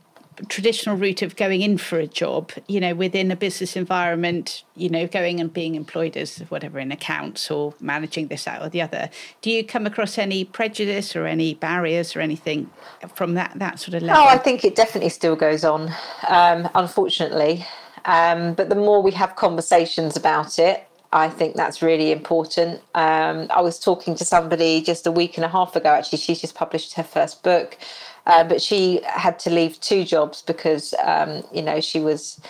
traditional 0.47 0.97
route 0.97 1.22
of 1.22 1.36
going 1.36 1.62
in 1.62 1.78
for 1.78 1.99
a 1.99 2.07
job, 2.07 2.53
you 2.66 2.80
know, 2.80 2.95
within 2.95 3.30
a 3.30 3.36
business 3.36 3.76
environment, 3.76 4.62
you 4.76 4.89
know, 4.89 5.07
going 5.07 5.41
and 5.41 5.53
being 5.53 5.74
employed 5.74 6.16
as 6.16 6.39
whatever 6.49 6.78
in 6.78 6.93
accounts 6.93 7.51
or 7.51 7.74
managing 7.80 8.28
this 8.28 8.47
out 8.47 8.62
or 8.62 8.68
the 8.68 8.80
other. 8.82 9.11
Do 9.43 9.51
you 9.51 9.64
come 9.64 9.86
across 9.86 10.18
any 10.18 10.45
prejudice 10.45 11.16
or 11.16 11.26
any 11.26 11.55
barriers 11.55 12.14
or 12.14 12.20
anything 12.20 12.70
from 13.14 13.34
that 13.34 13.53
that 13.57 13.78
sort 13.80 13.95
of 13.95 14.03
level? 14.03 14.22
Oh, 14.22 14.26
I 14.28 14.39
think 14.39 14.64
it 14.64 14.76
definitely 14.76 15.11
still 15.11 15.36
goes 15.36 15.64
on, 15.64 15.93
um, 16.28 16.68
unfortunately. 16.74 17.66
Um, 18.05 18.55
but 18.55 18.68
the 18.68 18.74
more 18.74 19.03
we 19.03 19.11
have 19.12 19.36
conversations 19.36 20.16
about 20.16 20.59
it, 20.59 20.89
I 21.12 21.28
think 21.28 21.57
that's 21.57 21.80
really 21.80 22.12
important. 22.12 22.82
Um, 22.95 23.47
I 23.51 23.62
was 23.62 23.78
talking 23.78 24.14
to 24.16 24.24
somebody 24.24 24.82
just 24.82 25.07
a 25.07 25.11
week 25.11 25.39
and 25.39 25.45
a 25.45 25.49
half 25.49 25.74
ago. 25.74 25.89
Actually, 25.89 26.18
she's 26.18 26.41
just 26.41 26.55
published 26.55 26.95
her 26.95 27.03
first 27.03 27.43
book, 27.43 27.78
uh, 28.29 28.45
but 28.45 28.62
she 28.62 29.01
had 29.05 29.39
to 29.41 29.51
leave 29.51 29.81
two 29.81 30.05
jobs 30.05 30.43
because 30.43 30.95
um, 31.03 31.43
you 31.53 31.62
know 31.62 31.81
she 31.81 31.99
was. 32.01 32.41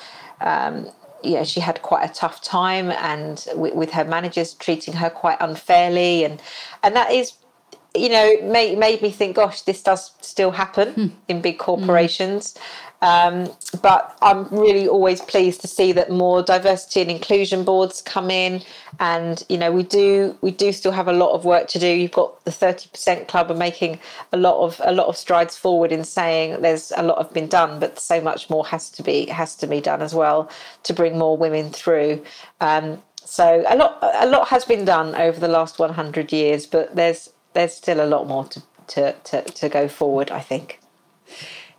Um, 0.41 0.89
yeah, 1.25 1.43
she 1.43 1.59
had 1.59 1.83
quite 1.83 2.09
a 2.09 2.15
tough 2.15 2.41
time, 2.43 2.93
and 2.93 3.45
with, 3.57 3.75
with, 3.75 3.91
her 3.91 4.05
managers 4.05 4.55
treating 4.55 4.95
her 4.95 5.11
quite 5.11 5.37
unfairly, 5.41 6.23
and 6.23 6.41
and 6.85 6.95
that 6.95 7.11
is, 7.11 7.33
you 7.93 8.09
know, 8.09 8.41
made 8.43 8.79
made 8.79 9.03
me 9.03 9.11
think, 9.11 9.35
gosh, 9.35 9.63
this 9.63 9.83
does 9.83 10.13
still 10.21 10.53
happen 10.53 10.93
hmm. 10.93 11.07
in 11.27 11.41
big 11.41 11.59
corporations. 11.59 12.57
Um, 13.01 13.53
but 13.81 14.19
I'm 14.23 14.49
really 14.49 14.89
always 14.89 15.21
pleased 15.21 15.61
to 15.61 15.69
see 15.69 15.93
that 15.93 16.11
more 16.11 16.43
diversity 16.43 17.01
and 17.01 17.11
inclusion 17.11 17.63
boards 17.63 18.03
come 18.03 18.31
in, 18.31 18.63
and 18.99 19.45
you 19.49 19.57
know 19.57 19.71
we 19.71 19.85
do 19.85 20.37
we 20.41 20.51
do 20.51 20.73
still 20.73 20.91
have 20.91 21.07
a 21.07 21.13
lot 21.13 21.33
of 21.33 21.45
work 21.45 21.69
to 21.69 21.79
do. 21.79 21.87
You've 21.87 22.13
got 22.13 22.45
the 22.45 22.51
30% 22.51 23.29
club 23.29 23.51
are 23.51 23.55
making 23.55 24.01
a 24.33 24.37
lot 24.37 24.61
of 24.65 24.81
a 24.85 24.93
lot 24.93 25.07
of 25.07 25.17
strides 25.17 25.57
forward 25.57 25.93
in 25.93 26.03
saying 26.03 26.61
there's 26.61 26.93
a 26.97 27.03
lot 27.05 27.19
of 27.19 27.33
been 27.33 27.47
done, 27.47 27.79
but 27.79 28.01
so 28.01 28.21
much 28.21 28.51
more 28.51 28.67
has 28.67 28.91
to 28.91 29.03
be 29.03 29.27
has 29.27 29.55
to 29.57 29.67
be 29.69 29.81
done 29.81 30.03
as 30.03 30.15
well 30.15 30.51
to 30.83 30.93
bring 30.93 31.19
more 31.19 31.37
women 31.37 31.71
through. 31.71 32.23
Um, 32.61 33.01
so 33.25 33.65
a 33.69 33.77
lot 33.77 33.99
a 34.03 34.27
lot 34.27 34.49
has 34.49 34.65
been 34.65 34.85
done 34.85 35.15
over 35.15 35.39
the 35.39 35.49
last 35.49 35.79
100 35.79 36.33
years, 36.33 36.67
but 36.67 36.97
there's 36.97 37.31
there's 37.53 37.75
still 37.75 38.05
a 38.05 38.07
lot 38.07 38.27
more 38.27 38.45
to 38.47 38.63
to, 38.89 39.13
to, 39.13 39.43
to 39.43 39.69
go 39.69 39.87
forward. 39.87 40.33
I 40.33 40.41
think. 40.41 40.81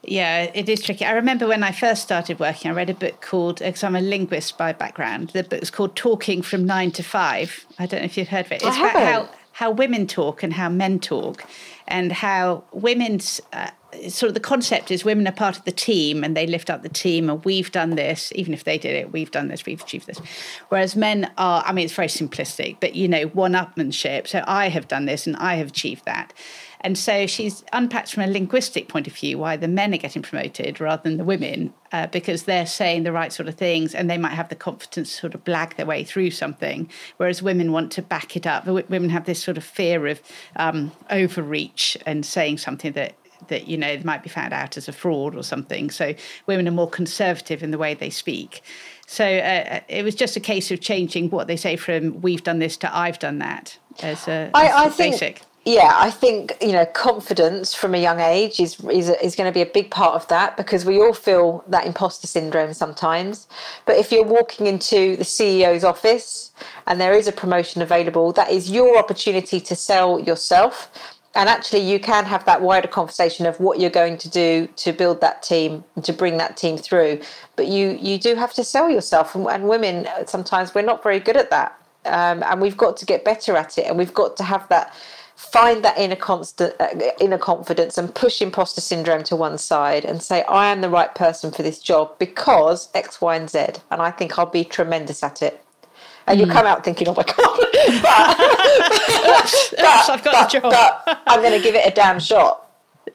Yeah, 0.10 0.50
it 0.56 0.68
is 0.68 0.82
tricky. 0.82 1.06
I 1.06 1.12
remember 1.12 1.46
when 1.48 1.62
I 1.62 1.72
first 1.72 2.02
started 2.02 2.40
working, 2.40 2.72
I 2.72 2.74
read 2.74 2.90
a 2.90 2.96
book 2.96 3.22
called, 3.22 3.60
because 3.60 3.84
I'm 3.84 3.96
a 3.96 4.02
linguist 4.02 4.58
by 4.58 4.74
background, 4.74 5.30
the 5.30 5.44
book's 5.44 5.70
called 5.70 5.96
Talking 5.96 6.42
from 6.42 6.66
Nine 6.66 6.90
to 6.92 7.04
Five. 7.04 7.66
I 7.78 7.86
don't 7.86 8.00
know 8.00 8.06
if 8.06 8.18
you've 8.18 8.28
heard 8.28 8.48
of 8.48 8.52
it. 8.52 8.64
It's 8.64 8.78
about 8.78 8.94
how, 8.96 9.30
how 9.52 9.72
women 9.72 10.08
talk 10.08 10.42
and 10.42 10.52
how 10.54 10.68
men 10.68 11.00
talk, 11.00 11.46
and 11.88 12.12
how 12.12 12.64
women's 12.72 13.40
uh, 13.54 13.70
sort 14.10 14.30
of 14.30 14.34
the 14.34 14.40
concept 14.40 14.92
is 14.92 15.04
women 15.04 15.28
are 15.28 15.34
part 15.34 15.58
of 15.58 15.66
the 15.66 15.72
team 15.72 16.24
and 16.24 16.36
they 16.36 16.48
lift 16.48 16.70
up 16.70 16.84
the 16.84 16.90
team 16.90 17.30
and 17.30 17.44
we've 17.44 17.72
done 17.72 17.92
this, 17.92 18.32
even 18.36 18.54
if 18.54 18.64
they 18.64 18.78
did 18.78 18.96
it, 18.96 19.12
we've 19.12 19.32
done 19.32 19.48
this, 19.48 19.66
we've 19.66 19.82
achieved 19.82 20.08
this. 20.08 20.20
Whereas 20.70 20.96
men 20.96 21.32
are, 21.38 21.64
I 21.66 21.72
mean, 21.72 21.86
it's 21.86 21.94
very 21.94 22.08
simplistic, 22.08 22.78
but 22.80 22.96
you 22.96 23.08
know, 23.08 23.24
one 23.28 23.54
upmanship. 23.54 24.28
So 24.28 24.44
I 24.48 24.70
have 24.70 24.88
done 24.88 25.06
this 25.06 25.28
and 25.28 25.36
I 25.38 25.56
have 25.56 25.68
achieved 25.70 26.06
that. 26.06 26.34
And 26.82 26.98
so 26.98 27.28
she's 27.28 27.64
unpacked 27.74 28.14
from 28.14 28.24
a 28.24 28.28
linguistic 28.28 28.88
point 28.88 29.06
of 29.06 29.14
view 29.14 29.38
why 29.38 29.58
the 29.58 29.68
men 29.68 29.94
are 29.94 29.98
getting 29.98 30.22
promoted 30.22 30.80
rather 30.80 31.04
than 31.04 31.18
the 31.18 31.26
women, 31.26 31.74
uh, 31.92 32.08
because 32.08 32.44
they're 32.44 32.66
saying 32.66 33.04
the 33.04 33.12
right 33.12 33.34
sort 33.34 33.50
of 33.50 33.56
things 33.56 33.94
and 33.94 34.10
they 34.10 34.18
might 34.18 34.32
have 34.32 34.48
the 34.48 34.56
confidence 34.56 35.12
to 35.12 35.20
sort 35.20 35.36
of 35.36 35.44
blag 35.44 35.76
their 35.76 35.86
way 35.86 36.06
through 36.06 36.32
something, 36.32 36.90
whereas 37.18 37.42
women 37.42 37.74
want 37.74 37.92
to 37.94 38.02
back 38.02 38.38
it 38.38 38.48
up. 38.48 38.66
Women 38.66 39.10
have 39.10 39.26
this 39.26 39.44
sort 39.44 39.58
of 39.58 39.64
fear 39.64 40.08
of 40.08 40.22
um, 40.56 40.94
overreach 41.10 41.98
and 42.06 42.26
saying 42.26 42.60
something 42.60 42.94
that 42.94 43.14
that 43.48 43.68
you 43.68 43.78
know 43.78 43.96
they 43.96 44.04
might 44.04 44.24
be 44.24 44.30
found 44.30 44.54
out 44.54 44.78
as 44.78 44.88
a 44.88 44.92
fraud 44.92 45.36
or 45.36 45.44
something. 45.44 45.90
So 45.90 46.14
women 46.46 46.68
are 46.68 46.72
more 46.72 46.90
conservative 46.90 47.64
in 47.64 47.72
the 47.72 47.78
way 47.78 47.94
they 47.94 48.10
speak. 48.10 48.62
So 49.08 49.26
uh, 49.26 49.28
uh 49.28 49.80
it 49.88 50.04
was 50.04 50.16
just 50.16 50.36
a 50.36 50.40
case 50.40 50.72
of 50.72 50.82
changing 50.82 51.30
what 51.30 51.48
they 51.48 51.58
say 51.58 51.76
from 51.76 52.22
"we've 52.22 52.44
done 52.44 52.60
this" 52.60 52.78
to 52.78 52.96
"I've 52.96 53.20
done 53.20 53.40
that" 53.40 53.78
as 54.02 54.28
a, 54.28 54.52
I, 54.54 54.68
as 54.68 54.94
I 54.94 54.98
basic. 54.98 55.40
Think- 55.40 55.50
yeah, 55.66 55.92
I 55.94 56.10
think 56.10 56.58
you 56.62 56.72
know 56.72 56.86
confidence 56.86 57.76
from 57.76 57.94
a 57.94 57.98
young 57.98 58.20
age 58.20 58.60
is 58.60 58.80
is 58.86 59.10
is 59.10 59.36
going 59.36 59.48
to 59.48 59.54
be 59.54 59.62
a 59.62 59.66
big 59.66 59.92
part 59.92 60.16
of 60.16 60.28
that 60.30 60.56
because 60.56 60.86
we 60.86 60.98
all 60.98 61.14
feel 61.14 61.64
that 61.68 61.86
imposter 61.86 62.28
syndrome 62.28 62.74
sometimes. 62.74 63.48
But 63.86 63.98
if 63.98 64.12
you're 64.12 64.24
walking 64.24 64.68
into 64.68 65.18
the 65.18 65.24
CEO's 65.24 65.84
office 65.84 66.52
and 66.88 67.00
there 67.00 67.14
is 67.14 67.28
a 67.28 67.32
promotion 67.32 67.82
available, 67.82 68.32
that 68.34 68.50
is 68.50 68.72
your 68.72 68.98
opportunity 68.98 69.60
to 69.60 69.76
sell 69.76 70.20
yourself. 70.20 70.90
And 71.36 71.48
actually, 71.48 71.82
you 71.82 72.00
can 72.00 72.26
have 72.26 72.44
that 72.46 72.62
wider 72.62 72.88
conversation 72.88 73.46
of 73.46 73.60
what 73.60 73.80
you're 73.80 73.92
going 73.92 74.18
to 74.18 74.30
do 74.30 74.68
to 74.78 74.92
build 74.92 75.22
that 75.22 75.44
team, 75.44 75.84
to 76.02 76.12
bring 76.12 76.38
that 76.38 76.58
team 76.58 76.76
through. 76.76 77.22
But 77.56 77.68
you 77.68 77.98
you 78.02 78.18
do 78.18 78.36
have 78.36 78.54
to 78.54 78.64
sell 78.64 78.90
yourself, 78.90 79.36
and, 79.36 79.48
and 79.48 79.68
women 79.70 80.08
sometimes 80.26 80.74
we're 80.74 80.82
not 80.82 81.04
very 81.04 81.20
good 81.20 81.38
at 81.38 81.52
that, 81.52 81.80
um, 82.06 82.42
and 82.44 82.60
we've 82.60 82.78
got 82.78 82.98
to 82.98 83.06
get 83.06 83.24
better 83.24 83.56
at 83.56 83.78
it, 83.78 83.86
and 83.86 83.96
we've 83.96 84.14
got 84.14 84.38
to 84.38 84.44
have 84.44 84.68
that 84.70 84.96
find 85.40 85.86
that 85.86 85.98
inner 85.98 86.18
constant 86.18 86.76
uh, 86.82 86.90
inner 87.22 87.38
confidence 87.38 87.98
and 87.98 88.14
push 88.14 88.42
imposter 88.42 88.82
syndrome 88.82 89.24
to 89.24 89.38
one 89.38 89.58
side 89.58 90.04
and 90.04 90.22
say 90.22 90.44
I 90.44 90.70
am 90.70 90.82
the 90.82 90.90
right 90.90 91.16
person 91.16 91.50
for 91.50 91.64
this 91.64 91.80
job 91.80 92.20
because 92.20 92.90
X, 92.94 93.22
Y, 93.22 93.38
and 93.38 93.50
Z, 93.50 93.60
and 93.90 94.02
I 94.02 94.12
think 94.12 94.38
I'll 94.38 94.46
be 94.46 94.66
tremendous 94.66 95.24
at 95.24 95.42
it. 95.42 95.64
And 96.28 96.40
you 96.40 96.46
come 96.46 96.66
out 96.66 96.84
thinking, 96.84 97.08
"Oh 97.08 97.14
my 97.14 97.24
god!" 97.24 98.46
but, 98.78 99.42
Oops, 99.42 99.74
but, 99.78 100.10
I've 100.10 100.24
got 100.24 100.24
but, 100.24 100.52
the 100.52 100.60
job. 100.60 100.72
but 101.06 101.22
I'm 101.28 101.42
going 101.42 101.58
to 101.58 101.64
give 101.64 101.76
it 101.76 101.86
a 101.86 101.94
damn 101.94 102.20
shot. 102.20 102.66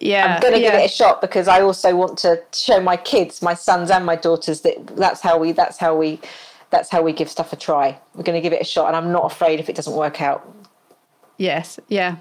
Yeah, 0.01 0.35
I'm 0.35 0.41
going 0.41 0.55
to 0.55 0.61
yeah. 0.61 0.73
give 0.73 0.81
it 0.81 0.85
a 0.87 0.95
shot 0.95 1.21
because 1.21 1.47
I 1.47 1.61
also 1.61 1.95
want 1.95 2.19
to 2.19 2.43
show 2.53 2.81
my 2.81 2.97
kids, 2.97 3.43
my 3.43 3.55
sons 3.55 3.91
and 3.91 4.05
my 4.05 4.17
daughters 4.17 4.63
that 4.63 4.97
that's 4.97 5.21
how 5.21 5.39
we 5.39 5.53
that's 5.53 5.79
how 5.79 5.97
we 5.97 6.21
that's 6.71 6.91
how 6.91 7.03
we 7.03 7.13
give 7.13 7.31
stuff 7.31 7.53
a 7.53 7.57
try. 7.57 7.99
We're 8.15 8.25
going 8.25 8.37
to 8.37 8.43
give 8.43 8.53
it 8.53 8.61
a 8.61 8.65
shot, 8.65 8.89
and 8.89 8.97
I'm 8.97 9.13
not 9.13 9.31
afraid 9.31 9.61
if 9.61 9.69
it 9.69 9.77
doesn't 9.77 9.95
work 9.95 10.21
out 10.21 10.54
Yes, 11.37 11.81
yeah, 11.89 12.17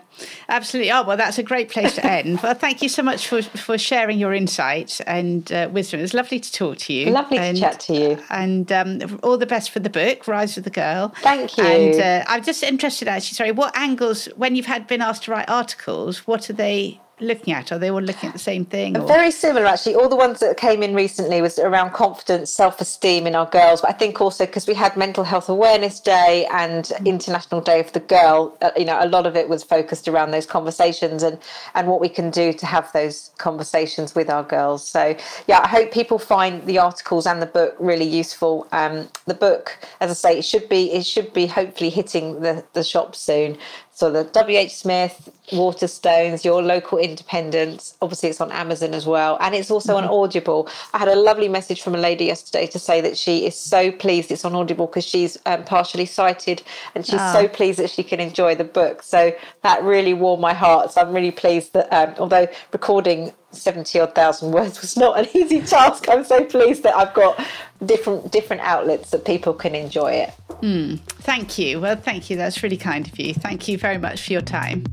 absolutely. 0.49 0.91
Oh 0.91 1.03
well, 1.03 1.17
that's 1.17 1.37
a 1.37 1.43
great 1.43 1.69
place 1.69 1.93
to 1.95 2.05
end. 2.05 2.41
well, 2.41 2.55
thank 2.55 2.81
you 2.81 2.89
so 2.89 3.03
much 3.03 3.27
for 3.27 3.43
for 3.43 3.77
sharing 3.77 4.17
your 4.17 4.33
insights 4.33 5.01
and 5.01 5.51
uh, 5.51 5.69
wisdom. 5.71 5.99
It 5.99 6.03
was 6.03 6.15
lovely 6.15 6.39
to 6.39 6.51
talk 6.51 6.77
to 6.79 6.93
you. 6.93 7.11
Lovely 7.11 7.37
and, 7.37 7.55
to 7.55 7.61
chat 7.61 7.79
to 7.81 7.93
you. 7.93 8.17
And 8.31 8.71
um, 8.71 9.19
all 9.21 9.37
the 9.37 9.45
best 9.45 9.69
for 9.69 9.79
the 9.79 9.89
book, 9.89 10.27
Rise 10.27 10.57
of 10.57 10.63
the 10.63 10.71
Girl. 10.71 11.13
Thank 11.21 11.57
you. 11.57 11.63
And 11.63 12.01
uh, 12.01 12.25
I'm 12.27 12.43
just 12.43 12.63
interested, 12.63 13.07
actually. 13.07 13.35
Sorry, 13.35 13.51
what 13.51 13.77
angles 13.77 14.25
when 14.35 14.55
you've 14.55 14.65
had 14.65 14.87
been 14.87 15.01
asked 15.01 15.23
to 15.23 15.31
write 15.31 15.47
articles? 15.47 16.25
What 16.25 16.49
are 16.49 16.53
they 16.53 16.99
looking 17.19 17.53
at? 17.53 17.71
Are 17.71 17.79
they 17.79 17.91
all 17.91 18.01
looking 18.01 18.27
at 18.27 18.33
the 18.33 18.39
same 18.39 18.65
thing? 18.65 18.97
Or? 18.97 19.07
Very 19.07 19.31
similar, 19.31 19.65
actually. 19.65 19.95
All 19.95 20.09
the 20.09 20.15
ones 20.15 20.39
that 20.39 20.57
came 20.57 20.83
in 20.83 20.93
recently 20.93 21.41
was 21.41 21.59
around 21.59 21.93
confidence, 21.93 22.51
self-esteem 22.51 23.27
in 23.27 23.35
our 23.35 23.45
girls. 23.45 23.81
But 23.81 23.91
I 23.91 23.93
think 23.93 24.19
also 24.19 24.45
because 24.45 24.67
we 24.67 24.73
had 24.73 24.97
Mental 24.97 25.23
Health 25.23 25.49
Awareness 25.49 25.99
Day 25.99 26.47
and 26.51 26.91
International 27.05 27.61
Day 27.61 27.79
of 27.79 27.91
the 27.93 27.99
Girl, 27.99 28.57
uh, 28.61 28.71
you 28.75 28.85
know, 28.85 28.97
a 29.01 29.07
lot 29.07 29.25
of 29.25 29.35
it 29.35 29.47
was 29.49 29.63
focused 29.63 30.07
around 30.07 30.31
those 30.31 30.45
conversations 30.45 31.23
and 31.23 31.39
and 31.75 31.87
what 31.87 32.01
we 32.01 32.09
can 32.09 32.29
do 32.29 32.53
to 32.53 32.65
have 32.65 32.91
those 32.93 33.31
conversations 33.37 34.15
with 34.15 34.29
our 34.29 34.43
girls. 34.43 34.87
So 34.87 35.15
yeah, 35.47 35.61
I 35.61 35.67
hope 35.67 35.91
people 35.91 36.19
find 36.19 36.65
the 36.65 36.79
articles 36.79 37.25
and 37.25 37.41
the 37.41 37.45
book 37.47 37.75
really 37.79 38.07
useful. 38.07 38.67
Um, 38.71 39.09
the 39.25 39.33
book, 39.33 39.77
as 39.99 40.11
I 40.11 40.13
say, 40.13 40.39
it 40.39 40.45
should 40.45 40.67
be 40.69 40.91
it 40.91 41.05
should 41.05 41.33
be 41.33 41.47
hopefully 41.47 41.89
hitting 41.89 42.41
the 42.41 42.63
the 42.73 42.83
shops 42.83 43.19
soon. 43.19 43.57
So 43.95 44.11
the 44.11 44.23
WH 44.23 44.71
Smith, 44.71 45.29
Waterstones, 45.51 46.43
your 46.43 46.63
local 46.63 46.97
independents. 46.97 47.95
Obviously, 48.01 48.29
it's 48.29 48.41
on 48.41 48.51
Amazon 48.51 48.93
as 48.95 49.05
well, 49.05 49.37
and 49.39 49.53
it's 49.53 49.69
also 49.69 49.95
mm-hmm. 49.95 50.07
on 50.07 50.13
Audible. 50.13 50.67
I 50.93 50.97
had 50.97 51.09
a 51.09 51.15
lovely 51.15 51.47
message 51.47 51.81
from 51.81 51.93
a 51.93 51.99
lady 51.99 52.25
yesterday 52.25 52.65
to 52.67 52.79
say 52.79 53.01
that 53.01 53.17
she 53.17 53.45
is 53.45 53.55
so 53.55 53.91
pleased 53.91 54.31
it's 54.31 54.45
on 54.45 54.55
Audible 54.55 54.87
because 54.87 55.05
she's 55.05 55.37
um, 55.45 55.63
partially 55.63 56.07
sighted, 56.07 56.63
and 56.95 57.05
she's 57.05 57.19
oh. 57.19 57.33
so 57.33 57.47
pleased 57.47 57.77
that 57.79 57.91
she 57.91 58.03
can 58.03 58.19
enjoy 58.19 58.55
the 58.55 58.63
book. 58.63 59.03
So 59.03 59.31
that 59.61 59.83
really 59.83 60.15
warmed 60.15 60.41
my 60.41 60.53
heart. 60.53 60.93
So 60.93 61.01
I'm 61.01 61.13
really 61.13 61.31
pleased 61.31 61.73
that 61.73 61.91
um, 61.93 62.15
although 62.17 62.47
recording 62.71 63.31
70 63.55 63.99
odd 63.99 64.15
thousand 64.15 64.51
words 64.51 64.81
was 64.81 64.97
not 64.97 65.19
an 65.19 65.27
easy 65.33 65.61
task. 65.61 66.07
I'm 66.09 66.23
so 66.23 66.43
pleased 66.43 66.83
that 66.83 66.95
I've 66.95 67.13
got 67.13 67.43
different 67.85 68.31
different 68.31 68.61
outlets 68.61 69.11
that 69.11 69.25
people 69.25 69.53
can 69.53 69.75
enjoy 69.75 70.11
it. 70.11 70.33
Mm, 70.61 70.99
thank 70.99 71.57
you. 71.57 71.79
Well, 71.81 71.95
thank 71.95 72.29
you. 72.29 72.37
That's 72.37 72.63
really 72.63 72.77
kind 72.77 73.07
of 73.07 73.19
you. 73.19 73.33
Thank 73.33 73.67
you 73.67 73.77
very 73.77 73.97
much 73.97 74.25
for 74.25 74.33
your 74.33 74.41
time. 74.41 74.85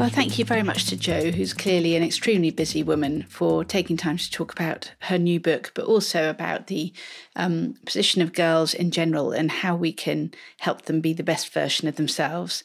Well, 0.00 0.08
thank 0.08 0.38
you 0.38 0.46
very 0.46 0.62
much 0.62 0.86
to 0.86 0.96
Jo, 0.96 1.30
who's 1.30 1.52
clearly 1.52 1.94
an 1.94 2.02
extremely 2.02 2.50
busy 2.50 2.82
woman, 2.82 3.26
for 3.28 3.66
taking 3.66 3.98
time 3.98 4.16
to 4.16 4.30
talk 4.30 4.50
about 4.50 4.92
her 5.00 5.18
new 5.18 5.38
book, 5.38 5.72
but 5.74 5.84
also 5.84 6.30
about 6.30 6.68
the 6.68 6.94
um, 7.36 7.74
position 7.84 8.22
of 8.22 8.32
girls 8.32 8.72
in 8.72 8.92
general 8.92 9.32
and 9.32 9.50
how 9.50 9.76
we 9.76 9.92
can 9.92 10.32
help 10.60 10.86
them 10.86 11.02
be 11.02 11.12
the 11.12 11.22
best 11.22 11.52
version 11.52 11.86
of 11.86 11.96
themselves. 11.96 12.64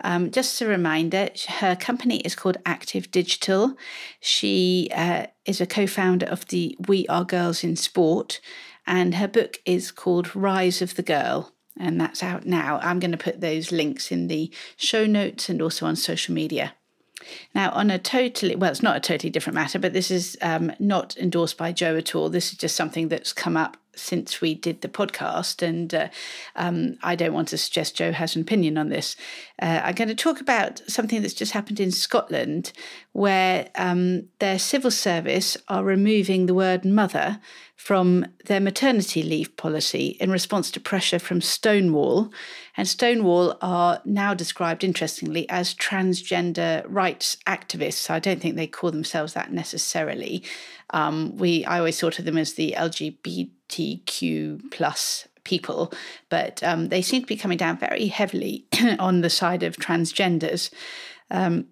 Um, 0.00 0.30
just 0.30 0.60
a 0.60 0.66
reminder 0.66 1.30
her 1.48 1.74
company 1.74 2.18
is 2.18 2.34
called 2.34 2.58
Active 2.66 3.10
Digital. 3.10 3.78
She 4.20 4.90
uh, 4.94 5.28
is 5.46 5.62
a 5.62 5.66
co 5.66 5.86
founder 5.86 6.26
of 6.26 6.48
the 6.48 6.76
We 6.86 7.06
Are 7.06 7.24
Girls 7.24 7.64
in 7.64 7.76
Sport, 7.76 8.42
and 8.86 9.14
her 9.14 9.28
book 9.28 9.58
is 9.64 9.90
called 9.90 10.36
Rise 10.36 10.82
of 10.82 10.96
the 10.96 11.02
Girl 11.02 11.53
and 11.78 12.00
that's 12.00 12.22
out 12.22 12.46
now. 12.46 12.78
I'm 12.82 13.00
going 13.00 13.12
to 13.12 13.16
put 13.16 13.40
those 13.40 13.72
links 13.72 14.12
in 14.12 14.28
the 14.28 14.50
show 14.76 15.06
notes 15.06 15.48
and 15.48 15.60
also 15.60 15.86
on 15.86 15.96
social 15.96 16.34
media. 16.34 16.74
Now, 17.54 17.70
on 17.70 17.90
a 17.90 17.98
totally, 17.98 18.54
well, 18.56 18.70
it's 18.70 18.82
not 18.82 18.96
a 18.96 19.00
totally 19.00 19.30
different 19.30 19.54
matter, 19.54 19.78
but 19.78 19.92
this 19.92 20.10
is 20.10 20.36
um, 20.42 20.72
not 20.78 21.16
endorsed 21.16 21.56
by 21.56 21.72
Jo 21.72 21.96
at 21.96 22.14
all. 22.14 22.28
This 22.28 22.52
is 22.52 22.58
just 22.58 22.76
something 22.76 23.08
that's 23.08 23.32
come 23.32 23.56
up 23.56 23.76
since 23.96 24.40
we 24.40 24.54
did 24.54 24.80
the 24.80 24.88
podcast, 24.88 25.62
and 25.62 25.94
uh, 25.94 26.08
um, 26.56 26.98
I 27.02 27.14
don't 27.14 27.32
want 27.32 27.48
to 27.48 27.58
suggest 27.58 27.96
Jo 27.96 28.12
has 28.12 28.34
an 28.34 28.42
opinion 28.42 28.76
on 28.76 28.88
this. 28.88 29.16
Uh, 29.60 29.80
I'm 29.84 29.94
going 29.94 30.08
to 30.08 30.14
talk 30.14 30.40
about 30.40 30.82
something 30.88 31.22
that's 31.22 31.34
just 31.34 31.52
happened 31.52 31.80
in 31.80 31.92
Scotland, 31.92 32.72
where 33.12 33.68
um, 33.76 34.28
their 34.40 34.58
civil 34.58 34.90
service 34.90 35.56
are 35.68 35.84
removing 35.84 36.46
the 36.46 36.54
word 36.54 36.84
mother 36.84 37.40
from 37.84 38.24
their 38.46 38.60
maternity 38.60 39.22
leave 39.22 39.54
policy 39.58 40.16
in 40.18 40.30
response 40.30 40.70
to 40.70 40.80
pressure 40.80 41.18
from 41.18 41.42
Stonewall. 41.42 42.32
And 42.78 42.88
Stonewall 42.88 43.58
are 43.60 44.00
now 44.06 44.32
described, 44.32 44.82
interestingly, 44.82 45.46
as 45.50 45.74
transgender 45.74 46.82
rights 46.88 47.36
activists. 47.46 48.08
I 48.08 48.20
don't 48.20 48.40
think 48.40 48.56
they 48.56 48.66
call 48.66 48.90
themselves 48.90 49.34
that 49.34 49.52
necessarily. 49.52 50.42
Um, 50.94 51.36
we 51.36 51.66
I 51.66 51.76
always 51.76 52.00
thought 52.00 52.18
of 52.18 52.24
them 52.24 52.38
as 52.38 52.54
the 52.54 52.74
LGBTQ 52.74 54.70
plus 54.70 55.28
people, 55.44 55.92
but 56.30 56.62
um, 56.62 56.88
they 56.88 57.02
seem 57.02 57.20
to 57.20 57.28
be 57.28 57.36
coming 57.36 57.58
down 57.58 57.76
very 57.76 58.06
heavily 58.06 58.64
on 58.98 59.20
the 59.20 59.28
side 59.28 59.62
of 59.62 59.76
transgenders. 59.76 60.70
Um, 61.30 61.66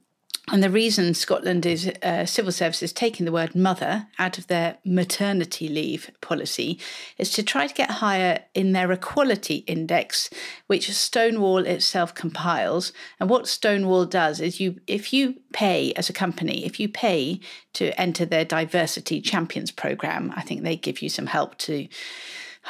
and 0.51 0.63
the 0.63 0.71
reason 0.71 1.15
Scotland 1.15 1.65
is 1.65 1.89
uh, 2.03 2.27
civil 2.27 2.51
service 2.51 2.83
is 2.83 2.93
taking 2.93 3.25
the 3.25 3.33
word 3.33 3.55
mother 3.55 4.09
out 4.19 4.39
of 4.39 4.49
their 4.49 4.77
maternity 4.85 5.69
leave 5.69 6.11
policy 6.21 6.81
is 7.17 7.31
to 7.31 7.45
try 7.45 7.69
to 7.69 7.75
get 7.75 7.91
higher 7.91 8.41
in 8.53 8.73
their 8.73 8.91
equality 8.91 9.65
index, 9.69 10.29
which 10.67 10.91
Stonewall 10.91 11.65
itself 11.65 12.13
compiles. 12.15 12.93
And 13.21 13.31
what 13.31 13.47
Stonewall 13.47 14.05
does 14.05 14.41
is 14.41 14.59
you 14.59 14.81
if 14.89 15.13
you 15.13 15.37
pay 15.53 15.93
as 15.93 16.11
a 16.11 16.13
company, 16.13 16.67
if 16.67 16.81
you 16.81 16.89
pay 16.89 17.39
to 17.75 17.99
enter 17.99 18.25
their 18.25 18.45
diversity 18.45 19.21
champions 19.21 19.71
program, 19.71 20.33
I 20.35 20.43
think 20.43 20.65
they 20.65 20.75
give 20.75 21.03
you 21.03 21.09
some 21.09 21.27
help 21.27 21.57
to 21.59 21.87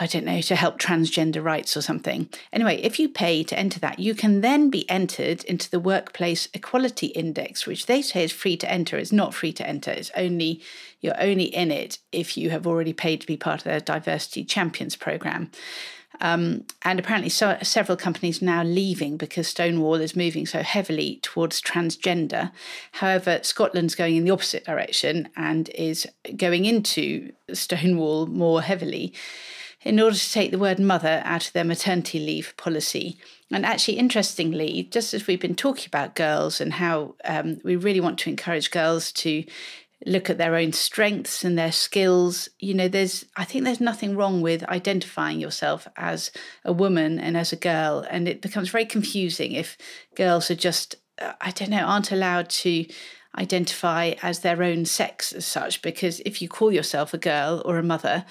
I 0.00 0.06
don't 0.06 0.24
know, 0.24 0.40
to 0.40 0.56
help 0.56 0.78
transgender 0.78 1.44
rights 1.44 1.76
or 1.76 1.82
something. 1.82 2.30
Anyway, 2.50 2.80
if 2.82 2.98
you 2.98 3.10
pay 3.10 3.42
to 3.44 3.58
enter 3.58 3.78
that, 3.80 3.98
you 3.98 4.14
can 4.14 4.40
then 4.40 4.70
be 4.70 4.88
entered 4.88 5.44
into 5.44 5.70
the 5.70 5.80
Workplace 5.80 6.48
Equality 6.54 7.08
Index, 7.08 7.66
which 7.66 7.84
they 7.84 8.00
say 8.00 8.24
is 8.24 8.32
free 8.32 8.56
to 8.56 8.70
enter. 8.70 8.96
It's 8.96 9.12
not 9.12 9.34
free 9.34 9.52
to 9.52 9.68
enter. 9.68 9.90
It's 9.90 10.10
only 10.16 10.62
you're 11.02 11.20
only 11.20 11.44
in 11.44 11.70
it 11.70 11.98
if 12.10 12.38
you 12.38 12.50
have 12.50 12.66
already 12.66 12.94
paid 12.94 13.20
to 13.20 13.26
be 13.26 13.36
part 13.36 13.60
of 13.60 13.64
their 13.64 13.80
Diversity 13.80 14.44
Champions 14.44 14.96
program. 14.96 15.50
Um, 16.20 16.64
and 16.82 16.98
apparently, 16.98 17.30
so, 17.30 17.58
several 17.62 17.96
companies 17.96 18.40
now 18.40 18.62
leaving 18.62 19.16
because 19.16 19.48
Stonewall 19.48 19.96
is 19.96 20.14
moving 20.14 20.46
so 20.46 20.62
heavily 20.62 21.18
towards 21.22 21.60
transgender. 21.60 22.52
However, 22.92 23.40
Scotland's 23.42 23.94
going 23.94 24.16
in 24.16 24.24
the 24.24 24.30
opposite 24.30 24.64
direction 24.64 25.28
and 25.36 25.68
is 25.70 26.06
going 26.36 26.64
into 26.64 27.32
Stonewall 27.52 28.26
more 28.26 28.62
heavily 28.62 29.12
in 29.84 30.00
order 30.00 30.16
to 30.16 30.32
take 30.32 30.50
the 30.50 30.58
word 30.58 30.78
mother 30.78 31.22
out 31.24 31.46
of 31.46 31.52
their 31.52 31.64
maternity 31.64 32.18
leave 32.18 32.54
policy. 32.56 33.18
And 33.50 33.66
actually, 33.66 33.98
interestingly, 33.98 34.88
just 34.90 35.12
as 35.12 35.26
we've 35.26 35.40
been 35.40 35.54
talking 35.54 35.86
about 35.86 36.14
girls 36.14 36.60
and 36.60 36.74
how 36.74 37.14
um, 37.24 37.58
we 37.64 37.76
really 37.76 38.00
want 38.00 38.18
to 38.20 38.30
encourage 38.30 38.70
girls 38.70 39.12
to 39.12 39.44
look 40.06 40.28
at 40.28 40.38
their 40.38 40.56
own 40.56 40.72
strengths 40.72 41.44
and 41.44 41.56
their 41.56 41.70
skills 41.70 42.48
you 42.58 42.74
know 42.74 42.88
there's 42.88 43.24
i 43.36 43.44
think 43.44 43.64
there's 43.64 43.80
nothing 43.80 44.16
wrong 44.16 44.40
with 44.40 44.64
identifying 44.64 45.38
yourself 45.38 45.86
as 45.96 46.32
a 46.64 46.72
woman 46.72 47.20
and 47.20 47.36
as 47.36 47.52
a 47.52 47.56
girl 47.56 48.04
and 48.10 48.26
it 48.26 48.42
becomes 48.42 48.70
very 48.70 48.84
confusing 48.84 49.52
if 49.52 49.78
girls 50.16 50.50
are 50.50 50.56
just 50.56 50.96
uh, 51.20 51.32
i 51.40 51.52
don't 51.52 51.70
know 51.70 51.84
aren't 51.84 52.10
allowed 52.10 52.48
to 52.48 52.84
identify 53.38 54.12
as 54.22 54.40
their 54.40 54.62
own 54.62 54.84
sex 54.84 55.32
as 55.32 55.46
such 55.46 55.80
because 55.82 56.20
if 56.20 56.42
you 56.42 56.48
call 56.48 56.72
yourself 56.72 57.14
a 57.14 57.18
girl 57.18 57.62
or 57.64 57.78
a 57.78 57.82
mother 57.82 58.24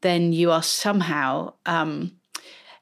then 0.00 0.32
you 0.32 0.50
are 0.50 0.62
somehow 0.62 1.52
um, 1.66 2.12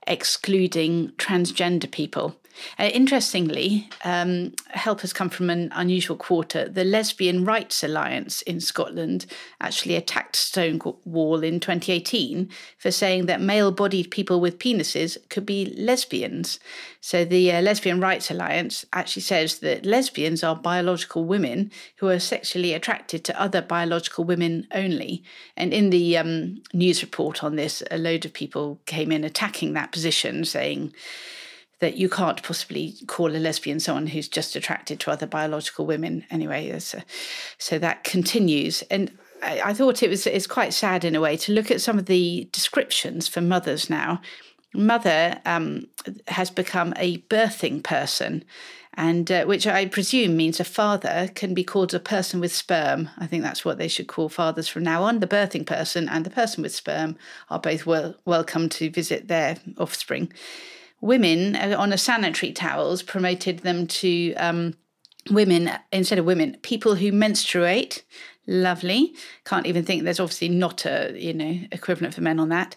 excluding 0.07 1.11
transgender 1.17 1.91
people. 1.91 2.37
Uh, 2.79 2.91
interestingly, 2.93 3.89
um, 4.05 4.53
help 4.69 5.01
has 5.01 5.13
come 5.13 5.31
from 5.31 5.51
an 5.51 5.71
unusual 5.75 6.17
quarter. 6.17 6.69
The 6.69 6.85
Lesbian 6.85 7.45
Rights 7.45 7.83
Alliance 7.83 8.43
in 8.43 8.61
Scotland 8.61 9.27
actually 9.61 9.97
attacked 9.97 10.37
Stonewall 10.37 11.43
in 11.43 11.61
2018 11.61 12.49
for 12.79 12.91
saying 12.91 13.27
that 13.27 13.41
male 13.41 13.73
bodied 13.73 14.11
people 14.11 14.41
with 14.41 14.59
penises 14.59 15.17
could 15.29 15.47
be 15.47 15.75
lesbians. 15.77 16.59
So, 17.01 17.25
the 17.25 17.53
uh, 17.53 17.61
Lesbian 17.61 18.01
Rights 18.01 18.31
Alliance 18.31 18.85
actually 18.93 19.23
says 19.23 19.61
that 19.61 19.87
lesbians 19.87 20.43
are 20.43 20.57
biological 20.57 21.25
women 21.25 21.71
who 21.97 22.09
are 22.09 22.19
sexually 22.19 22.75
attracted 22.75 23.25
to 23.25 23.41
other 23.41 23.63
biological 23.63 24.25
women 24.25 24.67
only. 24.73 25.23
And 25.57 25.73
in 25.73 25.91
the 25.91 26.17
um, 26.17 26.63
news 26.73 27.03
report 27.03 27.45
on 27.45 27.57
this, 27.57 27.83
a 27.91 27.99
load 27.99 28.25
of 28.25 28.33
people 28.33 28.81
came 28.87 29.13
in 29.13 29.25
attacking 29.25 29.73
that 29.75 29.93
position, 29.93 30.45
saying, 30.45 30.93
that 31.81 31.97
you 31.97 32.09
can't 32.09 32.43
possibly 32.43 32.95
call 33.07 33.35
a 33.35 33.39
lesbian 33.39 33.81
someone 33.81 34.07
who's 34.07 34.29
just 34.29 34.57
attracted 34.57 34.99
to 35.01 35.11
other 35.11 35.27
biological 35.27 35.87
women 35.87 36.25
anyway. 36.31 36.71
A, 36.71 36.81
so 36.81 37.79
that 37.79 38.05
continues. 38.05 38.83
And 38.91 39.17
I, 39.43 39.61
I, 39.67 39.75
thought 39.75 40.03
it 40.03 40.09
was 40.09 40.27
it's 40.27 40.47
quite 40.47 40.73
sad 40.73 41.05
in 41.05 41.15
a 41.15 41.21
way 41.21 41.37
to 41.39 41.53
look 41.53 41.71
at 41.71 41.83
some 41.83 41.99
of 41.99 42.07
the 42.07 42.49
descriptions 42.53 43.29
for 43.29 43.41
mothers 43.41 43.91
now. 43.91 44.21
Mother 44.73 45.41
um, 45.45 45.87
has 46.29 46.51
become 46.51 46.93
a 46.97 47.19
birthing 47.23 47.83
person. 47.83 48.45
and 48.95 49.31
uh, 49.31 49.45
which 49.45 49.67
I 49.67 49.87
presume 49.87 50.37
means 50.37 50.59
a 50.59 50.65
father 50.65 51.31
can 51.35 51.53
be 51.53 51.65
called 51.65 51.93
a 51.93 52.01
person 52.01 52.41
with 52.41 52.55
sperm. 52.55 53.11
I 53.19 53.27
think 53.27 53.43
that's 53.43 53.65
what 53.65 53.77
they 53.77 53.89
should 53.89 54.07
call 54.07 54.31
fathers 54.31 54.69
from 54.69 54.85
now 54.85 55.03
on. 55.03 55.21
The 55.21 55.27
birthing 55.27 55.67
person 55.67 56.09
and 56.09 56.25
the 56.25 56.31
person 56.31 56.63
with 56.63 56.75
sperm 56.75 57.17
are 57.51 57.59
both 57.59 57.85
well, 57.85 58.15
welcome 58.25 58.71
to 58.71 58.91
visit 58.91 59.29
their 59.29 59.59
offspring. 59.77 60.33
Women 61.01 61.57
uh, 61.57 61.77
on 61.79 61.93
a 61.93 61.99
sanitary 61.99 62.53
towels 62.53 63.03
promoted 63.03 63.61
them 63.61 63.87
to 63.87 64.35
um, 64.35 64.75
women 65.31 65.71
instead 65.93 66.19
of 66.19 66.25
women, 66.25 66.57
people 66.63 66.95
who 66.97 67.13
menstruate. 67.13 68.05
Lovely. 68.47 69.15
Can't 69.45 69.67
even 69.67 69.85
think 69.85 70.05
there's 70.05 70.21
obviously 70.21 70.49
not 70.49 70.87
a 70.87 71.13
you 71.17 71.35
know 71.35 71.61
equivalent 71.73 72.15
for 72.15 72.21
men 72.21 72.39
on 72.39 72.49
that. 72.51 72.77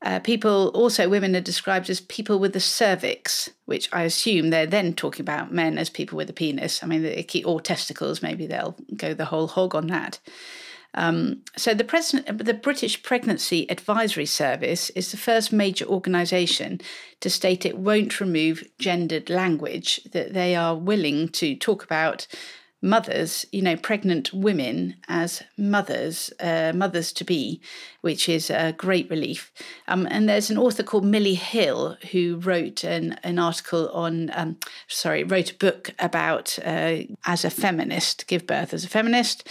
Uh, 0.00 0.20
people, 0.20 0.68
also 0.74 1.08
women, 1.08 1.34
are 1.34 1.40
described 1.40 1.90
as 1.90 2.00
people 2.00 2.38
with 2.38 2.52
the 2.52 2.60
cervix, 2.60 3.50
which 3.64 3.88
I 3.92 4.02
assume 4.02 4.50
they're 4.50 4.64
then 4.64 4.94
talking 4.94 5.22
about 5.22 5.52
men 5.52 5.76
as 5.76 5.90
people 5.90 6.16
with 6.16 6.30
a 6.30 6.32
penis. 6.32 6.84
I 6.84 6.86
mean, 6.86 7.24
or 7.44 7.60
testicles, 7.60 8.22
maybe 8.22 8.46
they'll 8.46 8.76
go 8.96 9.12
the 9.12 9.24
whole 9.24 9.48
hog 9.48 9.74
on 9.74 9.88
that. 9.88 10.20
Um, 10.94 11.42
so 11.56 11.74
the, 11.74 11.84
president, 11.84 12.44
the 12.44 12.54
British 12.54 13.02
Pregnancy 13.02 13.70
Advisory 13.70 14.26
Service 14.26 14.90
is 14.90 15.10
the 15.10 15.16
first 15.16 15.52
major 15.52 15.84
organisation 15.84 16.80
to 17.20 17.30
state 17.30 17.66
it 17.66 17.78
won't 17.78 18.20
remove 18.20 18.64
gendered 18.78 19.28
language, 19.28 20.00
that 20.12 20.32
they 20.32 20.56
are 20.56 20.74
willing 20.74 21.28
to 21.30 21.54
talk 21.54 21.84
about 21.84 22.26
mothers, 22.80 23.44
you 23.50 23.60
know, 23.60 23.76
pregnant 23.76 24.32
women 24.32 24.94
as 25.08 25.42
mothers, 25.56 26.32
uh, 26.40 26.72
mothers 26.74 27.12
to 27.12 27.24
be, 27.24 27.60
which 28.02 28.28
is 28.28 28.50
a 28.50 28.72
great 28.72 29.10
relief. 29.10 29.52
Um, 29.88 30.06
and 30.10 30.28
there's 30.28 30.50
an 30.50 30.58
author 30.58 30.84
called 30.84 31.04
Milli 31.04 31.34
Hill 31.34 31.96
who 32.12 32.36
wrote 32.36 32.84
an, 32.84 33.18
an 33.24 33.38
article 33.38 33.88
on, 33.90 34.30
um, 34.32 34.58
sorry, 34.86 35.24
wrote 35.24 35.50
a 35.50 35.56
book 35.56 35.90
about 35.98 36.58
uh, 36.64 36.98
as 37.26 37.44
a 37.44 37.50
feminist, 37.50 38.26
give 38.28 38.46
birth 38.46 38.72
as 38.72 38.84
a 38.84 38.88
feminist. 38.88 39.48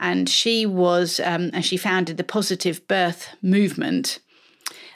And 0.00 0.28
she 0.28 0.66
was, 0.66 1.20
um, 1.20 1.50
and 1.52 1.64
she 1.64 1.76
founded 1.76 2.16
the 2.16 2.24
Positive 2.24 2.86
Birth 2.88 3.28
Movement. 3.42 4.18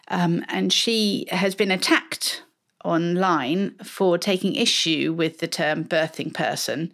Um, 0.09 0.45
and 0.49 0.73
she 0.73 1.27
has 1.31 1.55
been 1.55 1.71
attacked 1.71 2.43
online 2.85 3.77
for 3.85 4.19
taking 4.19 4.55
issue 4.55 5.13
with 5.13 5.39
the 5.39 5.49
term 5.49 5.85
birthing 5.85 6.33
person 6.33 6.93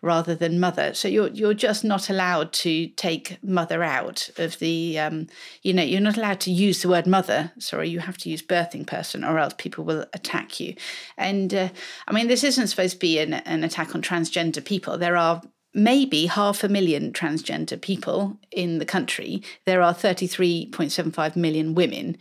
rather 0.00 0.34
than 0.34 0.60
mother. 0.60 0.94
So 0.94 1.08
you're 1.08 1.28
you're 1.28 1.54
just 1.54 1.84
not 1.84 2.08
allowed 2.08 2.52
to 2.54 2.86
take 2.88 3.42
mother 3.42 3.82
out 3.82 4.30
of 4.38 4.58
the 4.58 4.98
um, 4.98 5.26
you 5.62 5.72
know 5.72 5.82
you're 5.82 6.00
not 6.00 6.16
allowed 6.16 6.40
to 6.40 6.52
use 6.52 6.82
the 6.82 6.88
word 6.88 7.06
mother. 7.06 7.52
Sorry, 7.58 7.88
you 7.88 8.00
have 8.00 8.18
to 8.18 8.30
use 8.30 8.42
birthing 8.42 8.86
person, 8.86 9.24
or 9.24 9.38
else 9.38 9.54
people 9.58 9.84
will 9.84 10.04
attack 10.12 10.60
you. 10.60 10.74
And 11.16 11.52
uh, 11.52 11.68
I 12.06 12.12
mean, 12.12 12.28
this 12.28 12.44
isn't 12.44 12.68
supposed 12.68 12.94
to 12.94 12.98
be 12.98 13.18
an, 13.18 13.34
an 13.34 13.64
attack 13.64 13.94
on 13.94 14.02
transgender 14.02 14.64
people. 14.64 14.98
There 14.98 15.16
are 15.16 15.42
maybe 15.78 16.26
half 16.26 16.64
a 16.64 16.68
million 16.68 17.12
transgender 17.12 17.80
people 17.80 18.38
in 18.50 18.78
the 18.78 18.84
country. 18.84 19.42
There 19.64 19.82
are 19.82 19.94
33.75 19.94 21.36
million 21.36 21.74
women. 21.74 22.18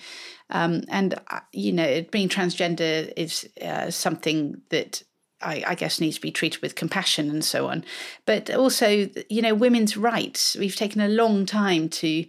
Um, 0.50 0.84
and, 0.88 1.16
uh, 1.30 1.42
you 1.52 1.74
know, 1.74 2.04
being 2.12 2.30
transgender 2.30 3.12
is 3.18 3.50
uh, 3.62 3.92
something 3.92 4.62
that 4.70 5.04
I, 5.42 5.64
I, 5.68 5.76
guess 5.76 6.00
needs 6.00 6.16
to 6.16 6.22
be 6.22 6.32
treated 6.32 6.62
with 6.62 6.76
compassion 6.76 7.30
and 7.30 7.44
so 7.44 7.68
on. 7.68 7.84
But 8.26 8.50
also, 8.50 9.10
you 9.30 9.42
know, 9.42 9.54
women's 9.54 9.98
rights. 9.98 10.56
We've 10.56 10.76
taken 10.76 11.02
a 11.02 11.10
long 11.10 11.46
time 11.46 11.90
to 11.90 12.26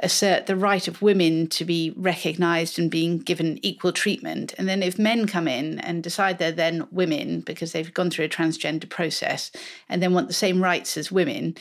assert 0.00 0.46
the 0.46 0.56
right 0.56 0.86
of 0.88 1.02
women 1.02 1.46
to 1.48 1.64
be 1.64 1.92
recognised 1.96 2.78
and 2.78 2.90
being 2.90 3.18
given 3.18 3.58
equal 3.64 3.92
treatment. 3.92 4.54
And 4.58 4.68
then 4.68 4.82
if 4.82 4.98
men 4.98 5.26
come 5.26 5.48
in 5.48 5.78
and 5.80 6.02
decide 6.02 6.38
they're 6.38 6.52
then 6.52 6.86
women 6.90 7.40
because 7.40 7.72
they've 7.72 7.92
gone 7.92 8.10
through 8.10 8.26
a 8.26 8.28
transgender 8.28 8.88
process 8.88 9.50
and 9.88 10.02
then 10.02 10.12
want 10.12 10.28
the 10.28 10.34
same 10.34 10.62
rights 10.62 10.96
as 10.96 11.12
women, 11.12 11.56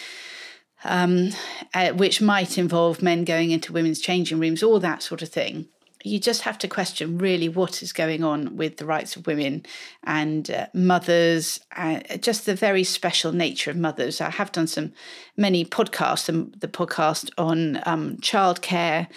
um, 0.83 1.29
uh, 1.73 1.91
which 1.91 2.21
might 2.21 2.57
involve 2.57 3.01
men 3.01 3.23
going 3.23 3.51
into 3.51 3.73
women's 3.73 3.99
changing 3.99 4.39
rooms, 4.39 4.61
all 4.61 4.79
that 4.79 5.01
sort 5.01 5.21
of 5.21 5.29
thing 5.29 5.67
you 6.05 6.19
just 6.19 6.43
have 6.43 6.57
to 6.59 6.67
question 6.67 7.17
really 7.17 7.49
what 7.49 7.81
is 7.81 7.91
going 7.91 8.23
on 8.23 8.55
with 8.55 8.77
the 8.77 8.85
rights 8.85 9.15
of 9.15 9.25
women 9.25 9.65
and 10.03 10.51
uh, 10.51 10.67
mothers, 10.73 11.59
uh, 11.75 11.99
just 12.19 12.45
the 12.45 12.55
very 12.55 12.83
special 12.83 13.31
nature 13.31 13.71
of 13.71 13.77
mothers. 13.77 14.21
I 14.21 14.29
have 14.29 14.51
done 14.51 14.67
some 14.67 14.93
many 15.35 15.65
podcasts, 15.65 16.27
the, 16.27 16.57
the 16.59 16.67
podcast 16.67 17.31
on 17.39 17.81
um, 17.87 18.17
childcare, 18.17 19.07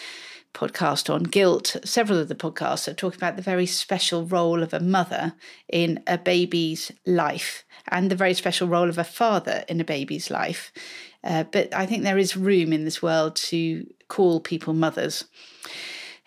podcast 0.55 1.13
on 1.13 1.25
guilt. 1.25 1.77
Several 1.85 2.19
of 2.19 2.29
the 2.29 2.35
podcasts 2.35 2.89
are 2.89 2.95
talking 2.95 3.19
about 3.19 3.37
the 3.37 3.43
very 3.43 3.67
special 3.67 4.25
role 4.25 4.63
of 4.63 4.73
a 4.73 4.81
mother 4.81 5.35
in 5.69 6.03
a 6.07 6.17
baby's 6.17 6.91
life 7.05 7.65
and 7.89 8.11
the 8.11 8.17
very 8.17 8.35
special 8.35 8.67
role 8.67 8.89
of 8.89 8.97
a 8.97 9.05
father 9.05 9.63
in 9.69 9.79
a 9.79 9.85
baby's 9.85 10.31
life. 10.31 10.73
Uh, 11.23 11.45
but 11.45 11.75
I 11.75 11.85
think 11.85 12.03
there 12.03 12.19
is 12.19 12.35
room 12.35 12.73
in 12.73 12.85
this 12.85 13.03
world 13.03 13.37
to 13.37 13.87
call 14.09 14.41
people 14.41 14.73
mothers 14.73 15.25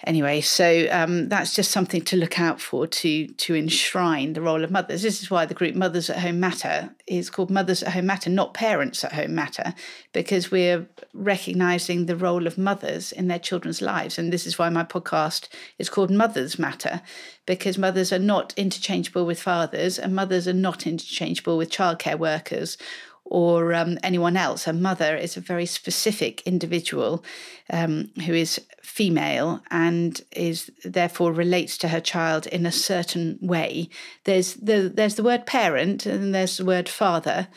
anyway, 0.05 0.41
so 0.41 0.87
um, 0.91 1.29
that's 1.29 1.55
just 1.55 1.71
something 1.71 2.01
to 2.03 2.17
look 2.17 2.39
out 2.39 2.59
for 2.59 2.87
to 2.87 3.27
to 3.27 3.55
enshrine 3.55 4.33
the 4.33 4.41
role 4.41 4.63
of 4.63 4.71
mothers. 4.71 5.01
This 5.01 5.21
is 5.21 5.31
why 5.31 5.45
the 5.45 5.53
group 5.53 5.75
Mothers 5.75 6.09
at 6.09 6.19
Home 6.19 6.39
Matter 6.39 6.95
is 7.07 7.29
called 7.29 7.49
Mothers 7.49 7.83
at 7.83 7.93
Home 7.93 8.05
Matter, 8.05 8.29
not 8.29 8.53
Parents 8.53 9.03
at 9.03 9.13
Home 9.13 9.35
Matter, 9.35 9.73
because 10.13 10.51
we're 10.51 10.87
recognizing 11.13 12.05
the 12.05 12.15
role 12.15 12.47
of 12.47 12.57
mothers 12.57 13.11
in 13.11 13.27
their 13.27 13.39
children's 13.39 13.81
lives. 13.81 14.17
And 14.17 14.31
this 14.31 14.45
is 14.45 14.57
why 14.57 14.69
my 14.69 14.83
podcast 14.83 15.47
is 15.77 15.89
called 15.89 16.11
Mothers 16.11 16.57
Matter, 16.59 17.01
because 17.45 17.77
mothers 17.77 18.13
are 18.13 18.19
not 18.19 18.53
interchangeable 18.57 19.25
with 19.25 19.41
fathers, 19.41 19.99
and 19.99 20.15
mothers 20.15 20.47
are 20.47 20.53
not 20.53 20.87
interchangeable 20.87 21.57
with 21.57 21.71
childcare 21.71 22.17
workers 22.17 22.77
or 23.31 23.73
um, 23.73 23.97
anyone 24.03 24.35
else. 24.35 24.67
A 24.67 24.73
mother 24.73 25.15
is 25.15 25.37
a 25.37 25.41
very 25.41 25.65
specific 25.65 26.41
individual 26.41 27.23
um, 27.69 28.09
who 28.25 28.33
is 28.33 28.59
female 28.83 29.61
and 29.71 30.21
is 30.33 30.69
therefore 30.83 31.31
relates 31.31 31.77
to 31.77 31.87
her 31.87 32.01
child 32.01 32.45
in 32.47 32.65
a 32.65 32.71
certain 32.71 33.39
way. 33.41 33.89
There's 34.25 34.55
the 34.55 34.91
there's 34.93 35.15
the 35.15 35.23
word 35.23 35.45
parent 35.45 36.05
and 36.05 36.35
there's 36.35 36.57
the 36.57 36.65
word 36.65 36.89
father. 36.89 37.47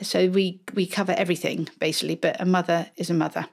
So 0.00 0.28
we 0.28 0.60
we 0.74 0.86
cover 0.86 1.12
everything 1.18 1.68
basically, 1.80 2.14
but 2.14 2.40
a 2.40 2.46
mother 2.46 2.90
is 2.96 3.10
a 3.10 3.14
mother. 3.14 3.48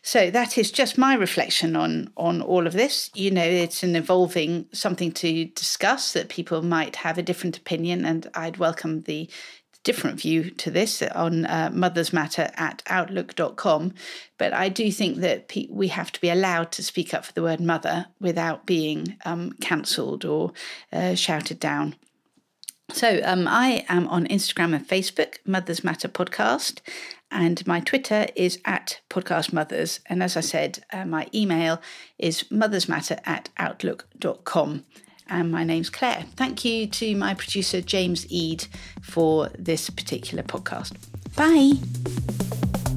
So 0.00 0.30
that 0.30 0.56
is 0.56 0.70
just 0.70 0.96
my 0.96 1.14
reflection 1.14 1.76
on 1.76 2.10
on 2.16 2.40
all 2.40 2.66
of 2.66 2.72
this. 2.72 3.10
You 3.14 3.30
know, 3.30 3.44
it's 3.44 3.82
an 3.82 3.94
evolving 3.94 4.66
something 4.72 5.12
to 5.12 5.44
discuss 5.46 6.12
that 6.14 6.30
people 6.30 6.62
might 6.62 6.96
have 6.96 7.18
a 7.18 7.22
different 7.22 7.58
opinion, 7.58 8.06
and 8.06 8.26
I'd 8.34 8.56
welcome 8.56 9.02
the 9.02 9.28
different 9.84 10.20
view 10.20 10.50
to 10.50 10.70
this 10.70 11.02
on 11.02 11.46
uh, 11.46 11.70
Mothers 11.72 12.12
Matter 12.12 12.50
at 12.54 12.82
outlook.com. 12.86 13.94
But 14.36 14.52
I 14.52 14.68
do 14.68 14.90
think 14.92 15.18
that 15.18 15.48
pe- 15.48 15.68
we 15.70 15.88
have 15.88 16.12
to 16.12 16.20
be 16.20 16.28
allowed 16.28 16.72
to 16.72 16.82
speak 16.82 17.14
up 17.14 17.24
for 17.24 17.32
the 17.32 17.42
word 17.42 17.60
mother 17.60 18.06
without 18.20 18.66
being 18.66 19.16
um, 19.24 19.52
cancelled 19.60 20.24
or 20.24 20.52
uh, 20.92 21.14
shouted 21.14 21.60
down. 21.60 21.96
So 22.90 23.20
um, 23.22 23.46
I 23.46 23.84
am 23.88 24.08
on 24.08 24.26
Instagram 24.28 24.74
and 24.74 24.86
Facebook, 24.86 25.36
Mothers 25.44 25.84
Matter 25.84 26.08
Podcast, 26.08 26.80
and 27.30 27.66
my 27.66 27.80
Twitter 27.80 28.26
is 28.34 28.58
at 28.64 29.00
Podcast 29.10 29.52
Mothers. 29.52 30.00
And 30.06 30.22
as 30.22 30.36
I 30.36 30.40
said, 30.40 30.84
uh, 30.92 31.04
my 31.04 31.28
email 31.34 31.82
is 32.18 32.44
mothersmatter 32.44 33.20
at 33.26 33.50
outlook.com 33.58 34.84
and 35.28 35.50
my 35.50 35.64
name's 35.64 35.90
Claire. 35.90 36.24
Thank 36.36 36.64
you 36.64 36.86
to 36.86 37.16
my 37.16 37.34
producer, 37.34 37.80
James 37.80 38.26
Ead, 38.30 38.66
for 39.02 39.50
this 39.58 39.90
particular 39.90 40.42
podcast. 40.42 40.94
Bye. 41.36 42.87